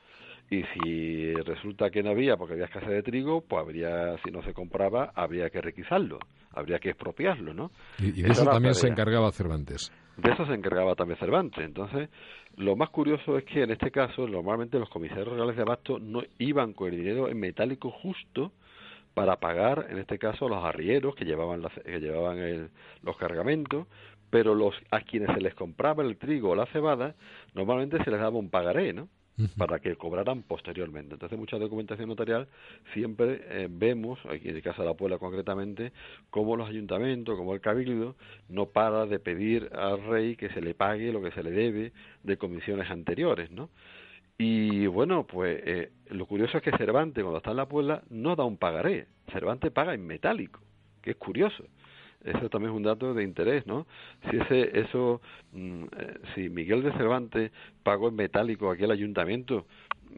Y 0.49 0.63
si 0.63 1.33
resulta 1.33 1.91
que 1.91 2.01
no 2.01 2.09
había 2.09 2.35
porque 2.35 2.53
había 2.53 2.65
escasez 2.65 2.89
de 2.89 3.03
trigo, 3.03 3.41
pues 3.41 3.61
habría, 3.61 4.17
si 4.23 4.31
no 4.31 4.41
se 4.41 4.53
compraba, 4.53 5.11
habría 5.13 5.49
que 5.49 5.61
requisarlo, 5.61 6.17
habría 6.51 6.79
que 6.79 6.89
expropiarlo, 6.89 7.53
¿no? 7.53 7.71
Y, 7.99 8.23
de 8.23 8.29
eso 8.29 8.45
también 8.45 8.73
se 8.73 8.87
encargaba 8.87 9.31
Cervantes. 9.31 9.91
De 10.17 10.31
eso 10.31 10.45
se 10.47 10.53
encargaba 10.53 10.95
también 10.95 11.19
Cervantes. 11.19 11.63
Entonces, 11.63 12.09
lo 12.57 12.75
más 12.75 12.89
curioso 12.89 13.37
es 13.37 13.45
que 13.45 13.61
en 13.61 13.71
este 13.71 13.91
caso, 13.91 14.27
normalmente 14.27 14.79
los 14.79 14.89
comisarios 14.89 15.27
reales 15.27 15.55
de 15.55 15.61
abasto 15.61 15.99
no 15.99 16.23
iban 16.39 16.73
con 16.73 16.89
el 16.89 16.97
dinero 16.97 17.29
en 17.29 17.39
metálico 17.39 17.91
justo 17.91 18.51
para 19.13 19.35
pagar, 19.35 19.87
en 19.89 19.99
este 19.99 20.17
caso, 20.17 20.49
los 20.49 20.63
arrieros 20.63 21.13
que 21.15 21.25
llevaban, 21.25 21.61
que 21.85 21.99
llevaban 21.99 22.69
los 23.03 23.17
cargamentos, 23.17 23.87
pero 24.31 24.55
los 24.55 24.73
a 24.91 25.01
quienes 25.01 25.33
se 25.35 25.41
les 25.41 25.53
compraba 25.53 26.03
el 26.03 26.17
trigo 26.17 26.51
o 26.51 26.55
la 26.55 26.65
cebada, 26.67 27.15
normalmente 27.53 28.03
se 28.03 28.09
les 28.09 28.19
daba 28.19 28.37
un 28.37 28.49
pagaré, 28.49 28.93
¿no? 28.93 29.09
Para 29.57 29.79
que 29.79 29.95
cobraran 29.95 30.43
posteriormente. 30.43 31.13
Entonces, 31.13 31.37
mucha 31.37 31.57
documentación 31.57 32.09
notarial 32.09 32.47
siempre 32.93 33.41
eh, 33.49 33.67
vemos, 33.69 34.19
aquí 34.29 34.49
en 34.49 34.55
el 34.55 34.61
caso 34.61 34.81
de 34.81 34.87
la 34.87 34.93
Puebla 34.95 35.17
concretamente, 35.17 35.91
cómo 36.29 36.55
los 36.55 36.69
ayuntamientos, 36.69 37.37
como 37.37 37.53
el 37.53 37.61
Cabildo, 37.61 38.15
no 38.49 38.67
para 38.67 39.05
de 39.05 39.19
pedir 39.19 39.69
al 39.73 40.03
rey 40.05 40.35
que 40.35 40.49
se 40.49 40.61
le 40.61 40.73
pague 40.73 41.11
lo 41.11 41.21
que 41.21 41.31
se 41.31 41.43
le 41.43 41.51
debe 41.51 41.91
de 42.23 42.37
comisiones 42.37 42.89
anteriores, 42.89 43.51
¿no? 43.51 43.69
Y 44.37 44.87
bueno, 44.87 45.27
pues 45.27 45.61
eh, 45.65 45.91
lo 46.09 46.25
curioso 46.25 46.57
es 46.57 46.63
que 46.63 46.71
Cervantes, 46.77 47.21
cuando 47.23 47.39
está 47.39 47.51
en 47.51 47.57
la 47.57 47.67
Puebla, 47.67 48.03
no 48.09 48.37
da 48.37 48.45
un 48.45 48.57
pagaré. 48.57 49.07
Cervantes 49.33 49.69
paga 49.71 49.93
en 49.93 50.07
metálico, 50.07 50.61
que 51.01 51.11
es 51.11 51.17
curioso. 51.17 51.65
Eso 52.23 52.49
también 52.49 52.71
es 52.71 52.77
un 52.77 52.83
dato 52.83 53.13
de 53.13 53.23
interés, 53.23 53.65
¿no? 53.65 53.87
Si 54.29 54.37
ese, 54.37 54.77
eso, 54.77 55.21
mm, 55.53 55.83
eh, 55.83 56.17
si 56.35 56.49
Miguel 56.49 56.83
de 56.83 56.91
Cervantes 56.93 57.51
pagó 57.83 58.09
en 58.09 58.15
metálico 58.15 58.69
aquí 58.69 58.83
al 58.83 58.91
ayuntamiento, 58.91 59.65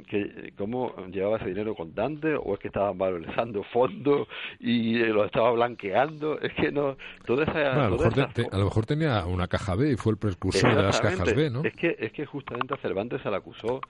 que 0.08 0.54
cómo 0.58 0.94
llevaba 1.12 1.38
ese 1.38 1.50
dinero 1.50 1.76
contante 1.76 2.36
o 2.36 2.54
es 2.54 2.60
que 2.60 2.68
estaba 2.68 2.94
valorizando 2.94 3.64
fondos 3.64 4.28
y 4.60 4.96
lo 5.00 5.26
estaba 5.26 5.52
blanqueando 5.52 6.40
es 6.40 6.54
que 6.54 6.72
no 6.72 6.96
toda 7.26 7.44
esa, 7.44 7.86
a, 7.86 7.90
lo 7.90 8.66
mejor 8.66 8.86
tenía 8.86 9.26
una 9.26 9.48
caja 9.48 9.76
B 9.76 9.92
y 9.92 9.96
fue 9.98 10.14
el 10.14 10.18
precursor 10.18 10.76
de 10.76 10.84
las 10.84 11.02
cajas 11.02 11.36
B 11.36 11.50
no 11.50 11.64
es 11.64 11.74
que 11.74 11.96
es 12.00 12.12
que 12.14 12.26
justamente 12.26 12.74
a 12.74 12.78
Cervantes 12.78 13.22
se 13.22 13.30
le 13.30 13.36
acusó 13.36 13.82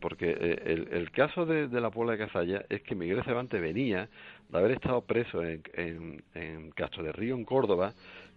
porque 0.00 0.30
eh, 0.30 0.62
el, 0.66 0.88
el 0.92 1.10
caso 1.10 1.46
de, 1.46 1.68
de 1.68 1.80
la 1.80 1.90
Puebla 1.90 2.12
de 2.12 2.18
Cazalla 2.18 2.64
es 2.68 2.82
que 2.82 2.94
Miguel 2.94 3.22
Cervantes 3.24 3.60
venía 3.60 4.08
de 4.48 4.58
haber 4.58 4.72
estado 4.72 5.00
preso 5.02 5.42
en, 5.42 6.22
en, 6.34 6.70
Castro 6.72 7.02
de 7.02 7.12
Río, 7.12 7.34
en 7.34 7.44
Córdoba, 7.44 7.92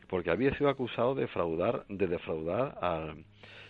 porque 0.08 0.32
había 0.32 0.56
sido 0.58 0.70
acusado 0.70 1.16
de 1.16 1.22
defraudar, 1.22 1.86
de 1.90 2.08
defraudar 2.08 2.78
a, 2.82 3.14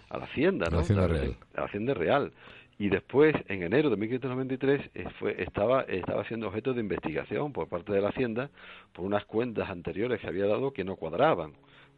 a 0.10 0.18
la 0.18 0.26
Hacienda, 0.26 0.68
¿no? 0.70 0.78
La 0.78 0.84
Hacienda 0.84 1.08
Real. 1.08 1.36
A 1.56 1.60
la 1.62 1.66
Hacienda 1.66 1.94
Real. 1.94 2.32
Y 2.78 2.90
después, 2.90 3.34
en 3.48 3.64
enero 3.64 3.90
de 3.90 3.96
1593, 3.96 4.92
eh, 4.94 5.06
fue, 5.18 5.42
estaba, 5.42 5.84
estaba 5.84 6.26
siendo 6.26 6.48
objeto 6.48 6.74
de 6.74 6.82
investigación 6.82 7.54
por 7.54 7.70
parte 7.70 7.94
de 7.94 8.02
la 8.02 8.10
Hacienda 8.10 8.50
por 8.94 9.06
unas 9.06 9.24
cuentas 9.26 9.70
anteriores 9.70 10.20
que 10.20 10.28
había 10.28 10.46
dado 10.46 10.74
que 10.74 10.84
no 10.84 10.98
cuadraban. 10.98 11.54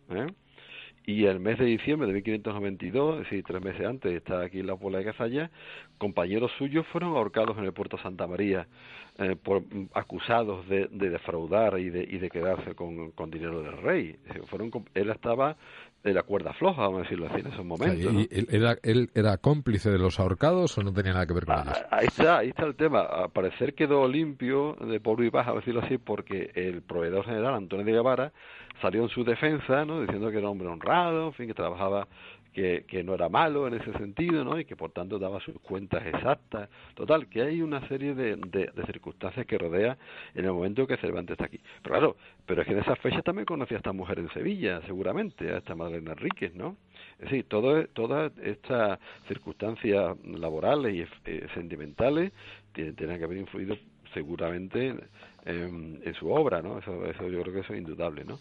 ¿eh? 0.09 0.27
Y 1.07 1.25
el 1.25 1.39
mes 1.39 1.57
de 1.57 1.63
diciembre 1.63 2.05
de 2.05 2.13
1592, 2.15 3.13
es 3.13 3.23
decir, 3.23 3.41
tres 3.47 3.63
meses 3.63 3.87
antes 3.87 4.13
estar 4.13 4.41
aquí 4.41 4.59
en 4.59 4.67
la 4.67 4.75
Puebla 4.75 4.99
de 4.99 5.05
Cazalla, 5.05 5.49
compañeros 5.97 6.51
suyos 6.57 6.85
fueron 6.87 7.15
ahorcados 7.15 7.57
en 7.57 7.63
el 7.63 7.71
puerto 7.71 7.97
Santa 7.97 8.27
María, 8.27 8.67
eh, 9.17 9.37
por, 9.41 9.63
acusados 9.93 10.67
de, 10.67 10.89
defraudar 10.91 11.79
y 11.79 11.89
de, 11.89 12.03
y 12.03 12.17
de 12.17 12.29
quedarse 12.29 12.75
con, 12.75 13.11
con 13.11 13.31
dinero 13.31 13.63
del 13.63 13.77
rey. 13.77 14.17
Fueron, 14.49 14.69
él 14.93 15.09
estaba 15.09 15.55
de 16.03 16.13
la 16.13 16.23
cuerda 16.23 16.53
floja, 16.53 16.81
vamos 16.81 16.99
a 16.99 17.03
decirlo 17.03 17.27
así, 17.27 17.39
en 17.39 17.47
esos 17.47 17.65
momentos. 17.65 18.13
¿Y 18.13 18.27
él, 18.29 18.47
era, 18.49 18.75
él 18.83 19.09
era 19.15 19.37
cómplice 19.37 19.89
de 19.89 19.97
los 19.97 20.19
ahorcados 20.19 20.77
o 20.77 20.83
no 20.83 20.93
tenía 20.93 21.13
nada 21.13 21.25
que 21.25 21.33
ver 21.33 21.45
con 21.45 21.55
ah, 21.57 21.63
ellos? 21.63 21.77
Ahí 21.89 22.07
está, 22.07 22.37
ahí 22.39 22.49
está 22.49 22.65
el 22.65 22.75
tema. 22.75 23.01
Al 23.01 23.29
parecer 23.29 23.75
quedó 23.75 24.07
limpio 24.07 24.75
de 24.75 24.99
polvo 24.99 25.23
y 25.23 25.31
paja, 25.31 25.51
a 25.51 25.55
decirlo 25.55 25.81
así, 25.81 25.97
porque 25.97 26.51
el 26.53 26.81
proveedor 26.81 27.25
general, 27.25 27.55
Antonio 27.55 27.85
de 27.85 27.93
Guevara, 27.93 28.33
salió 28.81 29.03
en 29.03 29.09
su 29.09 29.23
defensa, 29.23 29.85
¿no? 29.85 30.01
diciendo 30.01 30.29
que 30.29 30.37
era 30.37 30.47
un 30.47 30.53
hombre 30.53 30.67
honrado, 30.67 31.27
en 31.27 31.33
fin, 31.33 31.47
que 31.47 31.53
trabajaba 31.53 32.07
que, 32.53 32.85
que, 32.87 33.03
no 33.03 33.13
era 33.13 33.29
malo 33.29 33.67
en 33.67 33.75
ese 33.75 33.93
sentido, 33.93 34.43
¿no? 34.43 34.59
Y 34.59 34.65
que 34.65 34.75
por 34.75 34.89
tanto 34.91 35.19
daba 35.19 35.39
sus 35.41 35.59
cuentas 35.61 36.03
exactas. 36.07 36.69
Total, 36.95 37.27
que 37.27 37.43
hay 37.43 37.61
una 37.61 37.87
serie 37.87 38.15
de, 38.15 38.35
de, 38.35 38.85
circunstancias 38.87 39.45
que 39.45 39.59
rodea 39.59 39.95
en 40.33 40.45
el 40.45 40.51
momento 40.51 40.87
que 40.87 40.97
Cervantes 40.97 41.33
está 41.33 41.45
aquí. 41.45 41.59
Pero 41.83 41.93
claro, 41.93 42.17
pero 42.47 42.61
es 42.61 42.67
que 42.67 42.73
en 42.73 42.79
esa 42.79 42.95
fecha 42.95 43.21
también 43.21 43.45
conocía 43.45 43.77
a 43.77 43.79
esta 43.79 43.93
mujer 43.93 44.17
en 44.17 44.29
Sevilla, 44.31 44.81
seguramente, 44.87 45.53
a 45.53 45.57
esta 45.57 45.75
Madalena 45.75 46.13
Enríquez, 46.13 46.55
¿no? 46.55 46.77
Es 47.19 47.29
decir, 47.29 47.45
todas 47.47 48.31
estas 48.41 48.99
circunstancias 49.27 50.17
laborales 50.25 50.95
y 50.95 51.29
eh, 51.29 51.47
sentimentales 51.53 52.31
tienen 52.73 53.19
que 53.19 53.23
haber 53.23 53.37
influido 53.37 53.77
seguramente 54.15 54.95
en, 55.47 56.01
en, 56.03 56.13
su 56.13 56.29
obra, 56.29 56.61
¿no? 56.61 56.79
Eso, 56.79 57.05
eso 57.05 57.27
yo 57.27 57.41
creo 57.41 57.53
que 57.53 57.59
eso 57.61 57.73
es 57.73 57.79
indudable, 57.79 58.25
¿no? 58.25 58.37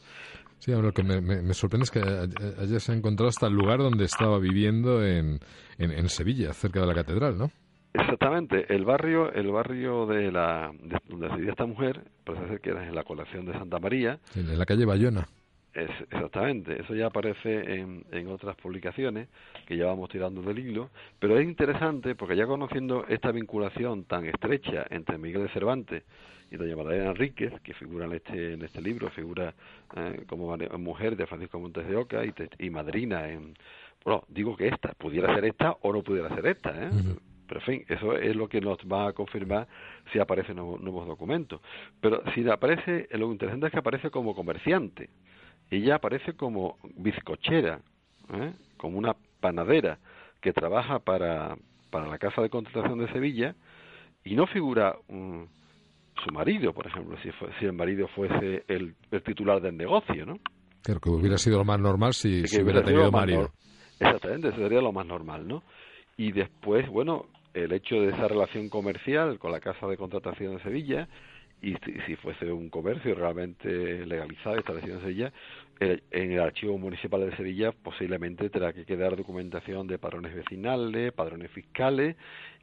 Sí, 0.59 0.72
lo 0.72 0.92
que 0.92 1.02
me, 1.02 1.20
me, 1.20 1.54
sorprende 1.54 1.84
es 1.84 1.90
que 1.90 2.00
haya 2.00 2.80
se 2.80 2.92
ha 2.92 2.94
encontrado 2.94 3.28
hasta 3.28 3.46
el 3.46 3.54
lugar 3.54 3.78
donde 3.78 4.04
estaba 4.04 4.38
viviendo 4.38 5.04
en, 5.04 5.38
en, 5.78 6.09
Sevilla, 6.09 6.52
cerca 6.54 6.80
de 6.80 6.86
la 6.86 6.94
catedral, 6.94 7.36
¿no? 7.36 7.50
Exactamente, 7.92 8.74
el 8.74 8.84
barrio, 8.84 9.32
el 9.32 9.50
barrio 9.50 10.07
de 10.07 10.30
la 10.30 10.70
de 10.82 10.98
donde 11.09 11.28
vivía 11.36 11.50
esta 11.50 11.66
mujer, 11.66 12.02
parece 12.24 12.48
ser 12.48 12.61
que 12.61 12.70
era 12.70 12.86
en 12.86 12.94
la 12.94 13.04
colección 13.04 13.46
de 13.46 13.52
Santa 13.52 13.78
María. 13.78 14.18
En 14.34 14.59
la 14.59 14.66
calle 14.66 14.84
Bayona. 14.84 15.26
Es, 15.72 15.90
exactamente, 16.11 16.80
eso 16.80 16.94
ya 16.94 17.07
aparece 17.07 17.74
en, 17.74 18.04
en 18.11 18.28
otras 18.28 18.57
publicaciones 18.57 19.28
que 19.66 19.76
ya 19.76 19.86
vamos 19.86 20.09
tirando 20.09 20.40
del 20.40 20.59
hilo, 20.59 20.88
pero 21.18 21.38
es 21.38 21.46
interesante 21.46 22.14
porque 22.14 22.34
ya 22.34 22.46
conociendo 22.46 23.04
esta 23.09 23.30
vinculación 23.30 24.04
tan 24.04 24.24
estrecha 24.24 24.86
entre 24.88 25.18
Miguel 25.18 25.42
de 25.42 25.48
Cervantes 25.50 26.02
y 26.57 26.59
doña 26.59 26.76
Magdalena 26.76 27.11
Enríquez, 27.11 27.52
que 27.61 27.74
figura 27.74 28.07
en 28.07 28.14
este, 28.14 28.54
en 28.54 28.62
este 28.62 28.80
libro, 28.80 29.11
figura 29.11 29.54
eh, 29.94 30.24
como 30.26 30.57
mujer 30.78 31.16
de 31.16 31.26
Francisco 31.26 31.61
Montes 31.61 31.86
de 31.86 31.96
Oca 31.96 32.24
y, 32.24 32.32
y, 32.59 32.70
madrina 32.70 33.28
en... 33.28 33.54
Bueno, 34.04 34.24
digo 34.28 34.57
que 34.57 34.68
esta, 34.68 34.92
pudiera 34.94 35.34
ser 35.34 35.44
esta 35.44 35.72
o 35.82 35.92
no 35.92 36.02
pudiera 36.02 36.28
ser 36.34 36.46
esta, 36.46 36.70
¿eh? 36.70 36.90
Pero 37.48 37.61
en 37.61 37.66
fin, 37.66 37.84
eso 37.88 38.16
es 38.16 38.34
lo 38.34 38.48
que 38.48 38.61
nos 38.61 38.78
va 38.78 39.09
a 39.09 39.12
confirmar 39.12 39.68
si 40.12 40.18
aparecen 40.18 40.57
nuevos, 40.57 41.07
documentos. 41.07 41.61
Pero 42.00 42.22
si 42.34 42.48
aparece, 42.48 43.09
lo 43.12 43.30
interesante 43.30 43.66
es 43.66 43.72
que 43.72 43.78
aparece 43.78 44.11
como 44.11 44.34
comerciante. 44.34 45.11
Ella 45.70 45.96
aparece 45.96 46.34
como 46.34 46.78
bizcochera, 46.96 47.80
¿eh? 48.32 48.52
como 48.76 48.98
una 48.98 49.16
panadera 49.40 49.98
que 50.40 50.52
trabaja 50.52 51.00
para, 51.00 51.57
para 51.90 52.07
la 52.07 52.18
Casa 52.18 52.42
de 52.42 52.50
Contratación 52.50 52.98
de 52.98 53.12
Sevilla 53.12 53.54
y 54.24 54.34
no 54.34 54.46
figura 54.46 54.96
su 56.24 56.32
marido, 56.32 56.72
por 56.72 56.86
ejemplo, 56.86 57.16
si, 57.22 57.30
si 57.58 57.64
el 57.64 57.72
marido 57.72 58.08
fuese 58.08 58.64
el, 58.68 58.94
titular 59.24 59.60
del 59.60 59.76
negocio, 59.76 60.26
¿no? 60.26 60.38
Claro, 60.82 61.00
que 61.00 61.10
hubiera 61.10 61.38
sido 61.38 61.58
lo 61.58 61.64
más 61.64 61.80
normal 61.80 62.14
si, 62.14 62.44
hubiera 62.62 62.82
tenido 62.82 63.10
marido. 63.10 63.50
Exactamente, 63.98 64.48
eso 64.48 64.58
sería 64.58 64.80
lo 64.80 64.92
más 64.92 65.06
normal, 65.06 65.46
¿no? 65.48 65.62
Y 66.16 66.32
después, 66.32 66.88
bueno, 66.88 67.26
el 67.54 67.72
hecho 67.72 67.96
de 67.96 68.08
esa 68.08 68.28
relación 68.28 68.68
comercial 68.68 69.38
con 69.38 69.52
la 69.52 69.60
Casa 69.60 69.86
de 69.86 69.96
Contratación 69.96 70.56
de 70.56 70.62
Sevilla, 70.62 71.08
y 71.62 71.74
si, 72.07 72.16
fuese 72.16 72.52
un 72.52 72.68
comercio 72.68 73.14
realmente 73.14 74.04
legalizado, 74.07 74.57
establecido 74.57 74.96
en 74.96 75.00
Sevilla, 75.00 75.32
eh, 75.80 76.00
en 76.11 76.32
el 76.32 76.40
Archivo 76.40 76.78
Municipal 76.78 77.28
de 77.28 77.36
Sevilla 77.36 77.72
posiblemente 77.72 78.48
tendrá 78.50 78.72
que 78.72 78.84
quedar 78.84 79.16
documentación 79.16 79.86
de 79.86 79.98
padrones 79.98 80.34
vecinales, 80.34 81.12
padrones 81.12 81.50
fiscales, 81.50 82.16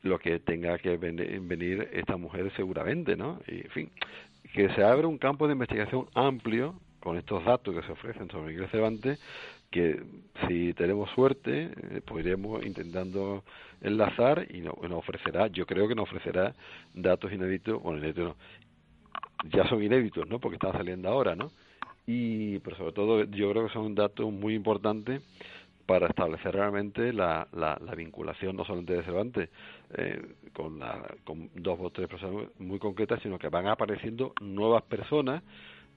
lo 0.03 0.19
que 0.19 0.39
tenga 0.39 0.77
que 0.77 0.97
venir 0.97 1.89
esta 1.91 2.17
mujer 2.17 2.51
seguramente, 2.55 3.15
¿no? 3.15 3.39
Y, 3.47 3.61
en 3.61 3.71
fin, 3.71 3.91
que 4.53 4.69
se 4.69 4.83
abre 4.83 5.07
un 5.07 5.17
campo 5.17 5.47
de 5.47 5.53
investigación 5.53 6.07
amplio 6.13 6.75
con 6.99 7.17
estos 7.17 7.43
datos 7.43 7.75
que 7.75 7.85
se 7.85 7.91
ofrecen 7.91 8.29
sobre 8.29 8.53
Miguel 8.53 8.69
Cervantes, 8.69 9.19
que 9.69 10.01
si 10.47 10.73
tenemos 10.75 11.09
suerte, 11.11 11.71
pues 12.05 12.25
intentando 12.63 13.43
enlazar 13.81 14.47
y 14.49 14.61
nos, 14.61 14.75
ofrecerá, 14.91 15.47
yo 15.47 15.65
creo 15.65 15.87
que 15.87 15.95
nos 15.95 16.07
ofrecerá 16.07 16.53
datos 16.93 17.33
inéditos, 17.33 17.81
bueno, 17.81 17.97
inéditos 17.97 18.25
no, 18.29 18.35
ya 19.51 19.67
son 19.67 19.83
inéditos, 19.83 20.27
¿no? 20.27 20.39
Porque 20.39 20.55
están 20.55 20.73
saliendo 20.73 21.09
ahora, 21.09 21.35
¿no? 21.35 21.51
Y, 22.05 22.59
pero 22.59 22.75
sobre 22.77 22.91
todo, 22.91 23.23
yo 23.23 23.51
creo 23.51 23.67
que 23.67 23.73
son 23.73 23.95
datos 23.95 24.31
muy 24.31 24.55
importantes 24.55 25.21
para 25.85 26.07
establecer 26.07 26.53
realmente 26.53 27.11
la, 27.11 27.47
la, 27.51 27.77
vinculación 27.95 28.55
no 28.55 28.63
solamente 28.63 28.93
de 28.93 29.03
Cervantes 29.03 29.49
eh, 29.95 30.21
con, 30.53 30.79
con 31.25 31.49
dos 31.55 31.77
o 31.81 31.89
tres 31.89 32.07
personas 32.07 32.47
muy 32.59 32.79
concretas, 32.79 33.21
sino 33.21 33.37
que 33.37 33.49
van 33.49 33.67
apareciendo 33.67 34.33
nuevas 34.41 34.83
personas 34.83 35.43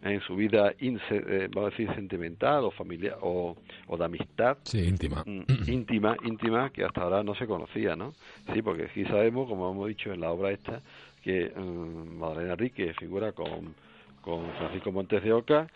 en 0.03 0.21
su 0.21 0.37
vida, 0.37 0.75
eh, 0.79 1.49
vamos 1.53 1.69
a 1.69 1.71
decir, 1.71 1.95
sentimental 1.95 2.65
o 2.65 2.71
familiar 2.71 3.17
o, 3.23 3.57
o 3.87 3.97
de 3.97 4.05
amistad. 4.05 4.59
Sí, 4.65 4.81
íntima. 4.81 5.25
Mm, 5.25 5.71
íntima, 5.71 6.17
íntima, 6.25 6.71
que 6.71 6.85
hasta 6.85 7.03
ahora 7.03 7.23
no 7.23 7.35
se 7.35 7.47
conocía, 7.47 7.97
¿no? 7.97 8.13
Sí, 8.53 8.63
porque 8.63 8.85
aquí 8.85 9.05
sabemos, 9.05 9.49
como 9.49 9.71
hemos 9.71 9.89
dicho 9.89 10.13
en 10.13 10.21
la 10.21 10.31
obra 10.31 10.51
esta, 10.51 10.83
que 11.27 11.53
um, 11.57 12.19
Madalena 12.19 12.55
Rique 12.55 12.95
figura 12.95 13.33
con, 13.33 13.75
con 14.21 14.49
Francisco 14.53 14.93
Montes 14.93 15.25
de 15.25 15.33
Oca, 15.33 15.67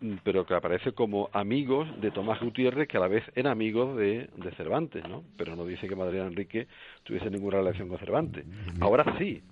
Mm, 0.00 0.16
pero 0.24 0.44
que 0.44 0.54
aparece 0.54 0.92
como 0.92 1.30
amigos 1.32 1.88
de 2.00 2.10
Tomás 2.10 2.38
Gutiérrez, 2.40 2.86
que 2.86 2.98
a 2.98 3.00
la 3.00 3.08
vez 3.08 3.24
eran 3.34 3.52
amigos 3.52 3.96
de, 3.96 4.28
de 4.36 4.50
Cervantes, 4.56 5.02
¿no? 5.08 5.24
Pero 5.38 5.56
no 5.56 5.64
dice 5.64 5.88
que 5.88 5.96
Madrid 5.96 6.20
Enrique 6.20 6.66
tuviese 7.02 7.30
ninguna 7.30 7.58
relación 7.58 7.88
con 7.88 7.98
Cervantes. 7.98 8.44
Ahora 8.80 9.16
sí, 9.18 9.42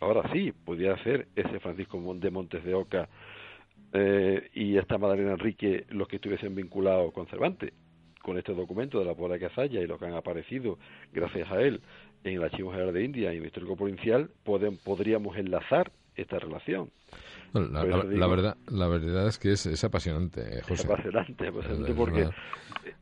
ahora 0.00 0.28
sí, 0.32 0.52
podría 0.64 0.96
ser 1.04 1.28
ese 1.36 1.60
Francisco 1.60 2.02
de 2.16 2.30
Montes 2.30 2.64
de 2.64 2.74
Oca 2.74 3.08
eh, 3.92 4.50
y 4.54 4.76
esta 4.76 4.98
Madalena 4.98 5.32
Enrique 5.32 5.84
los 5.90 6.08
que 6.08 6.16
estuviesen 6.16 6.54
vinculados 6.54 7.12
con 7.12 7.26
Cervantes. 7.28 7.72
Con 8.22 8.36
este 8.38 8.54
documento 8.54 8.98
de 8.98 9.04
la 9.04 9.14
Puebla 9.14 9.34
de 9.34 9.46
Casalla 9.48 9.80
y 9.80 9.86
los 9.86 10.00
que 10.00 10.06
han 10.06 10.14
aparecido 10.14 10.80
gracias 11.12 11.48
a 11.48 11.60
él 11.60 11.80
en 12.24 12.34
el 12.34 12.42
Archivo 12.42 12.70
General 12.70 12.92
de 12.92 13.04
India 13.04 13.32
y 13.32 13.38
el 13.38 13.46
Histórico 13.46 13.76
Provincial, 13.76 14.30
podríamos 14.44 15.36
enlazar 15.36 15.90
esta 16.16 16.38
relación. 16.38 16.90
la, 17.52 17.84
verdad, 18.26 18.56
la 18.68 18.88
verdad 18.88 19.28
es 19.28 19.38
que 19.38 19.52
es, 19.52 19.84
apasionante, 19.84 20.62
José. 20.62 20.74
Es 20.74 20.84
apasionante, 20.84 21.46
apasionante 21.46 21.94
porque... 21.94 22.28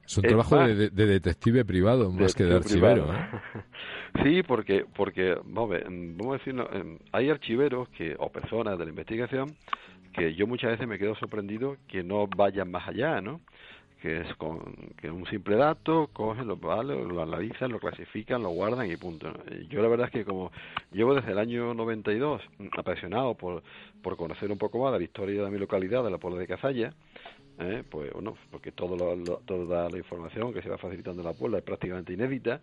Es 0.07 0.19
un 0.19 0.25
trabajo 0.25 0.59
de, 0.59 0.91
detective 0.91 1.65
privado 1.65 2.11
más 2.13 2.35
que 2.35 2.45
de 2.45 2.57
archivero. 2.57 3.11
¿eh? 3.13 3.27
sí, 4.23 4.43
porque, 4.43 4.85
porque 4.95 5.35
vamos 5.45 5.77
a, 5.77 5.85
vamos 5.89 6.29
a 6.29 6.39
decir, 6.39 6.55
em, 6.73 6.99
hay 7.13 7.31
archiveros 7.31 7.89
que 7.89 8.15
o 8.19 8.31
personas 8.31 8.79
de 8.79 8.85
la 8.85 8.91
investigación 8.91 9.55
que 10.15 10.35
yo 10.35 10.47
muchas 10.47 10.71
veces 10.73 10.87
me 10.87 10.99
quedo 10.99 11.15
sorprendido 11.17 11.77
que 11.89 12.05
no 12.05 12.27
vayan 12.27 12.71
más 12.71 12.89
allá, 12.89 13.21
¿no? 13.21 13.41
Que 14.05 14.21
es 14.21 14.35
con 14.35 14.61
que 15.01 15.11
un 15.11 15.25
simple 15.29 15.57
dato, 15.57 16.11
cogen, 16.13 16.47
lo, 16.47 16.59
vale, 16.59 16.95
lo 16.95 17.23
analizan, 17.23 17.73
lo 17.73 17.79
clasifican, 17.79 18.43
lo 18.43 18.51
guardan 18.51 18.91
y 18.91 18.99
punto. 18.99 19.33
Yo 19.71 19.81
la 19.81 19.89
verdad 19.89 20.09
es 20.09 20.13
que 20.13 20.27
como 20.27 20.53
llevo 20.93 21.15
desde 21.15 21.33
el 21.33 21.39
año 21.39 21.73
92 21.73 22.43
apasionado 22.77 23.35
por, 23.35 23.63
por 24.03 24.19
conocer 24.19 24.53
un 24.53 24.59
poco 24.59 24.79
más 24.79 24.93
de 24.93 24.99
la 24.99 25.05
historia 25.05 25.43
de 25.43 25.51
mi 25.51 25.59
localidad, 25.59 26.05
de 26.05 26.11
la 26.11 26.19
Puebla 26.19 26.39
de 26.39 26.47
Cazalla, 26.47 26.93
¿eh? 27.59 27.83
pues 27.89 28.13
bueno, 28.13 28.37
porque 28.51 28.73
todo 28.73 28.95
toda 29.47 29.89
la 29.89 29.97
información 29.97 30.53
que 30.53 30.61
se 30.61 30.69
va 30.69 30.77
facilitando 30.77 31.23
en 31.23 31.29
la 31.29 31.33
Puebla 31.33 31.57
es 31.57 31.65
prácticamente 31.65 32.13
inédita, 32.13 32.61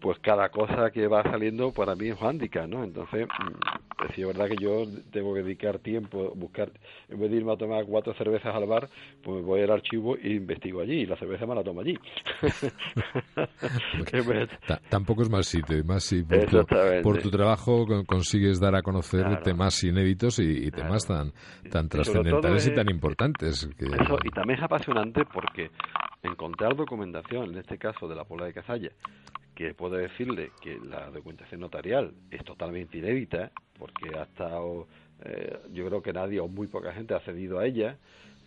pues 0.00 0.18
cada 0.20 0.48
cosa 0.50 0.90
que 0.90 1.06
va 1.06 1.22
saliendo 1.22 1.72
para 1.72 1.94
mí 1.94 2.08
es 2.08 2.20
handicap, 2.20 2.68
¿no? 2.68 2.84
Entonces, 2.84 3.26
mm, 3.26 3.96
pues 3.96 4.10
sí, 4.14 4.22
es 4.22 4.26
verdad 4.26 4.48
que 4.48 4.56
yo 4.56 4.84
tengo 5.10 5.34
que 5.34 5.42
dedicar 5.42 5.78
tiempo, 5.78 6.32
buscar, 6.34 6.70
en 7.08 7.18
vez 7.18 7.30
de 7.30 7.36
irme 7.38 7.52
a 7.52 7.56
tomar 7.56 7.84
cuatro 7.86 8.14
cervezas 8.14 8.54
al 8.54 8.66
bar, 8.66 8.88
pues 9.22 9.44
voy 9.44 9.62
al 9.62 9.70
archivo 9.70 10.16
e 10.16 10.34
investigo 10.34 10.80
allí, 10.80 11.00
y 11.00 11.06
la 11.06 11.16
cerveza 11.16 11.46
me 11.46 11.54
la 11.54 11.64
tomo 11.64 11.80
allí. 11.80 11.98
tampoco 14.90 15.22
es 15.22 15.30
más 15.30 15.46
sitio, 15.46 15.82
más 15.84 16.04
si 16.04 16.22
por, 16.22 17.20
tu, 17.20 17.30
trabajo 17.30 17.86
consigues 18.06 18.60
dar 18.60 18.76
a 18.76 18.82
conocer 18.82 19.42
temas 19.42 19.82
inéditos 19.82 20.38
y, 20.38 20.70
temas 20.70 21.06
tan, 21.06 21.32
tan 21.70 21.88
trascendentales 21.88 22.66
y 22.66 22.74
tan 22.74 22.90
importantes. 22.90 23.68
Eso, 23.78 24.18
y 24.24 24.30
también 24.30 24.58
es 24.58 24.64
apasionante 24.64 25.24
porque 25.24 25.70
encontrar 26.22 26.76
documentación, 26.76 27.52
en 27.52 27.58
este 27.58 27.78
caso 27.78 28.08
de 28.08 28.14
la 28.14 28.24
Pola 28.24 28.46
de 28.46 28.52
Cazalla, 28.52 28.90
que 29.56 29.72
puedo 29.72 29.96
decirle 29.96 30.52
que 30.60 30.78
la 30.78 31.10
documentación 31.10 31.60
notarial 31.60 32.12
es 32.30 32.44
totalmente 32.44 32.98
inédita, 32.98 33.50
porque 33.78 34.14
ha 34.16 34.24
estado, 34.24 34.86
eh, 35.24 35.58
yo 35.72 35.86
creo 35.86 36.02
que 36.02 36.12
nadie 36.12 36.38
o 36.40 36.46
muy 36.46 36.66
poca 36.66 36.92
gente 36.92 37.14
ha 37.14 37.20
cedido 37.20 37.58
a 37.58 37.66
ella, 37.66 37.96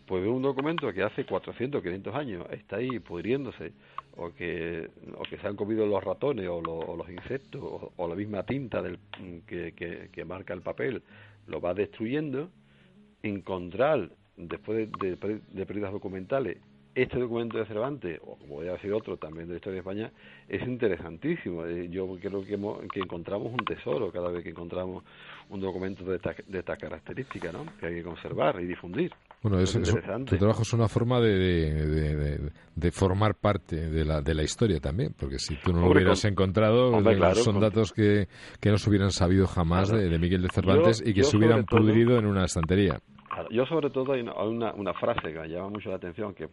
pues 0.06 0.26
un 0.26 0.44
documento 0.44 0.94
que 0.94 1.02
hace 1.02 1.26
400, 1.26 1.82
500 1.82 2.16
años 2.16 2.46
está 2.52 2.78
ahí 2.78 3.00
pudriéndose, 3.00 3.74
o 4.18 4.32
que, 4.34 4.90
o 5.18 5.24
que 5.24 5.38
se 5.38 5.48
han 5.48 5.56
comido 5.56 5.86
los 5.88 6.04
ratones 6.04 6.48
o, 6.48 6.62
los 6.62 7.10
insectos, 7.10 7.92
o, 7.96 8.08
la 8.08 8.16
misma 8.16 8.44
tinta 8.44 8.82
del, 8.82 9.00
que, 9.48 9.74
que, 10.12 10.26
marca 10.26 10.54
el 10.54 10.62
papel, 10.62 11.02
lo 11.48 11.60
va 11.60 11.74
destruyendo, 11.74 12.50
encontrar, 13.24 14.10
después 14.38 14.90
de, 15.00 15.16
de, 15.16 15.42
de 15.52 15.66
pérdidas 15.66 15.92
documentales, 15.92 16.58
este 17.04 17.20
documento 17.20 17.58
de 17.58 17.66
Cervantes, 17.66 18.20
o 18.26 18.36
como 18.36 18.56
voy 18.56 18.68
a 18.68 18.74
decir 18.74 18.92
otro 18.94 19.18
también 19.18 19.48
de 19.48 19.54
la 19.54 19.58
historia 19.58 19.76
de 19.76 19.80
España, 19.80 20.12
es 20.48 20.62
interesantísimo. 20.68 21.66
Eh, 21.66 21.90
yo 21.90 22.08
creo 22.20 22.42
que, 22.42 22.58
que 22.92 23.00
encontramos 23.00 23.52
un 23.52 23.66
tesoro 23.66 24.12
cada 24.12 24.30
vez 24.30 24.44
que 24.44 24.50
encontramos 24.50 25.04
un 25.50 25.60
documento 25.60 26.04
de 26.04 26.18
esta, 26.18 26.36
de 26.48 26.60
esta 26.60 26.78
característica, 26.78 27.52
¿no? 27.52 27.66
que 27.80 27.88
hay 27.88 27.96
que 27.96 28.04
conservar 28.04 28.60
y 28.62 28.66
difundir. 28.66 29.12
Bueno, 29.42 29.60
es, 29.60 29.72
tu 29.72 30.38
trabajo 30.38 30.64
es 30.64 30.74
una 30.74 30.90
forma 30.90 31.22
de, 31.22 32.52
de, 32.76 32.92
formar 32.92 33.36
parte 33.36 33.90
de 33.90 34.04
la, 34.04 34.22
de 34.22 34.34
la 34.34 34.44
historia 34.44 34.82
también, 34.82 35.14
porque 35.18 35.40
si 35.40 35.56
tú 35.56 35.72
no 35.72 35.80
lo 35.80 35.92
hubieras 35.92 36.26
encontrado, 36.26 36.92
son 37.36 37.62
datos 37.62 37.94
que, 37.94 38.28
que 38.60 38.70
no 38.70 38.78
se 38.78 38.90
hubieran 38.90 39.12
sabido 39.12 39.48
jamás 39.48 39.90
de, 39.90 40.20
Miguel 40.20 40.42
de 40.42 40.50
Cervantes 40.50 41.02
y 41.06 41.14
que 41.14 41.24
se 41.24 41.38
hubieran 41.38 41.64
pudrido 41.64 42.18
en 42.18 42.26
una 42.26 42.44
estantería. 42.44 43.00
Yo 43.50 43.66
sobre 43.66 43.90
todo 43.90 44.14
hay 44.14 44.22
una, 44.22 44.74
una, 44.74 44.94
frase 44.94 45.34
que 45.34 45.40
me 45.40 45.48
llama 45.48 45.70
mucho 45.70 45.90
la 45.90 45.96
atención, 45.96 46.34
que 46.34 46.50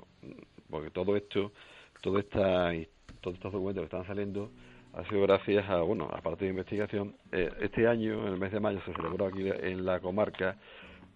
porque 0.71 0.91
todo 0.91 1.17
esto, 1.17 1.53
todo 2.03 2.19
esta, 2.19 2.73
todos 3.21 3.37
estos 3.37 3.53
documentos 3.53 3.83
que 3.83 3.97
están 3.97 4.07
saliendo 4.07 4.51
ha 4.95 5.05
sido 5.09 5.23
gracias 5.23 5.69
a, 5.69 5.83
bueno, 5.83 6.09
aparte 6.13 6.45
de 6.45 6.51
investigación, 6.51 7.15
eh, 7.31 7.51
este 7.61 7.87
año, 7.87 8.27
en 8.27 8.33
el 8.33 8.39
mes 8.39 8.51
de 8.51 8.61
mayo, 8.61 8.81
se 8.87 8.95
celebró 8.95 9.27
aquí 9.27 9.47
en 9.47 9.85
la 9.85 10.01
comarca 10.01 10.57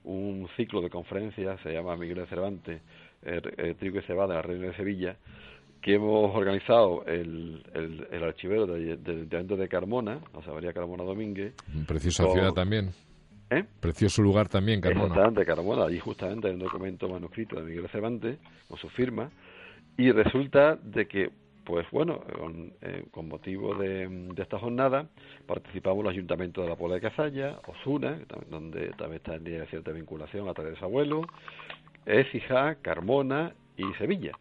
un 0.05 0.49
ciclo 0.57 0.81
de 0.81 0.91
conferencias, 0.91 1.61
se 1.63 1.73
llama 1.73 1.97
Miguel 1.97 2.19
de 2.19 2.27
Cervantes, 2.27 2.83
eh, 3.23 3.75
Trigo 3.79 3.99
y 3.99 4.03
Cebada, 4.03 4.35
la 4.35 4.43
Reina 4.43 4.69
de 4.69 4.77
Sevilla, 4.77 5.17
que 5.81 5.95
hemos 5.95 6.35
organizado 6.35 7.05
el, 7.07 7.63
el, 7.75 8.23
archivero 8.23 8.67
del, 8.67 9.03
del 9.03 9.47
de 9.47 9.69
Carmona, 9.69 10.21
la 10.35 10.43
Sabaría 10.43 10.73
Carmona 10.73 11.05
Domínguez. 11.05 11.55
Preciosa 11.87 12.27
ciudad 12.31 12.53
también. 12.53 12.91
¿Eh? 13.51 13.64
Precioso 13.81 14.22
lugar 14.22 14.48
también, 14.48 14.81
Carmona. 14.81 15.09
Exactamente, 15.09 15.44
Carmona. 15.44 15.85
Allí 15.85 15.98
justamente 15.98 16.47
hay 16.48 16.55
un 16.55 16.60
documento 16.60 17.09
manuscrito 17.09 17.56
de 17.56 17.62
Miguel 17.62 17.89
Cervantes 17.89 18.39
con 18.68 18.78
su 18.78 18.89
firma. 18.90 19.31
Y 19.97 20.12
resulta 20.12 20.77
de 20.77 21.09
que, 21.09 21.31
pues 21.64 21.85
bueno, 21.90 22.20
con, 22.39 22.72
eh, 22.81 23.05
motivo 23.22 23.74
de, 23.74 24.31
esta 24.39 24.59
jornada 24.59 25.09
participamos 25.47 26.05
el 26.05 26.10
Ayuntamiento 26.10 26.62
de 26.62 26.68
la 26.68 26.77
Puebla 26.77 26.94
de 26.94 27.01
Cazalla, 27.02 27.60
Osuna, 27.66 28.20
donde 28.48 28.90
también 28.90 29.16
está 29.16 29.35
en 29.35 29.44
de 29.44 29.66
cierta 29.66 29.90
vinculación 29.90 30.48
a 30.48 30.55
través 30.55 30.74
de 30.74 30.78
su 30.78 30.85
abuelo, 30.85 31.22
Écija, 32.06 32.77
Carmona 32.77 33.52
y 33.77 33.85
Sevilla. 33.98 34.32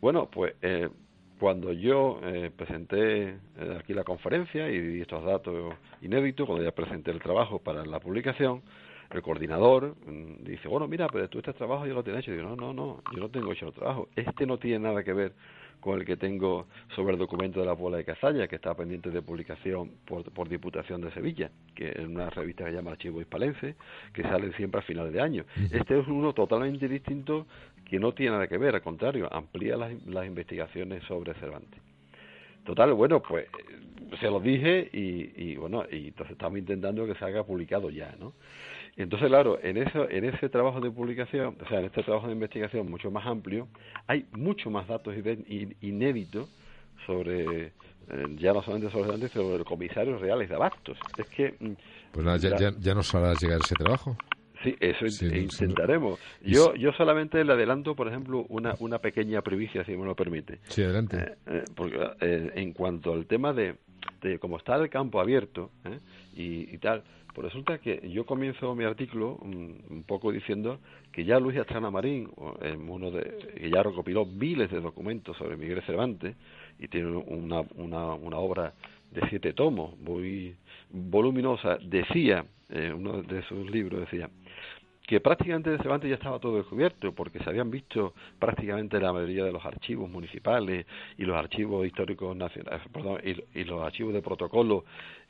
Bueno, 0.00 0.28
pues 0.30 0.54
eh, 0.60 0.88
cuando 1.38 1.72
yo 1.72 2.20
eh, 2.22 2.50
presenté 2.56 3.28
eh, 3.28 3.78
aquí 3.78 3.92
la 3.92 4.04
conferencia 4.04 4.68
y 4.68 4.78
di 4.78 5.00
estos 5.00 5.24
datos 5.24 5.74
inéditos, 6.02 6.46
cuando 6.46 6.64
ya 6.64 6.72
presenté 6.72 7.10
el 7.10 7.20
trabajo 7.20 7.58
para 7.58 7.84
la 7.84 8.00
publicación, 8.00 8.62
el 9.10 9.22
coordinador 9.22 9.94
mm, 10.06 10.44
dice, 10.44 10.68
bueno, 10.68 10.88
mira, 10.88 11.06
pero 11.08 11.28
tú 11.28 11.38
este 11.38 11.52
trabajo 11.52 11.86
yo 11.86 11.94
lo 11.94 12.02
tienes 12.02 12.22
hecho. 12.22 12.32
Y 12.32 12.36
digo, 12.36 12.48
no, 12.48 12.56
no, 12.56 12.72
no, 12.72 13.02
yo 13.12 13.20
no 13.20 13.28
tengo 13.28 13.52
hecho 13.52 13.66
el 13.66 13.72
trabajo. 13.72 14.08
Este 14.16 14.46
no 14.46 14.58
tiene 14.58 14.80
nada 14.80 15.02
que 15.04 15.12
ver 15.12 15.32
con 15.80 15.98
el 16.00 16.06
que 16.06 16.16
tengo 16.16 16.66
sobre 16.94 17.12
el 17.12 17.18
documento 17.18 17.60
de 17.60 17.66
la 17.66 17.76
Puebla 17.76 17.98
de 17.98 18.04
Cazalla, 18.04 18.48
que 18.48 18.56
está 18.56 18.74
pendiente 18.74 19.10
de 19.10 19.22
publicación 19.22 19.92
por, 20.04 20.24
por 20.32 20.48
Diputación 20.48 21.00
de 21.00 21.10
Sevilla, 21.12 21.50
que 21.74 21.90
es 21.90 22.06
una 22.06 22.30
revista 22.30 22.64
que 22.64 22.70
se 22.70 22.76
llama 22.76 22.92
Archivo 22.92 23.20
Hispalense, 23.20 23.76
que 24.12 24.22
sale 24.22 24.52
siempre 24.54 24.80
a 24.80 24.82
final 24.82 25.12
de 25.12 25.20
año. 25.20 25.44
Este 25.70 25.98
es 25.98 26.06
uno 26.08 26.32
totalmente 26.32 26.88
distinto 26.88 27.46
que 27.84 27.98
no 27.98 28.12
tiene 28.12 28.32
nada 28.32 28.48
que 28.48 28.58
ver, 28.58 28.74
al 28.74 28.82
contrario, 28.82 29.28
amplía 29.32 29.76
las, 29.76 29.92
las 30.06 30.26
investigaciones 30.26 31.02
sobre 31.04 31.34
Cervantes. 31.34 31.80
Total, 32.64 32.94
bueno, 32.94 33.20
pues 33.20 33.46
se 34.20 34.26
lo 34.26 34.40
dije 34.40 34.88
y, 34.92 35.32
y 35.36 35.56
bueno, 35.56 35.84
y 35.90 36.08
entonces 36.08 36.32
estamos 36.32 36.58
intentando 36.58 37.06
que 37.06 37.14
se 37.14 37.24
haga 37.24 37.44
publicado 37.44 37.90
ya, 37.90 38.14
¿no? 38.18 38.32
Entonces, 38.96 39.28
claro, 39.28 39.58
en, 39.62 39.76
eso, 39.76 40.08
en 40.08 40.24
ese 40.24 40.48
trabajo 40.48 40.80
de 40.80 40.90
publicación, 40.90 41.56
o 41.60 41.68
sea, 41.68 41.80
en 41.80 41.86
este 41.86 42.02
trabajo 42.02 42.28
de 42.28 42.34
investigación 42.34 42.88
mucho 42.88 43.10
más 43.10 43.26
amplio, 43.26 43.68
hay 44.06 44.26
mucho 44.32 44.70
más 44.70 44.86
datos 44.86 45.14
inéditos 45.80 46.48
sobre, 47.06 47.66
eh, 47.66 47.72
ya 48.36 48.52
no 48.52 48.62
solamente 48.62 48.92
sobre 48.92 49.04
Cervantes, 49.04 49.32
sobre 49.32 49.58
los 49.58 49.66
comisarios 49.66 50.20
reales 50.20 50.48
de 50.48 50.54
Abastos. 50.54 50.96
Es 51.18 51.28
que... 51.28 51.54
Mm, 51.58 51.72
pues 52.12 52.24
nada, 52.24 52.38
ya, 52.38 52.72
ya, 52.78 52.94
nos 52.94 53.12
hará 53.14 53.34
llegar 53.34 53.58
ese 53.64 53.74
trabajo. 53.74 54.16
Sí, 54.62 54.74
eso 54.80 55.04
intentaremos. 55.26 56.18
Yo, 56.40 56.74
yo 56.76 56.92
solamente 56.92 57.44
le 57.44 57.52
adelanto, 57.52 57.94
por 57.94 58.08
ejemplo, 58.08 58.46
una, 58.48 58.74
una 58.78 58.98
pequeña 58.98 59.42
primicia, 59.42 59.84
si 59.84 59.94
me 59.96 60.06
lo 60.06 60.14
permite. 60.14 60.60
Sí, 60.68 60.82
adelante. 60.82 61.18
Eh, 61.18 61.36
eh, 61.46 61.64
porque 61.74 61.98
en 62.20 62.72
cuanto 62.72 63.12
al 63.12 63.26
tema 63.26 63.52
de, 63.52 63.74
de 64.22 64.38
cómo 64.38 64.56
está 64.56 64.76
el 64.76 64.88
campo 64.88 65.20
abierto 65.20 65.70
y, 66.34 66.74
y 66.74 66.78
tal, 66.78 67.02
pues 67.34 67.46
resulta 67.46 67.78
que 67.78 68.08
yo 68.10 68.24
comienzo 68.24 68.74
mi 68.76 68.84
artículo 68.84 69.36
un, 69.42 70.04
poco 70.06 70.30
diciendo 70.30 70.78
que 71.10 71.24
ya 71.24 71.40
Luis 71.40 71.58
Astrana 71.58 71.90
Marín, 71.90 72.30
uno 72.88 73.10
de, 73.10 73.52
que 73.56 73.70
ya 73.70 73.82
recopiló 73.82 74.24
miles 74.24 74.70
de 74.70 74.80
documentos 74.80 75.36
sobre 75.36 75.56
Miguel 75.56 75.82
Cervantes 75.82 76.36
y 76.78 76.86
tiene 76.88 77.08
una, 77.08 77.62
una, 77.74 78.38
obra 78.38 78.72
de 79.10 79.28
siete 79.28 79.52
tomos, 79.52 79.98
muy 79.98 80.54
voluminosa, 80.90 81.78
decía, 81.82 82.44
en 82.68 82.94
uno 82.94 83.22
de 83.22 83.42
sus 83.42 83.68
libros 83.68 84.00
decía, 84.00 84.30
que 85.06 85.20
prácticamente 85.20 85.70
de 85.70 85.78
Cervantes 85.78 86.08
ya 86.08 86.14
estaba 86.14 86.38
todo 86.38 86.56
descubierto, 86.56 87.12
porque 87.12 87.38
se 87.40 87.50
habían 87.50 87.70
visto 87.70 88.14
prácticamente 88.38 88.98
la 89.00 89.12
mayoría 89.12 89.44
de 89.44 89.52
los 89.52 89.64
archivos 89.64 90.08
municipales 90.08 90.86
y 91.18 91.24
los 91.24 91.36
archivos 91.36 91.86
históricos 91.86 92.34
nacionales, 92.36 92.80
perdón, 92.92 93.20
y 93.54 93.64
los 93.64 93.82
archivos 93.82 94.14
de 94.14 94.22
protocolo 94.22 94.84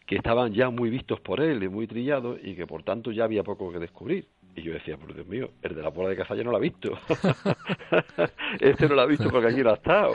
que 0.06 0.16
estaban 0.16 0.52
ya 0.52 0.70
muy 0.70 0.90
vistos 0.90 1.20
por 1.20 1.40
él 1.40 1.62
y 1.62 1.68
muy 1.68 1.86
trillados 1.86 2.39
y 2.43 2.55
que 2.55 2.66
por 2.66 2.82
tanto 2.82 3.10
ya 3.10 3.24
había 3.24 3.43
poco 3.43 3.72
que 3.72 3.78
descubrir. 3.78 4.26
Y 4.56 4.62
yo 4.62 4.72
decía, 4.72 4.97
por 4.97 5.12
Dios 5.12 5.26
mío, 5.26 5.48
el 5.62 5.74
de 5.74 5.82
la 5.82 5.89
bola 5.89 6.10
de 6.10 6.16
Cazalla 6.16 6.44
no 6.44 6.52
lo 6.52 6.59
ha 6.59 6.60
visto. 6.60 6.93
este 8.60 8.89
no 8.89 8.94
lo 8.94 9.02
ha 9.02 9.06
visto 9.06 9.28
porque 9.28 9.48
allí 9.48 9.62
no 9.62 9.70
ha 9.70 9.74
estado. 9.74 10.12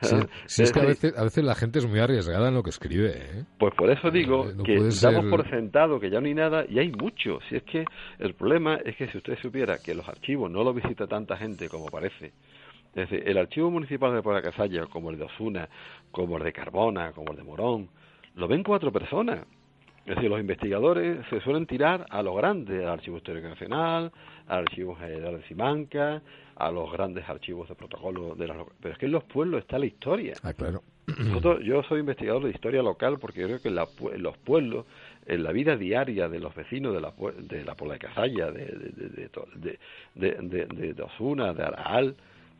sí, 0.46 0.64
es 0.64 0.72
que 0.72 0.80
a 0.80 0.86
veces, 0.86 1.16
a 1.16 1.22
veces, 1.22 1.44
la 1.44 1.54
gente 1.54 1.78
es 1.78 1.86
muy 1.86 2.00
arriesgada 2.00 2.48
en 2.48 2.54
lo 2.54 2.64
que 2.64 2.70
escribe. 2.70 3.12
¿eh? 3.14 3.44
Pues 3.58 3.72
por 3.76 3.88
eso 3.90 4.10
digo 4.10 4.48
eh, 4.48 4.54
que 4.64 4.76
damos 5.00 5.26
por 5.26 5.48
sentado 5.48 6.00
que 6.00 6.10
ya 6.10 6.20
no 6.20 6.26
hay 6.26 6.34
nada 6.34 6.64
y 6.68 6.80
hay 6.80 6.90
mucho. 6.90 7.38
Si 7.48 7.56
es 7.56 7.62
que 7.62 7.84
el 8.18 8.34
problema 8.34 8.76
es 8.84 8.96
que 8.96 9.06
si 9.08 9.18
usted 9.18 9.38
supiera 9.40 9.78
que 9.78 9.94
los 9.94 10.08
archivos 10.08 10.50
no 10.50 10.64
los 10.64 10.74
visita 10.74 11.06
tanta 11.06 11.36
gente 11.36 11.68
como 11.68 11.86
parece, 11.86 12.32
es 12.94 13.08
decir, 13.08 13.22
el 13.24 13.38
archivo 13.38 13.70
municipal 13.70 14.12
de 14.12 14.22
Puebla 14.22 14.42
Cazalla, 14.42 14.86
como 14.86 15.10
el 15.10 15.18
de 15.18 15.26
Osuna, 15.26 15.68
como 16.10 16.38
el 16.38 16.42
de 16.42 16.52
Carbona, 16.52 17.12
como 17.12 17.30
el 17.30 17.36
de 17.36 17.44
Morón, 17.44 17.88
lo 18.34 18.48
ven 18.48 18.62
cuatro 18.62 18.92
personas. 18.92 19.44
Es 20.06 20.16
decir, 20.16 20.30
los 20.30 20.40
investigadores 20.40 21.24
se 21.28 21.40
suelen 21.40 21.66
tirar 21.66 22.06
a 22.10 22.22
los 22.22 22.34
grandes, 22.36 22.82
al 22.82 22.94
Archivo 22.94 23.18
Histórico 23.18 23.48
Nacional, 23.48 24.10
al 24.48 24.60
Archivo 24.60 24.96
General 24.96 25.36
de 25.36 25.46
Simancas, 25.46 26.22
a 26.56 26.70
los 26.70 26.90
grandes 26.90 27.28
archivos 27.28 27.68
de 27.68 27.74
protocolo 27.74 28.34
de 28.34 28.48
las 28.48 28.56
pero 28.80 28.92
es 28.92 28.98
que 28.98 29.06
en 29.06 29.12
los 29.12 29.24
pueblos 29.24 29.62
está 29.62 29.78
la 29.78 29.86
historia. 29.86 30.34
Ah, 30.42 30.52
claro. 30.52 30.82
yo 31.62 31.82
soy 31.84 32.00
investigador 32.00 32.44
de 32.44 32.50
historia 32.50 32.82
local 32.82 33.18
porque 33.20 33.44
creo 33.44 33.60
que 33.60 33.68
en, 33.68 33.74
los 34.22 34.36
pueblos, 34.38 34.86
en 35.26 35.42
la 35.42 35.52
vida 35.52 35.76
diaria 35.76 36.28
de 36.28 36.40
los 36.40 36.54
vecinos 36.54 36.94
de 36.94 37.00
la, 37.00 37.12
de 37.38 37.64
la 37.64 37.74
Pola 37.74 37.94
de 37.94 37.98
Casalla, 38.00 38.50
de, 38.50 38.66
de, 38.66 39.78
de, 40.14 40.66
de, 40.66 40.94
de 40.94 41.02
Osuna, 41.02 41.52
de 41.52 41.62
Araal, 41.62 42.16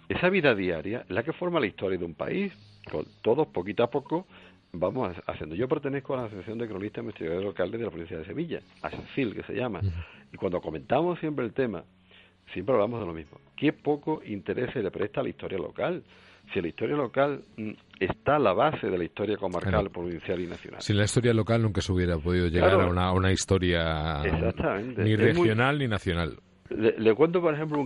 esa 0.08 0.28
vida 0.28 0.54
diaria 0.54 1.04
es 1.08 1.10
la 1.10 1.22
que 1.22 1.32
forma 1.32 1.60
la 1.60 1.66
historia 1.66 1.98
de 1.98 2.04
un 2.04 2.14
país. 2.14 2.52
Con 2.90 3.04
todos, 3.20 3.46
poquito 3.48 3.82
a 3.82 3.90
poco, 3.90 4.26
vamos 4.72 5.16
haciendo. 5.26 5.54
Yo 5.54 5.68
pertenezco 5.68 6.14
a 6.14 6.18
la 6.18 6.24
Asociación 6.24 6.58
de 6.58 6.68
Cronistas 6.68 7.02
Investigadores 7.02 7.44
Locales 7.44 7.72
de 7.72 7.84
la 7.84 7.90
Provincia 7.90 8.18
de 8.18 8.24
Sevilla, 8.24 8.60
ASACIL, 8.82 9.34
que 9.34 9.42
se 9.42 9.54
llama. 9.54 9.80
Y 10.32 10.36
cuando 10.36 10.60
comentamos 10.60 11.18
siempre 11.18 11.44
el 11.44 11.52
tema, 11.52 11.84
siempre 12.52 12.74
hablamos 12.74 13.00
de 13.00 13.06
lo 13.06 13.12
mismo. 13.12 13.38
¿Qué 13.56 13.72
poco 13.72 14.22
interés 14.24 14.72
se 14.72 14.82
le 14.82 14.90
presta 14.90 15.20
a 15.20 15.22
la 15.22 15.28
historia 15.28 15.58
local? 15.58 16.02
Si 16.52 16.60
la 16.60 16.68
historia 16.68 16.96
local 16.96 17.42
mm, 17.56 17.70
está 18.00 18.36
a 18.36 18.38
la 18.38 18.52
base 18.52 18.88
de 18.88 18.98
la 18.98 19.04
historia 19.04 19.36
comarcal, 19.36 19.90
provincial 19.90 20.40
y 20.40 20.46
nacional. 20.46 20.80
Sin 20.80 20.96
la 20.96 21.04
historia 21.04 21.32
local 21.32 21.62
nunca 21.62 21.80
se 21.80 21.92
hubiera 21.92 22.18
podido 22.18 22.48
llegar 22.48 22.80
a 22.80 22.86
una, 22.86 23.12
una 23.12 23.30
historia 23.30 24.22
ni 24.96 25.16
regional 25.16 25.78
ni 25.78 25.86
nacional. 25.86 26.38
Le, 26.70 27.14
cuento, 27.14 27.40
por 27.40 27.52
ejemplo, 27.52 27.84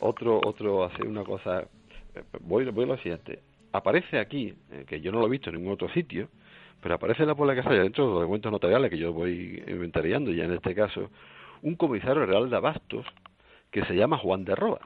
otro, 0.00 0.40
otro, 0.42 0.84
hacer 0.84 1.06
una 1.06 1.22
cosa. 1.22 1.60
Eh, 2.14 2.22
voy, 2.40 2.64
voy 2.70 2.84
a 2.84 2.88
lo 2.88 2.96
siguiente 2.96 3.38
aparece 3.72 4.18
aquí, 4.18 4.54
eh, 4.70 4.84
que 4.86 5.00
yo 5.00 5.12
no 5.12 5.20
lo 5.20 5.26
he 5.26 5.30
visto 5.30 5.50
en 5.50 5.56
ningún 5.56 5.72
otro 5.72 5.88
sitio, 5.90 6.28
pero 6.82 6.94
aparece 6.94 7.22
en 7.22 7.28
la 7.28 7.34
Puebla 7.34 7.54
Casalla, 7.54 7.82
dentro 7.82 8.04
de 8.04 8.10
los 8.12 8.20
documentos 8.22 8.50
notariales 8.50 8.90
que 8.90 8.98
yo 8.98 9.12
voy 9.12 9.62
inventariando, 9.66 10.30
ya 10.32 10.44
en 10.44 10.52
este 10.52 10.74
caso, 10.74 11.10
un 11.62 11.74
comisario 11.76 12.24
real 12.26 12.48
de 12.48 12.56
Abastos 12.56 13.06
que 13.70 13.84
se 13.84 13.94
llama 13.94 14.18
Juan 14.18 14.44
de 14.44 14.54
Roa. 14.54 14.80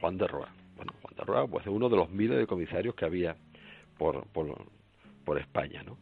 Juan 0.00 0.16
de 0.16 0.26
Roa. 0.26 0.48
Bueno, 0.76 0.92
Juan 1.02 1.14
de 1.16 1.24
Roa 1.24 1.46
pues, 1.46 1.66
es 1.66 1.72
uno 1.72 1.88
de 1.88 1.96
los 1.96 2.10
miles 2.10 2.38
de 2.38 2.46
comisarios 2.46 2.94
que 2.94 3.04
había 3.04 3.36
por, 3.98 4.26
por, 4.28 4.56
por 5.24 5.38
España, 5.38 5.82
¿no? 5.84 5.96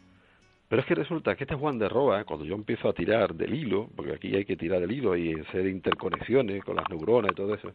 Pero 0.69 0.81
es 0.81 0.87
que 0.89 0.95
resulta 0.95 1.37
que 1.37 1.45
este 1.45 1.55
Juan 1.55 1.79
de 1.79 1.89
Roa, 1.89 2.25
cuando 2.25 2.45
yo 2.45 2.55
empiezo 2.55 2.89
a 2.89 2.95
tirar 2.95 3.35
del 3.35 3.55
hilo, 3.55 3.91
porque 3.95 4.15
aquí 4.15 4.35
hay 4.35 4.45
que 4.45 4.57
tirar 4.57 4.81
del 4.81 4.91
hilo 4.91 5.17
y 5.17 5.33
hacer 5.33 5.67
interconexiones 5.67 6.65
con 6.65 6.77
las 6.77 6.89
neuronas 6.89 7.33
y 7.33 7.35
todo 7.35 7.55
eso, 7.55 7.71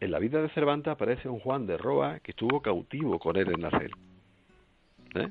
en 0.00 0.10
la 0.10 0.18
vida 0.18 0.42
de 0.42 0.48
Cervantes 0.50 0.92
aparece 0.92 1.28
un 1.28 1.40
Juan 1.40 1.66
de 1.66 1.76
Roa 1.76 2.20
que 2.20 2.32
estuvo 2.32 2.60
cautivo 2.60 3.18
con 3.18 3.36
él 3.36 3.48
en 3.54 3.62
la 3.62 3.68
¿eh? 5.14 5.30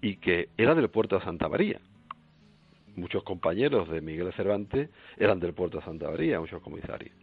Y 0.00 0.16
que 0.16 0.48
era 0.56 0.74
del 0.74 0.88
puerto 0.88 1.18
de 1.18 1.24
Santa 1.24 1.48
María. 1.48 1.80
Muchos 2.96 3.22
compañeros 3.22 3.88
de 3.88 4.00
Miguel 4.00 4.26
de 4.26 4.32
Cervantes 4.32 4.90
eran 5.16 5.40
del 5.40 5.54
puerto 5.54 5.78
de 5.78 5.84
Santa 5.84 6.10
María, 6.10 6.40
muchos 6.40 6.62
comisarios. 6.62 7.14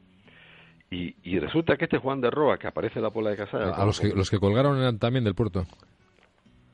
Y, 0.89 1.15
y 1.23 1.39
resulta 1.39 1.77
que 1.77 1.85
este 1.85 1.99
Juan 1.99 2.19
de 2.21 2.31
Roa, 2.31 2.57
que 2.57 2.67
aparece 2.67 2.97
en 2.99 3.03
la 3.03 3.11
Pola 3.11 3.29
de 3.29 3.37
Casalla... 3.37 3.71
A 3.71 3.85
los 3.85 3.99
que, 3.99 4.09
los 4.09 4.29
que 4.29 4.39
colgaron 4.39 4.79
eran 4.79 4.97
también 4.97 5.23
del 5.23 5.35
puerto. 5.35 5.65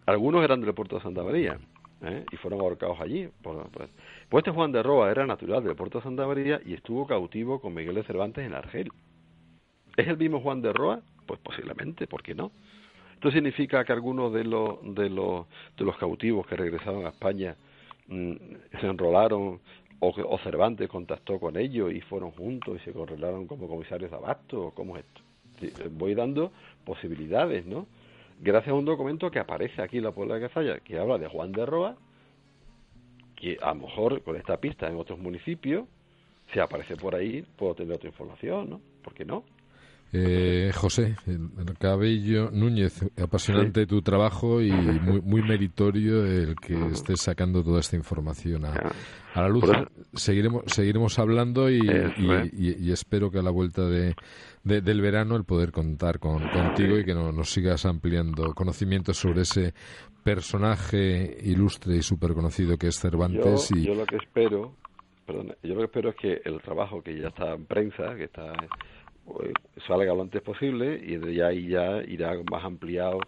Algunos 0.06 0.44
eran 0.44 0.62
del 0.62 0.74
puerto 0.74 0.96
de 0.96 1.02
Santa 1.02 1.24
María. 1.24 1.60
¿eh? 2.02 2.26
y 2.32 2.38
fueron 2.38 2.62
ahorcados 2.62 3.00
allí. 3.00 3.30
Por, 3.42 3.70
Pues 4.30 4.42
este 4.42 4.52
Juan 4.52 4.72
de 4.72 4.82
Roa 4.82 5.12
era 5.12 5.26
natural 5.26 5.64
del 5.64 5.76
puerto 5.76 6.00
de 6.00 6.04
Santa 6.04 6.26
María 6.26 6.60
y 6.66 6.74
estuvo 6.74 7.06
cautivo 7.06 7.62
con 7.62 7.74
Miguel 7.74 7.96
de 7.96 8.04
Cervantes 8.04 8.46
en 8.46 8.54
Argel. 8.54 8.92
¿Es 9.96 10.08
el 10.08 10.18
mismo 10.18 10.42
Juan 10.42 10.62
de 10.62 10.74
Roa? 10.74 11.02
Pues 11.26 11.40
posiblemente, 11.40 12.08
¿por 12.08 12.24
qué 12.24 12.34
no? 12.34 12.52
Esto 13.14 13.32
significa 13.32 13.86
que 13.86 13.94
algunos 13.94 14.34
de 14.34 14.44
los, 14.44 14.80
de 14.96 15.10
los, 15.10 15.46
de 15.78 15.86
los 15.86 15.98
cautivos 15.98 16.46
que 16.48 16.56
regresaron 16.56 17.06
a 17.06 17.10
España 17.10 17.56
mm, 18.08 18.34
se 18.82 18.88
enrolaron 18.88 19.62
o, 20.00 20.38
Cervantes 20.40 20.90
contactó 20.90 21.40
con 21.40 21.58
ellos 21.58 21.94
y 21.94 22.02
fueron 22.02 22.32
juntos 22.32 22.78
y 22.82 22.86
se 22.86 22.92
correlaron 22.92 23.48
como 23.48 23.68
comisarios 23.68 24.12
de 24.12 24.18
abasto, 24.18 24.72
¿cómo 24.76 24.98
es 24.98 25.06
esto? 25.06 25.90
Voy 25.92 26.14
dando 26.14 26.52
posibilidades, 26.84 27.66
¿no? 27.66 27.88
gracias 28.42 28.72
a 28.72 28.76
un 28.76 28.86
documento 28.86 29.32
que 29.32 29.40
aparece 29.40 29.82
aquí 29.82 29.98
en 29.98 30.04
la 30.04 30.12
Puebla 30.12 30.36
de 30.36 30.48
Cazalla, 30.48 30.80
que 30.80 31.00
habla 31.00 31.18
de 31.18 31.28
Juan 31.28 31.52
de 31.52 31.66
Roa, 31.66 31.96
que 33.36 33.58
a 33.62 33.74
lo 33.74 33.82
mejor 33.82 34.22
con 34.24 34.36
esta 34.36 34.58
pista 34.58 34.88
en 34.88 34.98
otros 34.98 35.20
municipios, 35.20 35.86
si 36.54 36.60
aparece 36.60 36.96
por 36.96 37.16
ahí, 37.16 37.44
puedo 37.58 37.76
tener 37.76 37.96
otra 37.96 38.10
información, 38.10 38.70
¿no? 38.70 38.82
¿Por 39.04 39.14
qué 39.14 39.26
no? 39.26 39.44
Eh, 40.14 40.72
José, 40.74 41.18
el 41.28 41.78
Cabello 41.78 42.50
Núñez, 42.50 43.04
apasionante 43.22 43.86
tu 43.86 44.02
trabajo 44.02 44.62
y 44.62 44.72
muy, 44.72 45.22
muy 45.22 45.42
meritorio 45.42 46.26
el 46.26 46.56
que 46.56 46.74
estés 46.88 47.20
sacando 47.22 47.64
toda 47.64 47.82
esta 47.82 47.98
información 47.98 48.64
a, 48.64 48.94
la 49.36 49.50
luz. 49.50 49.66
Seguiremos, 50.14 50.64
seguiremos 50.68 51.20
hablando 51.20 51.70
y, 51.70 51.82
y, 52.54 52.92
espero 52.92 53.30
que 53.30 53.40
a 53.40 53.42
la 53.42 53.52
vuelta 53.52 53.86
de, 53.90 54.16
del 54.64 55.02
verano 55.02 55.36
el 55.36 55.44
poder 55.44 55.74
contar 55.74 56.20
con, 56.20 56.48
contigo 56.50 56.98
y 56.98 57.04
que 57.04 57.14
nos 57.14 57.50
sigas 57.50 57.86
ampliando 57.86 58.54
conocimientos 58.54 59.18
sobre 59.18 59.42
ese 59.42 59.74
personaje 60.24 61.38
ilustre 61.44 61.98
y 61.98 62.02
súper 62.02 62.34
conocido 62.34 62.78
que 62.78 62.88
es 62.88 63.00
Cervantes. 63.00 63.70
Yo, 63.70 63.78
y... 63.78 63.84
yo 63.86 63.96
lo 63.96 64.06
que 64.06 64.16
espero, 64.16 64.74
perdón, 65.26 65.56
yo 65.62 65.74
lo 65.74 65.80
que 65.82 65.86
espero 65.86 66.10
es 66.12 66.16
que 66.16 66.42
el 66.46 66.62
trabajo 66.62 67.02
que 67.02 67.20
ya 67.20 67.28
está 67.28 67.54
en 67.54 67.66
prensa, 67.66 68.16
que 68.16 68.24
está 68.24 68.54
pues, 69.26 69.52
salga 69.88 70.14
lo 70.14 70.22
antes 70.22 70.42
posible 70.42 71.02
y 71.04 71.18
de 71.18 71.44
ahí 71.44 71.68
ya 71.68 72.02
irá 72.08 72.34
más 72.50 72.64
ampliado 72.64 73.20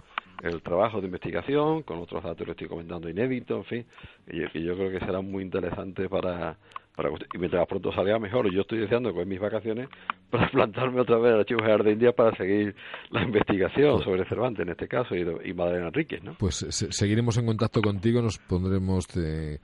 el 0.43 0.61
trabajo 0.61 0.99
de 1.01 1.07
investigación 1.07 1.81
con 1.83 1.99
otros 1.99 2.23
datos 2.23 2.45
que 2.45 2.51
estoy 2.51 2.67
comentando 2.67 3.09
inéditos, 3.09 3.57
en 3.57 3.65
fin, 3.65 3.85
y 4.27 4.47
que 4.49 4.61
yo 4.61 4.75
creo 4.75 4.91
que 4.91 5.03
será 5.03 5.21
muy 5.21 5.43
interesante 5.43 6.07
para, 6.07 6.55
para 6.95 7.09
y 7.09 7.37
mientras 7.37 7.67
pronto 7.67 7.91
salga 7.91 8.19
mejor. 8.19 8.51
Yo 8.53 8.61
estoy 8.61 8.79
deseando 8.79 9.13
con 9.13 9.27
mis 9.27 9.39
vacaciones 9.39 9.89
para 10.29 10.49
plantarme 10.49 11.01
otra 11.01 11.17
vez 11.17 11.33
al 11.33 11.39
Archivo 11.39 11.61
General 11.61 11.83
de 11.83 11.91
India 11.91 12.11
para 12.11 12.35
seguir 12.37 12.75
la 13.09 13.23
investigación 13.23 13.93
pues 13.93 14.05
sobre 14.05 14.25
Cervantes 14.29 14.63
en 14.63 14.69
este 14.69 14.87
caso 14.87 15.15
y, 15.15 15.25
y 15.49 15.53
Madalena 15.53 15.87
Enríquez, 15.87 16.23
¿no? 16.23 16.35
Pues 16.37 16.57
seguiremos 16.57 17.37
en 17.37 17.47
contacto 17.47 17.81
contigo, 17.81 18.21
nos 18.21 18.37
pondremos 18.37 19.07
de 19.07 19.59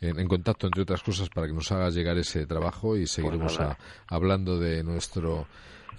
en, 0.00 0.28
contacto, 0.28 0.66
entre 0.66 0.82
otras 0.82 1.02
cosas, 1.02 1.28
para 1.28 1.46
que 1.46 1.52
nos 1.52 1.70
haga 1.72 1.90
llegar 1.90 2.16
ese 2.18 2.46
trabajo 2.46 2.96
y 2.96 3.06
seguiremos 3.06 3.56
pues 3.56 3.76
hablando 4.06 4.58
de 4.58 4.84
nuestro 4.84 5.46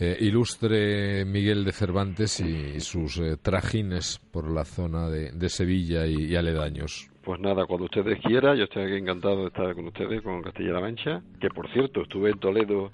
eh, 0.01 0.15
ilustre 0.21 1.26
Miguel 1.26 1.65
de 1.65 1.73
Cervantes 1.73 2.39
y 2.39 2.80
sus 2.80 3.17
eh, 3.17 3.35
trajines 3.35 4.19
por 4.31 4.49
la 4.49 4.63
zona 4.63 5.09
de, 5.09 5.49
Sevilla 5.49 6.07
y, 6.07 6.38
aledaños. 6.38 7.09
Pues 7.21 7.38
nada, 7.41 7.65
cuando 7.65 7.85
ustedes 7.85 8.17
quieran, 8.21 8.55
yo 8.55 8.63
estoy 8.63 8.84
aquí 8.84 8.95
encantado 8.95 9.41
de 9.41 9.47
estar 9.47 9.76
con 9.76 9.88
ustedes, 9.88 10.21
con 10.21 10.41
Castilla-La 10.41 10.80
Mancha, 10.80 11.21
que 11.41 11.49
por 11.49 11.69
cierto 11.73 12.03
estuve 12.03 12.30
en 12.30 12.39
Toledo 12.39 12.91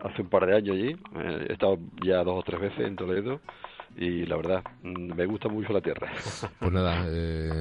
hace 0.00 0.22
un 0.22 0.28
par 0.28 0.46
de 0.46 0.54
años 0.54 0.76
allí, 0.76 0.90
eh, 0.90 1.46
he 1.48 1.52
estado 1.54 1.76
ya 2.04 2.22
dos 2.22 2.38
o 2.38 2.42
tres 2.44 2.60
veces 2.60 2.86
en 2.86 2.94
Toledo 2.94 3.40
y 3.96 4.24
la 4.24 4.36
verdad 4.36 4.62
mm, 4.84 5.12
me 5.12 5.26
gusta 5.26 5.48
mucho 5.48 5.72
la 5.72 5.80
tierra. 5.80 6.12
Pues 6.60 6.72
nada, 6.72 7.04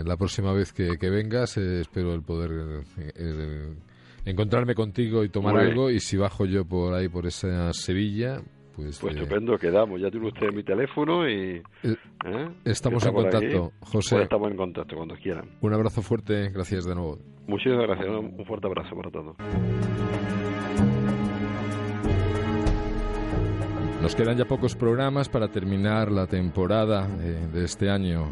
la 0.04 0.18
próxima 0.18 0.54
vez 0.54 0.72
que, 0.72 1.10
vengas 1.10 1.58
espero 1.58 2.14
el 2.14 2.22
poder 2.22 2.84
encontrarme 4.24 4.76
contigo 4.76 5.24
y 5.24 5.30
tomar 5.30 5.58
algo 5.58 5.90
y 5.90 6.00
si 6.00 6.16
bajo 6.16 6.46
yo 6.46 6.64
por 6.64 6.94
ahí 6.94 7.10
por 7.10 7.26
esa 7.26 7.74
Sevilla 7.74 8.40
pues, 8.76 9.00
pues, 9.00 9.16
eh, 9.16 9.20
estupendo, 9.20 9.58
quedamos. 9.58 10.02
Ya 10.02 10.10
tiene 10.10 10.28
usted 10.28 10.52
mi 10.54 10.64
teléfono 10.64 11.28
y... 11.28 11.62
Eh, 11.84 11.96
¿eh? 12.26 12.50
Estamos 12.66 13.06
en 13.06 13.14
contacto, 13.14 13.72
José. 13.82 14.16
Pues 14.16 14.24
estamos 14.24 14.52
en 14.52 14.58
contacto 14.58 14.96
cuando 14.96 15.16
quieran. 15.16 15.50
Un 15.62 15.74
abrazo 15.74 16.02
fuerte, 16.02 16.50
gracias 16.50 16.86
de 16.86 16.96
nuevo. 16.96 17.20
Muchísimas 17.48 17.88
gracias, 17.88 18.10
un 18.10 18.46
fuerte 18.46 18.68
abrazo 18.68 18.96
para 18.96 19.12
todos. 19.12 19.36
Nos 24.02 24.16
quedan 24.16 24.38
ya 24.38 24.46
pocos 24.46 24.76
programas 24.76 25.30
para 25.30 25.48
terminar 25.48 26.12
la 26.12 26.28
temporada 26.28 27.08
de 27.08 27.64
este 27.64 27.90
año 27.90 28.32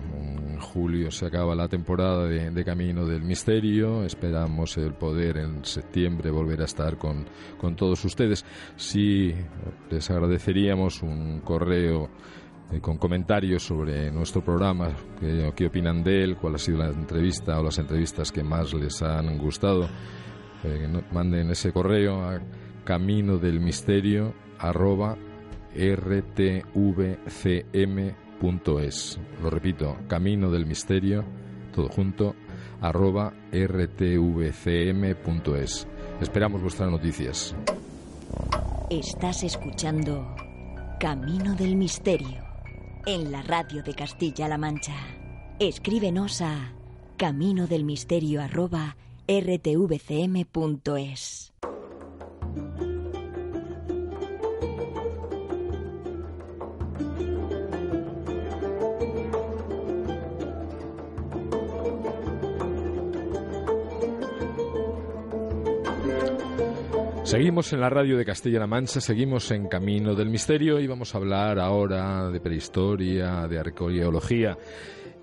julio 0.62 1.12
se 1.12 1.26
acaba 1.26 1.56
la 1.56 1.68
temporada 1.68 2.26
de, 2.26 2.64
Camino 2.64 3.06
del 3.06 3.24
Misterio. 3.24 4.04
Esperamos 4.04 4.78
el 4.78 4.94
poder 4.94 5.38
en 5.38 5.66
septiembre 5.66 6.32
volver 6.32 6.62
a 6.62 6.66
estar 6.66 6.98
con, 6.98 7.26
con 7.58 7.76
todos 7.76 8.04
ustedes. 8.06 8.46
Sí, 8.76 9.34
les 9.90 10.10
agradeceríamos 10.10 11.02
un 11.04 11.42
correo 11.42 12.10
eh, 12.72 12.80
con 12.80 12.98
comentarios 12.98 13.64
sobre 13.64 14.12
nuestro 14.12 14.44
programa, 14.44 14.96
qué, 15.20 15.66
opinan 15.66 16.04
de 16.04 16.24
él, 16.24 16.38
cuál 16.38 16.56
ha 16.56 16.58
sido 16.58 16.78
la 16.78 16.88
entrevista 16.88 17.60
o 17.60 17.64
las 17.64 17.78
entrevistas 17.80 18.32
que 18.32 18.44
más 18.44 18.74
les 18.74 19.02
han 19.02 19.38
gustado. 19.38 19.90
Eh, 20.64 20.88
manden 21.12 21.50
ese 21.50 21.74
correo 21.74 22.24
a 22.24 22.40
camino 22.86 23.38
del 23.38 23.60
misterio 23.60 24.34
rtvcm 25.74 26.64
es. 28.80 29.20
Lo 29.42 29.50
repito, 29.50 29.98
camino 30.08 30.50
del 30.50 30.66
misterio, 30.66 31.24
todo 31.74 31.90
junto, 31.90 32.36
arroba 32.82 33.34
rtvcm.es. 33.52 34.28
Esperamos 36.20 36.62
vuestras 36.62 36.90
noticias. 36.90 37.56
Estás 38.90 39.44
escuchando 39.44 40.36
Camino 41.00 41.56
del 41.56 41.76
Misterio 41.76 42.44
en 43.06 43.32
la 43.32 43.42
radio 43.42 43.84
de 43.84 43.94
Castilla-La 43.94 44.58
Mancha. 44.58 44.96
Escríbenos 45.60 46.42
a 46.42 46.74
camino 47.18 47.68
del 47.68 47.84
misterio 47.84 48.42
arroba 48.42 48.96
rtvcm.es. 49.28 50.34
Seguimos 67.32 67.72
en 67.72 67.80
la 67.80 67.90
radio 67.90 68.18
de 68.18 68.26
Castilla-La 68.26 68.68
Mancha, 68.68 69.00
seguimos 69.00 69.52
en 69.52 69.70
Camino 69.70 70.16
del 70.16 70.30
Misterio 70.30 70.82
y 70.82 70.88
vamos 70.88 71.16
a 71.16 71.18
hablar 71.18 71.60
ahora 71.60 72.30
de 72.30 72.42
prehistoria, 72.42 73.48
de 73.48 73.58
arqueología. 73.58 74.58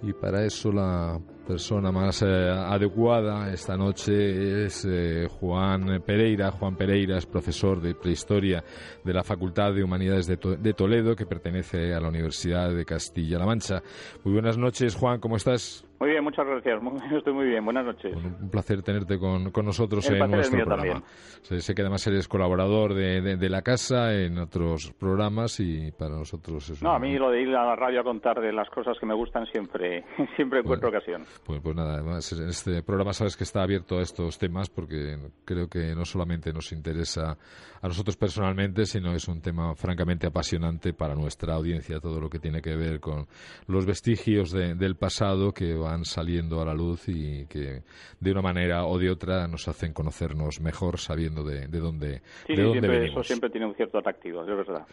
Y 0.03 0.15
para 0.15 0.43
eso 0.43 0.73
la 0.73 1.21
persona 1.47 1.93
más 1.93 2.23
eh, 2.23 2.27
adecuada 2.27 3.53
esta 3.53 3.77
noche 3.77 4.65
es 4.65 4.87
eh, 4.89 5.29
Juan 5.39 6.03
Pereira. 6.03 6.51
Juan 6.51 6.77
Pereira 6.77 7.19
es 7.19 7.27
profesor 7.27 7.79
de 7.79 7.95
prehistoria 7.95 8.65
de 9.05 9.13
la 9.13 9.23
Facultad 9.23 9.75
de 9.75 9.85
Humanidades 9.85 10.27
de, 10.27 10.39
de 10.39 10.73
Toledo, 10.73 11.15
que 11.15 11.27
pertenece 11.27 11.93
a 11.93 12.01
la 12.01 12.09
Universidad 12.09 12.73
de 12.75 12.87
Castilla-La 12.87 13.45
Mancha. 13.45 13.83
Muy 14.25 14.33
buenas 14.33 14.57
noches, 14.57 14.95
Juan, 14.95 15.21
¿cómo 15.21 15.37
estás? 15.37 15.85
Muy 16.01 16.11
bien, 16.11 16.23
muchas 16.23 16.47
gracias. 16.47 16.81
Estoy 17.13 17.33
muy 17.33 17.47
bien. 17.47 17.65
Buenas 17.65 17.85
noches. 17.85 18.15
un 18.15 18.51
placer 18.51 18.83
tenerte 18.83 19.19
con, 19.19 19.53
nosotros 19.65 20.09
en 20.11 20.31
nuestro 20.31 20.65
programa. 20.65 21.03
Sé, 21.43 21.75
que 21.75 21.83
además 21.83 22.07
eres 22.07 22.29
colaborador 22.29 22.95
de, 22.95 23.49
la 23.49 23.63
casa 23.63 24.15
en 24.15 24.39
otros 24.39 24.93
programas 24.93 25.59
y 25.61 25.91
para 25.93 26.17
nosotros 26.17 26.69
es 26.69 26.83
No, 26.83 26.93
a 26.93 26.99
mí 26.99 27.17
lo 27.17 27.31
de 27.31 27.43
ir 27.43 27.49
a 27.49 27.65
la 27.65 27.77
radio 27.77 28.01
a 28.01 28.05
contar 28.05 28.41
de 28.41 28.53
las 28.53 28.69
cosas 28.69 28.97
que 29.01 29.07
me 29.07 29.15
gustan 29.15 29.47
siempre, 29.47 30.05
siempre 30.37 30.61
encuentro 30.61 30.91
ocasión. 30.91 31.25
Pues, 31.45 31.61
pues 31.61 31.75
nada, 31.75 31.95
además 31.95 32.31
en 32.33 32.49
este 32.49 32.83
programa 32.83 33.13
sabes 33.13 33.37
que 33.37 33.45
está 33.45 33.63
abierto 33.63 33.99
a 33.99 34.03
estos 34.03 34.39
temas 34.39 34.69
porque 34.69 35.17
creo 35.45 35.69
que 35.69 35.95
no 35.95 36.05
solamente 36.05 36.53
nos 36.53 36.73
interesa 36.73 37.39
a 37.81 37.89
nosotros 37.89 38.17
personalmente, 38.17 38.87
sino 38.87 39.13
es 39.13 39.27
un 39.29 39.41
tema 39.41 39.75
francamente 39.75 40.27
apasionante 40.27 40.93
para 40.93 41.15
nuestra 41.15 41.55
audiencia, 41.55 42.01
todo 42.01 42.21
lo 42.21 42.29
que 42.29 42.39
tiene 42.39 42.61
que 42.61 42.77
ver 42.77 43.01
con 43.01 43.27
los 43.67 43.87
vestigios 43.87 44.53
del 44.53 44.97
pasado 44.97 45.53
que 45.53 45.75
van 45.89 46.05
saliendo 46.05 46.61
a 46.61 46.65
la 46.65 46.75
luz 46.75 47.09
y 47.09 47.47
que 47.47 47.83
de 48.21 48.31
una 48.31 48.43
manera 48.43 48.85
o 48.87 48.99
de 48.99 49.11
otra 49.11 49.47
nos 49.49 49.69
hacen 49.69 49.93
conocernos 49.93 50.61
mejor 50.61 50.99
sabiendo 50.99 51.43
de, 51.43 51.67
de 51.69 51.79
dónde, 51.79 52.21
sí, 52.47 52.55
de 52.55 52.63
dónde 52.63 52.81
siempre, 52.81 52.99
venimos. 52.99 53.21
Eso 53.21 53.25
siempre 53.25 53.51
tiene 53.51 53.67
un 53.67 53.75
cierto 53.75 53.99
atractivo, 53.99 54.43
es 54.43 54.47
verdad. 54.49 54.87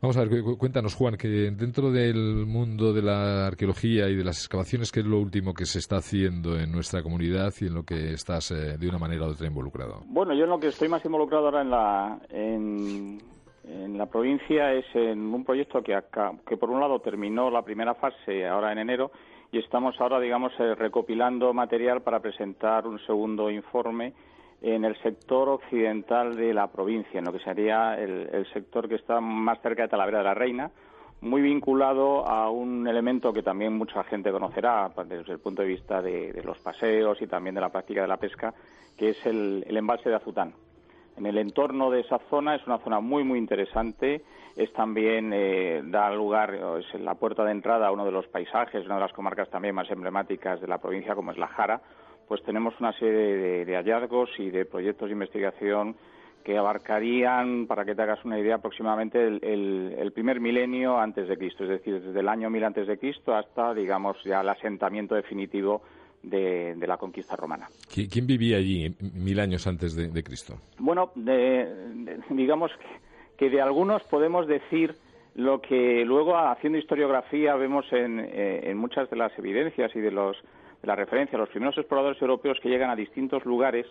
Vamos 0.00 0.16
a 0.16 0.24
ver, 0.24 0.42
cuéntanos, 0.58 0.94
Juan, 0.94 1.16
que 1.16 1.28
dentro 1.28 1.90
del 1.90 2.46
mundo 2.46 2.92
de 2.92 3.02
la 3.02 3.46
arqueología 3.46 4.08
y 4.08 4.16
de 4.16 4.24
las 4.24 4.38
excavaciones, 4.38 4.90
¿qué 4.90 5.00
es 5.00 5.06
lo 5.06 5.18
último 5.18 5.54
que 5.54 5.66
se 5.66 5.78
está 5.78 5.96
haciendo 5.96 6.58
en 6.58 6.72
nuestra 6.72 7.02
comunidad 7.02 7.52
y 7.60 7.66
en 7.66 7.74
lo 7.74 7.84
que 7.84 8.12
estás 8.12 8.50
eh, 8.50 8.76
de 8.78 8.88
una 8.88 8.98
manera 8.98 9.26
u 9.26 9.30
otra 9.30 9.46
involucrado? 9.46 10.02
Bueno, 10.06 10.34
yo 10.34 10.44
en 10.44 10.50
lo 10.50 10.58
que 10.58 10.68
estoy 10.68 10.88
más 10.88 11.04
involucrado 11.04 11.46
ahora 11.46 11.62
en 11.62 11.70
la, 11.70 12.18
en, 12.30 13.18
en 13.64 13.98
la 13.98 14.06
provincia 14.06 14.72
es 14.72 14.86
en 14.94 15.20
un 15.20 15.44
proyecto 15.44 15.82
que, 15.82 15.94
acá, 15.94 16.32
que 16.48 16.56
por 16.56 16.70
un 16.70 16.80
lado 16.80 17.00
terminó 17.00 17.50
la 17.50 17.62
primera 17.62 17.94
fase 17.94 18.46
ahora 18.46 18.72
en 18.72 18.78
enero 18.78 19.12
y 19.52 19.58
estamos 19.58 20.00
ahora, 20.00 20.18
digamos, 20.18 20.52
eh, 20.58 20.74
recopilando 20.74 21.52
material 21.52 22.00
para 22.00 22.20
presentar 22.20 22.86
un 22.86 22.98
segundo 23.00 23.50
informe 23.50 24.14
en 24.62 24.84
el 24.86 24.96
sector 25.02 25.50
occidental 25.50 26.34
de 26.34 26.54
la 26.54 26.68
provincia, 26.68 27.18
en 27.18 27.26
lo 27.26 27.32
que 27.32 27.40
sería 27.40 27.98
el, 27.98 28.46
sector 28.54 28.88
que 28.88 28.94
está 28.94 29.20
más 29.20 29.60
cerca 29.60 29.82
de 29.82 29.88
Talavera 29.88 30.18
de 30.18 30.24
la 30.24 30.34
Reina, 30.34 30.70
muy 31.20 31.42
vinculado 31.42 32.26
a 32.26 32.48
un 32.48 32.88
elemento 32.88 33.32
que 33.32 33.42
también 33.42 33.76
mucha 33.76 34.02
gente 34.04 34.32
conocerá 34.32 34.90
desde 35.04 35.32
el 35.32 35.38
punto 35.40 35.60
de 35.62 35.68
vista 35.68 36.00
de, 36.00 36.40
los 36.42 36.58
paseos 36.60 37.20
y 37.20 37.26
también 37.26 37.54
de 37.54 37.60
la 37.60 37.68
práctica 37.68 38.00
de 38.02 38.08
la 38.08 38.16
pesca, 38.16 38.54
que 38.96 39.10
es 39.10 39.26
el 39.26 39.64
embalse 39.68 40.08
de 40.08 40.16
Azután 40.16 40.54
en 41.16 41.26
el 41.26 41.38
entorno 41.38 41.90
de 41.90 42.00
esa 42.00 42.18
zona. 42.30 42.54
Es 42.54 42.66
una 42.66 42.78
zona 42.78 43.00
muy, 43.00 43.24
muy 43.24 43.38
interesante. 43.38 44.22
Es 44.56 44.72
también, 44.72 45.32
eh, 45.32 45.80
da 45.84 46.10
lugar, 46.12 46.54
es 46.78 47.00
la 47.00 47.14
puerta 47.14 47.44
de 47.44 47.52
entrada 47.52 47.86
a 47.86 47.92
uno 47.92 48.04
de 48.04 48.12
los 48.12 48.26
paisajes, 48.28 48.84
una 48.84 48.96
de 48.96 49.00
las 49.00 49.12
comarcas 49.12 49.48
también 49.50 49.74
más 49.74 49.90
emblemáticas 49.90 50.60
de 50.60 50.68
la 50.68 50.78
provincia, 50.78 51.14
como 51.14 51.32
es 51.32 51.38
la 51.38 51.48
Jara. 51.48 51.80
Pues 52.28 52.42
tenemos 52.42 52.74
una 52.80 52.92
serie 52.92 53.64
de, 53.64 53.76
hallazgos 53.76 54.30
y 54.38 54.50
de 54.50 54.64
proyectos 54.64 55.08
de 55.08 55.14
investigación 55.14 55.96
que 56.44 56.58
abarcarían, 56.58 57.66
para 57.66 57.84
que 57.84 57.94
te 57.94 58.02
hagas 58.02 58.24
una 58.24 58.38
idea, 58.38 58.56
aproximadamente 58.56 59.24
el, 59.24 60.12
primer 60.12 60.40
milenio 60.40 60.98
antes 60.98 61.28
de 61.28 61.36
Cristo, 61.36 61.62
es 61.62 61.70
decir, 61.70 62.02
desde 62.02 62.18
el 62.18 62.28
año 62.28 62.50
1000 62.50 62.64
antes 62.64 62.86
de 62.88 62.98
Cristo 62.98 63.34
hasta, 63.34 63.72
digamos, 63.74 64.16
ya 64.24 64.40
el 64.40 64.48
asentamiento 64.48 65.14
definitivo 65.14 65.82
de, 66.22 66.76
la 66.86 66.96
conquista 66.96 67.36
romana. 67.36 67.68
¿Quién 67.92 68.26
vivía 68.26 68.56
allí 68.56 68.94
mil 69.14 69.40
años 69.40 69.66
antes 69.66 69.94
de, 69.94 70.22
Cristo? 70.22 70.54
Bueno, 70.78 71.12
digamos 72.30 72.70
que, 73.36 73.50
de 73.50 73.60
algunos 73.60 74.02
podemos 74.04 74.46
decir 74.46 74.94
lo 75.34 75.60
que 75.60 76.04
luego 76.04 76.36
haciendo 76.36 76.78
historiografía 76.78 77.54
vemos 77.56 77.86
en, 77.92 78.20
eh, 78.20 78.72
muchas 78.74 79.08
de 79.10 79.16
las 79.16 79.36
evidencias 79.38 79.94
y 79.96 80.00
de, 80.00 80.10
los, 80.10 80.36
de 80.80 80.86
las 80.86 80.96
referencias. 80.96 81.38
Los 81.38 81.48
primeros 81.48 81.76
exploradores 81.78 82.20
europeos 82.20 82.58
que 82.62 82.68
llegan 82.68 82.90
a 82.90 82.96
distintos 82.96 83.44
lugares 83.44 83.86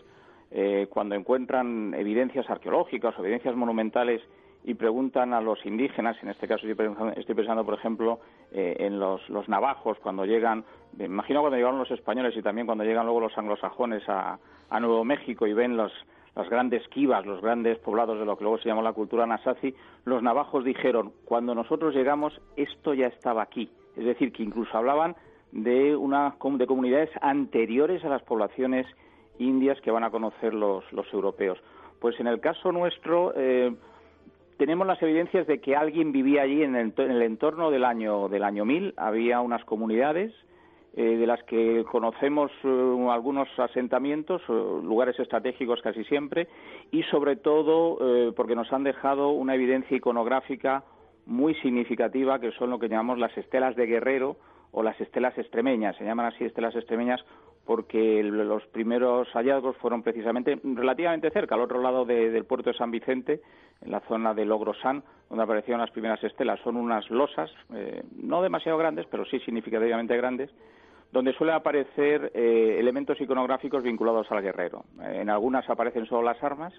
eh, 0.51 0.87
cuando 0.89 1.15
encuentran 1.15 1.93
evidencias 1.93 2.49
arqueológicas 2.49 3.17
o 3.17 3.21
evidencias 3.23 3.55
monumentales 3.55 4.21
y 4.63 4.75
preguntan 4.75 5.33
a 5.33 5.41
los 5.41 5.65
indígenas, 5.65 6.17
en 6.21 6.29
este 6.29 6.47
caso 6.47 6.67
estoy 6.67 7.35
pensando, 7.35 7.65
por 7.65 7.73
ejemplo, 7.73 8.19
eh, 8.51 8.75
en 8.79 8.99
los, 8.99 9.21
navajos, 9.47 9.97
cuando 9.99 10.25
llegan, 10.25 10.63
me 10.97 11.05
imagino 11.05 11.41
cuando 11.41 11.57
llegaron 11.57 11.79
los 11.79 11.89
españoles 11.89 12.35
y 12.37 12.41
también 12.41 12.67
cuando 12.67 12.83
llegan 12.83 13.05
luego 13.05 13.21
los 13.21 13.37
anglosajones 13.37 14.03
a, 14.07 14.37
Nuevo 14.79 15.03
México 15.03 15.45
y 15.47 15.53
ven 15.53 15.75
los, 15.75 15.91
las 16.33 16.49
grandes 16.49 16.87
kivas, 16.87 17.25
los 17.25 17.41
grandes 17.41 17.77
poblados 17.79 18.19
de 18.19 18.25
lo 18.25 18.37
que 18.37 18.43
luego 18.45 18.57
se 18.59 18.69
llamó 18.69 18.81
la 18.81 18.93
cultura 18.93 19.25
nasazi, 19.25 19.75
los 20.05 20.23
navajos 20.23 20.63
dijeron, 20.63 21.11
cuando 21.25 21.53
nosotros 21.53 21.93
llegamos, 21.93 22.39
esto 22.55 22.93
ya 22.93 23.07
estaba 23.07 23.41
aquí. 23.41 23.69
Es 23.97 24.05
decir, 24.05 24.31
que 24.31 24.43
incluso 24.43 24.77
hablaban 24.77 25.17
de, 25.51 25.95
una, 25.95 26.35
de 26.41 26.67
comunidades 26.67 27.09
anteriores 27.21 28.05
a 28.05 28.09
las 28.09 28.21
poblaciones 28.21 28.87
indias 29.39 29.81
que 29.81 29.91
van 29.91 30.05
a 30.05 30.11
conocer 30.11 30.53
los, 30.53 30.89
los 30.93 31.11
europeos. 31.13 31.59
Pues 31.99 32.19
en 32.19 32.27
el 32.27 32.39
caso 32.39 32.71
nuestro, 32.71 33.33
eh, 33.35 33.75
tenemos 34.61 34.85
las 34.85 35.01
evidencias 35.01 35.47
de 35.47 35.59
que 35.59 35.75
alguien 35.75 36.11
vivía 36.11 36.43
allí 36.43 36.61
en 36.61 36.75
el, 36.75 37.21
entorno 37.23 37.71
del 37.71 37.83
año 37.83 38.29
del 38.29 38.43
año 38.43 38.63
1000. 38.63 38.93
Había 38.95 39.41
unas 39.41 39.65
comunidades 39.65 40.31
eh, 40.93 41.01
de 41.01 41.25
las 41.25 41.41
que 41.45 41.83
conocemos 41.91 42.51
eh, 42.63 43.07
algunos 43.09 43.47
asentamientos, 43.57 44.39
eh, 44.47 44.51
lugares 44.83 45.19
estratégicos 45.19 45.81
casi 45.81 46.03
siempre, 46.03 46.47
y 46.91 47.01
sobre 47.09 47.37
todo 47.37 47.97
porque 48.35 48.55
nos 48.55 48.71
han 48.71 48.83
dejado 48.83 49.29
una 49.29 49.55
evidencia 49.55 49.97
iconográfica 49.97 50.83
muy 51.25 51.55
significativa 51.55 52.39
que 52.39 52.51
son 52.51 52.69
lo 52.69 52.77
que 52.77 52.87
llamamos 52.87 53.17
las 53.17 53.35
estelas 53.35 53.75
de 53.75 53.87
guerrero 53.87 54.37
o 54.73 54.83
las 54.83 55.01
estelas 55.01 55.35
extremeñas. 55.39 55.95
Se 55.97 56.05
llaman 56.05 56.27
así 56.27 56.45
estelas 56.45 56.75
extremeñas 56.75 57.19
porque 57.65 58.23
los 58.23 58.65
primeros 58.67 59.27
hallazgos 59.33 59.77
fueron 59.77 60.01
precisamente 60.01 60.59
relativamente 60.63 61.29
cerca, 61.29 61.55
al 61.55 61.61
otro 61.61 61.81
lado 61.81 62.05
del 62.05 62.45
puerto 62.45 62.71
de 62.71 62.77
San 62.77 62.91
Vicente, 62.91 63.41
en 63.81 63.91
la 63.91 63.99
zona 64.01 64.33
de 64.33 64.45
Logrosán, 64.45 65.03
donde 65.29 65.43
aparecieron 65.43 65.81
las 65.81 65.91
primeras 65.91 66.23
estelas. 66.23 66.59
Son 66.61 66.75
unas 66.75 67.09
losas, 67.09 67.51
eh, 67.73 68.03
no 68.17 68.41
demasiado 68.41 68.77
grandes, 68.77 69.05
pero 69.09 69.25
sí 69.25 69.39
significativamente 69.39 70.17
grandes, 70.17 70.49
donde 71.11 71.33
suelen 71.33 71.55
aparecer 71.55 72.31
eh, 72.33 72.77
elementos 72.79 73.19
iconográficos 73.19 73.83
vinculados 73.83 74.31
al 74.31 74.41
guerrero. 74.41 74.85
en 75.01 75.29
algunas 75.29 75.69
aparecen 75.69 76.05
solo 76.05 76.23
las 76.23 76.41
armas, 76.43 76.73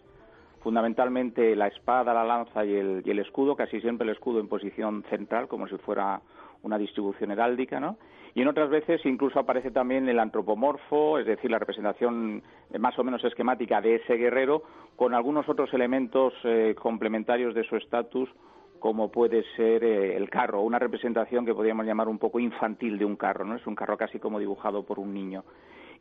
fundamentalmente 0.62 1.54
la 1.56 1.66
espada, 1.66 2.14
la 2.14 2.24
lanza 2.24 2.64
y 2.64 2.74
el, 2.74 3.02
y 3.04 3.10
el 3.10 3.18
escudo, 3.18 3.56
casi 3.56 3.80
siempre 3.80 4.04
el 4.04 4.14
escudo 4.14 4.40
en 4.40 4.48
posición 4.48 5.04
central, 5.10 5.48
como 5.48 5.66
si 5.68 5.76
fuera 5.78 6.20
una 6.62 6.78
distribución 6.78 7.30
heráldica, 7.30 7.80
¿no? 7.80 7.96
Y 8.34 8.40
en 8.40 8.48
otras 8.48 8.70
veces 8.70 9.04
incluso 9.04 9.38
aparece 9.38 9.70
también 9.70 10.08
el 10.08 10.18
antropomorfo, 10.18 11.18
es 11.18 11.26
decir, 11.26 11.50
la 11.50 11.58
representación 11.58 12.42
más 12.78 12.98
o 12.98 13.04
menos 13.04 13.22
esquemática 13.24 13.80
de 13.80 13.96
ese 13.96 14.14
guerrero, 14.14 14.62
con 14.96 15.14
algunos 15.14 15.48
otros 15.48 15.72
elementos 15.74 16.32
eh, 16.44 16.74
complementarios 16.78 17.54
de 17.54 17.64
su 17.64 17.76
estatus, 17.76 18.30
como 18.78 19.12
puede 19.12 19.44
ser 19.54 19.84
eh, 19.84 20.16
el 20.16 20.30
carro, 20.30 20.62
una 20.62 20.78
representación 20.78 21.44
que 21.44 21.54
podríamos 21.54 21.84
llamar 21.84 22.08
un 22.08 22.18
poco 22.18 22.40
infantil 22.40 22.98
de 22.98 23.04
un 23.04 23.16
carro, 23.16 23.44
¿no? 23.44 23.56
Es 23.56 23.66
un 23.66 23.74
carro 23.74 23.98
casi 23.98 24.18
como 24.18 24.38
dibujado 24.38 24.82
por 24.82 24.98
un 24.98 25.12
niño. 25.12 25.44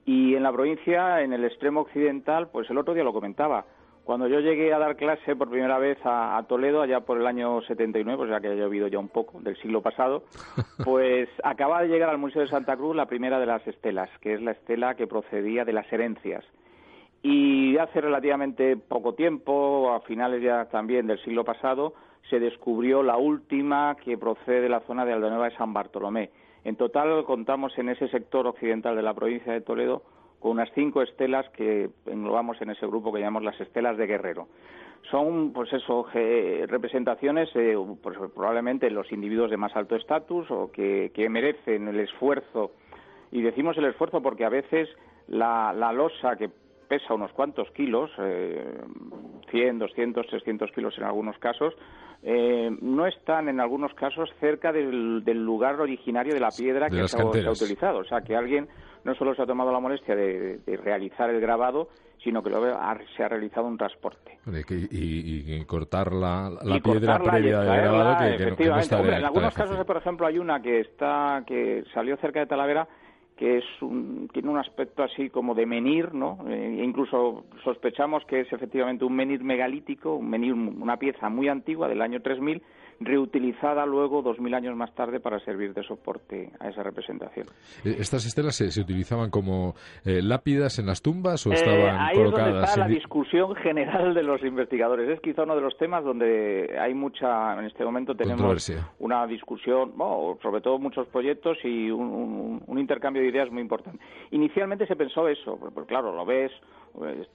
Y 0.05 0.33
en 0.33 0.43
la 0.43 0.51
provincia, 0.51 1.21
en 1.21 1.33
el 1.33 1.43
extremo 1.43 1.81
occidental, 1.81 2.49
pues 2.49 2.69
el 2.69 2.77
otro 2.77 2.93
día 2.93 3.03
lo 3.03 3.13
comentaba, 3.13 3.65
cuando 4.03 4.27
yo 4.27 4.39
llegué 4.39 4.73
a 4.73 4.79
dar 4.79 4.95
clase 4.95 5.35
por 5.35 5.49
primera 5.49 5.77
vez 5.77 5.97
a, 6.03 6.43
Toledo, 6.47 6.81
allá 6.81 7.01
por 7.01 7.19
el 7.19 7.27
año 7.27 7.61
79, 7.61 8.23
o 8.23 8.27
sea 8.27 8.39
que 8.39 8.47
ha 8.47 8.55
llovido 8.55 8.87
ya 8.87 8.99
un 8.99 9.09
poco, 9.09 9.39
del 9.41 9.55
siglo 9.57 9.81
pasado, 9.81 10.23
pues 10.83 11.29
acaba 11.43 11.81
de 11.81 11.87
llegar 11.87 12.09
al 12.09 12.17
Museo 12.17 12.41
de 12.41 12.47
Santa 12.47 12.75
Cruz 12.75 12.95
la 12.95 13.05
primera 13.05 13.39
de 13.39 13.45
las 13.45 13.65
estelas, 13.67 14.09
que 14.19 14.33
es 14.33 14.41
la 14.41 14.51
estela 14.51 14.95
que 14.95 15.07
procedía 15.07 15.65
de 15.65 15.73
las 15.73 15.91
herencias. 15.91 16.43
Y 17.23 17.77
hace 17.77 18.01
relativamente 18.01 18.75
poco 18.75 19.13
tiempo, 19.13 19.93
a 19.93 20.01
finales 20.01 20.41
ya 20.41 20.65
también 20.65 21.05
del 21.05 21.23
siglo 21.23 21.43
pasado, 21.43 21.93
se 22.29 22.39
descubrió 22.39 23.03
la 23.03 23.17
última 23.17 23.95
que 24.03 24.17
procede 24.17 24.61
de 24.61 24.69
la 24.69 24.79
zona 24.81 25.05
de 25.05 25.13
Aldenueva 25.13 25.49
de 25.49 25.55
San 25.55 25.73
Bartolomé. 25.73 26.31
En 26.63 26.75
total 26.75 27.23
contamos 27.25 27.77
en 27.77 27.89
ese 27.89 28.07
sector 28.07 28.47
occidental 28.47 28.95
de 28.95 29.01
la 29.03 29.13
provincia 29.13 29.53
de 29.53 29.61
Toledo 29.61 30.03
con 30.41 30.51
unas 30.51 30.69
cinco 30.73 31.01
estelas 31.01 31.47
que 31.49 31.89
englobamos 32.07 32.61
en 32.61 32.71
ese 32.71 32.87
grupo 32.87 33.13
que 33.13 33.19
llamamos 33.19 33.43
las 33.43 33.61
estelas 33.61 33.95
de 33.95 34.07
Guerrero. 34.07 34.47
Son, 35.09 35.53
pues 35.53 35.71
eso, 35.71 36.05
representaciones, 36.13 37.49
eh, 37.55 37.75
pues, 38.01 38.17
probablemente 38.33 38.89
los 38.89 39.11
individuos 39.11 39.49
de 39.49 39.57
más 39.57 39.75
alto 39.75 39.95
estatus 39.95 40.49
o 40.51 40.71
que, 40.71 41.11
merecen 41.29 41.87
el 41.87 41.99
esfuerzo. 41.99 42.71
Y 43.31 43.41
decimos 43.41 43.77
el 43.77 43.85
esfuerzo 43.85 44.21
porque 44.21 44.45
a 44.45 44.49
veces 44.49 44.89
la, 45.27 45.73
losa 45.93 46.35
que 46.35 46.49
pesa 46.87 47.13
unos 47.13 47.31
cuantos 47.31 47.69
kilos, 47.71 48.11
eh, 48.19 48.81
100, 49.51 49.79
200, 49.79 50.27
300 50.27 50.71
kilos 50.71 50.97
en 50.97 51.03
algunos 51.05 51.37
casos, 51.37 51.73
eh, 52.23 52.69
no 52.81 53.07
están 53.07 53.47
en 53.49 53.59
algunos 53.59 53.93
casos 53.93 54.29
cerca 54.39 54.71
del, 54.71 55.23
lugar 55.23 55.79
originario 55.79 56.33
de 56.33 56.39
la 56.39 56.49
piedra 56.49 56.89
que 56.89 57.07
se 57.07 57.21
ha, 57.21 57.25
utilizado. 57.25 57.99
O 57.99 58.03
sea, 58.03 58.21
que 58.21 58.35
alguien 58.35 58.67
no 59.03 59.15
solo 59.15 59.35
se 59.35 59.41
ha 59.41 59.45
tomado 59.45 59.71
la 59.71 59.79
molestia 59.79 60.15
de, 60.15 60.59
realizar 60.83 61.29
el 61.29 61.41
grabado, 61.41 61.89
sino 62.23 62.43
que 62.43 62.51
se 63.15 63.23
ha 63.23 63.29
realizado 63.29 63.67
un 63.67 63.77
transporte. 63.77 64.37
Y, 64.91 65.63
cortar 65.65 66.11
la, 66.13 66.51
piedra 66.83 67.19
previa 67.19 67.61
del 67.61 67.81
grabado 67.81 68.55
que, 68.55 68.65
En 68.65 69.25
algunos 69.25 69.53
casos, 69.53 69.85
por 69.85 69.97
ejemplo, 69.97 70.27
hay 70.27 70.37
una 70.37 70.61
que 70.61 70.81
está 70.81 71.43
que 71.45 71.83
salió 71.93 72.17
cerca 72.17 72.39
de 72.39 72.47
Talavera 72.47 72.87
que 73.41 73.57
es 73.57 73.65
tiene 74.33 74.49
un 74.49 74.59
aspecto 74.59 75.01
así 75.01 75.31
como 75.31 75.55
de 75.55 75.65
menir, 75.65 76.13
¿no? 76.13 76.37
Eh, 76.47 76.77
e 76.79 76.83
incluso 76.83 77.45
sospechamos 77.63 78.23
que 78.25 78.41
es 78.41 78.53
efectivamente 78.53 79.03
un 79.03 79.15
menir 79.15 79.43
megalítico, 79.43 80.13
un 80.13 80.29
menir, 80.29 80.53
una 80.53 80.97
pieza 80.97 81.27
muy 81.27 81.47
antigua 81.47 81.87
del 81.87 82.03
año 82.03 82.21
3000 82.21 82.61
reutilizada 83.01 83.85
luego 83.85 84.21
dos 84.21 84.39
mil 84.39 84.53
años 84.53 84.75
más 84.75 84.93
tarde 84.93 85.19
para 85.19 85.39
servir 85.39 85.73
de 85.73 85.83
soporte 85.83 86.51
a 86.59 86.69
esa 86.69 86.83
representación. 86.83 87.47
Eh, 87.83 87.97
¿Estas 87.99 88.25
estelas 88.25 88.55
se, 88.55 88.79
utilizaban 88.79 89.29
como 89.29 89.75
eh, 90.05 90.21
lápidas 90.21 90.79
en 90.79 90.85
las 90.85 91.01
tumbas 91.01 91.45
o 91.47 91.51
eh, 91.51 91.55
estaban 91.55 91.99
ahí 91.99 92.15
colocadas? 92.15 92.47
Es 92.47 92.53
donde 92.53 92.67
está 92.67 92.79
la 92.79 92.87
discusión 92.87 93.55
general 93.55 94.13
de 94.13 94.23
los 94.23 94.43
investigadores. 94.43 95.09
Es 95.09 95.19
quizá 95.19 95.43
uno 95.43 95.55
de 95.55 95.61
los 95.61 95.77
temas 95.77 96.03
donde 96.03 96.77
hay 96.79 96.93
mucha, 96.93 97.59
en 97.59 97.65
este 97.65 97.83
momento 97.83 98.15
tenemos 98.15 98.71
una 98.99 99.25
discusión, 99.25 99.93
sobre 100.41 100.61
todo 100.61 100.77
muchos 100.77 101.07
proyectos 101.07 101.57
y 101.63 101.89
un, 101.89 102.61
intercambio 102.81 103.21
de 103.21 103.29
ideas 103.29 103.51
muy 103.51 103.61
importante. 103.61 103.99
Inicialmente 104.31 104.87
se 104.87 104.95
pensó 104.95 105.27
eso, 105.27 105.57
porque 105.57 105.85
claro, 105.85 106.15
lo 106.15 106.25
ves 106.25 106.51
pues, 106.51 106.61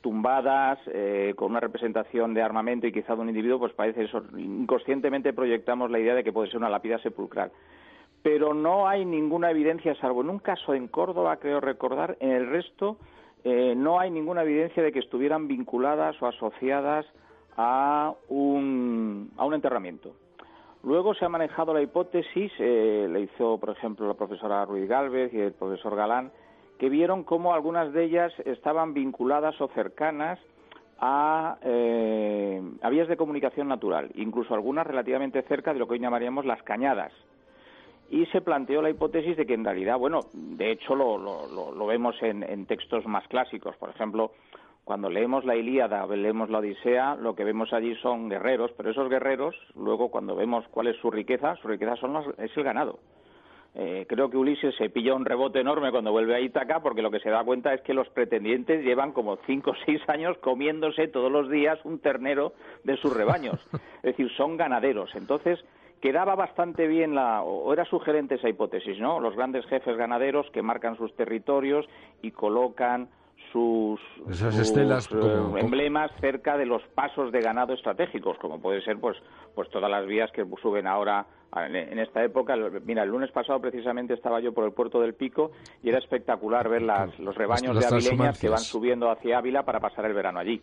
tumbadas, 0.00 0.78
eh, 0.86 1.34
con 1.36 1.50
una 1.50 1.60
representación 1.60 2.34
de 2.34 2.42
armamento 2.42 2.86
y 2.86 2.92
quizá 2.92 3.14
de 3.14 3.22
un 3.22 3.28
individuo, 3.28 3.58
pues 3.58 3.72
parece 3.72 4.04
eso. 4.04 4.22
Inconscientemente 4.36 5.32
proyectamos 5.32 5.90
la 5.90 5.98
idea 5.98 6.14
de 6.14 6.24
que 6.24 6.32
puede 6.32 6.48
ser 6.48 6.58
una 6.58 6.68
lápida 6.68 6.98
sepulcral. 6.98 7.50
Pero 8.22 8.54
no 8.54 8.88
hay 8.88 9.04
ninguna 9.04 9.50
evidencia, 9.50 9.94
salvo 9.96 10.22
en 10.22 10.30
un 10.30 10.38
caso 10.38 10.74
en 10.74 10.88
Córdoba, 10.88 11.36
creo 11.36 11.60
recordar, 11.60 12.16
en 12.20 12.30
el 12.30 12.48
resto 12.48 12.98
eh, 13.44 13.74
no 13.76 14.00
hay 14.00 14.10
ninguna 14.10 14.42
evidencia 14.42 14.82
de 14.82 14.90
que 14.90 14.98
estuvieran 14.98 15.46
vinculadas 15.46 16.20
o 16.20 16.26
asociadas 16.26 17.06
a 17.56 18.12
un, 18.28 19.30
a 19.36 19.44
un 19.44 19.54
enterramiento. 19.54 20.16
Luego 20.82 21.14
se 21.14 21.24
ha 21.24 21.28
manejado 21.28 21.72
la 21.72 21.82
hipótesis, 21.82 22.52
eh, 22.58 23.08
le 23.10 23.20
hizo, 23.20 23.58
por 23.58 23.70
ejemplo, 23.70 24.06
la 24.06 24.14
profesora 24.14 24.64
Ruiz 24.64 24.88
Galvez 24.88 25.32
y 25.32 25.38
el 25.38 25.52
profesor 25.52 25.94
Galán, 25.96 26.32
que 26.78 26.88
vieron 26.88 27.24
cómo 27.24 27.54
algunas 27.54 27.92
de 27.92 28.04
ellas 28.04 28.32
estaban 28.44 28.94
vinculadas 28.94 29.60
o 29.60 29.68
cercanas 29.68 30.38
eh, 31.62 32.62
a, 32.80 32.90
vías 32.90 33.08
de 33.08 33.16
comunicación 33.16 33.68
natural, 33.68 34.10
incluso 34.14 34.54
algunas 34.54 34.86
relativamente 34.86 35.42
cerca 35.42 35.72
de 35.72 35.78
lo 35.78 35.86
que 35.86 35.94
hoy 35.94 36.00
llamaríamos 36.00 36.44
las 36.44 36.62
cañadas. 36.62 37.12
Y 38.08 38.24
se 38.26 38.40
planteó 38.40 38.80
la 38.82 38.90
hipótesis 38.90 39.36
de 39.36 39.46
que 39.46 39.54
en 39.54 39.64
realidad, 39.64 39.98
bueno, 39.98 40.20
de 40.32 40.70
hecho 40.70 40.94
lo, 40.94 41.18
lo, 41.18 41.86
vemos 41.86 42.16
en, 42.22 42.66
textos 42.66 43.04
más 43.04 43.26
clásicos. 43.26 43.76
Por 43.76 43.90
ejemplo, 43.90 44.30
cuando 44.84 45.10
leemos 45.10 45.44
la 45.44 45.56
Ilíada, 45.56 46.06
leemos 46.06 46.48
la 46.48 46.58
Odisea, 46.58 47.16
lo 47.16 47.34
que 47.34 47.42
vemos 47.42 47.72
allí 47.72 47.96
son 47.96 48.28
guerreros, 48.28 48.70
pero 48.76 48.90
esos 48.90 49.10
guerreros, 49.10 49.56
luego 49.74 50.08
cuando 50.08 50.36
vemos 50.36 50.64
cuál 50.70 50.86
es 50.86 50.96
su 50.98 51.10
riqueza, 51.10 51.56
su 51.56 51.66
riqueza 51.66 51.96
son 51.96 52.16
es 52.38 52.56
el 52.56 52.62
ganado. 52.62 53.00
Eh, 53.78 54.06
creo 54.08 54.30
que 54.30 54.38
Ulises 54.38 54.74
se 54.76 54.88
pilla 54.88 55.14
un 55.14 55.26
rebote 55.26 55.60
enorme 55.60 55.90
cuando 55.90 56.10
vuelve 56.10 56.34
a 56.34 56.40
Ítaca 56.40 56.80
porque 56.80 57.02
lo 57.02 57.10
que 57.10 57.20
se 57.20 57.28
da 57.28 57.44
cuenta 57.44 57.74
es 57.74 57.82
que 57.82 57.92
los 57.92 58.08
pretendientes 58.08 58.82
llevan 58.82 59.12
como 59.12 59.36
cinco 59.46 59.72
o 59.72 59.74
seis 59.84 60.00
años 60.08 60.38
comiéndose 60.38 61.08
todos 61.08 61.30
los 61.30 61.50
días 61.50 61.78
un 61.84 61.98
ternero 61.98 62.54
de 62.84 62.96
sus 62.96 63.14
rebaños. 63.14 63.60
Es 64.02 64.16
decir, 64.16 64.30
son 64.36 64.56
ganaderos. 64.56 65.14
Entonces, 65.14 65.62
quedaba 66.00 66.34
bastante 66.36 66.86
bien 66.86 67.14
la, 67.14 67.42
o 67.42 67.72
era 67.72 67.84
sugerente 67.84 68.36
esa 68.36 68.48
hipótesis, 68.48 68.98
¿no? 68.98 69.20
Los 69.20 69.34
grandes 69.34 69.66
jefes 69.66 69.96
ganaderos 69.96 70.48
que 70.52 70.62
marcan 70.62 70.96
sus 70.96 71.14
territorios 71.16 71.86
y 72.22 72.30
colocan 72.30 73.08
sus, 73.52 74.00
estelas 74.58 75.08
eh, 75.12 75.60
emblemas 75.60 76.10
cerca 76.20 76.56
de 76.56 76.66
los 76.66 76.82
pasos 76.94 77.32
de 77.32 77.40
ganado 77.40 77.74
estratégicos, 77.74 78.36
como 78.38 78.60
puede 78.60 78.82
ser 78.82 78.98
pues, 78.98 79.16
pues 79.54 79.70
todas 79.70 79.90
las 79.90 80.06
vías 80.06 80.30
que 80.32 80.44
suben 80.60 80.86
ahora 80.86 81.26
en 81.54 81.98
esta 81.98 82.22
época. 82.22 82.54
Mira, 82.84 83.02
el 83.02 83.10
lunes 83.10 83.30
pasado 83.30 83.60
precisamente 83.60 84.14
estaba 84.14 84.40
yo 84.40 84.52
por 84.52 84.64
el 84.64 84.72
puerto 84.72 85.00
del 85.00 85.14
Pico 85.14 85.52
y 85.82 85.88
era 85.88 85.98
espectacular 85.98 86.68
ver 86.68 86.82
las, 86.82 87.18
los 87.18 87.34
rebaños 87.34 87.78
de 87.78 87.86
avileñas 87.86 88.38
que 88.38 88.48
van 88.48 88.58
subiendo 88.58 89.10
hacia 89.10 89.38
Ávila 89.38 89.62
para 89.64 89.80
pasar 89.80 90.04
el 90.04 90.14
verano 90.14 90.38
allí. 90.38 90.60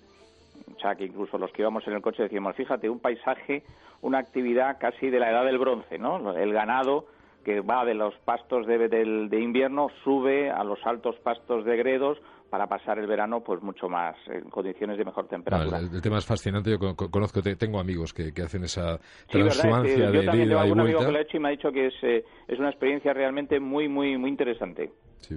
O 0.75 0.79
sea, 0.79 0.95
que 0.95 1.05
incluso 1.05 1.37
los 1.37 1.51
que 1.51 1.61
íbamos 1.61 1.87
en 1.87 1.93
el 1.93 2.01
coche 2.01 2.23
decíamos, 2.23 2.55
fíjate, 2.55 2.89
un 2.89 2.99
paisaje, 2.99 3.63
una 4.01 4.19
actividad 4.19 4.77
casi 4.79 5.09
de 5.09 5.19
la 5.19 5.31
edad 5.31 5.45
del 5.45 5.57
bronce, 5.57 5.97
¿no? 5.97 6.35
El 6.35 6.53
ganado 6.53 7.05
que 7.43 7.61
va 7.61 7.85
de 7.85 7.93
los 7.93 8.15
pastos 8.19 8.65
de, 8.67 8.87
de 8.87 9.39
invierno, 9.39 9.89
sube 10.03 10.49
a 10.49 10.63
los 10.63 10.79
altos 10.85 11.15
pastos 11.17 11.65
de 11.65 11.75
gredos 11.75 12.21
para 12.53 12.67
pasar 12.67 12.99
el 12.99 13.07
verano 13.07 13.41
pues 13.41 13.63
mucho 13.63 13.89
más 13.89 14.15
en 14.27 14.47
condiciones 14.51 14.95
de 14.99 15.03
mejor 15.03 15.27
temperatura. 15.27 15.79
el, 15.79 16.01
tema 16.03 16.19
es 16.19 16.25
fascinante. 16.27 16.69
Yo 16.69 16.77
conozco, 16.95 17.41
tengo 17.41 17.79
amigos 17.79 18.13
que, 18.13 18.31
hacen 18.43 18.63
esa 18.65 18.99
transhumancia 19.27 20.11
de, 20.11 20.17
yo 20.17 20.23
también 20.23 20.49
tengo 20.49 20.61
algún 20.61 20.81
amigo 20.81 20.99
que 20.99 21.11
lo 21.13 21.17
ha 21.17 21.21
hecho 21.21 21.37
y 21.37 21.39
me 21.39 21.47
ha 21.47 21.51
dicho 21.51 21.71
que 21.71 21.87
es, 21.87 21.95
eh, 22.03 22.23
es 22.47 22.59
una 22.59 22.69
experiencia 22.69 23.13
realmente 23.13 23.59
muy 23.59 23.87
muy 23.87 24.17
muy 24.17 24.29
interesante. 24.29 24.91
Sí, 25.23 25.35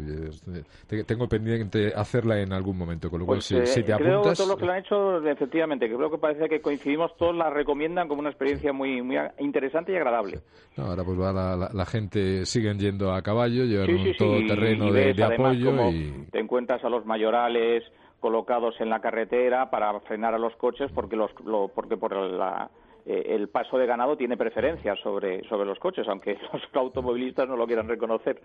tengo 1.06 1.28
pendiente 1.28 1.92
hacerla 1.94 2.40
en 2.40 2.52
algún 2.52 2.76
momento, 2.76 3.08
con 3.08 3.20
lo 3.20 3.26
cual 3.26 3.36
pues, 3.36 3.46
si, 3.46 3.80
eh, 3.80 3.84
te 3.84 3.94
creo 3.94 4.18
apuntas... 4.18 4.36
todos 4.36 4.50
los 4.50 4.58
que 4.58 4.66
lo 4.66 4.72
han 4.72 4.78
hecho, 4.80 5.24
efectivamente, 5.24 5.86
creo 5.86 6.10
que 6.10 6.18
parece 6.18 6.48
que 6.48 6.60
coincidimos, 6.60 7.16
todos 7.16 7.36
la 7.36 7.50
recomiendan 7.50 8.08
como 8.08 8.20
una 8.20 8.30
experiencia 8.30 8.72
muy 8.72 9.00
muy 9.00 9.16
interesante 9.38 9.92
y 9.92 9.96
agradable. 9.96 10.40
ahora 10.76 11.04
pues 11.04 11.20
va 11.20 11.32
la, 11.72 11.86
gente, 11.86 12.44
siguen 12.46 12.78
yendo 12.78 13.12
a 13.12 13.22
caballo, 13.22 13.64
llevan 13.64 13.94
un 13.94 14.16
todoterreno 14.16 14.92
de, 14.92 15.22
apoyo 15.22 15.90
y... 15.90 16.26
Te 16.32 16.40
encuentras 16.40 16.82
a 16.84 16.88
los 16.88 17.06
mayorales 17.06 17.84
colocados 18.18 18.74
en 18.80 18.90
la 18.90 19.00
carretera 19.00 19.70
para 19.70 20.00
frenar 20.00 20.34
a 20.34 20.38
los 20.38 20.56
coches 20.56 20.90
porque 20.92 21.14
los 21.14 21.30
porque 21.74 21.96
por 21.96 22.16
la 22.16 22.70
eh, 23.08 23.36
el 23.36 23.48
paso 23.48 23.78
de 23.78 23.86
ganado 23.86 24.16
tiene 24.16 24.36
preferencia 24.36 24.96
sobre, 24.96 25.48
sobre 25.48 25.64
los 25.64 25.78
coches, 25.78 26.08
aunque 26.08 26.36
los 26.52 26.62
automovilistas 26.74 27.48
no 27.48 27.56
lo 27.56 27.64
quieran 27.64 27.86
reconocer. 27.86 28.40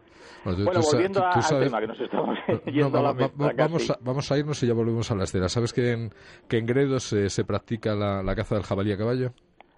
Bueno, 0.46 0.82
volviendo 0.82 1.26
al 1.26 1.60
tema 1.60 1.80
que 1.80 1.88
nos 1.88 2.00
estamos 2.00 2.38
yendo 2.68 3.00
a 3.00 3.02
la 3.02 3.14
vamos, 3.58 3.90
a, 3.90 3.98
vamos 4.02 4.32
a 4.32 4.38
irnos 4.38 4.62
y 4.62 4.68
ya 4.68 4.76
volvemos 4.76 5.10
a 5.10 5.16
la 5.16 5.24
estera. 5.24 5.50
¿Sabes 5.50 5.74
que 5.74 5.92
en, 5.92 6.12
que 6.48 6.60
en 6.60 6.68
Gredos 6.68 7.06
se 7.06 7.44
practica 7.44 7.96
la, 7.96 8.36
caza 8.36 8.54
del 8.54 8.64
jabalí 8.64 8.92
a 8.92 8.98
caballo? 8.98 9.32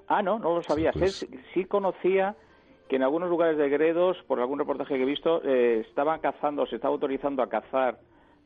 Ah, 0.10 0.22
no, 0.22 0.38
no 0.38 0.56
lo 0.56 0.62
sabía. 0.62 0.92
Pues 0.92 1.26
sí, 1.54 1.64
conocía 1.64 2.36
que 2.90 2.98
en 2.98 3.04
algunos 3.04 3.30
lugares 3.30 3.58
de 3.58 3.70
Gredos, 3.70 4.18
por 4.28 4.42
algún 4.42 4.60
reportaje 4.60 4.96
que 4.96 5.04
he 5.04 5.06
visto, 5.06 5.42
eh, 5.46 5.86
estaban 5.88 6.20
cazando, 6.20 6.66
se 6.66 6.76
estaba 6.76 6.94
autorizando 6.94 7.42
a 7.42 7.48
cazar 7.48 8.00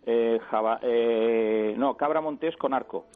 eh, 0.05 0.39
eh 0.83 1.75
no, 1.77 1.97
cabra 1.97 2.21
montés 2.21 2.55
con 2.57 2.75
arco 2.75 3.07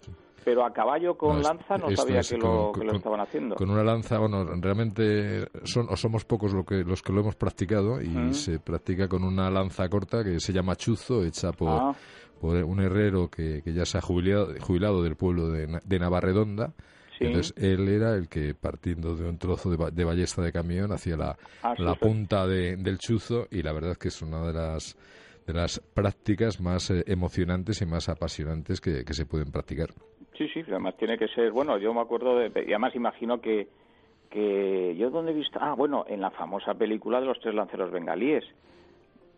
pero 0.43 0.65
a 0.65 0.73
caballo 0.73 1.15
con 1.17 1.41
lanza 1.41 1.77
no 1.77 1.95
sabía 1.95 2.21
que, 2.21 2.37
lo, 2.37 2.71
estaban 2.93 3.19
haciendo. 3.19 3.55
Con 3.55 3.69
una 3.69 3.83
lanza, 3.83 4.17
bueno, 4.19 4.45
realmente 4.59 5.47
son, 5.63 5.87
o 5.89 5.95
somos 5.95 6.25
pocos 6.25 6.53
lo 6.53 6.63
que, 6.63 6.83
los 6.83 7.01
que 7.01 7.13
lo 7.13 7.21
hemos 7.21 7.35
practicado 7.35 8.01
y 8.01 8.33
se 8.33 8.59
practica 8.59 9.07
con 9.07 9.23
una 9.23 9.49
lanza 9.49 9.87
corta 9.89 10.23
que 10.23 10.39
se 10.39 10.53
llama 10.53 10.75
chuzo, 10.75 11.23
hecha 11.23 11.51
por, 11.51 11.69
ah. 11.69 11.95
por 12.39 12.55
un 12.63 12.81
herrero 12.81 13.29
que, 13.29 13.61
que, 13.63 13.73
ya 13.73 13.85
se 13.85 13.97
ha 13.97 14.01
jubilado, 14.01 14.53
jubilado 14.59 15.03
del 15.03 15.15
pueblo 15.15 15.49
de, 15.49 15.79
de 15.83 15.99
Navarredonda. 15.99 16.73
Entonces 17.19 17.53
él 17.55 17.87
era 17.87 18.15
el 18.15 18.27
que 18.27 18.55
partiendo 18.55 19.15
de 19.15 19.29
un 19.29 19.37
trozo 19.37 19.69
de, 19.69 19.91
de 19.91 20.03
ballesta 20.03 20.41
de 20.41 20.51
camión 20.51 20.91
hacía 20.91 21.15
la, 21.15 21.37
ah, 21.61 21.75
la 21.77 21.93
punta 21.93 22.47
de, 22.47 22.77
del 22.77 22.97
chuzo 22.97 23.45
y 23.51 23.61
la 23.61 23.73
verdad 23.73 23.91
es 23.91 23.97
que 23.99 24.07
es 24.07 24.21
una 24.23 24.41
de 24.47 24.53
las 24.53 24.97
de 25.45 25.53
las 25.53 25.79
prácticas 25.79 26.59
más 26.59 26.89
eh, 26.89 27.03
emocionantes 27.07 27.81
y 27.81 27.85
más 27.85 28.09
apasionantes 28.09 28.79
que, 28.81 29.03
que 29.03 29.13
se 29.13 29.25
pueden 29.25 29.51
practicar. 29.51 29.89
Sí, 30.41 30.49
sí, 30.55 30.63
además 30.67 30.97
tiene 30.97 31.19
que 31.19 31.27
ser, 31.27 31.51
bueno, 31.51 31.77
yo 31.77 31.93
me 31.93 32.01
acuerdo 32.01 32.35
de, 32.35 32.47
además 32.47 32.95
imagino 32.95 33.39
que, 33.39 33.67
que 34.31 34.95
yo 34.97 35.11
donde 35.11 35.33
he 35.33 35.35
visto, 35.35 35.59
ah, 35.61 35.75
bueno, 35.75 36.03
en 36.07 36.19
la 36.19 36.31
famosa 36.31 36.73
película 36.73 37.19
de 37.19 37.27
los 37.27 37.39
tres 37.39 37.53
lanceros 37.53 37.91
bengalíes, 37.91 38.43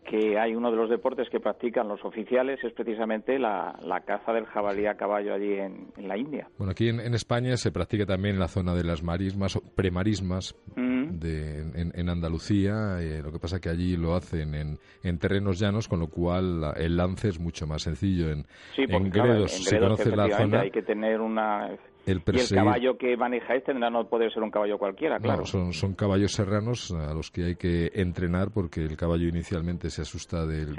que 0.04 0.38
hay 0.38 0.56
uno 0.56 0.72
de 0.72 0.78
los 0.78 0.90
deportes 0.90 1.30
que 1.30 1.40
practican 1.40 1.88
los 1.88 2.04
oficiales 2.04 2.64
es 2.64 2.74
precisamente 2.74 3.40
la, 3.40 3.74
caza 4.06 4.34
del 4.34 4.46
jabalí 4.46 4.86
a 4.86 4.96
caballo 4.96 5.34
allí 5.34 5.54
en, 5.54 5.88
la 5.98 6.18
India. 6.18 6.48
Bueno, 6.58 6.72
aquí 6.72 6.90
en, 6.90 7.14
España 7.14 7.58
se 7.58 7.72
practica 7.72 8.06
también 8.06 8.36
en 8.36 8.40
la 8.40 8.48
zona 8.48 8.74
de 8.76 8.84
las 8.84 9.04
marismas 9.04 9.56
o 9.56 9.62
premarismas, 9.76 10.56
mm 10.76 10.94
de, 11.20 11.92
en, 11.94 12.10
Andalucía. 12.10 13.02
Eh, 13.02 13.22
lo 13.22 13.32
que 13.32 13.40
pasa 13.40 13.60
que 13.60 13.70
allí 13.70 13.96
lo 13.98 14.16
hacen 14.16 14.56
en, 14.56 14.80
en, 15.04 15.18
terrenos 15.20 15.60
llanos, 15.60 15.88
con 15.88 16.00
lo 16.00 16.08
cual 16.08 16.74
el 16.78 16.98
lance 16.98 17.30
es 17.30 17.40
mucho 17.40 17.68
más 17.68 17.84
sencillo. 17.84 18.32
En, 18.32 18.46
en 18.78 19.10
Gredos, 19.10 19.52
si 19.52 19.78
conoces 19.78 20.16
la 20.16 20.30
zona, 20.30 20.62
hay 20.62 20.72
que 20.72 20.82
tener 20.82 21.22
una 21.22 21.72
el 22.06 22.22
y 22.26 22.40
el 22.40 22.50
caballo 22.50 22.98
que 22.98 23.16
manejáis 23.16 23.64
tendrá 23.64 23.90
no 23.90 24.08
poder 24.08 24.34
ser 24.34 24.44
un 24.44 24.52
caballo 24.52 24.78
cualquiera, 24.78 25.20
claro. 25.20 25.46
son, 25.46 25.74
son 25.74 25.94
caballos 25.94 26.34
serranos 26.34 26.92
a 26.92 27.14
los 27.14 27.32
que 27.32 27.46
hay 27.46 27.56
que 27.56 27.92
entrenar 27.94 28.52
porque 28.54 28.82
el 28.82 28.98
caballo 28.98 29.28
inicialmente 29.28 29.90
se 29.90 30.02
asusta 30.02 30.46
del, 30.46 30.76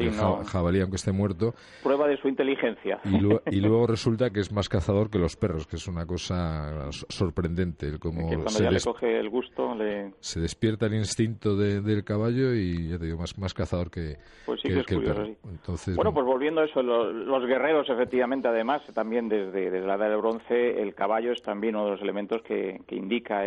jabalí 0.47 0.81
aunque 0.81 0.97
esté 0.97 1.13
muerto. 1.13 1.55
Prueba 1.83 2.07
de 2.09 2.17
su 2.19 2.29
inteligencia. 2.29 3.01
Y, 3.05 3.19
luego 3.61 3.87
resulta 3.87 4.31
que 4.31 4.41
es 4.41 4.53
más 4.53 4.69
cazador 4.69 5.11
que 5.11 5.19
los 5.19 5.37
perros, 5.37 5.67
que 5.67 5.77
es 5.77 5.89
una 5.89 6.07
cosa 6.07 6.91
sorprendente. 6.91 7.99
como 7.99 8.27
cuando 8.29 8.59
ya 8.59 8.71
le 8.71 8.81
coge 8.81 9.19
el 9.19 9.31
gusto 9.31 9.77
Se 10.21 10.41
despierta 10.41 10.87
el 10.87 10.95
instinto 10.95 11.57
del 11.57 12.05
caballo 12.05 12.55
y 12.55 12.91
ya 12.91 12.99
te 12.99 13.07
digo, 13.07 13.19
más, 13.19 13.39
más 13.39 13.55
cazador 13.55 13.91
que, 13.91 14.17
pues 14.45 14.61
sí 14.61 14.69
el 14.71 14.85
perro. 14.85 15.27
Entonces, 15.49 15.97
bueno, 15.97 16.13
pues 16.13 16.27
volviendo 16.27 16.61
a 16.61 16.65
eso, 16.65 16.83
los, 16.83 17.47
guerreros 17.47 17.89
efectivamente 17.89 18.49
además, 18.49 18.83
también 18.95 19.29
desde, 19.29 19.71
desde 19.71 19.87
la 19.87 19.95
edad 19.95 20.09
del 20.09 20.19
bronce, 20.19 20.83
el 20.83 20.95
caballo 20.95 21.14
es 21.19 21.43
también 21.43 21.77
uno 21.77 21.87
de 21.87 21.91
los 21.93 22.03
elementos 22.03 22.43
que, 22.43 22.81
indica 22.91 23.45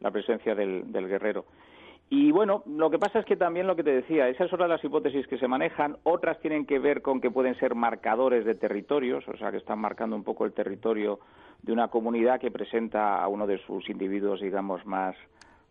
la 0.00 0.10
presencia 0.10 0.54
del, 0.54 0.84
guerrero. 0.92 1.44
Y 2.10 2.30
bueno, 2.32 2.62
lo 2.66 2.90
que 2.90 2.98
pasa 2.98 3.18
es 3.18 3.26
que 3.26 3.36
también 3.36 3.66
lo 3.66 3.76
que 3.76 3.84
te 3.84 3.92
decía, 3.92 4.28
esas 4.28 4.48
son 4.48 4.66
las 4.66 4.82
hipótesis 4.82 5.26
que 5.26 5.38
se 5.38 5.46
manejan, 5.46 5.98
otras 6.04 6.40
tienen 6.40 6.64
que 6.64 6.78
ver 6.78 7.02
con 7.02 7.20
que 7.20 7.30
pueden 7.30 7.54
ser 7.56 7.74
marcadores 7.74 8.46
de 8.46 8.54
territorios, 8.54 9.28
o 9.28 9.36
sea, 9.36 9.50
que 9.50 9.58
están 9.58 9.78
marcando 9.78 10.16
un 10.16 10.24
poco 10.24 10.46
el 10.46 10.54
territorio 10.54 11.18
de 11.62 11.72
una 11.72 11.88
comunidad 11.88 12.40
que 12.40 12.50
presenta 12.50 13.22
a 13.22 13.28
uno 13.28 13.46
de 13.46 13.58
sus 13.58 13.90
individuos, 13.90 14.40
digamos, 14.40 14.86
más, 14.86 15.16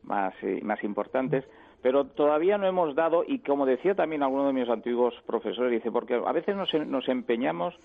más, 0.03 0.34
eh, 0.44 0.60
más 0.61 0.84
importantes. 0.84 1.44
Pero 1.81 2.06
todavía 2.06 2.57
no 2.57 2.68
hemos 2.68 2.94
dado, 2.95 3.23
y 3.26 3.39
como 3.39 3.65
decía 3.65 3.95
también 3.95 4.22
alguno 4.22 4.48
de 4.48 4.53
mis 4.53 4.69
antiguos 4.69 5.15
profesores, 5.26 5.72
dice, 5.72 5.91
porque 5.91 6.15
a 6.15 6.31
veces 6.31 6.56
nos, 6.56 6.72
nos 6.88 7.07
empeñamos 7.07 7.76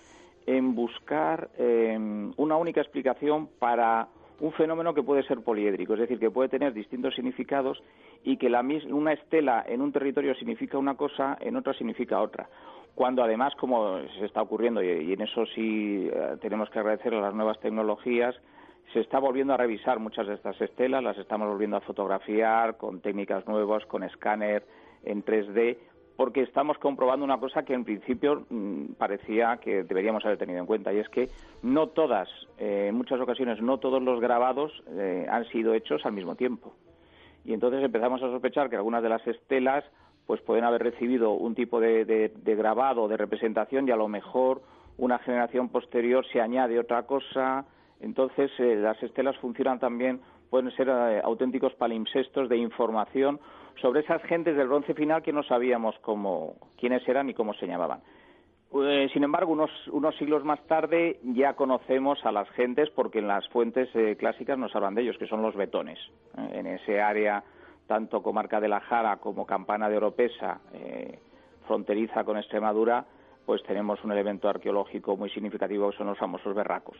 en 0.47 0.75
buscar 0.75 1.51
em, 1.59 2.33
una 2.37 2.57
única 2.57 2.81
explicación 2.81 3.49
para 3.59 4.09
un 4.41 4.53
fenómeno 4.53 4.93
que 4.93 5.03
puede 5.03 5.23
ser 5.23 5.41
poliédrico, 5.41 5.95
es 5.95 6.01
decir, 6.01 6.19
que 6.19 6.31
puede 6.31 6.49
tener 6.49 6.73
distintos 6.73 7.15
significados 7.15 7.81
y 8.25 8.37
que 8.37 8.51
la 8.51 8.65
una 8.91 9.13
estela 9.13 9.65
en 9.67 9.81
un 9.81 9.93
territorio 9.93 10.35
significa 10.35 10.79
una 10.79 10.97
cosa, 10.97 11.39
en 11.41 11.57
otra 11.57 11.73
significa 11.75 12.21
otra. 12.21 12.49
Cuando 12.95 13.23
además, 13.23 13.55
como 13.55 14.01
se 14.19 14.25
está 14.27 14.43
ocurriendo, 14.43 14.83
y, 14.83 15.13
en 15.13 15.21
eso 15.23 15.47
sí 15.47 16.11
eh, 16.13 16.37
tenemos 16.41 16.69
que 16.71 16.79
agradecer 16.81 17.15
a 17.15 17.21
las 17.21 17.35
nuevas 17.35 17.61
tecnologías, 17.61 18.35
se 18.93 19.01
está 19.01 19.19
volviendo 19.19 19.55
a 19.55 19.57
revisar 19.57 19.99
muchas 20.01 20.27
de 20.27 20.35
estas 20.35 20.61
estelas, 20.61 21.03
las 21.03 21.17
estamos 21.19 21.49
volviendo 21.49 21.77
a 21.77 21.81
fotografiar 21.81 22.77
con 22.77 23.01
técnicas 23.01 23.47
nuevas, 23.47 23.87
con 23.87 24.03
escáner 24.03 24.65
en 25.05 25.25
3D, 25.25 25.79
porque 26.17 26.43
estamos 26.43 26.79
comprobando 26.79 27.25
una 27.25 27.39
cosa 27.39 27.63
que 27.63 27.75
en 27.75 27.85
principio 27.85 28.45
mm, 28.49 28.95
parecía 28.99 29.59
que 29.59 29.83
deberíamos 29.85 30.25
haber 30.25 30.39
tenido 30.39 30.59
en 30.59 30.67
cuenta 30.67 30.93
y 30.93 30.99
es 30.99 31.09
que 31.09 31.29
no 31.63 31.89
todas, 31.89 32.29
eh, 32.59 32.87
en 32.89 32.95
muchas 32.95 33.21
ocasiones 33.21 33.61
no 33.61 33.79
todos 33.79 34.03
los 34.03 34.21
grabados 34.21 34.73
eh, 34.91 35.27
han 35.29 35.47
sido 35.47 35.75
hechos 35.75 36.05
al 36.05 36.13
mismo 36.13 36.35
tiempo. 36.35 36.75
Y 37.45 37.55
entonces 37.55 37.83
empezamos 37.83 38.23
a 38.23 38.31
sospechar 38.31 38.71
que 38.71 38.77
algunas 38.77 39.03
de 39.03 39.09
las 39.09 39.27
estelas 39.27 39.85
pues 40.27 40.41
pueden 40.43 40.65
haber 40.65 40.83
recibido 40.83 41.33
un 41.33 41.55
tipo 41.55 41.81
de, 41.81 42.05
de, 42.05 42.55
grabado, 42.55 43.09
de 43.09 43.17
representación 43.17 43.89
y 43.89 43.91
a 43.91 43.97
lo 43.97 44.07
mejor 44.07 44.63
una 44.97 45.19
generación 45.19 45.69
posterior 45.69 46.25
se 46.33 46.41
añade 46.41 46.79
otra 46.79 47.03
cosa. 47.05 47.65
Entonces 48.01 48.51
eh, 48.59 48.77
las 48.77 49.03
estelas 49.03 49.37
funcionan 49.39 49.81
también, 49.81 50.21
pueden 50.51 50.71
ser 50.77 50.89
auténticos 51.25 51.75
palimpsestos 51.75 52.49
de 52.49 52.59
información 52.59 53.41
sobre 53.81 54.01
esas 54.01 54.23
gentes 54.23 54.57
del 54.57 54.69
bronce 54.69 54.95
final 54.95 55.23
que 55.23 55.33
no 55.33 55.43
sabíamos 55.43 55.99
cómo, 56.01 56.57
quiénes 56.79 57.07
eran 57.09 57.29
y 57.31 57.35
cómo 57.35 57.55
se 57.55 57.67
llamaban. 57.67 58.01
Eh, 58.75 59.11
sin 59.13 59.23
embargo, 59.23 59.53
unos, 59.53 59.71
unos, 59.89 60.17
siglos 60.17 60.45
más 60.45 60.61
tarde 60.67 61.19
ya 61.23 61.53
conocemos 61.55 62.25
a 62.25 62.33
las 62.33 62.49
gentes 62.51 62.89
porque 62.91 63.19
en 63.19 63.29
las 63.29 63.47
fuentes 63.49 63.91
eh, 63.95 64.17
clásicas 64.19 64.57
nos 64.57 64.75
hablan 64.75 64.95
de 64.95 65.03
ellos, 65.03 65.19
que 65.19 65.27
son 65.27 65.43
los 65.43 65.55
betones. 65.55 65.99
Eh, 66.39 66.51
en 66.55 66.67
ese 66.67 67.01
área, 67.01 67.45
tanto 67.87 68.23
comarca 68.23 68.61
de 68.61 68.69
la 68.69 68.81
Jara 68.81 69.19
como 69.19 69.45
campana 69.45 69.91
de 69.91 69.99
Oropesa, 69.99 70.61
fronteriza 71.67 72.25
con 72.25 72.39
Extremadura, 72.39 73.05
pues 73.45 73.63
tenemos 73.65 74.03
un 74.05 74.13
elemento 74.13 74.49
arqueológico 74.49 75.17
muy 75.17 75.29
significativo 75.31 75.91
que 75.91 75.99
son 75.99 76.07
los 76.07 76.19
famosos 76.19 76.55
berracos. 76.55 76.97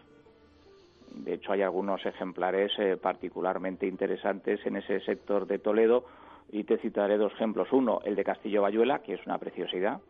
De 1.15 1.35
hecho, 1.35 1.53
hay 1.53 1.63
algunos 1.63 2.05
ejemplares 2.05 2.73
particularmente 3.01 3.87
interesantes 3.87 4.65
en 4.67 4.77
ese 4.77 5.01
sector 5.01 5.47
de 5.47 5.59
Toledo, 5.59 6.05
y 6.53 6.65
te 6.65 6.77
citaré 6.79 7.17
dos 7.17 7.33
ejemplos. 7.33 7.73
Uno, 7.73 8.01
el 8.05 8.15
de 8.15 8.23
Castillo 8.23 8.63
Bayuela, 8.63 9.01
que 9.01 9.15
es 9.15 9.27
una 9.27 9.39
preciosidad, 9.39 10.01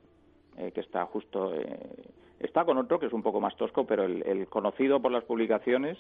eh, 0.59 0.73
que 0.73 0.81
está 0.81 1.07
justo. 1.07 1.55
Eh, 1.55 1.79
está 2.41 2.65
con 2.65 2.77
otro 2.77 2.99
que 2.99 3.07
es 3.07 3.13
un 3.13 3.23
poco 3.23 3.41
más 3.41 3.57
tosco, 3.57 3.87
pero 3.87 4.05
el, 4.05 4.47
conocido 4.49 5.01
por 5.01 5.13
las 5.13 5.23
publicaciones, 5.25 5.97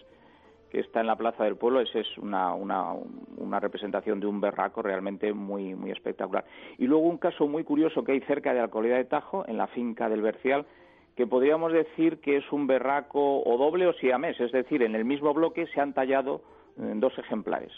que 0.68 0.80
está 0.80 1.00
en 1.00 1.06
la 1.06 1.16
Plaza 1.16 1.44
del 1.44 1.56
Pueblo, 1.56 1.80
ese 1.80 2.00
es 2.00 2.18
una, 2.18 2.54
una, 2.54 2.92
una, 3.36 3.60
representación 3.60 4.18
de 4.18 4.26
un 4.26 4.40
berraco 4.40 4.82
realmente 4.82 5.32
muy, 5.32 5.76
muy 5.76 5.92
espectacular. 5.92 6.44
Y 6.76 6.86
luego 6.86 7.04
un 7.04 7.18
caso 7.18 7.46
muy 7.46 7.62
curioso 7.62 8.02
que 8.02 8.12
hay 8.12 8.20
cerca 8.22 8.52
de 8.52 8.60
Alcolea 8.60 8.96
de 8.96 9.04
Tajo, 9.04 9.46
en 9.46 9.58
la 9.58 9.68
finca 9.68 10.08
del 10.08 10.22
Bercial, 10.22 10.66
que 11.14 11.26
podríamos 11.26 11.72
decir 11.72 12.18
que 12.18 12.38
es 12.38 12.50
un 12.50 12.66
berraco 12.66 13.42
o 13.44 13.58
doble 13.58 13.86
o 13.86 13.92
siamés, 13.92 14.40
es 14.40 14.50
decir, 14.50 14.82
en 14.82 14.96
el 14.96 15.04
mismo 15.04 15.32
bloque 15.34 15.66
se 15.68 15.80
han 15.80 15.92
tallado 15.92 16.42
eh, 16.78 16.92
dos 16.96 17.16
ejemplares. 17.18 17.72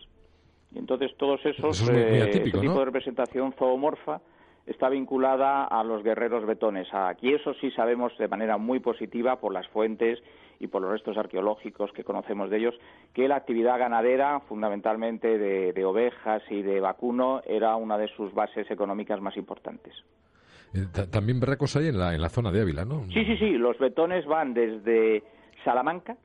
Y 0.75 0.79
entonces 0.79 1.13
todos 1.17 1.45
esos, 1.47 1.89
eh, 1.89 2.41
tipo 2.45 2.79
de 2.79 2.85
representación 2.85 3.53
zoomorfa 3.53 4.21
está 4.67 4.89
vinculada 4.89 5.65
a 5.65 5.85
los 5.85 6.03
guerreros 6.03 6.47
betones. 6.47 6.89
Aquí 6.93 7.33
eso 7.33 7.55
sí 7.61 7.71
sabemos 7.73 8.17
de 8.19 8.29
manera 8.29 8.57
muy 8.57 8.81
positiva 8.81 9.39
por 9.39 9.53
las 9.53 9.69
fuentes 9.69 10.21
y 10.59 10.69
por 10.69 10.83
los 10.83 10.91
restos 10.91 11.17
arqueológicos 11.17 11.93
que 11.93 12.05
conocemos 12.05 12.49
de 12.51 12.59
ellos, 12.59 12.75
que 13.13 13.29
la 13.29 13.37
actividad 13.37 13.79
ganadera, 13.79 14.41
fundamentalmente 14.41 15.39
de, 15.39 15.85
ovejas 15.85 16.43
y 16.51 16.63
de 16.63 16.81
vacuno, 16.81 17.43
era 17.47 17.77
una 17.77 17.99
de 17.99 18.09
sus 18.09 18.33
bases 18.33 18.71
económicas 18.71 19.21
más 19.21 19.37
importantes. 19.37 19.93
Eh, 20.73 20.87
también 21.11 21.39
berracos 21.39 21.77
hay 21.77 21.89
en 21.89 21.99
la, 21.99 22.15
en 22.15 22.21
la 22.21 22.29
zona 22.29 22.51
de 22.51 22.63
Ávila, 22.63 22.85
¿no? 22.85 23.05
Sí, 23.13 23.25
sí, 23.25 23.37
sí. 23.37 23.51
Los 23.51 23.79
betones 23.79 24.27
van 24.27 24.55
desde 24.55 25.23
Salamanca, 25.65 26.17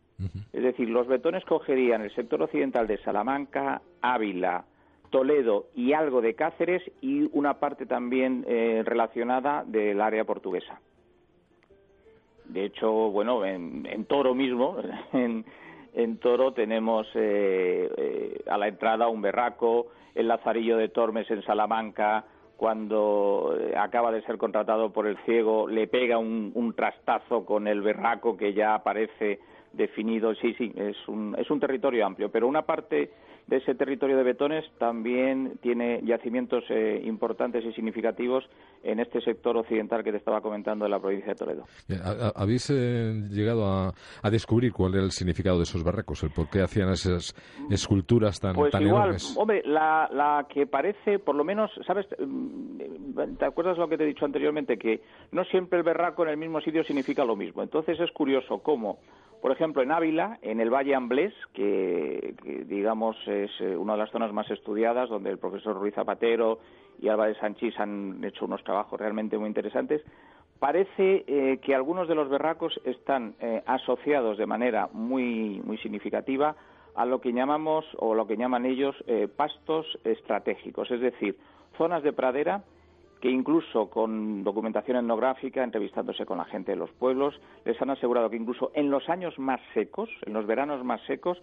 es 0.51 0.63
decir, 0.63 0.89
los 0.89 1.07
betones 1.07 1.45
cogerían 1.45 2.01
el 2.01 2.13
sector 2.13 2.41
occidental 2.41 2.87
de 2.87 2.97
Salamanca, 2.97 3.81
Ávila, 4.01 4.65
Toledo 5.09 5.67
y 5.75 5.93
algo 5.93 6.21
de 6.21 6.35
Cáceres 6.35 6.83
y 7.01 7.29
una 7.31 7.59
parte 7.59 7.85
también 7.85 8.45
eh, 8.47 8.83
relacionada 8.85 9.63
del 9.65 10.01
área 10.01 10.25
portuguesa. 10.25 10.79
De 12.45 12.65
hecho, 12.65 12.91
bueno, 12.91 13.45
en, 13.45 14.05
Toro 14.05 14.33
mismo, 14.35 14.77
en, 15.13 16.17
Toro 16.17 16.53
tenemos 16.53 17.07
eh, 17.15 17.89
eh, 17.95 18.43
a 18.49 18.57
la 18.57 18.67
entrada 18.67 19.07
un 19.07 19.21
berraco, 19.21 19.87
el 20.15 20.27
Lazarillo 20.27 20.77
de 20.77 20.89
Tormes 20.89 21.29
en 21.31 21.43
Salamanca, 21.43 22.25
cuando 22.57 23.55
acaba 23.77 24.11
de 24.11 24.21
ser 24.23 24.37
contratado 24.37 24.91
por 24.91 25.07
el 25.07 25.17
ciego, 25.19 25.65
le 25.69 25.87
pega 25.87 26.17
un 26.17 26.73
trastazo 26.75 27.45
con 27.45 27.69
el 27.69 27.79
berraco 27.79 28.35
que 28.35 28.53
ya 28.53 28.75
aparece 28.75 29.39
definido. 29.73 30.33
Sí, 30.35 30.53
sí, 30.57 30.71
es 30.75 30.95
un, 31.07 31.35
es 31.37 31.49
un 31.49 31.59
territorio 31.59 32.05
amplio, 32.05 32.29
pero 32.29 32.47
una 32.47 32.63
parte 32.63 33.09
de 33.49 33.57
ese 33.57 33.73
territorio 33.73 34.15
de 34.15 34.23
betones 34.23 34.63
también 34.77 35.57
tiene 35.61 36.01
yacimientos 36.03 36.63
eh, 36.69 37.01
importantes 37.03 37.65
y 37.65 37.73
significativos 37.73 38.47
en 38.83 38.99
este 38.99 39.21
sector 39.21 39.57
occidental 39.57 40.03
que 40.03 40.11
te 40.11 40.17
estaba 40.17 40.39
comentando 40.39 40.85
de 40.85 40.91
la 40.91 40.99
provincia 40.99 41.29
de 41.29 41.35
Toledo. 41.35 41.63
¿Habéis 42.35 42.69
eh, 42.69 43.11
llegado 43.29 43.65
a, 43.65 43.93
descubrir 44.29 44.71
cuál 44.71 44.93
era 44.93 45.03
el 45.03 45.11
significado 45.11 45.57
de 45.57 45.63
esos 45.63 45.83
barracos, 45.83 46.21
el 46.23 46.29
por 46.29 46.49
qué 46.49 46.61
hacían 46.61 46.89
esas 46.89 47.33
esculturas 47.71 48.39
tan, 48.39 48.53
pues 48.53 48.71
tan 48.71 48.83
igual, 48.83 49.17
Hombre, 49.35 49.63
la, 49.65 50.07
la 50.13 50.45
que 50.47 50.67
parece, 50.67 51.17
por 51.17 51.35
lo 51.35 51.43
menos, 51.43 51.71
¿sabes? 51.87 52.05
Mm, 52.19 53.37
¿Te 53.37 53.45
acuerdas 53.45 53.77
lo 53.77 53.89
que 53.89 53.97
te 53.97 54.03
he 54.03 54.07
dicho 54.07 54.25
anteriormente? 54.25 54.77
Que 54.77 55.01
no 55.31 55.43
siempre 55.45 55.79
el 55.79 55.83
berraco 55.83 56.23
en 56.23 56.29
el 56.29 56.37
mismo 56.37 56.61
sitio 56.61 56.83
significa 56.83 57.25
lo 57.25 57.35
mismo. 57.35 57.63
Entonces 57.63 57.99
es 57.99 58.11
curioso 58.11 58.59
cómo 58.59 58.99
por 59.41 59.51
ejemplo, 59.51 59.81
en 59.81 59.91
Ávila, 59.91 60.37
en 60.41 60.59
el 60.59 60.69
Valle 60.69 60.95
Amblés, 60.95 61.33
que, 61.53 62.35
digamos 62.67 63.15
es 63.27 63.49
eh, 63.61 63.75
una 63.75 63.93
de 63.93 63.99
las 63.99 64.11
zonas 64.11 64.33
más 64.33 64.49
estudiadas, 64.51 65.09
donde 65.09 65.29
el 65.29 65.37
profesor 65.37 65.77
Ruiz 65.77 65.95
Zapatero 65.95 66.59
y 67.01 67.07
Álvarez 67.07 67.37
Sanchís 67.37 67.79
han 67.79 68.21
hecho 68.23 68.45
unos 68.45 68.63
trabajos 68.63 68.99
realmente 68.99 69.37
muy 69.37 69.47
interesantes, 69.47 70.01
parece 70.59 71.23
eh, 71.25 71.59
que 71.61 71.73
algunos 71.73 72.09
de 72.09 72.15
los 72.15 72.29
berracos 72.29 72.81
están 72.83 73.35
eh, 73.39 73.63
asociados 73.65 74.37
de 74.37 74.45
manera 74.45 74.89
muy, 74.91 75.61
muy 75.63 75.77
significativa 75.77 76.55
a 76.95 77.05
lo 77.05 77.21
que 77.21 77.31
llamamos, 77.31 77.85
o 77.97 78.13
lo 78.13 78.27
que 78.27 78.35
llaman 78.35 78.65
ellos, 78.65 78.95
pastos 79.37 79.85
estratégicos, 80.03 80.91
es 80.91 80.99
decir, 80.99 81.37
zonas 81.77 82.03
de 82.03 82.11
pradera 82.11 82.63
que 83.21 83.29
incluso 83.29 83.89
con 83.89 84.43
documentación 84.43 84.97
etnográfica, 84.97 85.63
entrevistándose 85.63 86.25
con 86.25 86.37
la 86.37 86.45
gente 86.45 86.71
de 86.71 86.77
los 86.77 86.91
pueblos, 86.91 87.39
les 87.65 87.79
han 87.81 87.89
asegurado 87.89 88.29
que 88.29 88.37
incluso 88.37 88.71
en 88.73 88.89
los 88.89 89.09
años 89.09 89.37
más 89.37 89.59
secos, 89.73 90.09
en 90.25 90.33
los 90.33 90.45
veranos 90.45 90.83
más 90.85 91.01
secos, 91.01 91.41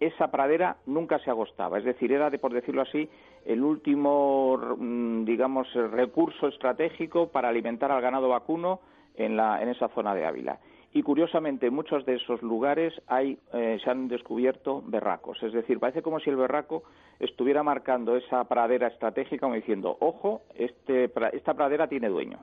esa 0.00 0.30
pradera 0.30 0.76
nunca 0.86 1.18
se 1.18 1.30
agostaba. 1.30 1.78
Es 1.78 1.84
decir, 1.84 2.12
era, 2.12 2.30
de, 2.30 2.38
por 2.38 2.52
decirlo 2.52 2.82
así, 2.82 3.08
el 3.44 3.62
último, 3.62 4.56
mm, 4.78 5.24
digamos, 5.24 5.72
recurso 5.74 6.48
estratégico 6.48 7.28
para 7.28 7.48
alimentar 7.48 7.90
al 7.90 8.00
ganado 8.00 8.28
vacuno 8.28 8.80
en, 9.16 9.36
la, 9.36 9.60
en 9.62 9.68
esa 9.68 9.88
zona 9.88 10.14
de 10.14 10.24
Ávila. 10.24 10.58
Y 10.92 11.02
curiosamente, 11.02 11.66
en 11.66 11.74
muchos 11.74 12.06
de 12.06 12.14
esos 12.14 12.42
lugares 12.42 12.94
hay, 13.06 13.38
eh, 13.52 13.78
se 13.84 13.90
han 13.90 14.08
descubierto 14.08 14.82
berracos. 14.86 15.42
Es 15.42 15.52
decir, 15.52 15.78
parece 15.78 16.02
como 16.02 16.18
si 16.18 16.30
el 16.30 16.36
berraco 16.36 16.84
estuviera 17.20 17.62
marcando 17.62 18.16
esa 18.16 18.44
pradera 18.44 18.86
estratégica, 18.88 19.40
como 19.40 19.54
diciendo, 19.54 19.96
ojo, 20.00 20.42
este, 20.54 21.10
esta 21.32 21.54
pradera 21.54 21.88
tiene 21.88 22.08
dueño. 22.08 22.38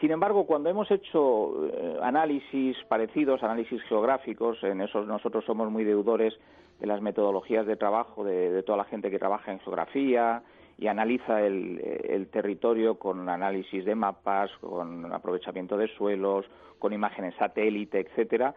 Sin 0.00 0.12
embargo, 0.12 0.46
cuando 0.46 0.70
hemos 0.70 0.88
hecho 0.92 1.66
eh, 1.66 1.98
análisis 2.02 2.76
parecidos, 2.88 3.42
análisis 3.42 3.82
geográficos, 3.82 4.62
en 4.62 4.80
esos 4.80 5.06
nosotros 5.08 5.44
somos 5.44 5.70
muy 5.70 5.82
deudores 5.82 6.34
de 6.78 6.86
las 6.86 7.02
metodologías 7.02 7.66
de 7.66 7.76
trabajo 7.76 8.22
de, 8.22 8.62
toda 8.62 8.78
la 8.78 8.84
gente 8.84 9.10
que 9.10 9.18
trabaja 9.18 9.50
en 9.50 9.58
geografía 9.58 10.42
y 10.78 10.86
analiza 10.86 11.42
el, 11.42 12.28
territorio 12.30 12.98
con 12.98 13.28
análisis 13.28 13.84
de 13.84 13.94
mapas, 13.94 14.50
con 14.60 15.12
aprovechamiento 15.12 15.76
de 15.76 15.88
suelos, 15.88 16.46
con 16.78 16.92
imágenes 16.92 17.34
satélite, 17.36 17.98
etcétera. 18.00 18.54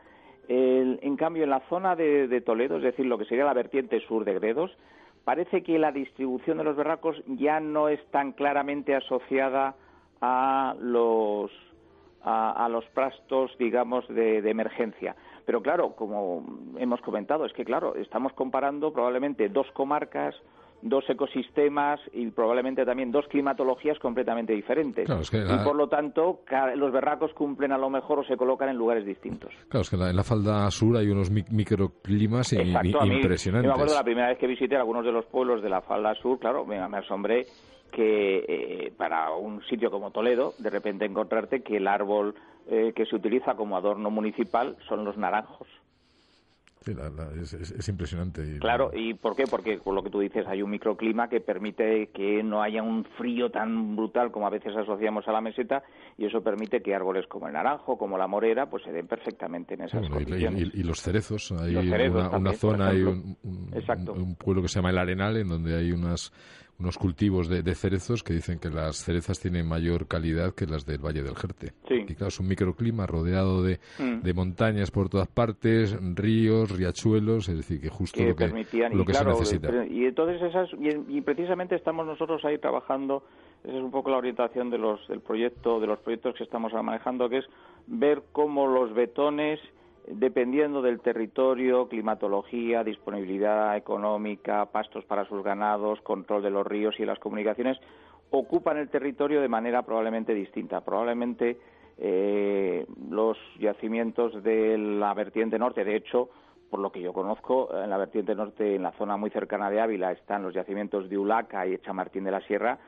en 0.48 1.18
cambio, 1.18 1.44
en 1.44 1.50
la 1.50 1.62
zona 1.68 1.96
de, 1.96 2.28
de, 2.28 2.42
Toledo, 2.42 2.78
es 2.78 2.84
decir, 2.84 3.06
lo 3.06 3.18
que 3.18 3.26
sería 3.26 3.46
la 3.46 3.54
vertiente 3.54 4.00
sur 4.02 4.24
de 4.24 4.36
Gredos, 4.36 4.72
parece 5.24 5.64
que 5.64 5.80
la 5.80 5.92
distribución 5.92 6.58
de 6.58 6.64
los 6.64 6.76
berracos 6.76 7.22
ya 7.26 7.60
no 7.60 7.90
es 7.90 8.04
tan 8.12 8.34
claramente 8.34 8.96
asociada 8.96 9.76
a 10.22 10.76
los 10.80 11.52
a, 12.24 12.70
los 12.70 12.86
pastos, 12.90 13.52
digamos, 13.58 14.08
de, 14.08 14.38
emergencia. 14.50 15.16
Pero 15.46 15.62
claro, 15.62 15.96
como 15.96 16.46
hemos 16.78 17.02
comentado, 17.02 17.46
es 17.46 17.54
que 17.54 17.66
claro, 17.66 17.96
estamos 17.96 18.34
comparando 18.34 18.94
probablemente 18.94 19.50
dos 19.50 19.66
comarcas, 19.72 20.36
dos 20.82 21.04
ecosistemas 21.10 22.00
y 22.14 22.28
probablemente 22.32 22.86
también 22.86 23.12
dos 23.12 23.26
climatologías 23.28 24.00
completamente 24.00 24.54
diferentes. 24.54 25.08
Y 25.10 25.64
por 25.64 25.76
lo 25.76 25.88
tanto, 25.88 26.42
los 26.76 26.92
berracos 26.92 27.34
cumplen 27.34 27.72
a 27.72 27.78
lo 27.78 27.90
mejor 27.90 28.20
o 28.20 28.24
se 28.24 28.38
colocan 28.38 28.70
en 28.70 28.78
lugares 28.78 29.06
distintos. 29.06 29.52
Claro, 29.70 29.82
es 29.82 29.90
que 29.90 29.96
en 29.96 30.16
la 30.16 30.24
falda 30.24 30.70
sur 30.72 30.98
hay 30.98 31.10
unos 31.10 31.30
microclimas 31.32 32.54
impresionantes. 32.54 33.64
me 33.64 33.72
acuerdo 33.72 33.96
la 33.96 34.04
primera 34.04 34.30
vez 34.30 34.38
que 34.38 34.48
visité 34.48 34.76
algunos 34.76 35.06
de 35.06 35.12
los 35.12 35.26
pueblos 35.26 35.62
de 35.62 35.70
la 35.70 35.82
falda 35.82 36.14
sur, 36.16 36.40
claro, 36.40 36.66
me 36.66 36.78
asombré 36.78 37.46
que 37.92 38.46
eh, 38.48 38.94
para 38.98 39.32
un 39.36 39.62
sitio 39.64 39.92
como 39.92 40.12
Toledo, 40.12 40.54
de 40.58 40.70
repente 40.70 41.06
encontrarte 41.06 41.62
que 41.62 41.78
el 41.78 41.88
árbol 41.88 42.34
eh, 42.68 42.94
que 42.96 43.06
se 43.06 43.16
utiliza 43.16 43.56
como 43.56 43.76
adorno 43.76 44.10
municipal 44.10 44.78
son 44.88 45.04
los 45.04 45.18
naranjos. 45.18 45.68
Es, 46.86 47.90
impresionante. 47.90 48.58
claro, 48.60 48.92
¿y 48.94 49.14
por 49.14 49.36
qué? 49.36 49.44
Porque, 49.46 49.78
por 49.78 49.94
lo 49.94 50.02
que 50.02 50.10
tú 50.10 50.20
dices, 50.20 50.48
hay 50.48 50.64
un 50.64 50.72
microclima 50.72 51.30
que 51.30 51.40
permite 51.40 52.08
que 52.08 52.42
no 52.42 52.64
haya 52.64 52.82
un 52.82 53.06
frío 53.18 53.52
tan 53.52 53.96
brutal 53.96 54.32
como 54.32 54.48
a 54.48 54.50
veces 54.50 54.76
asociamos 54.76 55.28
a 55.28 55.32
la 55.32 55.42
meseta 55.42 55.84
y 56.18 56.26
eso 56.26 56.42
permite 56.42 56.82
que 56.82 56.96
árboles 56.96 57.28
como 57.28 57.48
el 57.48 57.54
naranjo, 57.54 57.98
como 57.98 58.18
la 58.18 58.26
morera, 58.26 58.68
pues 58.68 58.84
se 58.84 58.92
den 58.92 59.08
perfectamente 59.08 59.76
en 59.76 59.82
esas 59.82 60.10
condiciones. 60.10 60.74
Y, 60.74 60.84
los 60.84 61.02
cerezos, 61.02 61.52
hay 61.52 61.76
una, 61.76 62.54
zona, 62.54 62.90
hay 62.90 63.04
un, 63.04 63.38
un, 63.44 64.36
pueblo 64.36 64.64
que 64.64 64.68
se 64.68 64.80
llama 64.80 64.90
El 64.90 64.98
Arenal, 64.98 65.38
en 65.38 65.50
donde 65.50 65.78
hay 65.78 65.92
unas 65.92 66.34
unos 66.82 66.98
cultivos 66.98 67.48
de, 67.48 67.76
cerezos 67.76 68.24
que 68.24 68.34
dicen 68.34 68.60
que 68.60 68.70
las 68.70 68.98
cerezas 68.98 69.40
tienen 69.40 69.68
mayor 69.68 70.08
calidad 70.08 70.54
que 70.54 70.66
las 70.66 70.86
del 70.86 71.00
Valle 71.00 71.22
del 71.22 71.36
Jerte. 71.36 71.74
Sí. 71.88 72.06
Y 72.08 72.16
claro, 72.16 72.28
es 72.28 72.40
un 72.40 72.48
microclima 72.48 73.06
rodeado 73.06 73.64
de, 73.64 73.80
mm. 74.00 74.22
de, 74.22 74.34
montañas 74.34 74.92
por 74.92 75.08
todas 75.10 75.28
partes, 75.28 75.96
ríos, 76.16 76.76
riachuelos, 76.76 77.48
es 77.50 77.58
decir, 77.58 77.80
que 77.80 77.90
justo 77.90 78.24
lo 78.24 78.36
que, 78.36 78.48
lo 78.92 79.06
que 79.06 79.14
se 79.14 79.26
necesita. 79.26 79.86
Y 79.86 80.06
entonces 80.06 80.42
esas, 80.42 80.70
y, 81.08 81.22
precisamente 81.22 81.76
estamos 81.76 82.06
nosotros 82.06 82.44
ahí 82.44 82.58
trabajando, 82.58 83.24
esa 83.64 83.78
es 83.78 83.84
un 83.84 83.92
poco 83.92 84.10
la 84.10 84.18
orientación 84.18 84.70
de 84.70 84.80
los, 84.80 85.08
del 85.08 85.22
proyecto, 85.22 85.80
de 85.80 85.88
los 85.88 86.00
proyectos 86.00 86.36
que 86.36 86.44
estamos 86.44 86.74
manejando, 86.74 87.30
que 87.30 87.38
es 87.38 87.46
ver 87.86 88.24
cómo 88.32 88.68
los 88.68 88.94
betones 88.94 89.60
dependiendo 90.08 90.82
del 90.82 91.00
territorio, 91.00 91.88
climatología, 91.88 92.84
disponibilidad 92.84 93.76
económica, 93.78 94.66
pastos 94.68 95.06
para 95.06 95.26
sus 95.26 95.44
ganados, 95.44 96.02
control 96.02 96.44
de 96.44 96.50
los 96.50 96.66
ríos 96.66 97.00
y 97.00 97.06
las 97.06 97.20
comunicaciones, 97.20 97.78
ocupan 98.32 98.78
el 98.78 98.90
territorio 98.90 99.42
de 99.42 99.48
manera 99.48 99.84
probablemente 99.84 100.34
distinta. 100.34 100.82
Probablemente 100.82 101.58
eh, 101.98 102.86
los 103.10 103.38
yacimientos 103.60 104.42
de 104.44 104.78
la 104.78 105.14
vertiente 105.14 105.60
norte, 105.60 105.84
de 105.84 105.96
hecho, 105.96 106.30
por 106.70 106.80
lo 106.80 106.92
que 106.92 107.02
yo 107.02 107.14
conozco, 107.14 107.70
en 107.78 107.90
la 107.90 107.98
vertiente 107.98 108.34
norte, 108.34 108.76
en 108.76 108.84
la 108.84 108.94
zona 108.94 109.18
muy 109.18 109.30
cercana 109.30 109.70
de 109.70 109.82
Ávila, 109.82 110.12
están 110.12 110.44
los 110.44 110.54
yacimientos 110.54 111.10
de 111.10 111.18
Ulaca 111.18 111.68
y 111.68 111.78
Chamartín 111.80 112.24
de 112.24 112.32
la 112.32 112.42
Sierra, 112.42 112.80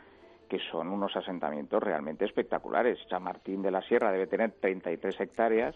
que 0.48 0.60
son 0.72 0.88
unos 0.88 1.16
asentamientos 1.16 1.84
realmente 1.84 2.26
espectaculares. 2.26 2.98
Chamartín 3.10 3.62
de 3.62 3.72
la 3.72 3.82
Sierra 3.82 4.12
debe 4.12 4.28
tener 4.28 4.52
33 4.52 5.20
hectáreas, 5.20 5.76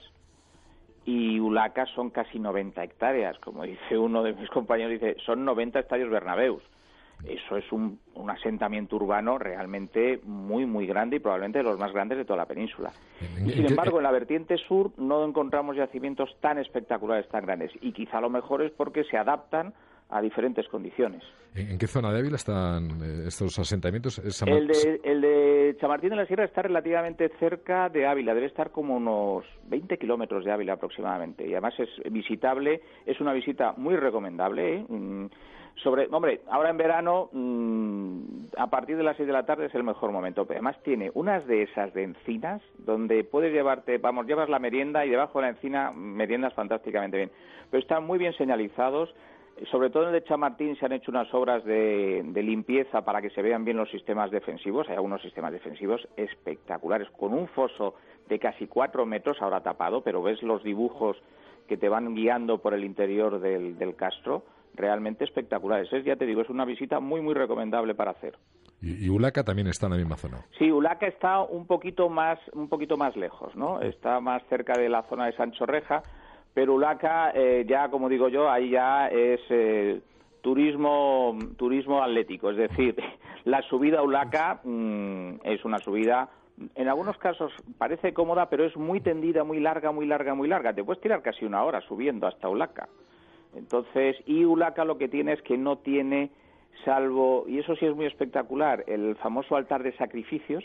y 1.08 1.40
Ulaca 1.40 1.86
son 1.96 2.10
casi 2.10 2.38
90 2.38 2.84
hectáreas. 2.84 3.40
Como 3.40 3.64
dice 3.64 3.98
uno 3.98 4.24
de 4.24 4.34
mis 4.34 4.50
compañeros, 4.50 4.92
dice, 4.92 5.16
son 5.26 5.46
90 5.46 5.80
estadios 5.80 6.10
Bernabéus. 6.10 6.62
Eso 7.26 7.56
es 7.56 7.72
un, 7.72 7.98
asentamiento 8.28 8.98
urbano 8.98 9.38
realmente 9.38 10.20
muy, 10.24 10.66
muy 10.66 10.86
grande 10.86 11.16
y 11.16 11.20
probablemente 11.20 11.60
de 11.60 11.64
los 11.64 11.80
más 11.80 11.94
grandes 11.94 12.18
de 12.18 12.26
toda 12.26 12.38
la 12.38 12.46
península. 12.46 12.92
Y 13.44 13.52
sin 13.52 13.68
embargo, 13.68 13.98
en 13.98 14.04
la 14.04 14.12
vertiente 14.12 14.58
sur 14.58 14.92
no 14.98 15.24
encontramos 15.24 15.78
yacimientos 15.78 16.36
tan 16.42 16.58
espectaculares, 16.58 17.28
tan 17.30 17.46
grandes. 17.46 17.72
Y 17.80 17.94
quizá 17.94 18.20
lo 18.20 18.30
mejor 18.30 18.62
es 18.62 18.72
porque 18.72 19.06
se 19.06 19.18
adaptan 19.18 19.74
a 20.10 20.22
diferentes 20.22 20.68
condiciones. 20.68 21.24
¿En 21.56 21.78
qué 21.80 21.88
zona 21.88 22.12
de 22.12 22.20
Ávila 22.20 22.36
están 22.36 23.02
eh, 23.02 23.24
estos 23.28 23.58
asentamientos? 23.58 24.20
El 24.46 24.68
de, 24.68 25.02
el 25.04 25.22
de 25.22 25.76
Chamartín 25.80 26.12
de 26.12 26.16
la 26.18 26.26
Sierra 26.28 26.46
está 26.46 26.62
relativamente 26.62 27.30
cerca 27.40 27.90
de 27.90 28.06
Ávila, 28.06 28.36
debe 28.36 28.46
estar 28.46 28.72
como 28.72 28.96
unos 28.96 29.44
20 29.66 29.98
kilómetros 29.98 30.46
de 30.46 30.52
Ávila 30.52 30.74
aproximadamente. 30.74 31.48
Y 31.48 31.54
además 31.54 31.74
es 31.80 31.90
visitable, 32.12 32.82
es 33.06 33.20
una 33.20 33.34
visita 33.34 33.74
muy 33.76 33.96
recomendable. 33.96 34.76
¿eh? 34.76 34.86
Mm, 34.88 35.26
sobre, 35.84 36.08
hombre, 36.12 36.42
ahora 36.50 36.70
en 36.70 36.78
verano, 36.78 37.30
mm, 37.32 38.22
a 38.58 38.68
partir 38.70 38.98
de 38.98 39.04
las 39.04 39.18
6 39.18 39.26
de 39.26 39.34
la 39.34 39.46
tarde 39.46 39.66
es 39.66 39.76
el 39.76 39.84
mejor 39.84 40.12
momento. 40.12 40.46
Pero 40.46 40.60
además 40.60 40.78
tiene 40.84 41.12
unas 41.16 41.46
de 41.48 41.64
esas 41.64 41.92
de 41.94 42.04
encinas 42.04 42.62
donde 42.78 43.24
puedes 43.24 43.52
llevarte, 43.52 43.98
vamos, 43.98 44.28
llevas 44.28 44.50
la 44.50 44.60
merienda 44.60 45.06
y 45.06 45.10
debajo 45.10 45.40
de 45.40 45.46
la 45.46 45.50
encina 45.50 45.92
meriendas 45.92 46.54
fantásticamente 46.54 47.18
bien. 47.18 47.32
Pero 47.72 47.82
están 47.82 48.06
muy 48.06 48.20
bien 48.20 48.34
señalizados 48.34 49.14
sobre 49.72 49.90
todo 49.90 50.04
en 50.04 50.10
el 50.10 50.22
de 50.22 50.24
Chamartín 50.24 50.76
se 50.76 50.86
han 50.86 50.94
hecho 50.94 51.12
unas 51.12 51.34
obras 51.34 51.64
de, 51.64 52.24
limpieza 52.36 53.04
para 53.04 53.22
que 53.22 53.30
se 53.32 53.42
vean 53.42 53.66
bien 53.66 53.78
los 53.78 53.90
sistemas 53.90 54.32
defensivos. 54.32 54.88
Hay 54.90 54.96
algunos 54.96 55.22
sistemas 55.22 55.52
defensivos 55.52 56.08
espectaculares, 56.16 57.10
con 57.18 57.34
un 57.34 57.48
foso 57.50 57.96
de 58.28 58.40
casi 58.40 58.68
cuatro 58.68 59.06
metros 59.06 59.38
ahora 59.42 59.62
tapado, 59.62 60.02
pero 60.02 60.22
ves 60.22 60.42
los 60.44 60.64
dibujos 60.64 61.18
que 61.68 61.78
te 61.78 61.90
van 61.90 62.14
guiando 62.16 62.60
por 62.60 62.74
el 62.74 62.84
interior 62.84 63.40
del, 63.40 63.96
castro, 63.96 64.44
realmente 64.74 65.26
espectaculares. 65.26 65.92
Es, 65.92 66.06
ya 66.06 66.16
te 66.16 66.26
digo, 66.26 66.42
es 66.42 66.50
una 66.50 66.66
visita 66.66 67.00
muy, 67.00 67.22
muy 67.22 67.34
recomendable 67.34 67.96
para 67.96 68.12
hacer. 68.12 68.38
Y, 68.82 69.10
Ulaca 69.10 69.44
también 69.44 69.68
está 69.68 69.88
en 69.88 69.94
la 69.94 69.98
misma 69.98 70.18
zona. 70.18 70.46
Sí, 70.58 70.72
Ulaca 70.72 71.08
está 71.08 71.42
un 71.42 71.66
poquito 71.66 72.10
más, 72.10 72.40
un 72.54 72.70
poquito 72.70 72.96
más 72.96 73.16
lejos, 73.18 73.56
¿no? 73.56 73.82
Está 73.82 74.20
más 74.20 74.44
cerca 74.50 74.74
de 74.78 74.88
la 74.88 75.04
zona 75.04 75.26
de 75.26 75.34
Sancho 75.34 75.66
Reja 75.66 76.04
pero 76.58 76.74
Ulaca 76.74 77.30
eh, 77.36 77.66
ya, 77.70 77.88
como 77.88 78.10
digo 78.10 78.30
yo, 78.30 78.50
ahí 78.50 78.72
ya 78.72 79.10
es 79.10 79.40
eh, 79.52 80.02
turismo, 80.42 81.38
turismo 81.56 82.02
atlético, 82.02 82.50
es 82.50 82.58
decir, 82.58 82.96
la 83.46 83.62
subida 83.62 84.00
a 84.00 84.02
Ulaca 84.02 84.62
mm, 84.64 85.42
es 85.44 85.64
una 85.64 85.78
subida 85.78 86.28
en 86.74 86.88
algunos 86.88 87.16
casos 87.20 87.54
parece 87.78 88.12
cómoda, 88.12 88.50
pero 88.50 88.66
es 88.66 88.76
muy 88.76 89.02
tendida, 89.02 89.44
muy 89.44 89.60
larga, 89.60 89.92
muy 89.92 90.08
larga, 90.08 90.34
muy 90.34 90.48
larga. 90.48 90.74
Te 90.74 90.84
puedes 90.84 91.00
tirar 91.00 91.22
casi 91.22 91.46
una 91.46 91.64
hora 91.64 91.80
subiendo 91.82 92.26
hasta 92.26 92.50
Ulaca. 92.50 92.90
Entonces, 93.54 94.16
y 94.26 94.44
Ulaca 94.44 94.84
lo 94.84 94.98
que 94.98 95.10
tiene 95.10 95.34
es 95.34 95.42
que 95.44 95.60
no 95.60 95.78
tiene, 95.78 96.32
salvo, 96.84 97.46
y 97.48 97.60
eso 97.60 97.76
sí 97.76 97.86
es 97.86 97.96
muy 97.96 98.08
espectacular, 98.08 98.84
el 98.88 99.16
famoso 99.18 99.56
altar 99.56 99.84
de 99.84 99.96
sacrificios. 99.96 100.64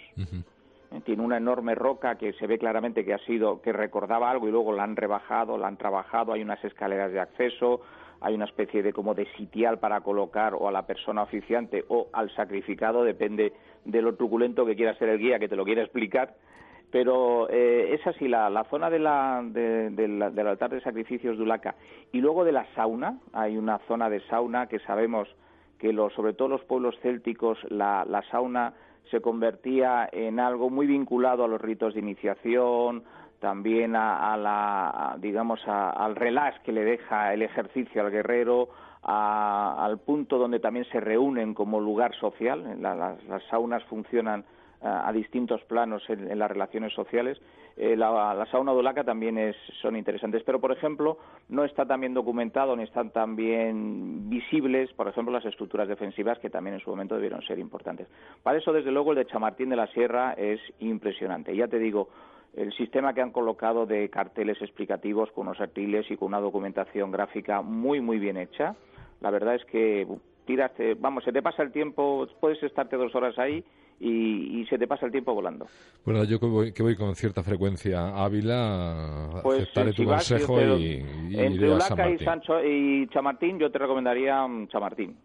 Tiene 1.00 1.22
una 1.22 1.38
enorme 1.38 1.74
roca 1.74 2.16
que 2.16 2.32
se 2.34 2.46
ve 2.46 2.58
claramente 2.58 3.04
que 3.04 3.14
ha 3.14 3.18
sido 3.18 3.60
que 3.62 3.72
recordaba 3.72 4.30
algo 4.30 4.48
y 4.48 4.50
luego 4.50 4.72
la 4.72 4.84
han 4.84 4.96
rebajado, 4.96 5.56
la 5.56 5.68
han 5.68 5.76
trabajado, 5.76 6.32
hay 6.32 6.42
unas 6.42 6.62
escaleras 6.64 7.12
de 7.12 7.20
acceso, 7.20 7.80
hay 8.20 8.34
una 8.34 8.44
especie 8.44 8.82
de 8.82 8.92
como 8.92 9.14
de 9.14 9.26
sitial 9.36 9.78
para 9.78 10.00
colocar 10.00 10.54
o 10.54 10.68
a 10.68 10.72
la 10.72 10.86
persona 10.86 11.22
oficiante 11.22 11.84
o 11.88 12.08
al 12.12 12.30
sacrificado, 12.34 13.04
depende 13.04 13.52
de 13.84 14.02
lo 14.02 14.14
truculento 14.14 14.64
que 14.64 14.76
quiera 14.76 14.94
ser 14.94 15.08
el 15.08 15.18
guía 15.18 15.38
que 15.38 15.48
te 15.48 15.56
lo 15.56 15.64
quiera 15.64 15.82
explicar. 15.82 16.34
Pero 16.90 17.48
eh, 17.48 17.94
es 17.94 18.06
así, 18.06 18.28
la, 18.28 18.50
la 18.50 18.64
zona 18.64 18.90
de 18.90 18.98
la, 18.98 19.42
del 19.42 20.46
altar 20.46 20.70
de 20.70 20.82
sacrificios 20.82 21.38
de 21.38 21.42
Ulaca. 21.42 21.74
Y 22.12 22.20
luego 22.20 22.44
de 22.44 22.52
la 22.52 22.66
sauna, 22.74 23.18
hay 23.32 23.56
una 23.56 23.78
zona 23.88 24.10
de 24.10 24.20
sauna 24.28 24.66
que 24.66 24.78
sabemos 24.80 25.26
que 25.78 25.90
los, 25.94 26.12
sobre 26.12 26.34
todo 26.34 26.48
los 26.48 26.62
pueblos 26.64 26.94
célticos, 27.00 27.58
la 27.70 28.22
sauna 28.30 28.74
se 29.10 29.20
convertía 29.20 30.08
en 30.10 30.40
algo 30.40 30.70
muy 30.70 30.86
vinculado 30.86 31.44
a 31.44 31.48
los 31.48 31.60
ritos 31.60 31.94
de 31.94 32.00
iniciación, 32.00 33.04
también 33.40 33.96
a, 33.96 34.36
la, 34.36 35.16
digamos, 35.18 35.60
al 35.66 36.14
relax 36.14 36.60
que 36.60 36.72
le 36.72 36.84
deja 36.84 37.34
el 37.34 37.42
ejercicio 37.42 38.00
al 38.00 38.10
guerrero, 38.12 38.68
al 39.02 39.98
punto 39.98 40.38
donde 40.38 40.60
también 40.60 40.84
se 40.86 41.00
reúnen 41.00 41.52
como 41.52 41.80
lugar 41.80 42.14
social. 42.14 42.80
las 42.80 43.42
saunas 43.50 43.82
funcionan 43.84 44.44
a 44.82 45.12
distintos 45.12 45.62
planos 45.64 46.02
en, 46.08 46.38
las 46.38 46.50
relaciones 46.50 46.92
sociales. 46.92 47.40
Eh, 47.76 47.96
la, 47.96 48.46
sauna 48.50 48.74
de 48.74 49.04
también 49.04 49.38
es, 49.38 49.56
son 49.80 49.96
interesantes, 49.96 50.42
pero 50.44 50.60
por 50.60 50.72
ejemplo 50.72 51.18
no 51.48 51.64
está 51.64 51.86
tan 51.86 52.00
bien 52.00 52.14
documentado 52.14 52.76
ni 52.76 52.82
están 52.82 53.10
tan 53.10 53.36
bien 53.36 54.28
visibles, 54.28 54.92
por 54.92 55.08
ejemplo, 55.08 55.32
las 55.32 55.44
estructuras 55.44 55.88
defensivas 55.88 56.38
que 56.38 56.50
también 56.50 56.74
en 56.74 56.80
su 56.80 56.90
momento 56.90 57.14
debieron 57.14 57.42
ser 57.42 57.58
importantes. 57.58 58.08
Para 58.42 58.58
eso, 58.58 58.72
desde 58.72 58.90
luego, 58.90 59.12
el 59.12 59.18
de 59.18 59.26
Chamartín 59.26 59.70
de 59.70 59.76
la 59.76 59.86
Sierra 59.88 60.34
es 60.34 60.60
impresionante. 60.80 61.56
Ya 61.56 61.68
te 61.68 61.78
digo, 61.78 62.08
el 62.54 62.72
sistema 62.72 63.14
que 63.14 63.22
han 63.22 63.30
colocado 63.30 63.86
de 63.86 64.10
carteles 64.10 64.60
explicativos 64.60 65.30
con 65.32 65.46
unos 65.46 65.60
artiles 65.60 66.10
y 66.10 66.16
con 66.16 66.28
una 66.28 66.40
documentación 66.40 67.10
gráfica 67.10 67.62
muy, 67.62 68.00
muy 68.00 68.18
bien 68.18 68.36
hecha. 68.36 68.74
La 69.20 69.30
verdad 69.30 69.54
es 69.54 69.64
que 69.66 70.06
tiraste, 70.44 70.94
vamos, 70.94 71.24
se 71.24 71.32
te 71.32 71.40
pasa 71.40 71.62
el 71.62 71.72
tiempo, 71.72 72.26
puedes 72.40 72.62
estarte 72.62 72.96
dos 72.96 73.14
horas 73.14 73.38
ahí 73.38 73.64
y, 74.02 74.66
se 74.66 74.78
te 74.78 74.86
pasa 74.86 75.06
el 75.06 75.12
tiempo 75.12 75.34
volando. 75.34 75.66
Bueno, 76.04 76.24
yo 76.24 76.40
que 76.40 76.46
voy, 76.46 76.72
que 76.72 76.82
voy 76.82 76.96
con 76.96 77.14
cierta 77.14 77.42
frecuencia 77.42 78.08
Ávila, 78.24 79.40
pues, 79.42 79.62
aceptaré 79.62 79.92
tu 79.92 80.04
consejo 80.04 80.60
y, 80.60 81.04
y, 81.30 81.38
Entre 81.38 81.70
Ulaca 81.70 82.10
y, 82.10 82.18
Sancho, 82.18 82.62
y 82.64 83.06
Chamartín, 83.08 83.58
yo 83.58 83.70
te 83.70 83.78
recomendaría 83.78 84.46
mm, 84.46 84.68
Chamartín. 84.68 85.16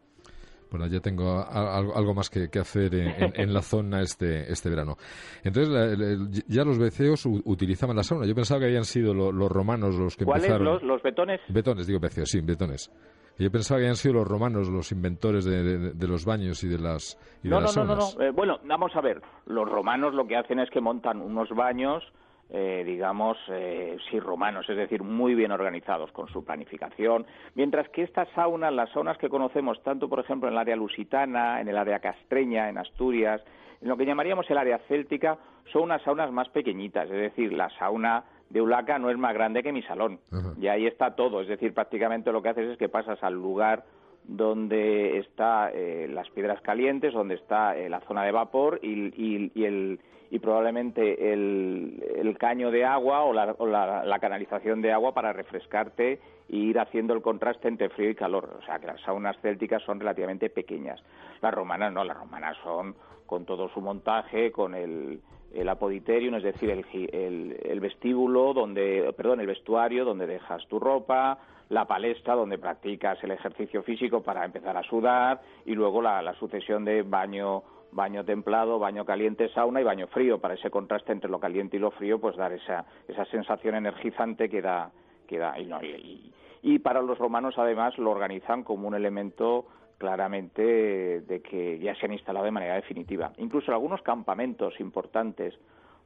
Bueno, 0.69 0.87
ya 0.87 0.99
tengo 0.99 1.45
algo, 1.49 2.13
más 2.13 2.29
que, 2.29 2.49
hacer 2.59 2.93
en, 2.93 3.53
la 3.53 3.61
zona 3.61 4.01
este, 4.01 4.51
este 4.51 4.69
verano. 4.69 4.97
Entonces, 5.41 6.43
ya 6.47 6.65
los 6.65 6.77
veceos 6.77 7.25
utilizaban 7.25 7.95
la 7.95 8.03
sauna. 8.03 8.25
Yo 8.25 8.35
pensaba 8.35 8.59
que 8.59 8.65
habían 8.65 8.83
sido 8.83 9.13
los 9.13 9.49
romanos 9.49 9.95
los 9.95 10.17
que 10.17 10.25
empezaron... 10.25 10.67
¿Cuáles? 10.67 10.83
Los, 10.83 11.01
betones? 11.01 11.39
Betones, 11.47 11.87
digo 11.87 12.01
veceos, 12.01 12.29
sí, 12.29 12.41
betones. 12.41 12.91
Yo 13.37 13.51
pensaba 13.51 13.79
que 13.79 13.85
habían 13.85 13.95
sido 13.95 14.15
los 14.15 14.27
romanos 14.27 14.69
los 14.69 14.91
inventores 14.91 15.45
de, 15.45 16.07
los 16.07 16.25
baños 16.25 16.63
y 16.63 16.67
de 16.67 16.79
las, 16.79 17.17
y 17.43 17.49
no, 17.49 17.61
no, 17.61 17.71
no, 17.71 17.83
no, 17.85 17.95
no, 17.95 18.21
eh, 18.21 18.31
bueno, 18.31 18.59
vamos 18.65 18.95
a 18.95 19.01
ver. 19.01 19.21
Los 19.45 19.69
romanos 19.69 20.13
lo 20.13 20.25
que 20.25 20.35
hacen 20.35 20.59
es 20.59 20.69
que 20.69 20.81
montan 20.81 21.21
unos 21.21 21.49
baños 21.49 22.03
eh, 22.49 22.83
digamos, 22.85 23.37
eh, 23.49 23.97
sí 24.09 24.21
romanos, 24.21 24.69
es 24.69 24.77
decir, 24.77 25.03
muy 25.03 25.35
bien 25.35 25.51
organizados 25.51 26.13
con 26.13 26.29
su 26.29 26.45
planificación, 26.45 27.25
mientras 27.55 27.89
que 27.89 28.03
estas 28.03 28.29
saunas, 28.29 28.73
las 28.73 28.89
saunas 28.91 29.17
que 29.17 29.27
conocemos 29.27 29.83
tanto, 29.83 30.07
por 30.07 30.21
ejemplo, 30.21 30.47
en 30.47 30.53
el 30.53 30.59
área 30.59 30.77
lusitana, 30.77 31.59
en 31.59 31.67
el 31.67 31.77
área 31.77 31.99
castreña, 31.99 32.69
en 32.69 32.77
Asturias, 32.77 33.41
en 33.81 33.89
lo 33.89 33.97
que 33.97 34.05
llamaríamos 34.05 34.49
el 34.49 34.57
área 34.57 34.79
céltica, 34.87 35.37
son 35.73 35.83
unas 35.83 36.01
saunas 36.03 36.31
más 36.31 36.47
pequeñitas, 36.47 37.09
es 37.09 37.17
decir, 37.17 37.51
la 37.51 37.69
sauna 37.77 38.23
de 38.49 38.61
Ulaca 38.61 38.97
no 38.99 39.09
es 39.09 39.17
más 39.17 39.33
grande 39.33 39.63
que 39.63 39.71
mi 39.71 39.83
salón, 39.83 40.19
y 40.59 40.67
ahí 40.67 40.87
está 40.87 41.15
todo, 41.15 41.41
es 41.41 41.47
decir, 41.47 41.73
prácticamente 41.73 42.31
lo 42.31 42.41
que 42.41 42.49
haces 42.49 42.69
es 42.71 42.77
que 42.77 42.89
pasas 42.89 43.21
al 43.23 43.33
lugar 43.33 43.83
donde 44.23 45.19
están 45.19 45.71
eh, 45.73 46.07
las 46.09 46.29
piedras 46.29 46.61
calientes, 46.61 47.13
donde 47.13 47.35
está 47.35 47.75
la 47.75 48.01
zona 48.01 48.23
de 48.23 48.31
vapor 48.31 48.79
y 48.81 49.63
el 49.63 49.99
y 50.29 50.39
probablemente 50.39 51.31
el, 51.31 52.35
caño 52.37 52.69
de 52.71 52.85
agua 52.85 53.23
o, 53.23 53.33
la, 53.33 54.19
canalización 54.19 54.81
de 54.81 54.91
agua 54.91 55.13
para 55.13 55.33
refrescarte 55.33 56.19
e 56.49 56.55
ir 56.55 56.79
haciendo 56.79 57.13
el 57.13 57.21
contraste 57.21 57.67
entre 57.67 57.89
frío 57.89 58.09
y 58.09 58.15
calor. 58.15 58.57
O 58.59 58.65
sea, 58.65 58.79
que 58.79 58.87
las 58.87 59.01
saunas 59.01 59.37
célticas 59.41 59.81
son 59.83 59.99
relativamente 59.99 60.49
pequeñas. 60.49 61.01
Las 61.41 61.53
romanas 61.53 61.93
no, 61.93 62.03
las 62.03 62.17
romanas 62.17 62.57
son 62.63 62.95
con 63.25 63.45
todo 63.45 63.69
su 63.69 63.81
montaje, 63.81 64.51
con 64.51 64.75
el, 64.75 65.21
el 65.53 65.69
apoditerium, 65.69 66.35
es 66.35 66.43
decir, 66.43 66.69
el, 66.69 67.57
el, 67.63 67.79
vestíbulo, 67.79 68.53
donde, 68.53 69.13
perdón, 69.15 69.39
el 69.39 69.47
vestuario 69.47 70.05
donde 70.05 70.27
dejas 70.27 70.65
tu 70.67 70.79
ropa, 70.79 71.39
la 71.69 71.85
palestra 71.85 72.35
donde 72.35 72.57
practicas 72.57 73.21
el 73.23 73.31
ejercicio 73.31 73.83
físico 73.83 74.21
para 74.21 74.45
empezar 74.45 74.77
a 74.77 74.83
sudar 74.83 75.41
y 75.65 75.73
luego 75.73 76.01
la, 76.01 76.33
sucesión 76.35 76.85
de 76.85 77.03
baño 77.03 77.63
baño 77.89 78.25
templado, 78.25 78.79
baño 78.79 79.05
caliente, 79.05 79.49
sauna 79.53 79.79
y 79.79 79.83
baño 79.83 80.07
frío, 80.07 80.39
para 80.39 80.55
ese 80.55 80.69
contraste 80.69 81.13
entre 81.13 81.31
lo 81.31 81.39
caliente 81.39 81.77
y 81.77 81.79
lo 81.79 81.89
frío, 81.91 82.19
pues 82.19 82.35
dar 82.35 82.51
esa, 82.51 82.85
esa 83.07 83.23
sensación 83.25 83.75
energizante 83.75 84.49
que 84.49 84.61
da, 84.61 84.91
que 85.25 85.37
da. 85.37 85.57
Y, 85.57 86.31
y, 86.61 86.79
para 86.79 87.01
los 87.01 87.17
romanos 87.17 87.55
además 87.57 87.97
lo 87.97 88.11
organizan 88.11 88.63
como 88.63 88.89
un 88.89 88.93
elemento 88.93 89.65
claramente 89.97 91.21
de 91.21 91.41
que 91.41 91.79
ya 91.79 91.95
se 91.95 92.05
han 92.05 92.13
instalado 92.13 92.45
de 92.45 92.51
manera 92.51 92.75
definitiva. 92.75 93.33
Incluso 93.37 93.71
algunos 93.71 94.01
campamentos 94.01 94.79
importantes, 94.79 95.53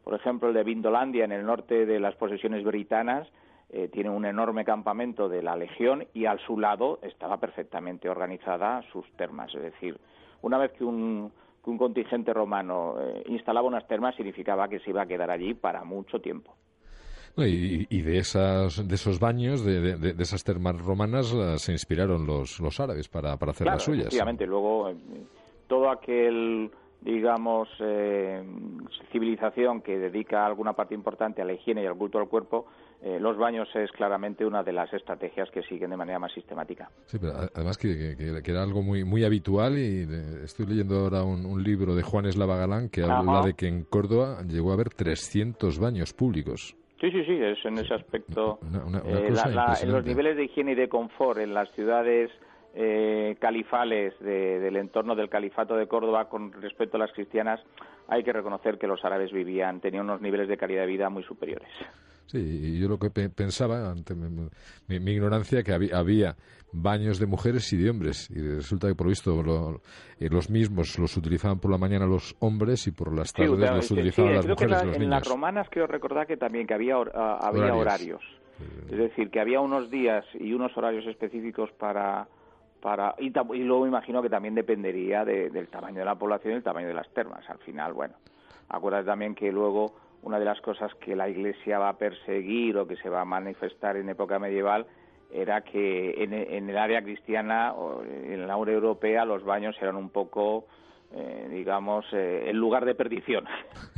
por 0.03 0.13
ejemplo 0.13 0.49
el 0.49 0.53
de 0.53 0.63
Vindolandia 0.63 1.25
en 1.25 1.31
el 1.31 1.45
norte 1.45 1.85
de 1.85 1.99
las 1.99 2.15
posesiones 2.15 2.63
britanas, 2.63 3.27
eh, 3.69 3.87
tiene 3.87 4.09
un 4.09 4.25
enorme 4.25 4.65
campamento 4.65 5.29
de 5.29 5.41
la 5.41 5.55
Legión 5.55 6.05
y 6.13 6.25
al 6.25 6.39
su 6.39 6.59
lado 6.59 6.99
estaba 7.03 7.37
perfectamente 7.37 8.09
organizada 8.09 8.81
sus 8.91 9.09
termas. 9.13 9.53
Es 9.55 9.61
decir, 9.61 9.97
una 10.41 10.57
vez 10.57 10.73
que 10.73 10.83
un, 10.83 11.31
que 11.63 11.69
un 11.69 11.77
contingente 11.77 12.33
romano 12.33 12.95
eh, 12.99 13.23
instalaba 13.27 13.67
unas 13.67 13.87
termas 13.87 14.15
significaba 14.15 14.67
que 14.67 14.79
se 14.79 14.89
iba 14.89 15.03
a 15.03 15.05
quedar 15.05 15.31
allí 15.31 15.53
para 15.53 15.83
mucho 15.83 16.19
tiempo. 16.19 16.53
Y, 17.37 18.01
de, 18.01 18.17
esas, 18.17 18.87
de 18.87 18.95
esos 18.95 19.19
baños, 19.19 19.63
de, 19.63 19.97
de, 19.97 20.23
esas 20.23 20.43
termas 20.43 20.79
romanas, 20.81 21.33
eh, 21.33 21.57
se 21.57 21.71
inspiraron 21.71 22.25
los, 22.25 22.59
los 22.59 22.79
árabes 22.79 23.07
para, 23.07 23.37
para 23.37 23.51
hacer 23.51 23.67
las 23.67 23.83
suyas. 23.83 24.07
Efectivamente, 24.07 24.45
luego 24.45 24.89
eh, 24.89 24.95
todo 25.67 25.89
aquel 25.89 26.71
digamos, 27.01 27.67
eh, 27.79 28.43
civilización 29.11 29.81
que 29.81 29.97
dedica 29.97 30.45
alguna 30.45 30.73
parte 30.73 30.93
importante 30.93 31.41
a 31.41 31.45
la 31.45 31.53
higiene 31.53 31.83
y 31.83 31.87
al 31.87 31.97
culto 31.97 32.19
al 32.19 32.29
cuerpo, 32.29 32.67
eh, 33.01 33.19
los 33.19 33.37
baños 33.37 33.67
es 33.73 33.91
claramente 33.91 34.45
una 34.45 34.61
de 34.61 34.71
las 34.71 34.93
estrategias 34.93 35.49
que 35.49 35.63
siguen 35.63 35.89
de 35.89 35.97
manera 35.97 36.19
más 36.19 36.31
sistemática. 36.31 36.91
Sí, 37.05 37.17
pero 37.19 37.33
además 37.55 37.77
que, 37.79 38.15
era 38.45 38.61
algo 38.61 38.83
muy, 38.83 39.03
muy 39.03 39.25
habitual 39.25 39.79
y 39.79 40.07
estoy 40.43 40.67
leyendo 40.67 40.99
ahora 40.99 41.23
un, 41.23 41.61
libro 41.63 41.95
de 41.95 42.03
Juan 42.03 42.25
Eslava 42.25 42.55
Galán 42.55 42.89
que 42.89 43.03
habla 43.03 43.41
de 43.45 43.53
que 43.53 43.67
en 43.67 43.83
Córdoba 43.83 44.43
llegó 44.47 44.71
a 44.71 44.73
haber 44.73 44.89
300 44.89 45.79
baños 45.79 46.13
públicos. 46.13 46.75
Sí, 47.01 47.09
sí, 47.09 47.23
sí, 47.25 47.33
es 47.41 47.65
en 47.65 47.79
ese 47.79 47.95
aspecto. 47.95 48.59
Eh, 49.05 49.33
en 49.81 49.91
los 49.91 50.05
niveles 50.05 50.37
de 50.37 50.43
higiene 50.43 50.73
y 50.73 50.75
de 50.75 50.87
confort 50.87 51.39
en 51.39 51.51
las 51.51 51.67
ciudades 51.71 52.29
eh, 52.75 53.35
califales 53.39 54.13
del 54.19 54.75
entorno 54.75 55.15
del 55.15 55.27
califato 55.27 55.75
de 55.75 55.87
Córdoba 55.87 56.29
con 56.29 56.53
respecto 56.53 56.97
a 56.97 56.99
las 56.99 57.11
cristianas, 57.11 57.59
hay 58.07 58.23
que 58.23 58.31
reconocer 58.31 58.77
que 58.77 58.85
los 58.85 59.03
árabes 59.03 59.31
vivían, 59.31 59.81
tenían 59.81 60.03
unos 60.03 60.21
niveles 60.21 60.47
de 60.47 60.57
calidad 60.57 60.81
de 60.81 60.87
vida 60.87 61.09
muy 61.09 61.23
superiores. 61.23 61.69
Sí, 62.31 62.37
y 62.37 62.79
yo 62.79 62.87
lo 62.87 62.97
que 62.97 63.09
pensaba, 63.09 63.91
ante 63.91 64.15
mi, 64.15 65.11
ignorancia, 65.11 65.63
que 65.63 65.73
había, 65.73 66.37
baños 66.71 67.19
de 67.19 67.25
mujeres 67.25 67.73
y 67.73 67.77
de 67.77 67.89
hombres, 67.89 68.29
y 68.31 68.39
resulta 68.39 68.87
que 68.87 68.95
por 68.95 69.07
visto 69.07 69.81
eh, 70.17 70.29
los 70.31 70.49
mismos 70.49 70.97
los 70.97 71.17
utilizaban 71.17 71.59
por 71.59 71.71
la 71.71 71.77
mañana 71.77 72.05
los 72.05 72.33
hombres 72.39 72.87
y 72.87 72.91
por 72.91 73.13
las 73.13 73.33
tardes 73.33 73.59
los 73.59 73.91
utilizaban 73.91 74.35
las 74.35 74.47
mujeres 74.47 74.81
y 74.81 74.85
los 74.85 74.97
niños. 74.97 75.03
En 75.03 75.09
las 75.09 75.27
romanas 75.27 75.67
creo 75.69 75.87
recordar 75.87 76.25
que 76.25 76.37
también 76.37 76.65
que 76.65 76.73
había, 76.73 76.95
ah, 77.13 77.39
había 77.41 77.75
horarios. 77.75 78.23
Es 78.89 78.97
decir, 78.97 79.29
que 79.29 79.41
había 79.41 79.59
unos 79.59 79.91
días 79.91 80.23
y 80.39 80.53
unos 80.53 80.71
horarios 80.77 81.05
específicos 81.07 81.69
para 81.73 82.29
para 82.79 83.13
y, 83.19 83.27
y 83.27 83.63
luego 83.63 83.85
imagino 83.85 84.21
que 84.21 84.29
también 84.29 84.55
dependería 84.55 85.25
del 85.25 85.67
tamaño 85.67 85.99
de 85.99 86.05
la 86.05 86.15
población 86.15 86.53
y 86.53 86.57
el 86.57 86.63
tamaño 86.63 86.87
de 86.87 86.93
las 86.93 87.09
termas. 87.09 87.43
Al 87.49 87.59
final, 87.59 87.91
bueno, 87.91 88.15
acuérdate 88.69 89.07
también 89.07 89.35
que 89.35 89.51
luego 89.51 89.93
una 90.23 90.39
de 90.39 90.45
las 90.45 90.61
cosas 90.61 90.91
que 90.95 91.15
la 91.15 91.29
Iglesia 91.29 91.79
va 91.79 91.89
a 91.89 91.97
perseguir 91.97 92.77
o 92.77 92.87
que 92.87 92.95
se 92.97 93.09
va 93.09 93.21
a 93.21 93.25
manifestar 93.25 93.97
en 93.97 94.09
época 94.09 94.39
medieval 94.39 94.85
era 95.33 95.61
que 95.61 96.23
en, 96.23 96.33
el 96.33 96.77
área 96.77 97.01
cristiana 97.01 97.73
o 97.73 98.03
en 98.03 98.45
la 98.45 98.55
área 98.55 98.75
europea 98.75 99.23
los 99.25 99.43
baños 99.43 99.75
eran 99.81 99.95
un 99.95 100.09
poco 100.09 100.67
eh, 101.13 101.47
digamos 101.49 102.05
eh, 102.11 102.49
el 102.49 102.57
lugar 102.57 102.85
de 102.85 102.95
perdición 102.95 103.45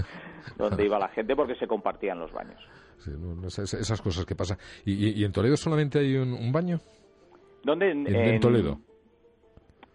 donde 0.58 0.86
iba 0.86 1.00
la 1.00 1.10
gente 1.10 1.36
porque 1.36 1.56
se 1.56 1.68
compartían 1.68 2.20
los 2.20 2.32
baños 2.32 2.62
sí, 3.00 3.12
esas 3.64 4.02
cosas 4.02 4.26
que 4.26 4.36
pasan 4.36 4.58
¿Y, 4.86 5.24
en 5.24 5.32
Toledo 5.32 5.58
solamente 5.58 6.00
hay 6.00 6.16
un 6.16 6.52
baño 6.52 6.80
¿Dónde? 7.64 7.92
En, 7.92 8.40
Toledo. 8.42 8.80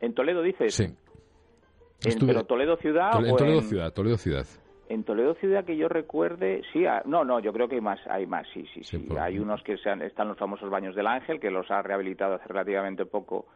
¿En 0.00 0.14
Toledo 0.14 0.42
dices? 0.42 0.74
Sí. 0.74 0.84
¿En, 0.84 2.26
¿Pero 2.26 2.44
Toledo 2.44 2.76
ciudad 2.76 3.10
en 3.24 3.36
Toledo 3.36 3.60
ciudad, 3.60 3.92
Toledo 3.92 4.16
ciudad. 4.16 4.46
En 4.89 5.05
Toledo 5.05 5.35
ciudad 5.35 5.65
que 5.65 5.77
yo 5.77 5.89
recuerde, 5.89 6.62
sí, 6.73 6.86
ah, 6.86 7.02
no, 7.05 7.24
no, 7.24 7.40
yo 7.40 7.52
creo 7.52 7.69
que 7.69 7.74
hay 7.74 7.81
más, 7.81 8.01
hay 8.09 8.27
más, 8.27 8.47
sí, 8.55 8.65
sí, 8.73 8.82
sí. 8.82 9.06
Hay 9.20 9.39
unos 9.39 9.62
que 9.62 9.74
están 9.74 10.28
los 10.28 10.39
famosos 10.39 10.70
baños 10.70 10.94
del 10.94 11.06
Ángel, 11.06 11.39
que 11.39 11.51
los 11.51 11.70
ha 11.70 11.82
rehabilitado 11.82 12.35
hace 12.35 12.48
relativamente 12.48 13.05
poco 13.05 13.47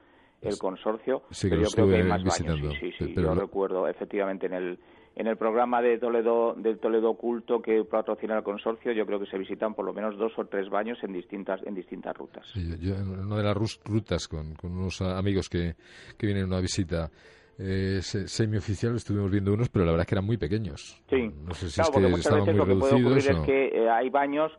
el 0.42 0.58
consorcio, 0.58 1.22
sí, 1.30 1.48
pero 1.48 1.62
yo 1.62 1.68
creo 1.70 1.88
que 1.88 1.96
hay 1.96 2.02
más 2.02 2.22
baños, 2.22 2.58
sí, 2.58 2.78
sí, 2.80 2.92
sí. 2.98 3.12
Pero 3.14 3.34
yo 3.34 3.40
recuerdo 3.40 3.88
efectivamente 3.88 4.46
en 4.46 4.52
el 4.52 4.78
en 5.14 5.26
el 5.26 5.36
programa 5.36 5.82
de 5.82 5.98
Toledo, 5.98 6.54
del 6.54 6.78
Toledo 6.78 7.10
Oculto 7.10 7.60
que 7.60 7.84
patrocina 7.84 8.36
el 8.36 8.42
consorcio, 8.42 8.92
yo 8.92 9.04
creo 9.04 9.20
que 9.20 9.26
se 9.26 9.36
visitan 9.36 9.74
por 9.74 9.84
lo 9.84 9.92
menos 9.92 10.16
dos 10.16 10.32
o 10.38 10.46
tres 10.46 10.70
baños 10.70 10.98
en 11.02 11.12
distintas, 11.12 11.60
en 11.66 11.74
distintas 11.74 12.16
rutas. 12.16 12.46
Sí, 12.52 12.66
yo 12.80 12.94
en 12.94 13.10
una 13.10 13.36
de 13.36 13.42
las 13.42 13.56
rutas 13.84 14.26
con, 14.26 14.54
con 14.54 14.72
unos 14.72 15.00
amigos 15.02 15.48
que, 15.48 15.74
que 16.16 16.26
vienen 16.26 16.44
a 16.44 16.46
una 16.46 16.60
visita 16.60 17.10
eh, 17.58 18.00
semioficial 18.02 18.96
estuvimos 18.96 19.30
viendo 19.30 19.52
unos, 19.52 19.68
pero 19.68 19.84
la 19.84 19.92
verdad 19.92 20.02
es 20.04 20.08
que 20.08 20.14
eran 20.14 20.24
muy 20.26 20.36
pequeños. 20.36 21.02
Sí, 21.08 21.30
no 21.46 21.54
sé 21.54 21.68
si 21.70 21.74
claro, 21.80 21.90
es 21.90 21.96
que 21.96 22.00
muchas 22.08 22.18
estaban 22.26 22.40
veces 22.46 22.54
muy 22.54 22.58
lo 22.66 22.74
que 22.74 22.80
puede 22.80 22.94
ocurrir 22.94 23.30
es 23.30 23.38
que 23.40 23.68
eh, 23.84 23.90
hay 23.90 24.10
baños 24.10 24.52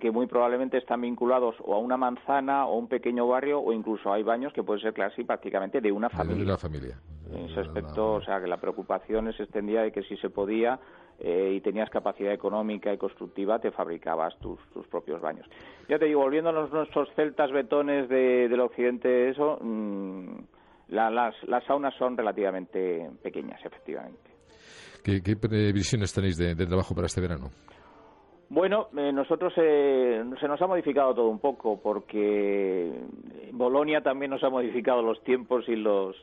que 0.00 0.10
muy 0.10 0.26
probablemente 0.26 0.76
están 0.76 1.00
vinculados 1.00 1.56
o 1.64 1.74
a 1.74 1.78
una 1.78 1.96
manzana 1.96 2.66
o 2.66 2.74
a 2.74 2.76
un 2.76 2.86
pequeño 2.86 3.26
barrio 3.26 3.60
o 3.60 3.72
incluso 3.72 4.12
hay 4.12 4.22
baños 4.22 4.52
que 4.52 4.62
pueden 4.62 4.82
ser 4.82 4.92
casi 4.92 5.24
prácticamente 5.24 5.80
de 5.80 5.90
una 5.90 6.08
De 6.08 6.16
familia. 6.16 6.44
la 6.44 6.56
familia. 6.58 6.98
En 7.32 7.46
ese 7.46 7.60
aspecto, 7.60 8.14
o 8.14 8.22
sea, 8.22 8.40
que 8.40 8.46
la 8.46 8.58
preocupación 8.60 9.32
se 9.32 9.44
extendía 9.44 9.82
de 9.82 9.90
que 9.92 10.02
si 10.02 10.16
se 10.18 10.30
podía 10.30 10.78
eh, 11.18 11.54
y 11.56 11.60
tenías 11.60 11.88
capacidad 11.90 12.32
económica 12.32 12.92
y 12.92 12.98
constructiva, 12.98 13.58
te 13.58 13.70
fabricabas 13.70 14.38
tus, 14.38 14.58
tus 14.72 14.86
propios 14.88 15.20
baños. 15.20 15.46
Ya 15.88 15.98
te 15.98 16.04
digo, 16.06 16.20
volviendo 16.20 16.50
a 16.50 16.52
los, 16.52 16.70
nuestros 16.72 17.08
celtas 17.14 17.50
betones 17.50 18.08
de- 18.08 18.48
del 18.48 18.60
occidente, 18.60 19.28
eso, 19.30 19.58
mm, 19.62 20.28
la- 20.90 21.10
las, 21.10 21.34
las 21.48 21.64
saunas 21.64 21.94
son 21.98 22.16
relativamente 22.16 23.10
pequeñas, 23.22 23.60
efectivamente. 23.64 24.30
¿Qué, 25.02 25.22
qué 25.22 25.36
previsiones 25.36 26.12
tenéis 26.12 26.36
de, 26.36 26.54
de 26.54 26.66
trabajo 26.66 26.94
para 26.94 27.06
este 27.06 27.20
verano? 27.20 27.50
Bueno, 28.50 28.88
eh, 28.96 29.12
nosotros 29.12 29.52
eh, 29.56 30.22
se 30.40 30.48
nos 30.48 30.60
ha 30.60 30.66
modificado 30.66 31.14
todo 31.14 31.28
un 31.28 31.38
poco 31.38 31.80
porque 31.80 32.92
Bolonia 33.52 34.00
también 34.02 34.32
nos 34.32 34.42
ha 34.42 34.50
modificado 34.50 35.02
los 35.02 35.22
tiempos 35.22 35.68
y 35.68 35.76
los 35.76 36.16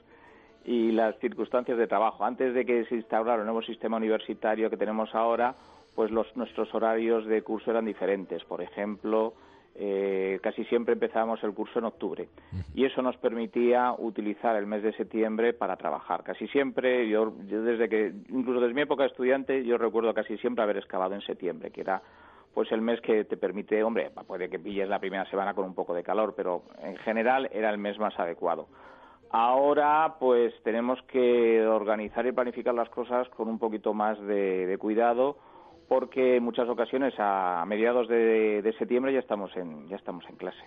y 0.65 0.91
las 0.91 1.17
circunstancias 1.19 1.77
de 1.77 1.87
trabajo. 1.87 2.25
Antes 2.25 2.53
de 2.53 2.65
que 2.65 2.83
se 2.85 2.95
instaurara 2.95 3.39
el 3.39 3.45
nuevo 3.45 3.61
sistema 3.61 3.95
universitario 3.95 4.69
que 4.69 4.75
tenemos 4.75 5.15
ahora, 5.15 5.55
pues 5.95 6.11
los, 6.11 6.27
nuestros 6.35 6.75
horarios 6.75 7.25
de 7.25 7.41
curso 7.41 7.71
eran 7.71 7.85
diferentes. 7.85 8.43
Por 8.43 8.61
ejemplo, 8.61 9.33
eh, 9.79 10.39
casi 10.41 10.63
siempre 10.65 10.93
empezábamos 10.93 11.43
el 11.43 11.53
curso 11.53 11.77
en 11.77 11.85
octubre 11.85 12.29
y 12.73 12.85
eso 12.85 13.03
nos 13.03 13.15
permitía 13.17 13.93
utilizar 13.95 14.55
el 14.55 14.65
mes 14.65 14.81
de 14.81 14.91
septiembre 14.93 15.53
para 15.53 15.75
trabajar. 15.75 16.23
Casi 16.23 16.47
siempre, 16.47 17.07
yo, 17.07 17.33
yo 17.45 17.61
desde 17.61 17.87
que, 17.87 18.11
incluso 18.29 18.59
desde 18.59 18.73
mi 18.73 18.81
época 18.81 19.03
de 19.03 19.09
estudiante, 19.09 19.63
yo 19.63 19.77
recuerdo 19.77 20.13
casi 20.15 20.35
siempre 20.39 20.63
haber 20.63 20.77
excavado 20.77 21.13
en 21.13 21.21
septiembre, 21.21 21.69
que 21.69 21.81
era 21.81 22.01
pues 22.55 22.71
el 22.71 22.81
mes 22.81 22.99
que 23.01 23.25
te 23.25 23.37
permite, 23.37 23.83
hombre, 23.83 24.09
puede 24.25 24.49
que 24.49 24.57
pilles 24.57 24.89
la 24.89 24.97
primera 24.97 25.29
semana 25.29 25.53
con 25.53 25.65
un 25.65 25.75
poco 25.75 25.93
de 25.93 26.01
calor, 26.01 26.33
pero 26.35 26.63
en 26.81 26.97
general 26.97 27.47
era 27.53 27.69
el 27.69 27.77
mes 27.77 27.99
más 27.99 28.19
adecuado. 28.19 28.67
Ahora, 29.29 30.15
pues 30.19 30.53
tenemos 30.63 30.99
que 31.03 31.63
organizar 31.67 32.25
y 32.25 32.31
planificar 32.31 32.73
las 32.73 32.89
cosas 32.89 33.29
con 33.29 33.47
un 33.47 33.59
poquito 33.59 33.93
más 33.93 34.19
de, 34.21 34.65
de 34.65 34.77
cuidado, 34.79 35.37
porque 35.87 36.37
en 36.37 36.43
muchas 36.43 36.67
ocasiones 36.69 37.13
a 37.17 37.63
mediados 37.67 38.07
de, 38.07 38.61
de 38.61 38.73
septiembre 38.73 39.13
ya 39.13 39.19
estamos 39.19 39.55
en 39.55 39.87
ya 39.87 39.95
estamos 39.95 40.25
en 40.29 40.35
clase. 40.35 40.63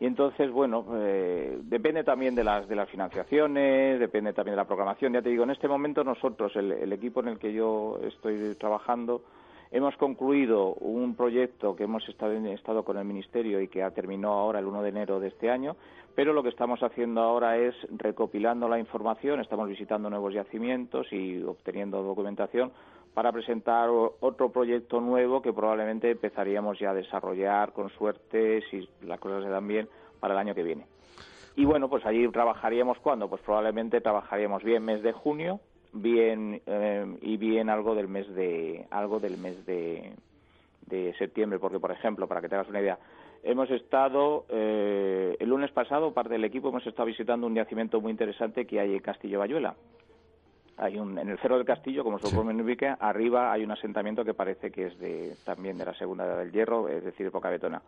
Y 0.00 0.06
entonces, 0.06 0.50
bueno, 0.52 0.86
eh, 0.94 1.58
depende 1.62 2.04
también 2.04 2.34
de 2.34 2.44
las 2.44 2.68
de 2.68 2.76
las 2.76 2.88
financiaciones, 2.88 3.98
depende 3.98 4.32
también 4.32 4.52
de 4.52 4.62
la 4.62 4.66
programación. 4.66 5.12
Ya 5.12 5.22
te 5.22 5.30
digo, 5.30 5.42
en 5.44 5.50
este 5.50 5.66
momento 5.66 6.04
nosotros, 6.04 6.54
el, 6.56 6.70
el 6.72 6.92
equipo 6.92 7.20
en 7.20 7.28
el 7.28 7.38
que 7.38 7.52
yo 7.52 7.98
estoy 8.04 8.54
trabajando, 8.54 9.22
hemos 9.70 9.96
concluido 9.96 10.74
un 10.74 11.14
proyecto 11.14 11.74
que 11.74 11.84
hemos 11.84 12.08
estado, 12.08 12.32
estado 12.32 12.84
con 12.84 12.96
el 12.96 13.04
Ministerio 13.04 13.60
y 13.60 13.68
que 13.68 13.82
ha 13.82 13.90
terminado 13.90 14.34
ahora 14.34 14.60
el 14.60 14.66
1 14.66 14.82
de 14.82 14.88
enero 14.88 15.20
de 15.20 15.28
este 15.28 15.50
año, 15.50 15.76
pero 16.14 16.32
lo 16.32 16.42
que 16.42 16.48
estamos 16.48 16.82
haciendo 16.82 17.20
ahora 17.20 17.56
es 17.58 17.74
recopilando 17.90 18.68
la 18.68 18.78
información, 18.78 19.40
estamos 19.40 19.68
visitando 19.68 20.08
nuevos 20.08 20.32
yacimientos 20.32 21.12
y 21.12 21.42
obteniendo 21.42 22.02
documentación 22.02 22.72
para 23.18 23.32
presentar 23.32 23.90
otro 23.90 24.52
proyecto 24.52 25.00
nuevo 25.00 25.42
que 25.42 25.52
probablemente 25.52 26.12
empezaríamos 26.12 26.78
ya 26.78 26.90
a 26.90 26.94
desarrollar 26.94 27.72
con 27.72 27.90
suerte, 27.90 28.62
si 28.70 28.88
las 29.02 29.18
cosas 29.18 29.42
se 29.42 29.50
dan 29.50 29.66
bien, 29.66 29.88
para 30.20 30.34
el 30.34 30.38
año 30.38 30.54
que 30.54 30.62
viene. 30.62 30.86
Y 31.56 31.64
bueno, 31.64 31.88
pues 31.88 32.06
allí 32.06 32.28
trabajaríamos 32.28 32.96
cuándo? 33.00 33.28
Pues 33.28 33.42
probablemente 33.42 34.00
trabajaríamos 34.00 34.62
bien 34.62 34.84
mes 34.84 35.02
de 35.02 35.10
junio, 35.10 35.58
bien 35.92 36.62
eh, 36.64 37.18
y 37.20 37.38
bien 37.38 37.70
algo 37.70 37.96
del 37.96 38.06
mes 38.06 38.32
de 38.36 38.86
algo 38.88 39.18
del 39.18 39.36
mes 39.36 39.66
de, 39.66 40.12
de 40.86 41.12
septiembre, 41.18 41.58
porque 41.58 41.80
por 41.80 41.90
ejemplo, 41.90 42.28
para 42.28 42.40
que 42.40 42.48
te 42.48 42.54
hagas 42.54 42.68
una 42.68 42.80
idea, 42.80 43.00
hemos 43.42 43.68
estado 43.68 44.44
eh, 44.48 45.36
el 45.40 45.48
lunes 45.48 45.72
pasado 45.72 46.14
parte 46.14 46.34
del 46.34 46.44
equipo 46.44 46.68
hemos 46.68 46.86
estado 46.86 47.06
visitando 47.06 47.48
un 47.48 47.56
yacimiento 47.56 48.00
muy 48.00 48.12
interesante 48.12 48.64
que 48.64 48.78
hay 48.78 48.94
en 48.94 49.00
Castillo 49.00 49.40
Bayuela. 49.40 49.74
Hay 50.78 50.96
un, 50.98 51.18
en 51.18 51.28
el 51.28 51.38
cerro 51.40 51.56
del 51.56 51.66
castillo, 51.66 52.04
como 52.04 52.18
se 52.20 52.28
Sí. 52.28 52.34
pone 52.34 52.52
en 52.52 52.60
ubica, 52.60 52.96
arriba 53.00 53.52
hay 53.52 53.64
un 53.64 53.70
asentamiento 53.72 54.24
que 54.24 54.32
parece 54.34 54.70
que 54.70 54.86
es 54.86 54.98
de, 54.98 55.36
también 55.44 55.76
de 55.76 55.84
la 55.84 55.94
segunda 55.94 56.24
edad 56.24 56.38
del 56.38 56.52
hierro, 56.52 56.88
es 56.88 57.02
decir, 57.04 57.26
época 57.26 57.50
betona. 57.50 57.82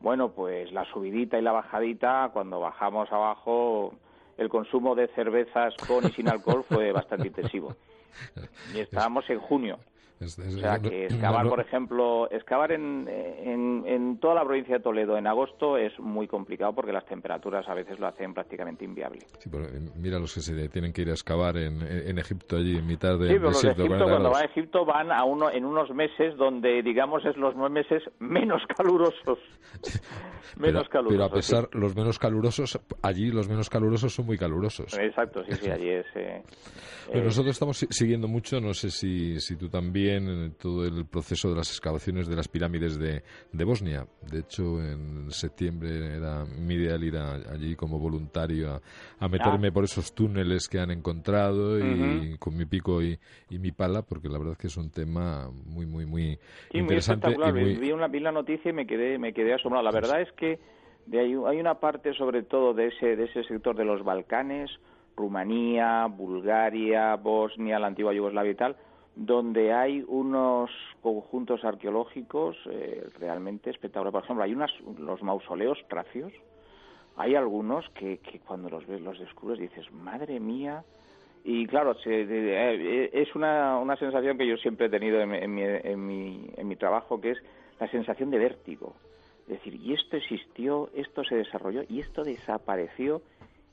Bueno, 0.00 0.30
pues 0.30 0.72
la 0.72 0.84
subidita 0.86 1.38
y 1.38 1.42
la 1.42 1.52
bajadita, 1.52 2.30
cuando 2.32 2.60
bajamos 2.60 3.10
abajo, 3.12 3.94
el 4.38 4.48
consumo 4.48 4.94
de 4.94 5.08
cervezas 5.08 5.74
con 5.86 6.06
y 6.06 6.12
sin 6.12 6.28
alcohol 6.28 6.64
fue 6.68 6.92
bastante 6.92 7.28
intensivo. 7.28 7.74
Y 8.74 8.80
estábamos 8.80 9.28
en 9.30 9.38
junio. 9.38 9.78
Es- 10.18 10.38
es- 10.38 10.56
O 10.56 10.58
sea, 10.60 10.78
que 10.78 11.04
excavar, 11.04 11.44
no- 11.44 11.50
por 11.50 11.60
ejemplo, 11.60 12.30
excavar 12.30 12.72
en, 12.72 13.06
en, 13.08 13.84
en 13.86 14.18
toda 14.18 14.34
la 14.36 14.44
provincia 14.44 14.76
de 14.78 14.82
Toledo 14.82 15.18
en 15.18 15.26
agosto 15.26 15.76
es 15.76 15.92
muy 16.00 16.26
complicado 16.26 16.72
porque 16.74 16.90
las 16.92 17.04
temperaturas 17.06 17.68
a 17.68 17.74
veces 17.74 17.98
lo 18.00 18.06
hacen 18.06 18.32
prácticamente 18.32 18.84
inviable. 18.84 19.20
Sí, 19.38 19.50
pero, 19.50 19.64
eh, 19.66 19.80
mira 19.96 20.18
los 20.18 20.32
que 20.34 20.40
se 20.40 20.68
tienen 20.70 20.92
que 20.94 21.02
ir 21.02 21.08
a 21.10 21.12
excavar 21.12 21.58
en, 21.58 21.82
en 21.82 22.18
Egipto 22.18 22.56
allí 22.56 22.76
en 22.78 22.86
mitad 22.86 23.18
del 23.18 23.28
Sí, 23.28 23.34
pero 23.34 23.50
los 23.50 23.62
de. 23.62 23.68
Egipto, 23.68 23.86
40 23.88 24.04
cuando 24.10 24.30
van 24.30 24.42
a. 24.42 24.44
Egipto, 24.46 24.84
van 24.86 25.12
a 25.12 25.24
uno, 25.24 25.50
en 25.50 25.64
unos 25.66 25.90
meses 25.90 26.34
donde, 26.36 26.82
digamos, 26.82 27.22
es 27.26 27.36
los 27.36 27.54
meses 27.70 28.02
menos 28.18 28.62
calurosos. 28.76 29.38
menos 30.56 30.86
pero, 30.88 30.90
calurosos. 30.90 31.10
pero 31.12 31.24
a 31.24 31.28
sí. 31.28 31.34
pesar, 31.34 31.68
los 31.72 31.94
menos 31.94 32.18
calurosos, 32.18 32.80
allí 33.02 33.30
los 33.30 33.48
menos 33.48 33.68
calurosos 33.68 34.14
son 34.14 34.24
muy 34.26 34.38
calurosos. 34.38 34.96
Exacto, 34.98 35.44
sí, 35.44 35.52
sí, 35.60 35.70
allí 35.70 35.90
es... 35.90 36.06
eh, 36.14 36.42
Pero 37.08 37.20
eh, 37.20 37.24
nosotros 37.24 37.52
estamos 37.52 37.76
si- 37.76 37.86
siguiendo 37.90 38.28
mucho, 38.28 38.60
no 38.60 38.72
sé 38.72 38.90
si, 38.90 39.38
si 39.40 39.56
tú 39.56 39.68
también, 39.68 40.05
en 40.08 40.52
todo 40.60 40.84
el 40.86 41.04
proceso 41.06 41.50
de 41.50 41.56
las 41.56 41.68
excavaciones 41.70 42.26
de 42.28 42.36
las 42.36 42.48
pirámides 42.48 42.98
de, 42.98 43.22
de 43.52 43.64
Bosnia. 43.64 44.06
De 44.30 44.40
hecho, 44.40 44.80
en 44.82 45.30
septiembre 45.30 46.16
era 46.16 46.44
mi 46.44 46.74
ideal 46.74 47.02
ir 47.04 47.16
a- 47.16 47.34
allí 47.52 47.74
como 47.76 47.98
voluntario 47.98 48.72
a, 48.74 48.80
a 49.18 49.28
meterme 49.28 49.72
por 49.72 49.84
esos 49.84 50.14
túneles 50.14 50.68
que 50.68 50.78
han 50.80 50.90
encontrado 50.90 51.78
y 51.78 51.82
Ah. 51.82 52.36
Con 52.38 52.56
mi 52.56 52.64
pico 52.66 53.02
y, 53.02 53.18
y 53.50 53.58
mi 53.58 53.72
pala, 53.72 54.02
porque 54.02 54.28
la 54.28 54.38
verdad 54.38 54.52
es 54.52 54.58
que 54.58 54.66
es 54.66 54.76
un 54.76 54.90
tema 54.90 55.50
muy, 55.66 55.86
muy, 55.86 56.06
muy 56.06 56.36
Sí, 56.36 56.38
muy 56.74 56.80
interesante. 56.82 57.28
espectacular. 57.28 57.56
y 57.56 57.74
muy- 57.74 57.80
Vi, 57.80 57.92
una, 57.92 58.08
vi 58.08 58.20
la 58.20 58.32
noticia 58.32 58.70
y 58.70 58.72
me 58.74 58.86
quedé, 58.86 59.18
me 59.18 59.32
quedé 59.32 59.54
asombrado. 59.54 59.84
La 59.84 59.90
verdad 59.92 60.20
es 60.20 60.30
que 60.32 60.58
de 61.06 61.20
ahí, 61.20 61.34
hay 61.46 61.58
una 61.60 61.74
parte, 61.80 62.12
sobre 62.14 62.42
todo, 62.42 62.74
de 62.74 62.88
ese, 62.88 63.16
de 63.16 63.24
ese 63.24 63.44
sector 63.44 63.76
de 63.76 63.84
los 63.84 64.04
Balcanes, 64.04 64.70
Rumanía, 65.16 66.06
Bulgaria, 66.06 67.14
Bosnia, 67.16 67.78
la 67.78 67.86
antigua 67.88 68.12
Yugoslavia 68.12 68.52
y 68.52 68.54
tal, 68.54 68.76
donde 69.16 69.72
hay 69.72 70.04
unos 70.06 70.70
conjuntos 71.00 71.64
arqueológicos 71.64 72.56
eh, 72.70 73.08
realmente 73.18 73.70
espectaculares. 73.70 74.12
Por 74.12 74.22
ejemplo, 74.24 74.44
hay 74.44 74.52
unas, 74.52 74.70
los 74.98 75.22
mausoleos 75.22 75.78
tracios. 75.88 76.32
Hay 77.16 77.34
algunos 77.34 77.88
que, 77.90 78.18
que 78.18 78.40
cuando 78.40 78.68
los 78.68 78.86
ves, 78.86 79.00
los 79.00 79.18
descubres, 79.18 79.58
dices, 79.58 79.90
madre 79.90 80.38
mía, 80.38 80.84
y 81.44 81.66
claro, 81.66 81.94
de- 81.94 82.26
eh, 82.26 83.10
es 83.14 83.34
una, 83.34 83.78
una 83.78 83.96
sensación 83.96 84.36
que 84.36 84.46
yo 84.46 84.56
siempre 84.58 84.86
he 84.86 84.90
tenido 84.90 85.20
en, 85.20 85.32
en 85.32 85.54
mi, 85.54 85.62
en, 85.62 86.06
mi, 86.06 86.50
en 86.56 86.68
mi 86.68 86.76
trabajo, 86.76 87.18
que 87.20 87.30
es 87.30 87.38
la 87.80 87.88
sensación 87.88 88.30
de 88.30 88.38
vértigo. 88.38 88.94
Es 89.48 89.58
decir, 89.58 89.76
y 89.76 89.94
esto 89.94 90.16
existió, 90.16 90.90
esto 90.94 91.24
se 91.24 91.36
desarrolló 91.36 91.84
y 91.88 92.00
esto 92.00 92.22
desapareció 92.22 93.22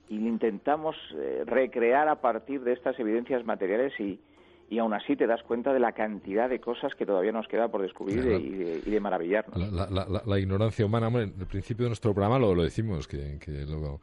y 0.07 0.15
intentamos 0.15 0.95
eh, 1.15 1.41
recrear 1.45 2.07
a 2.07 2.21
partir 2.21 2.61
de 2.61 2.73
estas 2.73 2.97
evidencias 2.99 3.43
materiales 3.43 3.99
y, 3.99 4.19
y 4.69 4.79
aún 4.79 4.93
así 4.93 5.15
te 5.15 5.27
das 5.27 5.43
cuenta 5.43 5.73
de 5.73 5.79
la 5.79 5.91
cantidad 5.91 6.49
de 6.49 6.59
cosas 6.59 6.95
que 6.95 7.05
todavía 7.05 7.31
nos 7.31 7.47
queda 7.47 7.69
por 7.69 7.81
descubrir 7.81 8.19
y 8.19 8.21
de, 8.21 8.35
y 8.39 8.49
de, 8.49 8.81
y 8.85 8.89
de 8.91 8.99
maravillarnos. 8.99 9.71
La, 9.71 9.87
la- 9.89 10.05
la- 10.07 10.23
la 10.25 10.39
ignorancia 10.39 10.85
humana, 10.85 11.07
hombre, 11.07 11.23
en 11.23 11.33
el 11.39 11.45
principio 11.47 11.85
de 11.85 11.89
nuestro 11.89 12.13
programa 12.13 12.39
lo, 12.39 12.55
lo 12.55 12.63
decimos, 12.63 13.07
que, 13.07 13.37
que 13.39 13.65
lo, 13.65 13.99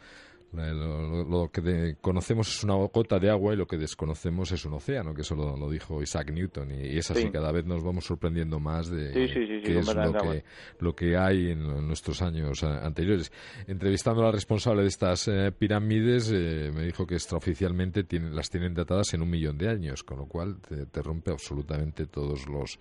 lo- 0.53 1.25
lo 1.25 1.51
que 1.51 1.97
conocemos 2.01 2.49
es 2.49 2.65
una 2.65 2.75
gota 2.75 3.19
de 3.19 3.31
agua 3.31 3.55
y 3.55 3.57
lo 3.57 3.67
que 3.67 3.77
desconocemos 3.79 4.51
es 4.53 4.65
un 4.65 4.75
océano, 4.75 5.15
que 5.15 5.23
eso 5.23 5.35
lo, 5.37 5.57
lo 5.57 5.71
dijo 5.71 6.03
Isaac 6.03 6.31
Newton. 6.33 6.71
Y, 6.73 6.87
y 6.95 6.99
es 6.99 7.11
así, 7.11 7.23
Sí. 7.23 7.31
cada 7.31 7.53
vez 7.53 7.65
nos 7.67 7.85
vamos 7.85 8.05
sorprendiendo 8.05 8.59
más 8.59 8.91
de 8.91 9.13
Sí, 9.13 9.29
sí, 9.33 9.61
qué 9.65 9.79
es 9.79 9.87
lo 9.95 10.13
que, 10.13 10.45
lo 10.81 10.97
que 10.97 11.17
hay 11.17 11.51
en, 11.51 11.61
en 11.63 11.87
nuestros 11.87 12.21
años 12.23 12.63
anteriores. 12.65 13.31
Entrevistando 13.67 14.23
a 14.23 14.27
la 14.27 14.33
responsable 14.33 14.83
de 14.83 14.89
estas 14.89 15.29
eh, 15.29 15.53
pirámides, 15.57 16.31
eh, 16.35 16.73
me 16.75 16.83
dijo 16.85 17.07
que 17.07 17.15
extraoficialmente 17.15 18.05
tienen, 18.05 18.35
las 18.35 18.51
tienen 18.51 18.75
datadas 18.75 19.15
en 19.15 19.23
un 19.23 19.31
millón 19.31 19.57
de 19.59 19.69
años, 19.69 20.03
con 20.03 20.19
lo 20.19 20.27
cual 20.27 20.57
te, 20.61 20.87
te 20.87 21.03
rompe 21.03 21.31
absolutamente 21.31 22.07
todos 22.07 22.49
los, 22.49 22.79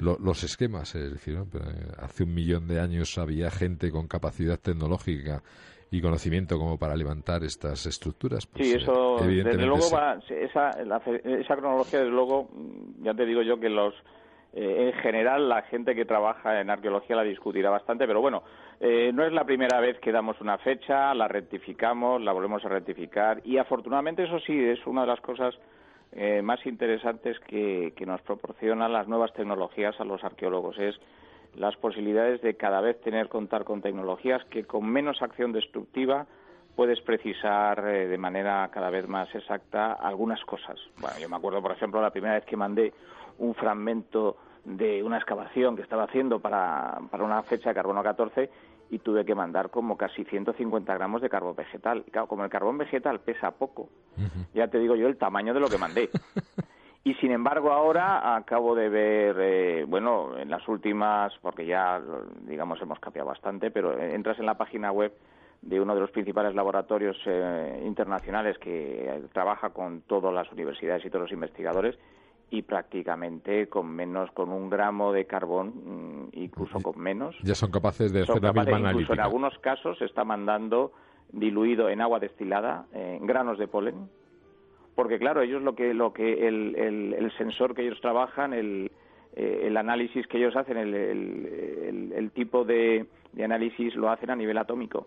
lo- 0.00 0.18
los 0.18 0.44
esquemas. 0.44 0.94
Es 0.94 1.12
decir, 1.12 1.34
eh, 1.36 1.92
hace 1.98 2.22
un 2.24 2.34
millón 2.34 2.66
de 2.68 2.78
años 2.80 3.18
había 3.18 3.50
gente 3.50 3.90
con 3.90 4.06
capacidad 4.06 4.58
tecnológica 4.60 5.42
y 5.90 6.00
conocimiento 6.00 6.58
como 6.58 6.78
para 6.78 6.94
levantar 6.96 7.42
estas 7.44 7.86
estructuras. 7.86 8.46
Pues, 8.46 8.64
Sí, 8.66 8.72
eh, 8.74 8.76
eso, 8.76 9.16
desde 9.18 9.24
evidentemente 9.32 9.66
luego, 9.66 9.90
va, 9.90 10.18
esa, 10.28 10.82
la- 10.84 11.02
esa 11.24 11.56
cronología, 11.56 12.00
desde 12.00 12.12
luego, 12.12 12.48
mm, 12.52 13.04
ya 13.04 13.14
te 13.14 13.24
digo 13.24 13.42
yo 13.42 13.58
que 13.58 13.68
los, 13.70 13.94
eh, 14.52 14.92
en 14.94 15.00
general, 15.02 15.48
la 15.48 15.62
gente 15.62 15.94
que 15.94 16.04
trabaja 16.04 16.60
en 16.60 16.68
arqueología 16.70 17.16
la 17.16 17.22
discutirá 17.22 17.70
bastante, 17.70 18.06
pero 18.06 18.20
bueno, 18.20 18.42
Eh, 18.80 19.10
no 19.12 19.24
es 19.24 19.32
la 19.32 19.42
primera 19.44 19.80
vez 19.80 19.98
que 19.98 20.12
damos 20.12 20.40
una 20.40 20.56
fecha, 20.58 21.12
la 21.12 21.26
rectificamos, 21.26 22.22
la 22.22 22.30
volvemos 22.30 22.64
a 22.64 22.68
rectificar 22.68 23.40
y 23.44 23.58
afortunadamente 23.58 24.22
eso 24.22 24.38
sí 24.38 24.56
es 24.56 24.86
una 24.86 25.00
de 25.00 25.08
las 25.08 25.20
cosas 25.20 25.52
eh, 26.12 26.42
más 26.42 26.64
interesantes 26.64 27.40
que, 27.40 27.92
que 27.96 28.06
nos 28.06 28.22
proporcionan 28.22 28.92
las 28.92 29.08
nuevas 29.08 29.32
tecnologías 29.32 29.98
a 30.00 30.04
los 30.04 30.22
arqueólogos. 30.22 30.78
Es 30.78 30.94
las 31.56 31.76
posibilidades 31.76 32.40
de 32.42 32.54
cada 32.54 32.80
vez 32.80 33.00
tener 33.00 33.28
contar 33.28 33.64
con 33.64 33.82
tecnologías 33.82 34.44
que 34.46 34.64
con 34.64 34.86
menos 34.86 35.22
acción 35.22 35.52
destructiva 35.52 36.26
puedes 36.76 37.00
precisar 37.00 37.84
eh, 37.88 38.06
de 38.06 38.18
manera 38.18 38.68
cada 38.72 38.90
vez 38.90 39.08
más 39.08 39.34
exacta 39.34 39.94
algunas 39.94 40.44
cosas. 40.44 40.78
Bueno, 41.00 41.18
yo 41.18 41.28
me 41.28 41.36
acuerdo, 41.36 41.60
por 41.60 41.72
ejemplo, 41.72 42.00
la 42.00 42.10
primera 42.10 42.34
vez 42.34 42.44
que 42.44 42.56
mandé 42.56 42.92
un 43.38 43.54
fragmento 43.54 44.36
de 44.64 45.02
una 45.02 45.16
excavación 45.16 45.74
que 45.74 45.82
estaba 45.82 46.04
haciendo 46.04 46.40
para, 46.40 47.00
para 47.10 47.24
una 47.24 47.42
fecha 47.42 47.70
de 47.70 47.74
carbono 47.74 48.02
14 48.02 48.50
y 48.90 48.98
tuve 49.00 49.24
que 49.24 49.34
mandar 49.34 49.70
como 49.70 49.96
casi 49.96 50.24
150 50.24 50.94
gramos 50.94 51.20
de 51.20 51.28
carbón 51.28 51.56
vegetal. 51.56 52.04
Y 52.06 52.10
claro, 52.10 52.26
como 52.26 52.44
el 52.44 52.50
carbón 52.50 52.78
vegetal 52.78 53.20
pesa 53.20 53.50
poco, 53.50 53.88
ya 54.54 54.68
te 54.68 54.78
digo 54.78 54.94
yo 54.96 55.08
el 55.08 55.16
tamaño 55.16 55.54
de 55.54 55.60
lo 55.60 55.68
que 55.68 55.78
mandé. 55.78 56.10
Y 57.04 57.14
sin 57.14 57.30
embargo 57.30 57.72
ahora 57.72 58.36
acabo 58.36 58.74
de 58.74 58.88
ver, 58.88 59.36
eh, 59.38 59.84
bueno, 59.88 60.36
en 60.36 60.50
las 60.50 60.66
últimas, 60.68 61.32
porque 61.40 61.64
ya 61.64 62.02
digamos 62.42 62.80
hemos 62.82 62.98
cambiado 62.98 63.28
bastante, 63.28 63.70
pero 63.70 63.98
entras 63.98 64.38
en 64.38 64.46
la 64.46 64.58
página 64.58 64.92
web 64.92 65.12
de 65.62 65.80
uno 65.80 65.94
de 65.94 66.00
los 66.00 66.10
principales 66.10 66.54
laboratorios 66.54 67.16
eh, 67.26 67.82
internacionales 67.84 68.58
que 68.58 69.22
trabaja 69.32 69.70
con 69.70 70.02
todas 70.02 70.32
las 70.32 70.50
universidades 70.52 71.04
y 71.04 71.08
todos 71.08 71.22
los 71.22 71.32
investigadores 71.32 71.98
y 72.50 72.62
prácticamente 72.62 73.68
con 73.68 73.88
menos, 73.88 74.30
con 74.32 74.50
un 74.50 74.70
gramo 74.70 75.12
de 75.12 75.26
carbón, 75.26 75.68
mm, 75.68 76.28
incluso 76.32 76.80
con 76.80 76.98
menos. 76.98 77.36
Ya 77.42 77.54
son 77.54 77.70
capaces 77.70 78.12
de 78.12 78.22
hacer 78.22 78.42
la 78.42 78.52
misma 78.52 78.90
incluso 78.90 79.12
en 79.12 79.20
algunos 79.20 79.58
casos 79.58 79.98
se 79.98 80.04
está 80.04 80.24
mandando 80.24 80.92
diluido 81.30 81.90
en 81.90 82.00
agua 82.00 82.20
destilada 82.20 82.86
en 82.92 83.26
granos 83.26 83.58
de 83.58 83.68
polen, 83.68 84.08
porque 84.98 85.20
claro, 85.20 85.42
ellos 85.42 85.62
lo 85.62 85.76
que, 85.76 85.94
lo 85.94 86.12
que 86.12 86.48
el, 86.48 86.74
el, 86.76 87.32
sensor 87.38 87.72
que 87.72 87.82
ellos 87.82 88.00
trabajan, 88.00 88.52
el, 88.52 88.90
eh, 89.36 89.60
el 89.66 89.76
análisis 89.76 90.26
que 90.26 90.38
ellos 90.38 90.56
hacen, 90.56 90.76
el, 90.76 90.92
el 92.12 92.30
tipo 92.32 92.64
de, 92.64 93.06
de 93.32 93.44
análisis 93.44 93.94
lo 93.94 94.10
hacen 94.10 94.30
a 94.30 94.34
nivel 94.34 94.58
atómico. 94.58 95.06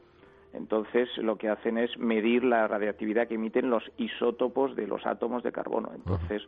Entonces, 0.53 1.09
lo 1.17 1.35
que 1.35 1.49
hacen 1.49 1.77
es 1.77 1.97
medir 1.97 2.45
la 2.45 2.69
radiactividad 2.69 3.27
que 3.27 3.35
emiten 3.35 3.69
los 3.69 3.83
isótopos 3.97 4.77
de 4.77 4.87
los 4.87 5.05
átomos 5.05 5.43
de 5.43 5.51
carbono. 5.51 5.91
Entonces, 5.93 6.41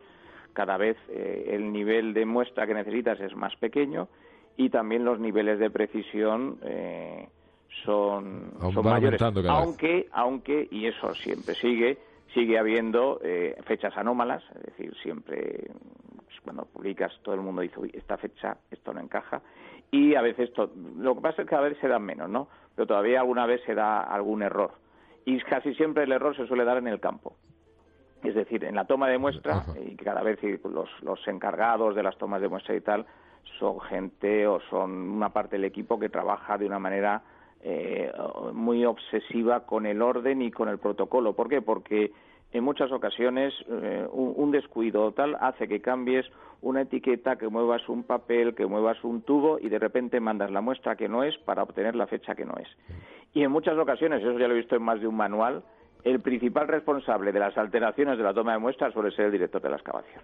cada 0.54 0.78
vez 0.78 0.96
eh, 1.10 1.50
el 1.50 1.74
nivel 1.74 2.14
de 2.14 2.26
muestra 2.26 2.66
que 2.66 2.74
necesitas 2.74 3.20
es 3.20 3.36
más 3.36 3.54
pequeño 3.58 4.08
y 4.56 4.70
también 4.70 5.04
los 5.04 5.20
niveles 5.20 5.60
de 5.60 5.70
precisión 5.70 6.60
eh, 6.64 7.28
son, 7.84 8.54
son 8.74 8.86
mayores. 8.86 9.22
Aunque, 9.22 10.08
aunque, 10.14 10.66
y 10.72 10.86
eso 10.86 11.14
siempre 11.16 11.56
sigue, 11.56 11.98
sigue 12.34 12.58
habiendo 12.58 13.20
eh, 13.24 13.56
fechas 13.66 13.96
anómalas, 13.98 14.44
es 14.56 14.64
decir, 14.64 14.94
siempre 15.02 15.72
pues, 16.16 16.42
cuando 16.44 16.66
publicas 16.66 17.12
todo 17.22 17.36
el 17.36 17.42
mundo 17.42 17.62
dice, 17.62 17.80
uy, 17.80 17.92
esta 17.94 18.18
fecha, 18.18 18.58
esto 18.72 18.94
no 18.94 19.00
encaja, 19.00 19.42
y 19.92 20.16
a 20.16 20.22
veces, 20.22 20.52
lo 20.98 21.16
que 21.16 21.22
pasa 21.22 21.42
es 21.42 21.48
que 21.48 21.56
cada 21.56 21.68
vez 21.68 21.78
se 21.80 21.88
dan 21.88 22.02
menos, 22.02 22.30
¿no? 22.30 22.48
Pero 22.76 22.88
todavía 22.88 23.20
alguna 23.20 23.46
vez 23.46 23.62
se 23.66 23.76
da 23.76 24.02
algún 24.02 24.42
error. 24.42 24.72
Y 25.24 25.40
casi 25.42 25.76
siempre 25.76 26.04
el 26.04 26.12
error 26.12 26.36
se 26.36 26.48
suele 26.48 26.66
dar 26.66 26.78
en 26.78 26.88
el 26.88 27.00
campo. 27.00 27.36
Es 28.24 28.34
decir, 28.34 28.64
en 28.64 28.76
la 28.76 28.86
toma 28.86 29.08
de 29.08 29.20
muestra, 29.20 29.64
y 29.86 29.96
cada 29.96 30.24
vez 30.24 30.40
los, 30.64 30.90
los 31.04 31.28
encargados 31.28 31.96
de 31.96 32.02
las 32.02 32.18
tomas 32.18 32.42
de 32.42 32.50
muestra 32.50 32.76
y 32.76 32.82
tal 32.82 33.06
son 33.60 33.80
gente 33.82 34.48
o 34.48 34.60
son 34.70 34.92
una 34.92 35.30
parte 35.30 35.58
del 35.58 35.66
equipo 35.66 36.00
que 36.00 36.10
trabaja 36.10 36.58
de 36.58 36.66
una 36.66 36.80
manera 36.80 37.22
eh, 37.66 38.12
muy 38.52 38.84
obsesiva 38.84 39.66
con 39.66 39.86
el 39.86 40.02
orden 40.02 40.42
y 40.42 40.52
con 40.52 40.68
el 40.68 40.80
protocolo. 40.80 41.34
¿Por 41.34 41.48
qué? 41.48 41.62
Porque 41.62 42.12
en 42.52 42.64
muchas 42.64 42.92
ocasiones 42.92 43.54
eh, 43.70 44.06
un, 44.12 44.52
descuido 44.52 45.14
tal 45.14 45.38
hace 45.40 45.70
que 45.70 45.82
cambies 45.82 46.26
una 46.62 46.82
etiqueta, 46.82 47.38
que 47.38 47.48
muevas 47.48 47.88
un 47.88 48.04
papel, 48.04 48.54
que 48.54 48.66
muevas 48.66 49.02
un 49.06 49.22
tubo 49.22 49.60
y 49.60 49.70
de 49.70 49.80
repente 49.80 50.20
mandas 50.20 50.52
la 50.52 50.60
muestra 50.60 50.98
que 50.98 51.08
no 51.08 51.24
es 51.24 51.38
para 51.38 51.64
obtener 51.64 51.96
la 51.96 52.06
fecha 52.06 52.36
que 52.36 52.44
no 52.44 52.56
es. 52.60 52.68
Y 53.34 53.44
en 53.44 53.52
muchas 53.52 53.78
ocasiones, 53.78 54.22
eso 54.22 54.38
ya 54.38 54.48
lo 54.50 54.56
he 54.56 54.58
visto 54.58 54.76
en 54.76 54.84
más 54.84 55.00
de 55.00 55.08
un 55.08 55.16
manual, 55.16 55.64
el 56.04 56.20
principal 56.20 56.68
responsable 56.68 57.32
de 57.32 57.40
las 57.40 57.58
alteraciones 57.58 58.18
de 58.18 58.24
la 58.26 58.34
toma 58.34 58.52
de 58.52 58.60
muestras 58.60 58.94
suele 58.94 59.12
ser 59.12 59.28
el 59.28 59.32
director 59.32 59.62
de 59.62 59.70
la 59.70 59.78
excavación, 59.78 60.22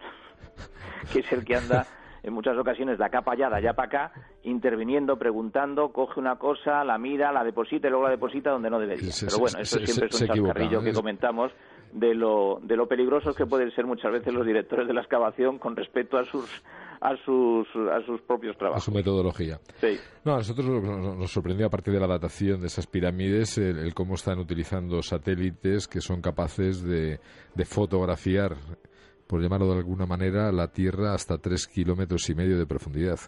que 1.14 1.20
es 1.20 1.32
el 1.32 1.46
que 1.46 1.56
anda 1.56 1.88
en 2.24 2.34
muchas 2.34 2.58
ocasiones 2.58 2.98
de 2.98 3.06
acá 3.06 3.22
para 3.22 3.36
allá, 3.36 3.50
de 3.50 3.56
allá 3.58 3.74
para 3.74 3.88
acá, 3.88 4.14
interviniendo, 4.44 5.18
preguntando, 5.18 5.92
coge 5.92 6.20
una 6.20 6.38
cosa, 6.38 6.84
la 6.84 6.98
mira, 6.98 7.32
la 7.32 7.44
deposita 7.44 7.88
y 7.88 7.92
luego 7.92 8.06
la 8.06 8.12
deposita 8.12 8.52
donde 8.52 8.70
no 8.70 8.80
debería. 8.80 9.12
Pero 9.20 9.40
bueno, 9.40 9.60
eso 9.60 9.80
siempre 9.80 10.08
es 10.08 10.22
un 10.22 10.28
chascarrillo 10.28 10.82
que 10.82 10.94
comentamos 10.94 11.52
de 11.92 12.14
lo, 12.14 12.60
de 12.62 12.76
lo 12.76 12.88
peligrosos 12.88 13.36
que 13.36 13.46
pueden 13.46 13.72
ser 13.72 13.86
muchas 13.86 14.12
veces 14.12 14.34
los 14.34 14.46
directores 14.46 14.88
de 14.88 14.94
la 14.94 15.02
excavación 15.02 15.58
con 15.58 15.76
respecto 15.76 16.18
a 16.18 16.26
sus 16.26 16.64
a 17.02 17.16
sus, 17.24 17.66
a 17.94 18.06
sus 18.06 18.22
propios 18.22 18.58
trabajos. 18.58 18.84
A 18.84 18.86
su 18.86 18.92
metodología. 18.92 19.60
Sí. 19.80 19.98
No, 20.26 20.34
a 20.34 20.38
nosotros 20.38 20.66
nos 20.68 21.32
sorprendió 21.32 21.68
a 21.68 21.70
partir 21.70 21.94
de 21.94 22.00
la 22.00 22.08
datación 22.08 22.60
de 22.60 22.68
esas 22.68 22.88
pirámides 22.88 23.58
el, 23.58 23.94
cómo 23.94 24.16
están 24.16 24.40
utilizando 24.40 25.02
satélites 25.02 25.88
que 25.88 26.02
son 26.02 26.22
capaces 26.22 26.84
de, 26.84 27.20
de 27.56 27.66
fotografiar 27.66 28.58
por 29.30 29.44
llamarlo 29.44 29.68
de 29.68 29.78
alguna 29.78 30.08
manera, 30.08 30.52
la 30.52 30.70
Tierra 30.70 31.14
hasta 31.14 31.38
tres 31.38 31.68
kilómetros 31.68 32.28
y 32.32 32.34
medio 32.34 32.58
de 32.58 32.66
profundidad. 32.66 33.20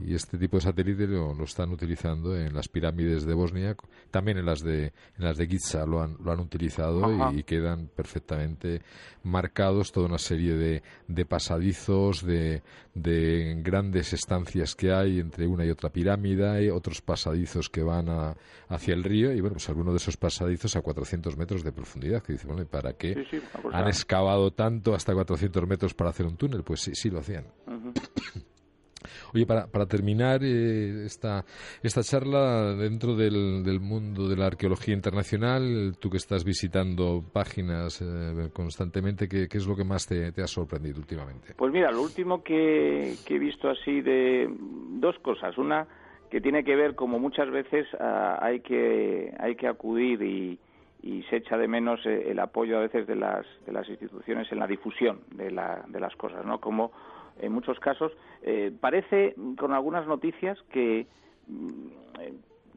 Y 0.00 0.14
este 0.14 0.38
tipo 0.38 0.58
de 0.58 0.62
satélite 0.62 1.08
lo, 1.08 1.32
están 1.42 1.70
utilizando 1.72 2.36
en 2.36 2.54
las 2.54 2.68
pirámides 2.68 3.26
de 3.26 3.34
Bosnia, 3.34 3.76
también 4.10 4.38
en 4.38 4.46
las 4.46 4.60
de, 4.60 4.92
en 5.18 5.24
las 5.24 5.36
de 5.36 5.46
Giza 5.48 5.84
lo 5.86 6.00
han, 6.00 6.16
lo 6.22 6.30
han 6.30 6.38
utilizado 6.38 7.32
y, 7.32 7.42
quedan 7.42 7.88
perfectamente 7.88 8.82
marcados 9.24 9.90
toda 9.90 10.06
una 10.06 10.18
serie 10.18 10.54
de, 10.54 10.82
de 11.08 11.24
pasadizos, 11.24 12.24
de, 12.24 12.62
de 12.94 13.60
grandes 13.62 14.12
estancias 14.12 14.76
que 14.76 14.92
hay 14.92 15.18
entre 15.18 15.46
una 15.46 15.64
y 15.64 15.70
otra 15.70 15.90
pirámide, 15.90 16.48
hay 16.48 16.70
otros 16.70 17.00
pasadizos 17.02 17.68
que 17.68 17.82
van 17.82 18.08
hacia 18.68 18.94
el 18.94 19.02
río 19.02 19.32
y 19.32 19.40
bueno, 19.40 19.54
pues 19.54 19.68
algunos 19.68 19.94
de 19.94 19.98
esos 19.98 20.16
pasadizos 20.16 20.76
a 20.76 20.82
400 20.82 21.36
metros 21.36 21.64
de 21.64 21.72
profundidad, 21.72 22.22
que 22.22 22.34
dice, 22.34 22.46
bueno, 22.46 22.64
¿para 22.66 22.92
qué 22.92 23.16
han 23.72 23.88
excavado 23.88 24.52
tanto 24.52 24.94
hasta 24.94 25.12
400 25.12 25.66
metros 25.66 25.94
para 25.94 26.10
hacer 26.10 26.26
un 26.26 26.36
túnel? 26.36 26.62
Pues 26.62 26.80
sí, 26.80 26.92
sí 26.94 27.10
lo 27.10 27.18
hacían. 27.18 27.46
Oye, 29.34 29.46
para, 29.46 29.66
para 29.66 29.86
terminar 29.86 30.40
eh, 30.42 31.04
esta, 31.04 31.44
esta 31.82 32.02
charla 32.02 32.74
dentro 32.74 33.14
del, 33.14 33.62
del, 33.64 33.80
mundo 33.80 34.28
de 34.28 34.36
la 34.36 34.46
arqueología 34.46 34.94
internacional, 34.94 35.96
tú 36.00 36.10
que 36.10 36.16
estás 36.16 36.44
visitando 36.44 37.22
páginas 37.32 38.00
eh, 38.02 38.50
constantemente, 38.52 39.28
¿qué, 39.28 39.48
¿qué, 39.48 39.58
es 39.58 39.66
lo 39.66 39.76
que 39.76 39.84
más 39.84 40.06
te, 40.06 40.32
ha 40.42 40.46
sorprendido 40.46 40.98
últimamente? 40.98 41.54
Pues 41.56 41.72
mira, 41.72 41.90
lo 41.90 42.02
último 42.02 42.42
que, 42.42 43.14
que, 43.26 43.36
he 43.36 43.38
visto 43.38 43.68
así 43.68 44.00
de 44.00 44.48
dos 45.00 45.18
cosas. 45.20 45.56
Una 45.58 45.86
que 46.30 46.40
tiene 46.40 46.64
que 46.64 46.76
ver 46.76 46.94
como 46.94 47.18
muchas 47.18 47.50
veces 47.50 47.86
uh, 47.94 48.36
hay, 48.40 48.60
que, 48.60 49.34
hay 49.38 49.56
que 49.56 49.66
acudir 49.66 50.22
y, 50.22 50.58
y 51.02 51.22
se 51.24 51.36
echa 51.36 51.56
de 51.56 51.68
menos 51.68 52.04
eh, 52.06 52.30
el 52.30 52.38
apoyo 52.38 52.78
a 52.78 52.80
veces 52.80 53.06
de 53.06 53.16
las, 53.16 53.46
de 53.66 53.72
las 53.72 53.88
instituciones 53.88 54.50
en 54.52 54.58
la 54.58 54.66
difusión 54.66 55.20
de, 55.30 55.50
la, 55.50 55.84
de 55.88 56.00
las 56.00 56.14
cosas, 56.16 56.44
¿no? 56.44 56.60
Como 56.60 56.92
en 57.40 57.52
muchos 57.52 57.78
casos. 57.80 58.12
Eh, 58.42 58.72
parece, 58.80 59.34
con 59.58 59.72
algunas 59.72 60.06
noticias, 60.06 60.58
que 60.70 61.06
mm, 61.46 61.86
eh, 62.20 62.34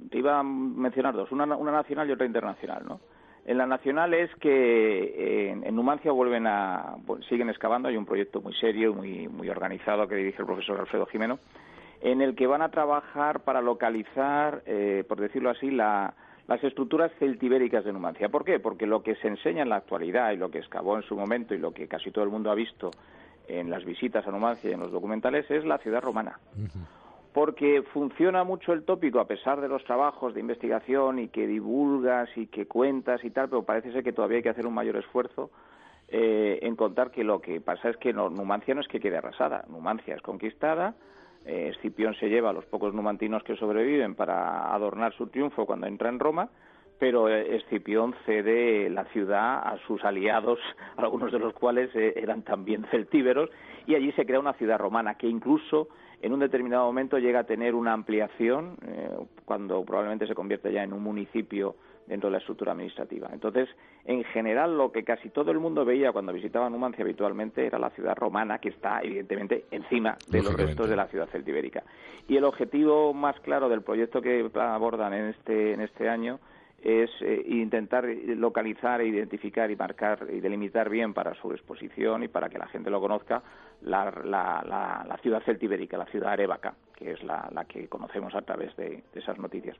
te 0.09 0.17
iba 0.17 0.39
a 0.39 0.43
mencionar 0.43 1.15
dos, 1.15 1.31
una, 1.31 1.45
una, 1.55 1.71
nacional 1.71 2.09
y 2.09 2.13
otra 2.13 2.25
internacional, 2.25 2.83
¿no? 2.87 2.99
En 3.43 3.57
la 3.57 3.65
nacional 3.65 4.13
es 4.13 4.33
que 4.35 5.49
en, 5.51 5.75
Numancia 5.75 6.11
vuelven 6.11 6.45
a 6.45 6.95
siguen 7.27 7.49
excavando, 7.49 7.89
hay 7.89 7.97
un 7.97 8.05
proyecto 8.05 8.39
muy 8.39 8.53
serio, 8.53 8.93
muy 8.93 9.27
muy 9.27 9.49
organizado 9.49 10.07
que 10.07 10.13
dirige 10.13 10.41
el 10.41 10.45
profesor 10.45 10.79
Alfredo 10.79 11.07
Jimeno, 11.07 11.39
en 12.01 12.21
el 12.21 12.35
que 12.35 12.45
van 12.45 12.61
a 12.61 12.69
trabajar 12.69 13.39
para 13.39 13.61
localizar, 13.61 14.61
eh, 14.67 15.03
por 15.07 15.19
decirlo 15.19 15.49
así, 15.49 15.71
la, 15.71 16.13
las 16.47 16.63
estructuras 16.63 17.11
celtibéricas 17.19 17.85
de 17.85 17.93
Numancia. 17.93 18.29
¿Por 18.29 18.43
qué? 18.43 18.59
Porque 18.59 18.85
lo 18.85 19.03
que 19.03 19.15
se 19.15 19.27
enseña 19.27 19.61
en 19.61 19.69
la 19.69 19.77
actualidad 19.77 20.31
y 20.31 20.37
lo 20.37 20.49
que 20.49 20.59
excavó 20.59 20.97
en 20.97 21.03
su 21.03 21.15
momento 21.15 21.53
y 21.53 21.59
lo 21.59 21.73
que 21.73 21.87
casi 21.87 22.11
todo 22.11 22.23
el 22.23 22.29
mundo 22.29 22.51
ha 22.51 22.55
visto 22.55 22.91
en 23.47 23.69
las 23.69 23.83
visitas 23.85 24.25
a 24.27 24.31
Numancia 24.31 24.69
y 24.69 24.73
en 24.73 24.79
los 24.79 24.91
documentales 24.91 25.49
es 25.49 25.65
la 25.65 25.77
ciudad 25.77 26.01
romana. 26.01 26.39
Porque 27.33 27.81
funciona 27.93 28.43
mucho 28.43 28.73
el 28.73 28.83
tópico 28.83 29.19
a 29.19 29.27
pesar 29.27 29.61
de 29.61 29.67
los 29.67 29.83
trabajos 29.85 30.33
de 30.33 30.41
investigación 30.41 31.19
y 31.19 31.29
que 31.29 31.47
divulgas 31.47 32.29
y 32.35 32.47
que 32.47 32.67
cuentas 32.67 33.23
y 33.23 33.29
tal, 33.29 33.49
pero 33.49 33.63
parece 33.63 33.91
ser 33.91 34.03
que 34.03 34.13
todavía 34.13 34.37
hay 34.37 34.43
que 34.43 34.49
hacer 34.49 34.67
un 34.67 34.73
mayor 34.73 34.97
esfuerzo 34.97 35.49
eh, 36.13 36.59
en 36.61 36.75
contar 36.75 37.09
que 37.09 37.23
lo 37.23 37.39
que 37.39 37.61
pasa 37.61 37.89
es 37.89 37.95
que 37.95 38.11
Numancia 38.11 38.75
no 38.75 38.81
es 38.81 38.87
que 38.89 38.99
quede 38.99 39.17
arrasada, 39.17 39.63
Numancia 39.69 40.13
es 40.13 40.21
conquistada, 40.21 40.95
eh, 41.45 41.71
Escipión 41.73 42.13
se 42.15 42.27
lleva 42.27 42.49
a 42.49 42.53
los 42.53 42.65
pocos 42.65 42.93
numantinos 42.93 43.43
que 43.43 43.55
sobreviven 43.55 44.15
para 44.15 44.73
adornar 44.73 45.13
su 45.13 45.27
triunfo 45.27 45.65
cuando 45.65 45.87
entra 45.87 46.09
en 46.09 46.19
Roma, 46.19 46.49
pero 47.01 47.27
eh, 47.29 47.55
Escipión 47.55 48.13
cede 48.27 48.87
la 48.91 49.05
ciudad 49.05 49.57
a 49.57 49.79
sus 49.87 50.05
aliados, 50.05 50.59
algunos 50.97 51.31
de 51.31 51.39
los 51.39 51.51
cuales 51.51 51.89
eh, 51.95 52.13
eran 52.15 52.43
también 52.43 52.85
celtíberos, 52.91 53.49
y 53.87 53.95
allí 53.95 54.11
se 54.11 54.23
crea 54.23 54.39
una 54.39 54.53
ciudad 54.53 54.77
romana 54.77 55.15
que 55.15 55.27
incluso 55.27 55.87
en 56.21 56.31
un 56.31 56.41
determinado 56.41 56.85
momento 56.85 57.17
llega 57.17 57.39
a 57.39 57.43
tener 57.45 57.73
una 57.73 57.93
ampliación 57.93 58.77
eh, 58.85 59.09
cuando 59.45 59.83
probablemente 59.83 60.27
se 60.27 60.35
convierte 60.35 60.71
ya 60.71 60.83
en 60.83 60.93
un 60.93 61.01
municipio 61.01 61.75
dentro 62.05 62.29
de 62.29 62.33
la 62.33 62.37
estructura 62.37 62.73
administrativa. 62.73 63.29
Entonces, 63.33 63.67
en 64.05 64.23
general, 64.25 64.77
lo 64.77 64.91
que 64.91 65.03
casi 65.03 65.29
todo 65.29 65.49
el 65.49 65.57
mundo 65.57 65.83
veía 65.83 66.11
cuando 66.11 66.31
visitaba 66.31 66.69
Numancia 66.69 67.03
habitualmente 67.03 67.65
era 67.65 67.79
la 67.79 67.89
ciudad 67.89 68.15
romana, 68.15 68.59
que 68.59 68.69
está 68.69 69.01
evidentemente 69.01 69.65
encima 69.71 70.19
de 70.27 70.43
los 70.43 70.53
restos 70.53 70.87
de 70.87 70.95
la 70.95 71.07
ciudad 71.07 71.29
celtibérica. 71.31 71.81
Y 72.27 72.37
el 72.37 72.43
objetivo 72.43 73.11
más 73.11 73.39
claro 73.39 73.69
del 73.69 73.81
proyecto 73.81 74.21
que 74.21 74.47
abordan 74.53 75.13
en 75.13 75.25
este, 75.29 75.73
en 75.73 75.81
este 75.81 76.07
año 76.07 76.39
es 76.81 77.11
eh, 77.21 77.43
intentar 77.47 78.05
localizar, 78.05 79.01
e 79.01 79.07
identificar 79.07 79.69
y 79.69 79.75
marcar 79.75 80.27
y 80.31 80.39
delimitar 80.39 80.89
bien 80.89 81.13
para 81.13 81.35
su 81.35 81.51
exposición 81.51 82.23
y 82.23 82.27
para 82.27 82.49
que 82.49 82.57
la 82.57 82.67
gente 82.67 82.89
lo 82.89 82.99
conozca 82.99 83.43
la, 83.81 84.11
la, 84.23 85.17
ciudad 85.21 85.43
celtibérica, 85.43 85.97
la 85.97 86.05
ciudad 86.05 86.33
arevaca, 86.33 86.73
que 86.95 87.11
es 87.11 87.23
la, 87.23 87.65
que 87.67 87.87
conocemos 87.87 88.33
a 88.33 88.41
través 88.41 88.75
de, 88.77 89.03
esas 89.13 89.37
noticias. 89.37 89.77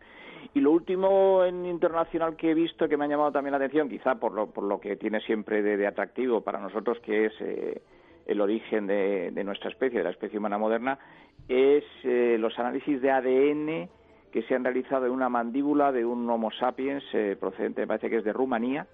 Y 0.54 0.60
lo 0.60 0.72
último 0.72 1.44
en 1.44 1.66
internacional 1.66 2.36
que 2.36 2.52
he 2.52 2.54
visto 2.54 2.88
que 2.88 2.98
me 2.98 3.06
ha 3.06 3.08
llamado 3.08 3.32
también 3.32 3.52
la 3.52 3.58
atención, 3.58 3.90
quizá 3.90 4.16
por 4.16 4.34
lo, 4.34 4.48
por 4.48 4.64
lo 4.64 4.80
que 4.80 4.96
tiene 4.96 5.22
siempre 5.22 5.64
de, 5.64 5.88
atractivo 5.88 6.42
para 6.42 6.60
nosotros, 6.60 7.00
que 7.00 7.26
es 7.26 7.34
eh, 7.40 7.82
el 8.28 8.42
origen 8.42 8.86
de, 8.86 9.44
nuestra 9.44 9.70
especie, 9.72 10.00
de 10.00 10.04
la 10.06 10.12
especie 10.12 10.38
humana 10.38 10.60
moderna, 10.60 11.00
es 11.48 11.84
eh, 12.04 12.38
los 12.40 12.58
análisis 12.60 13.02
de 13.02 13.12
ADN 13.12 13.90
que 14.32 14.44
se 14.44 14.56
han 14.56 14.64
realizado 14.64 15.06
en 15.06 15.12
una 15.12 15.30
mandíbula 15.30 15.92
de 15.92 16.06
un 16.06 16.30
Homo 16.30 16.52
sapiens 16.52 17.04
eh, 17.14 17.36
procedente, 17.40 17.82
me 17.82 17.88
parece 17.88 18.10
que 18.10 18.18
es 18.18 18.24
de 18.24 18.34
Rumanía, 18.34 18.88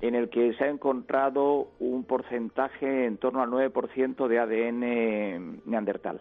en 0.00 0.14
el 0.14 0.28
que 0.28 0.52
se 0.54 0.64
ha 0.64 0.68
encontrado 0.68 1.68
un 1.78 2.04
porcentaje 2.04 3.06
en 3.06 3.16
torno 3.16 3.42
al 3.42 3.50
9% 3.50 4.26
de 4.26 4.38
ADN 4.38 5.62
neandertal. 5.64 6.20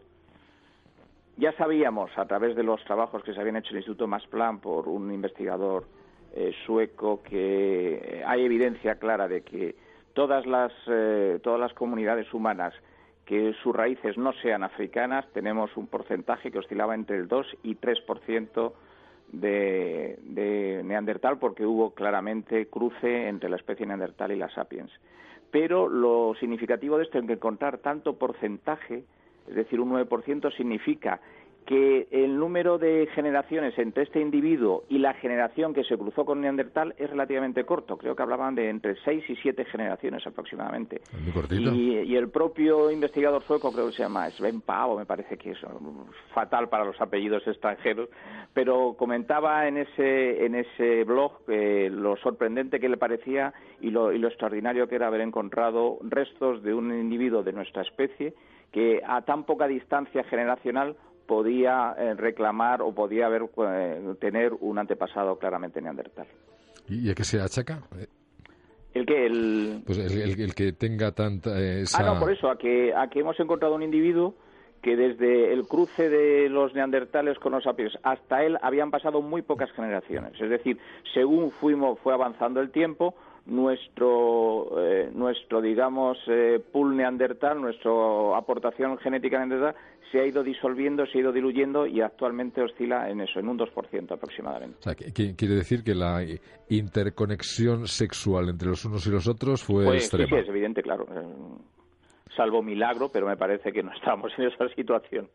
Ya 1.37 1.51
sabíamos, 1.53 2.15
a 2.17 2.25
través 2.25 2.55
de 2.55 2.63
los 2.63 2.83
trabajos 2.85 3.23
que 3.23 3.33
se 3.33 3.41
habían 3.41 3.55
hecho 3.55 3.69
en 3.69 3.77
el 3.77 3.79
Instituto 3.79 4.07
Max 4.07 4.27
Planck 4.27 4.61
por 4.61 4.87
un 4.87 5.11
investigador 5.11 5.85
eh, 6.35 6.53
sueco, 6.65 7.23
que 7.23 8.23
hay 8.25 8.45
evidencia 8.45 8.95
clara 8.95 9.27
de 9.27 9.41
que 9.41 9.75
todas 10.13 10.45
las, 10.45 10.71
eh, 10.87 11.39
todas 11.43 11.59
las 11.59 11.73
comunidades 11.73 12.31
humanas 12.33 12.73
que 13.25 13.53
sus 13.63 13.75
raíces 13.75 14.17
no 14.17 14.33
sean 14.33 14.63
africanas, 14.63 15.25
tenemos 15.33 15.75
un 15.77 15.87
porcentaje 15.87 16.51
que 16.51 16.59
oscilaba 16.59 16.95
entre 16.95 17.17
el 17.17 17.27
2 17.27 17.57
y 17.63 17.75
3% 17.75 18.73
de, 19.31 20.19
de 20.21 20.81
neandertal, 20.83 21.39
porque 21.39 21.65
hubo 21.65 21.91
claramente 21.91 22.67
cruce 22.67 23.27
entre 23.27 23.49
la 23.49 23.55
especie 23.55 23.85
neandertal 23.85 24.31
y 24.31 24.37
la 24.37 24.49
sapiens. 24.49 24.91
Pero 25.51 25.87
lo 25.87 26.35
significativo 26.39 26.97
de 26.97 27.03
esto 27.03 27.19
es 27.19 27.25
que 27.25 27.33
encontrar 27.33 27.77
tanto 27.77 28.17
porcentaje, 28.17 29.03
es 29.47 29.55
decir, 29.55 29.79
un 29.79 29.91
9%, 29.91 30.55
significa 30.55 31.21
que 31.65 32.07
el 32.11 32.37
número 32.37 32.77
de 32.77 33.07
generaciones 33.13 33.77
entre 33.77 34.03
este 34.03 34.19
individuo 34.19 34.83
y 34.89 34.97
la 34.97 35.13
generación 35.13 35.73
que 35.73 35.83
se 35.83 35.97
cruzó 35.97 36.25
con 36.25 36.41
Neandertal 36.41 36.93
es 36.97 37.09
relativamente 37.09 37.63
corto. 37.63 37.97
Creo 37.97 38.15
que 38.15 38.23
hablaban 38.23 38.55
de 38.55 38.69
entre 38.69 38.95
seis 39.03 39.23
y 39.29 39.35
siete 39.37 39.65
generaciones 39.65 40.25
aproximadamente. 40.27 41.01
Y, 41.49 41.99
y, 41.99 42.15
el 42.15 42.29
propio 42.29 42.91
investigador 42.91 43.43
sueco, 43.43 43.71
creo 43.71 43.87
que 43.87 43.93
se 43.93 44.03
llama 44.03 44.29
Sven 44.31 44.61
Pavo, 44.61 44.97
me 44.97 45.05
parece 45.05 45.37
que 45.37 45.51
es 45.51 45.59
fatal 46.33 46.69
para 46.69 46.85
los 46.85 46.99
apellidos 46.99 47.47
extranjeros, 47.47 48.09
pero 48.53 48.95
comentaba 48.97 49.67
en 49.67 49.77
ese, 49.77 50.45
en 50.45 50.55
ese 50.55 51.03
blog 51.05 51.31
eh, 51.47 51.89
lo 51.91 52.17
sorprendente 52.17 52.79
que 52.79 52.89
le 52.89 52.97
parecía 52.97 53.53
y 53.79 53.89
lo, 53.89 54.11
y 54.11 54.19
lo 54.19 54.27
extraordinario 54.27 54.87
que 54.87 54.95
era 54.95 55.07
haber 55.07 55.21
encontrado 55.21 55.99
restos 56.01 56.61
de 56.63 56.73
un 56.73 56.91
individuo 56.93 57.43
de 57.43 57.53
nuestra 57.53 57.83
especie 57.83 58.33
que 58.71 59.01
a 59.05 59.21
tan 59.21 59.45
poca 59.45 59.67
distancia 59.67 60.23
generacional 60.23 60.95
podía 61.25 61.95
eh, 61.97 62.13
reclamar 62.15 62.81
o 62.81 62.93
podía 62.93 63.27
haber 63.27 63.43
eh, 63.57 64.15
tener 64.19 64.53
un 64.59 64.79
antepasado 64.79 65.37
claramente 65.37 65.81
neandertal. 65.81 66.27
¿Y 66.87 67.09
a 67.09 67.15
qué 67.15 67.23
se 67.23 67.39
achaca? 67.39 67.81
¿El 68.93 69.05
que 69.05 69.25
El... 69.25 69.83
Pues 69.85 69.97
el, 69.97 70.53
que 70.53 70.73
tenga 70.73 71.11
tanta... 71.11 71.59
Esa... 71.59 71.99
Ah, 71.99 72.13
no, 72.13 72.19
por 72.19 72.31
eso, 72.31 72.49
a 72.49 72.57
que, 72.57 72.93
a 72.93 73.09
que 73.09 73.19
hemos 73.19 73.39
encontrado 73.39 73.75
un 73.75 73.83
individuo 73.83 74.35
que 74.83 74.97
desde 74.97 75.53
el 75.53 75.65
cruce 75.65 76.09
de 76.09 76.49
los 76.49 76.75
neandertales 76.75 77.39
con 77.39 77.53
los 77.53 77.63
sapiens 77.63 77.97
hasta 78.03 78.43
él 78.43 78.57
habían 78.61 78.91
pasado 78.91 79.21
muy 79.21 79.41
pocas 79.41 79.71
generaciones. 79.71 80.33
Es 80.39 80.49
decir, 80.49 80.77
según 81.13 81.51
fuimos, 81.51 81.97
fue 81.99 82.13
avanzando 82.13 82.59
el 82.59 82.69
tiempo, 82.69 83.15
nuestro, 83.45 84.81
eh, 84.81 85.11
nuestro 85.13 85.61
digamos, 85.61 86.17
eh, 86.27 86.61
pool 86.71 86.95
neandertal, 86.95 87.59
nuestra 87.59 87.91
aportación 88.37 88.97
genética 88.97 89.37
neandertal, 89.37 89.75
se 90.11 90.19
ha 90.19 90.25
ido 90.25 90.43
disolviendo, 90.43 91.05
se 91.07 91.17
ha 91.17 91.21
ido 91.21 91.31
diluyendo 91.31 91.87
y 91.87 91.99
actualmente 92.01 92.61
oscila 92.61 93.09
en 93.09 93.21
eso, 93.21 93.39
en 93.39 93.49
un 93.49 93.57
2% 93.57 94.11
aproximadamente. 94.13 94.77
O 94.79 94.81
sea, 94.81 94.93
quiere 94.95 95.55
decir 95.55 95.83
que 95.83 95.95
la 95.95 96.23
interconexión 96.69 97.87
sexual 97.87 98.49
entre 98.49 98.69
los 98.69 98.85
unos 98.85 99.05
y 99.07 99.09
los 99.09 99.27
otros 99.27 99.63
fue 99.63 99.85
pues, 99.85 100.03
extrema. 100.03 100.29
Sí, 100.29 100.35
es 100.35 100.47
evidente, 100.47 100.83
claro. 100.83 101.07
Salvo 102.37 102.61
milagro, 102.61 103.09
pero 103.11 103.25
me 103.25 103.37
parece 103.37 103.71
que 103.71 103.81
no 103.81 103.91
estamos 103.91 104.31
en 104.37 104.45
esa 104.45 104.69
situación. 104.69 105.27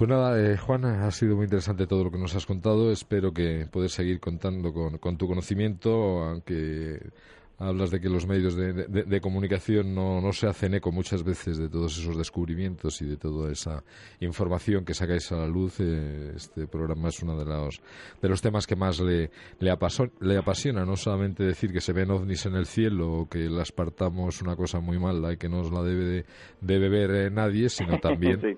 Pues 0.00 0.08
nada, 0.08 0.40
eh, 0.40 0.56
Juan, 0.56 0.86
ha 0.86 1.10
sido 1.10 1.36
muy 1.36 1.44
interesante 1.44 1.86
todo 1.86 2.04
lo 2.04 2.10
que 2.10 2.16
nos 2.16 2.34
has 2.34 2.46
contado. 2.46 2.90
Espero 2.90 3.34
que 3.34 3.66
puedas 3.70 3.92
seguir 3.92 4.18
contando 4.18 4.72
con, 4.72 4.96
con 4.96 5.18
tu 5.18 5.28
conocimiento, 5.28 6.24
aunque 6.24 7.10
hablas 7.58 7.90
de 7.90 8.00
que 8.00 8.08
los 8.08 8.26
medios 8.26 8.56
de, 8.56 9.20
comunicación 9.20 9.94
no, 9.94 10.22
no, 10.22 10.32
se 10.32 10.46
hacen 10.46 10.72
eco 10.72 10.90
muchas 10.90 11.22
veces 11.22 11.58
de 11.58 11.68
todos 11.68 11.98
esos 11.98 12.16
descubrimientos 12.16 13.02
y 13.02 13.08
de 13.08 13.18
toda 13.18 13.52
esa 13.52 13.84
información 14.20 14.86
que 14.86 14.94
sacáis 14.94 15.30
a 15.32 15.36
la 15.36 15.46
luz. 15.46 15.80
Eh, 15.80 16.32
este 16.34 16.66
programa 16.66 17.10
es 17.10 17.22
uno 17.22 17.38
de 17.38 17.44
los, 17.44 17.82
de 18.22 18.28
los 18.30 18.40
temas 18.40 18.66
que 18.66 18.76
más 18.76 19.00
le, 19.00 19.30
le, 19.58 19.70
apasiona, 19.70 20.86
no 20.86 20.96
solamente 20.96 21.44
decir 21.44 21.74
que 21.74 21.82
se 21.82 21.92
ven 21.92 22.10
ovnis 22.10 22.46
en 22.46 22.54
el 22.54 22.64
cielo 22.64 23.12
o 23.12 23.28
que 23.28 23.50
las 23.50 23.70
partamos 23.70 24.40
una 24.40 24.56
cosa 24.56 24.80
muy 24.80 24.98
mala 24.98 25.34
y 25.34 25.36
que 25.36 25.50
no 25.50 25.60
os 25.60 25.70
la 25.70 25.82
debe 25.82 26.24
de, 26.62 26.78
beber 26.78 27.10
eh, 27.10 27.30
nadie, 27.30 27.68
sino 27.68 27.98
también 28.00 28.56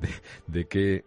de, 0.00 0.08
de 0.46 0.64
que 0.66 1.04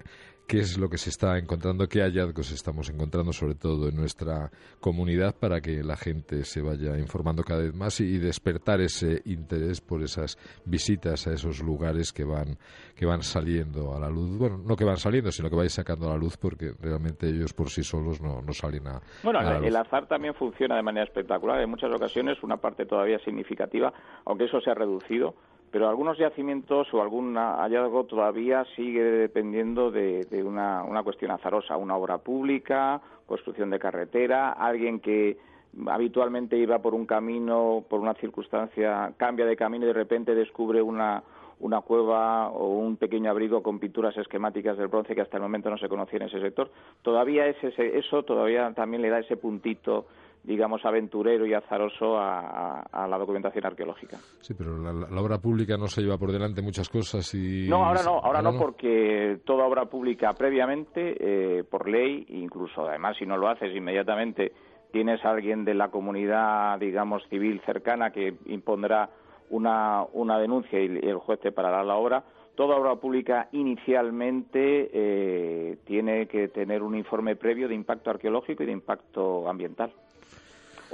qué 0.47 0.59
es 0.59 0.77
lo 0.77 0.89
que 0.89 0.97
se 0.97 1.09
está 1.09 1.37
encontrando, 1.37 1.87
qué 1.87 2.01
hallazgos 2.01 2.51
estamos 2.51 2.89
encontrando, 2.89 3.31
sobre 3.33 3.55
todo 3.55 3.89
en 3.89 3.95
nuestra 3.95 4.51
comunidad, 4.79 5.35
para 5.39 5.61
que 5.61 5.83
la 5.83 5.95
gente 5.95 6.43
se 6.43 6.61
vaya 6.61 6.97
informando 6.99 7.43
cada 7.43 7.61
vez 7.61 7.73
más 7.73 7.99
y, 7.99 8.19
despertar 8.19 8.79
ese 8.81 9.21
interés 9.25 9.81
por 9.81 10.01
esas 10.01 10.37
visitas 10.65 11.27
a 11.27 11.33
esos 11.33 11.61
lugares 11.61 12.13
que 12.13 12.23
van, 12.23 12.57
que 12.95 13.05
van 13.05 13.21
saliendo 13.21 13.95
a 13.95 13.99
la 13.99 14.09
luz. 14.09 14.37
Bueno, 14.37 14.57
no 14.57 14.75
que 14.75 14.85
van 14.85 14.97
saliendo, 14.97 15.31
sino 15.31 15.49
que 15.49 15.55
vais 15.55 15.73
sacando 15.73 16.07
a 16.07 16.11
la 16.11 16.17
luz 16.17 16.37
porque 16.37 16.71
realmente 16.79 17.27
ellos 17.27 17.53
por 17.53 17.69
sí 17.69 17.83
solos 17.83 18.21
no, 18.21 18.41
no 18.41 18.53
salen 18.53 18.87
a. 18.87 19.01
Bueno, 19.23 19.39
el 19.41 19.75
azar 19.75 20.07
también 20.07 20.33
funciona 20.35 20.75
de 20.75 20.83
manera 20.83 21.05
espectacular. 21.05 21.61
En 21.61 21.69
muchas 21.69 21.91
ocasiones, 21.91 22.41
una 22.43 22.57
parte 22.57 22.85
todavía 22.85 23.19
significativa, 23.19 23.93
aunque 24.25 24.45
eso 24.45 24.61
se 24.61 24.69
ha 24.69 24.75
reducido 24.75 25.35
pero 25.73 25.89
algunos 25.89 26.19
yacimientos 26.19 26.93
o 26.93 27.01
algún 27.01 27.33
hallazgo 27.33 28.03
todavía 28.03 28.63
sigue 28.75 29.01
dependiendo 29.01 29.89
de, 29.89 30.23
una, 30.45 31.01
cuestión 31.03 31.31
azarosa, 31.31 31.77
una 31.77 31.97
obra 31.97 32.19
pública, 32.19 33.01
construcción 33.25 33.71
de 33.71 33.79
carretera, 33.79 34.51
alguien 34.51 34.99
que 34.99 35.35
habitualmente 35.87 36.59
iba 36.59 36.77
por 36.77 36.93
un 36.93 37.07
camino, 37.07 37.83
por 37.89 38.01
una 38.01 38.13
circunstancia, 38.13 39.15
cambia 39.17 39.47
de 39.47 39.55
camino 39.55 39.85
y 39.85 39.87
de 39.87 39.93
repente 39.93 40.35
descubre 40.35 40.79
una, 40.79 41.23
una 41.59 41.81
cueva 41.81 42.49
o 42.49 42.77
un 42.77 42.97
pequeño 42.97 43.31
abrigo 43.31 43.63
con 43.63 43.79
pinturas 43.79 44.15
esquemáticas 44.15 44.77
del 44.77 44.89
bronce 44.89 45.15
que 45.15 45.21
hasta 45.21 45.37
el 45.37 45.43
momento 45.43 45.71
no 45.71 45.79
se 45.79 45.89
conocía 45.89 46.17
en 46.17 46.27
ese 46.27 46.39
sector. 46.39 46.69
Todavía 47.01 47.47
eso 47.47 48.21
todavía 48.21 48.71
también 48.75 49.01
le 49.01 49.09
da 49.09 49.17
ese 49.17 49.37
puntito 49.37 50.05
digamos, 50.43 50.83
aventurero 50.85 51.45
y 51.45 51.53
azaroso 51.53 52.17
a, 52.17 53.07
la 53.07 53.17
documentación 53.17 53.65
arqueológica. 53.65 54.17
Sí, 54.41 54.53
pero 54.53 54.77
la, 54.77 55.21
obra 55.21 55.37
pública 55.37 55.77
no 55.77 55.87
se 55.87 56.01
lleva 56.01 56.17
por 56.17 56.31
delante 56.31 56.61
muchas 56.61 56.89
cosas 56.89 57.33
y... 57.33 57.67
No, 57.69 57.85
ahora 57.85 58.03
no, 58.03 58.19
ahora, 58.19 58.41
no, 58.41 58.57
porque 58.57 59.39
toda 59.45 59.65
obra 59.65 59.85
pública 59.85 60.33
previamente, 60.33 61.15
eh, 61.19 61.63
por 61.63 61.89
ley, 61.89 62.25
incluso 62.29 62.87
además 62.87 63.15
si 63.17 63.25
no 63.25 63.37
lo 63.37 63.47
haces 63.47 63.75
inmediatamente, 63.75 64.51
tienes 64.91 65.23
a 65.23 65.31
alguien 65.31 65.63
de 65.63 65.73
la 65.73 65.89
comunidad, 65.89 66.77
digamos, 66.79 67.23
civil 67.29 67.61
cercana 67.65 68.11
que 68.11 68.35
impondrá 68.45 69.09
una, 69.49 70.03
una 70.13 70.37
denuncia 70.39 70.79
y 70.79 70.85
el 70.85 71.17
juez 71.17 71.39
te 71.39 71.51
parará 71.51 71.83
la 71.83 71.95
obra, 71.95 72.23
toda 72.55 72.75
obra 72.75 72.95
pública 72.95 73.49
inicialmente 73.51 74.89
eh, 74.93 75.77
tiene 75.85 76.27
que 76.27 76.47
tener 76.49 76.83
un 76.83 76.95
informe 76.95 77.35
previo 77.35 77.67
de 77.67 77.75
impacto 77.75 78.09
arqueológico 78.09 78.63
y 78.63 78.65
de 78.67 78.71
impacto 78.71 79.49
ambiental. 79.49 79.93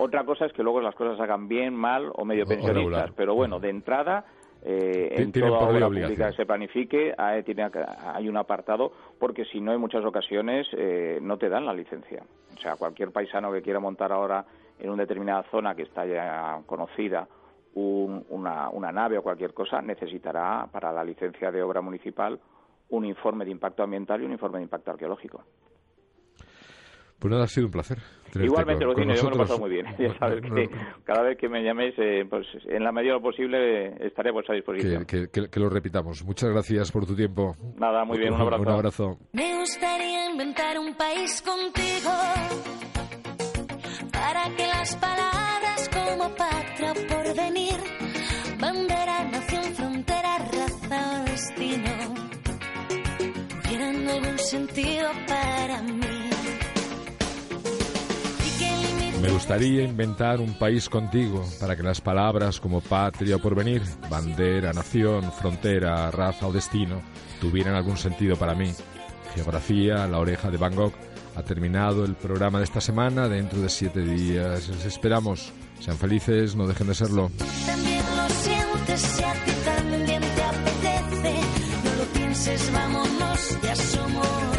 Otra 0.02 0.24
cosa 0.24 0.46
es 0.46 0.54
que 0.54 0.64
luego 0.64 0.80
las 0.80 0.96
cosas 0.96 1.20
hagan 1.20 1.50
bien, 1.50 1.76
mal 1.76 2.10
o 2.16 2.24
medio 2.24 2.46
pensionistas, 2.46 3.12
pero 3.18 3.36
bueno, 3.36 3.60
de 3.60 3.70
entrada 3.70 4.24
eh, 4.64 5.14
en 5.18 5.32
toda 5.34 5.60
obra 5.60 5.88
pública 5.88 6.30
que 6.30 6.38
se 6.38 6.46
planifique 6.46 7.14
hay, 7.18 7.44
tiene, 7.44 7.70
hay 8.14 8.30
un 8.30 8.38
apartado 8.38 8.94
porque 9.20 9.44
si 9.44 9.60
no 9.60 9.74
en 9.74 9.82
muchas 9.82 10.06
ocasiones 10.06 10.68
eh, 10.72 11.20
no 11.22 11.38
te 11.38 11.50
dan 11.50 11.66
la 11.66 11.74
licencia. 11.74 12.24
O 12.56 12.62
sea, 12.62 12.78
cualquier 12.78 13.12
paisano 13.12 13.52
que 13.52 13.62
quiera 13.62 13.82
montar 13.82 14.14
ahora 14.14 14.46
en 14.80 14.90
una 14.90 15.04
determinada 15.04 15.44
zona 15.52 15.76
que 15.76 15.84
está 15.84 16.06
ya 16.06 16.62
conocida 16.66 17.28
una, 17.74 18.70
una 18.70 18.92
nave 18.94 19.18
o 19.18 19.22
cualquier 19.22 19.54
cosa 19.54 19.82
necesitará 19.82 20.66
para 20.72 20.94
la 20.94 21.04
licencia 21.04 21.52
de 21.52 21.62
obra 21.62 21.82
municipal 21.82 22.40
un 22.90 23.04
informe 23.04 23.44
de 23.44 23.52
impacto 23.52 23.84
ambiental 23.84 24.22
y 24.22 24.26
un 24.26 24.32
informe 24.32 24.60
de 24.60 24.64
impacto 24.64 24.92
arqueológico. 24.92 25.44
Pues 27.20 27.32
nada, 27.32 27.44
ha 27.44 27.48
sido 27.48 27.68
un 27.68 27.72
placer. 27.72 28.00
Igualmente, 28.36 28.86
lo 28.86 28.96
tiene, 28.96 29.16
yo 29.16 29.24
me 29.24 29.30
lo 29.32 29.36
he 29.36 29.40
pasado 29.40 29.60
muy 29.60 29.70
bien. 29.70 29.86
Ya 30.00 30.18
sabes 30.18 30.42
que 30.42 30.70
cada 31.04 31.24
vez 31.24 31.38
que 31.38 31.50
me 31.50 31.64
llaméis, 31.64 31.94
eh, 31.98 32.26
pues 32.30 32.46
en 32.66 32.84
la 32.84 32.92
medida 32.92 33.14
de 33.14 33.20
lo 33.20 33.24
posible 33.24 34.06
estaré 34.06 34.30
a 34.30 34.34
vuestra 34.34 34.56
disposición. 34.56 35.06
Que, 35.06 35.28
que, 35.30 35.60
lo 35.60 35.70
repitamos. 35.70 36.24
Muchas 36.24 36.50
gracias 36.50 36.92
por 36.92 37.06
tu 37.06 37.16
tiempo. 37.16 37.56
Nada, 37.78 38.06
muy 38.06 38.18
bien, 38.18 38.34
un 38.34 38.42
abrazo. 38.42 38.62
Un 38.62 38.70
abrazo. 38.70 39.18
Me 39.34 39.58
gustaría 39.58 40.32
inventar 40.32 40.80
un 40.80 40.96
país 40.96 41.42
contigo 41.42 42.12
para 44.12 44.56
que 44.56 44.68
las 44.68 44.96
palabras 44.96 45.90
como 45.90 46.30
patria 46.36 46.94
por 46.94 47.36
venir, 47.36 47.76
bandera, 48.60 49.24
nación, 49.26 49.64
frontera, 49.74 50.38
raza 50.38 51.22
o 51.22 51.26
destino, 51.26 52.14
tuvieran 53.64 54.08
algún 54.08 54.38
sentido 54.38 55.10
para 55.28 55.82
mí. 55.82 56.19
Me 59.22 59.30
gustaría 59.30 59.84
inventar 59.84 60.40
un 60.40 60.54
país 60.54 60.88
contigo 60.88 61.44
para 61.60 61.76
que 61.76 61.84
las 61.84 62.00
palabras 62.00 62.60
como 62.60 62.80
patria 62.80 63.36
o 63.36 63.40
porvenir, 63.40 63.82
bandera, 64.10 64.72
nación, 64.72 65.32
frontera, 65.34 66.10
raza 66.10 66.48
o 66.48 66.54
destino 66.54 67.02
tuvieran 67.42 67.76
algún 67.76 67.98
sentido 67.98 68.38
para 68.38 68.56
mí. 68.56 68.72
Geografía, 69.36 70.08
la 70.08 70.20
oreja 70.20 70.50
de 70.50 70.58
Van 70.58 70.76
Gogh. 70.76 70.94
Ha 71.36 71.44
terminado 71.44 72.06
el 72.06 72.16
programa 72.16 72.60
de 72.60 72.66
esta 72.66 72.82
semana. 72.82 73.28
Dentro 73.28 73.62
de 73.62 73.70
siete 73.70 74.02
días 74.02 74.70
les 74.70 74.86
esperamos. 74.86 75.52
Sean 75.80 75.98
felices, 75.98 76.56
no 76.56 76.66
dejen 76.66 76.88
de 76.88 76.96
serlo. 76.96 77.30
También 77.66 78.04
lo 78.16 78.30
sientes 78.30 79.22
también 79.66 80.22
te 80.22 80.44
apetece. 80.44 81.40
No 81.84 81.96
lo 81.96 82.06
pienses, 82.14 82.72
vámonos, 82.72 83.58
ya 83.62 83.76
somos. 83.76 84.50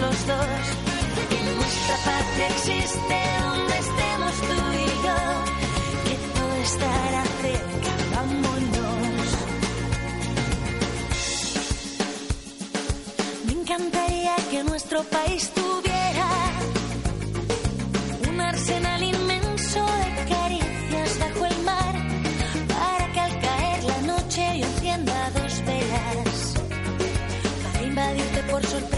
Los 0.00 0.26
dos. 0.26 0.64
En 1.30 1.56
nuestra 1.56 1.96
patria 2.04 2.46
existe 2.48 3.16
donde 3.42 3.78
estemos 3.86 4.34
tú 4.48 4.58
y 4.72 4.88
yo, 5.06 5.18
que 6.06 6.16
todo 6.34 6.54
estará 6.70 7.22
cerca, 7.42 7.92
vámonos. 8.14 9.28
Me 13.46 13.52
encantaría 13.52 14.34
que 14.50 14.64
nuestro 14.64 15.02
país 15.04 15.50
tuviera 15.50 15.97
arsenal 18.58 19.02
inmenso 19.04 19.86
de 19.86 20.34
caricias 20.34 21.18
bajo 21.20 21.46
el 21.46 21.62
mar, 21.62 21.94
para 22.66 23.12
que 23.12 23.20
al 23.20 23.40
caer 23.40 23.84
la 23.84 24.00
noche 24.12 24.58
yo 24.58 24.66
encienda 24.66 25.30
dos 25.30 25.62
velas, 25.64 26.54
para 27.62 27.86
invadirte 27.86 28.42
por 28.50 28.66
sorpresa 28.66 28.97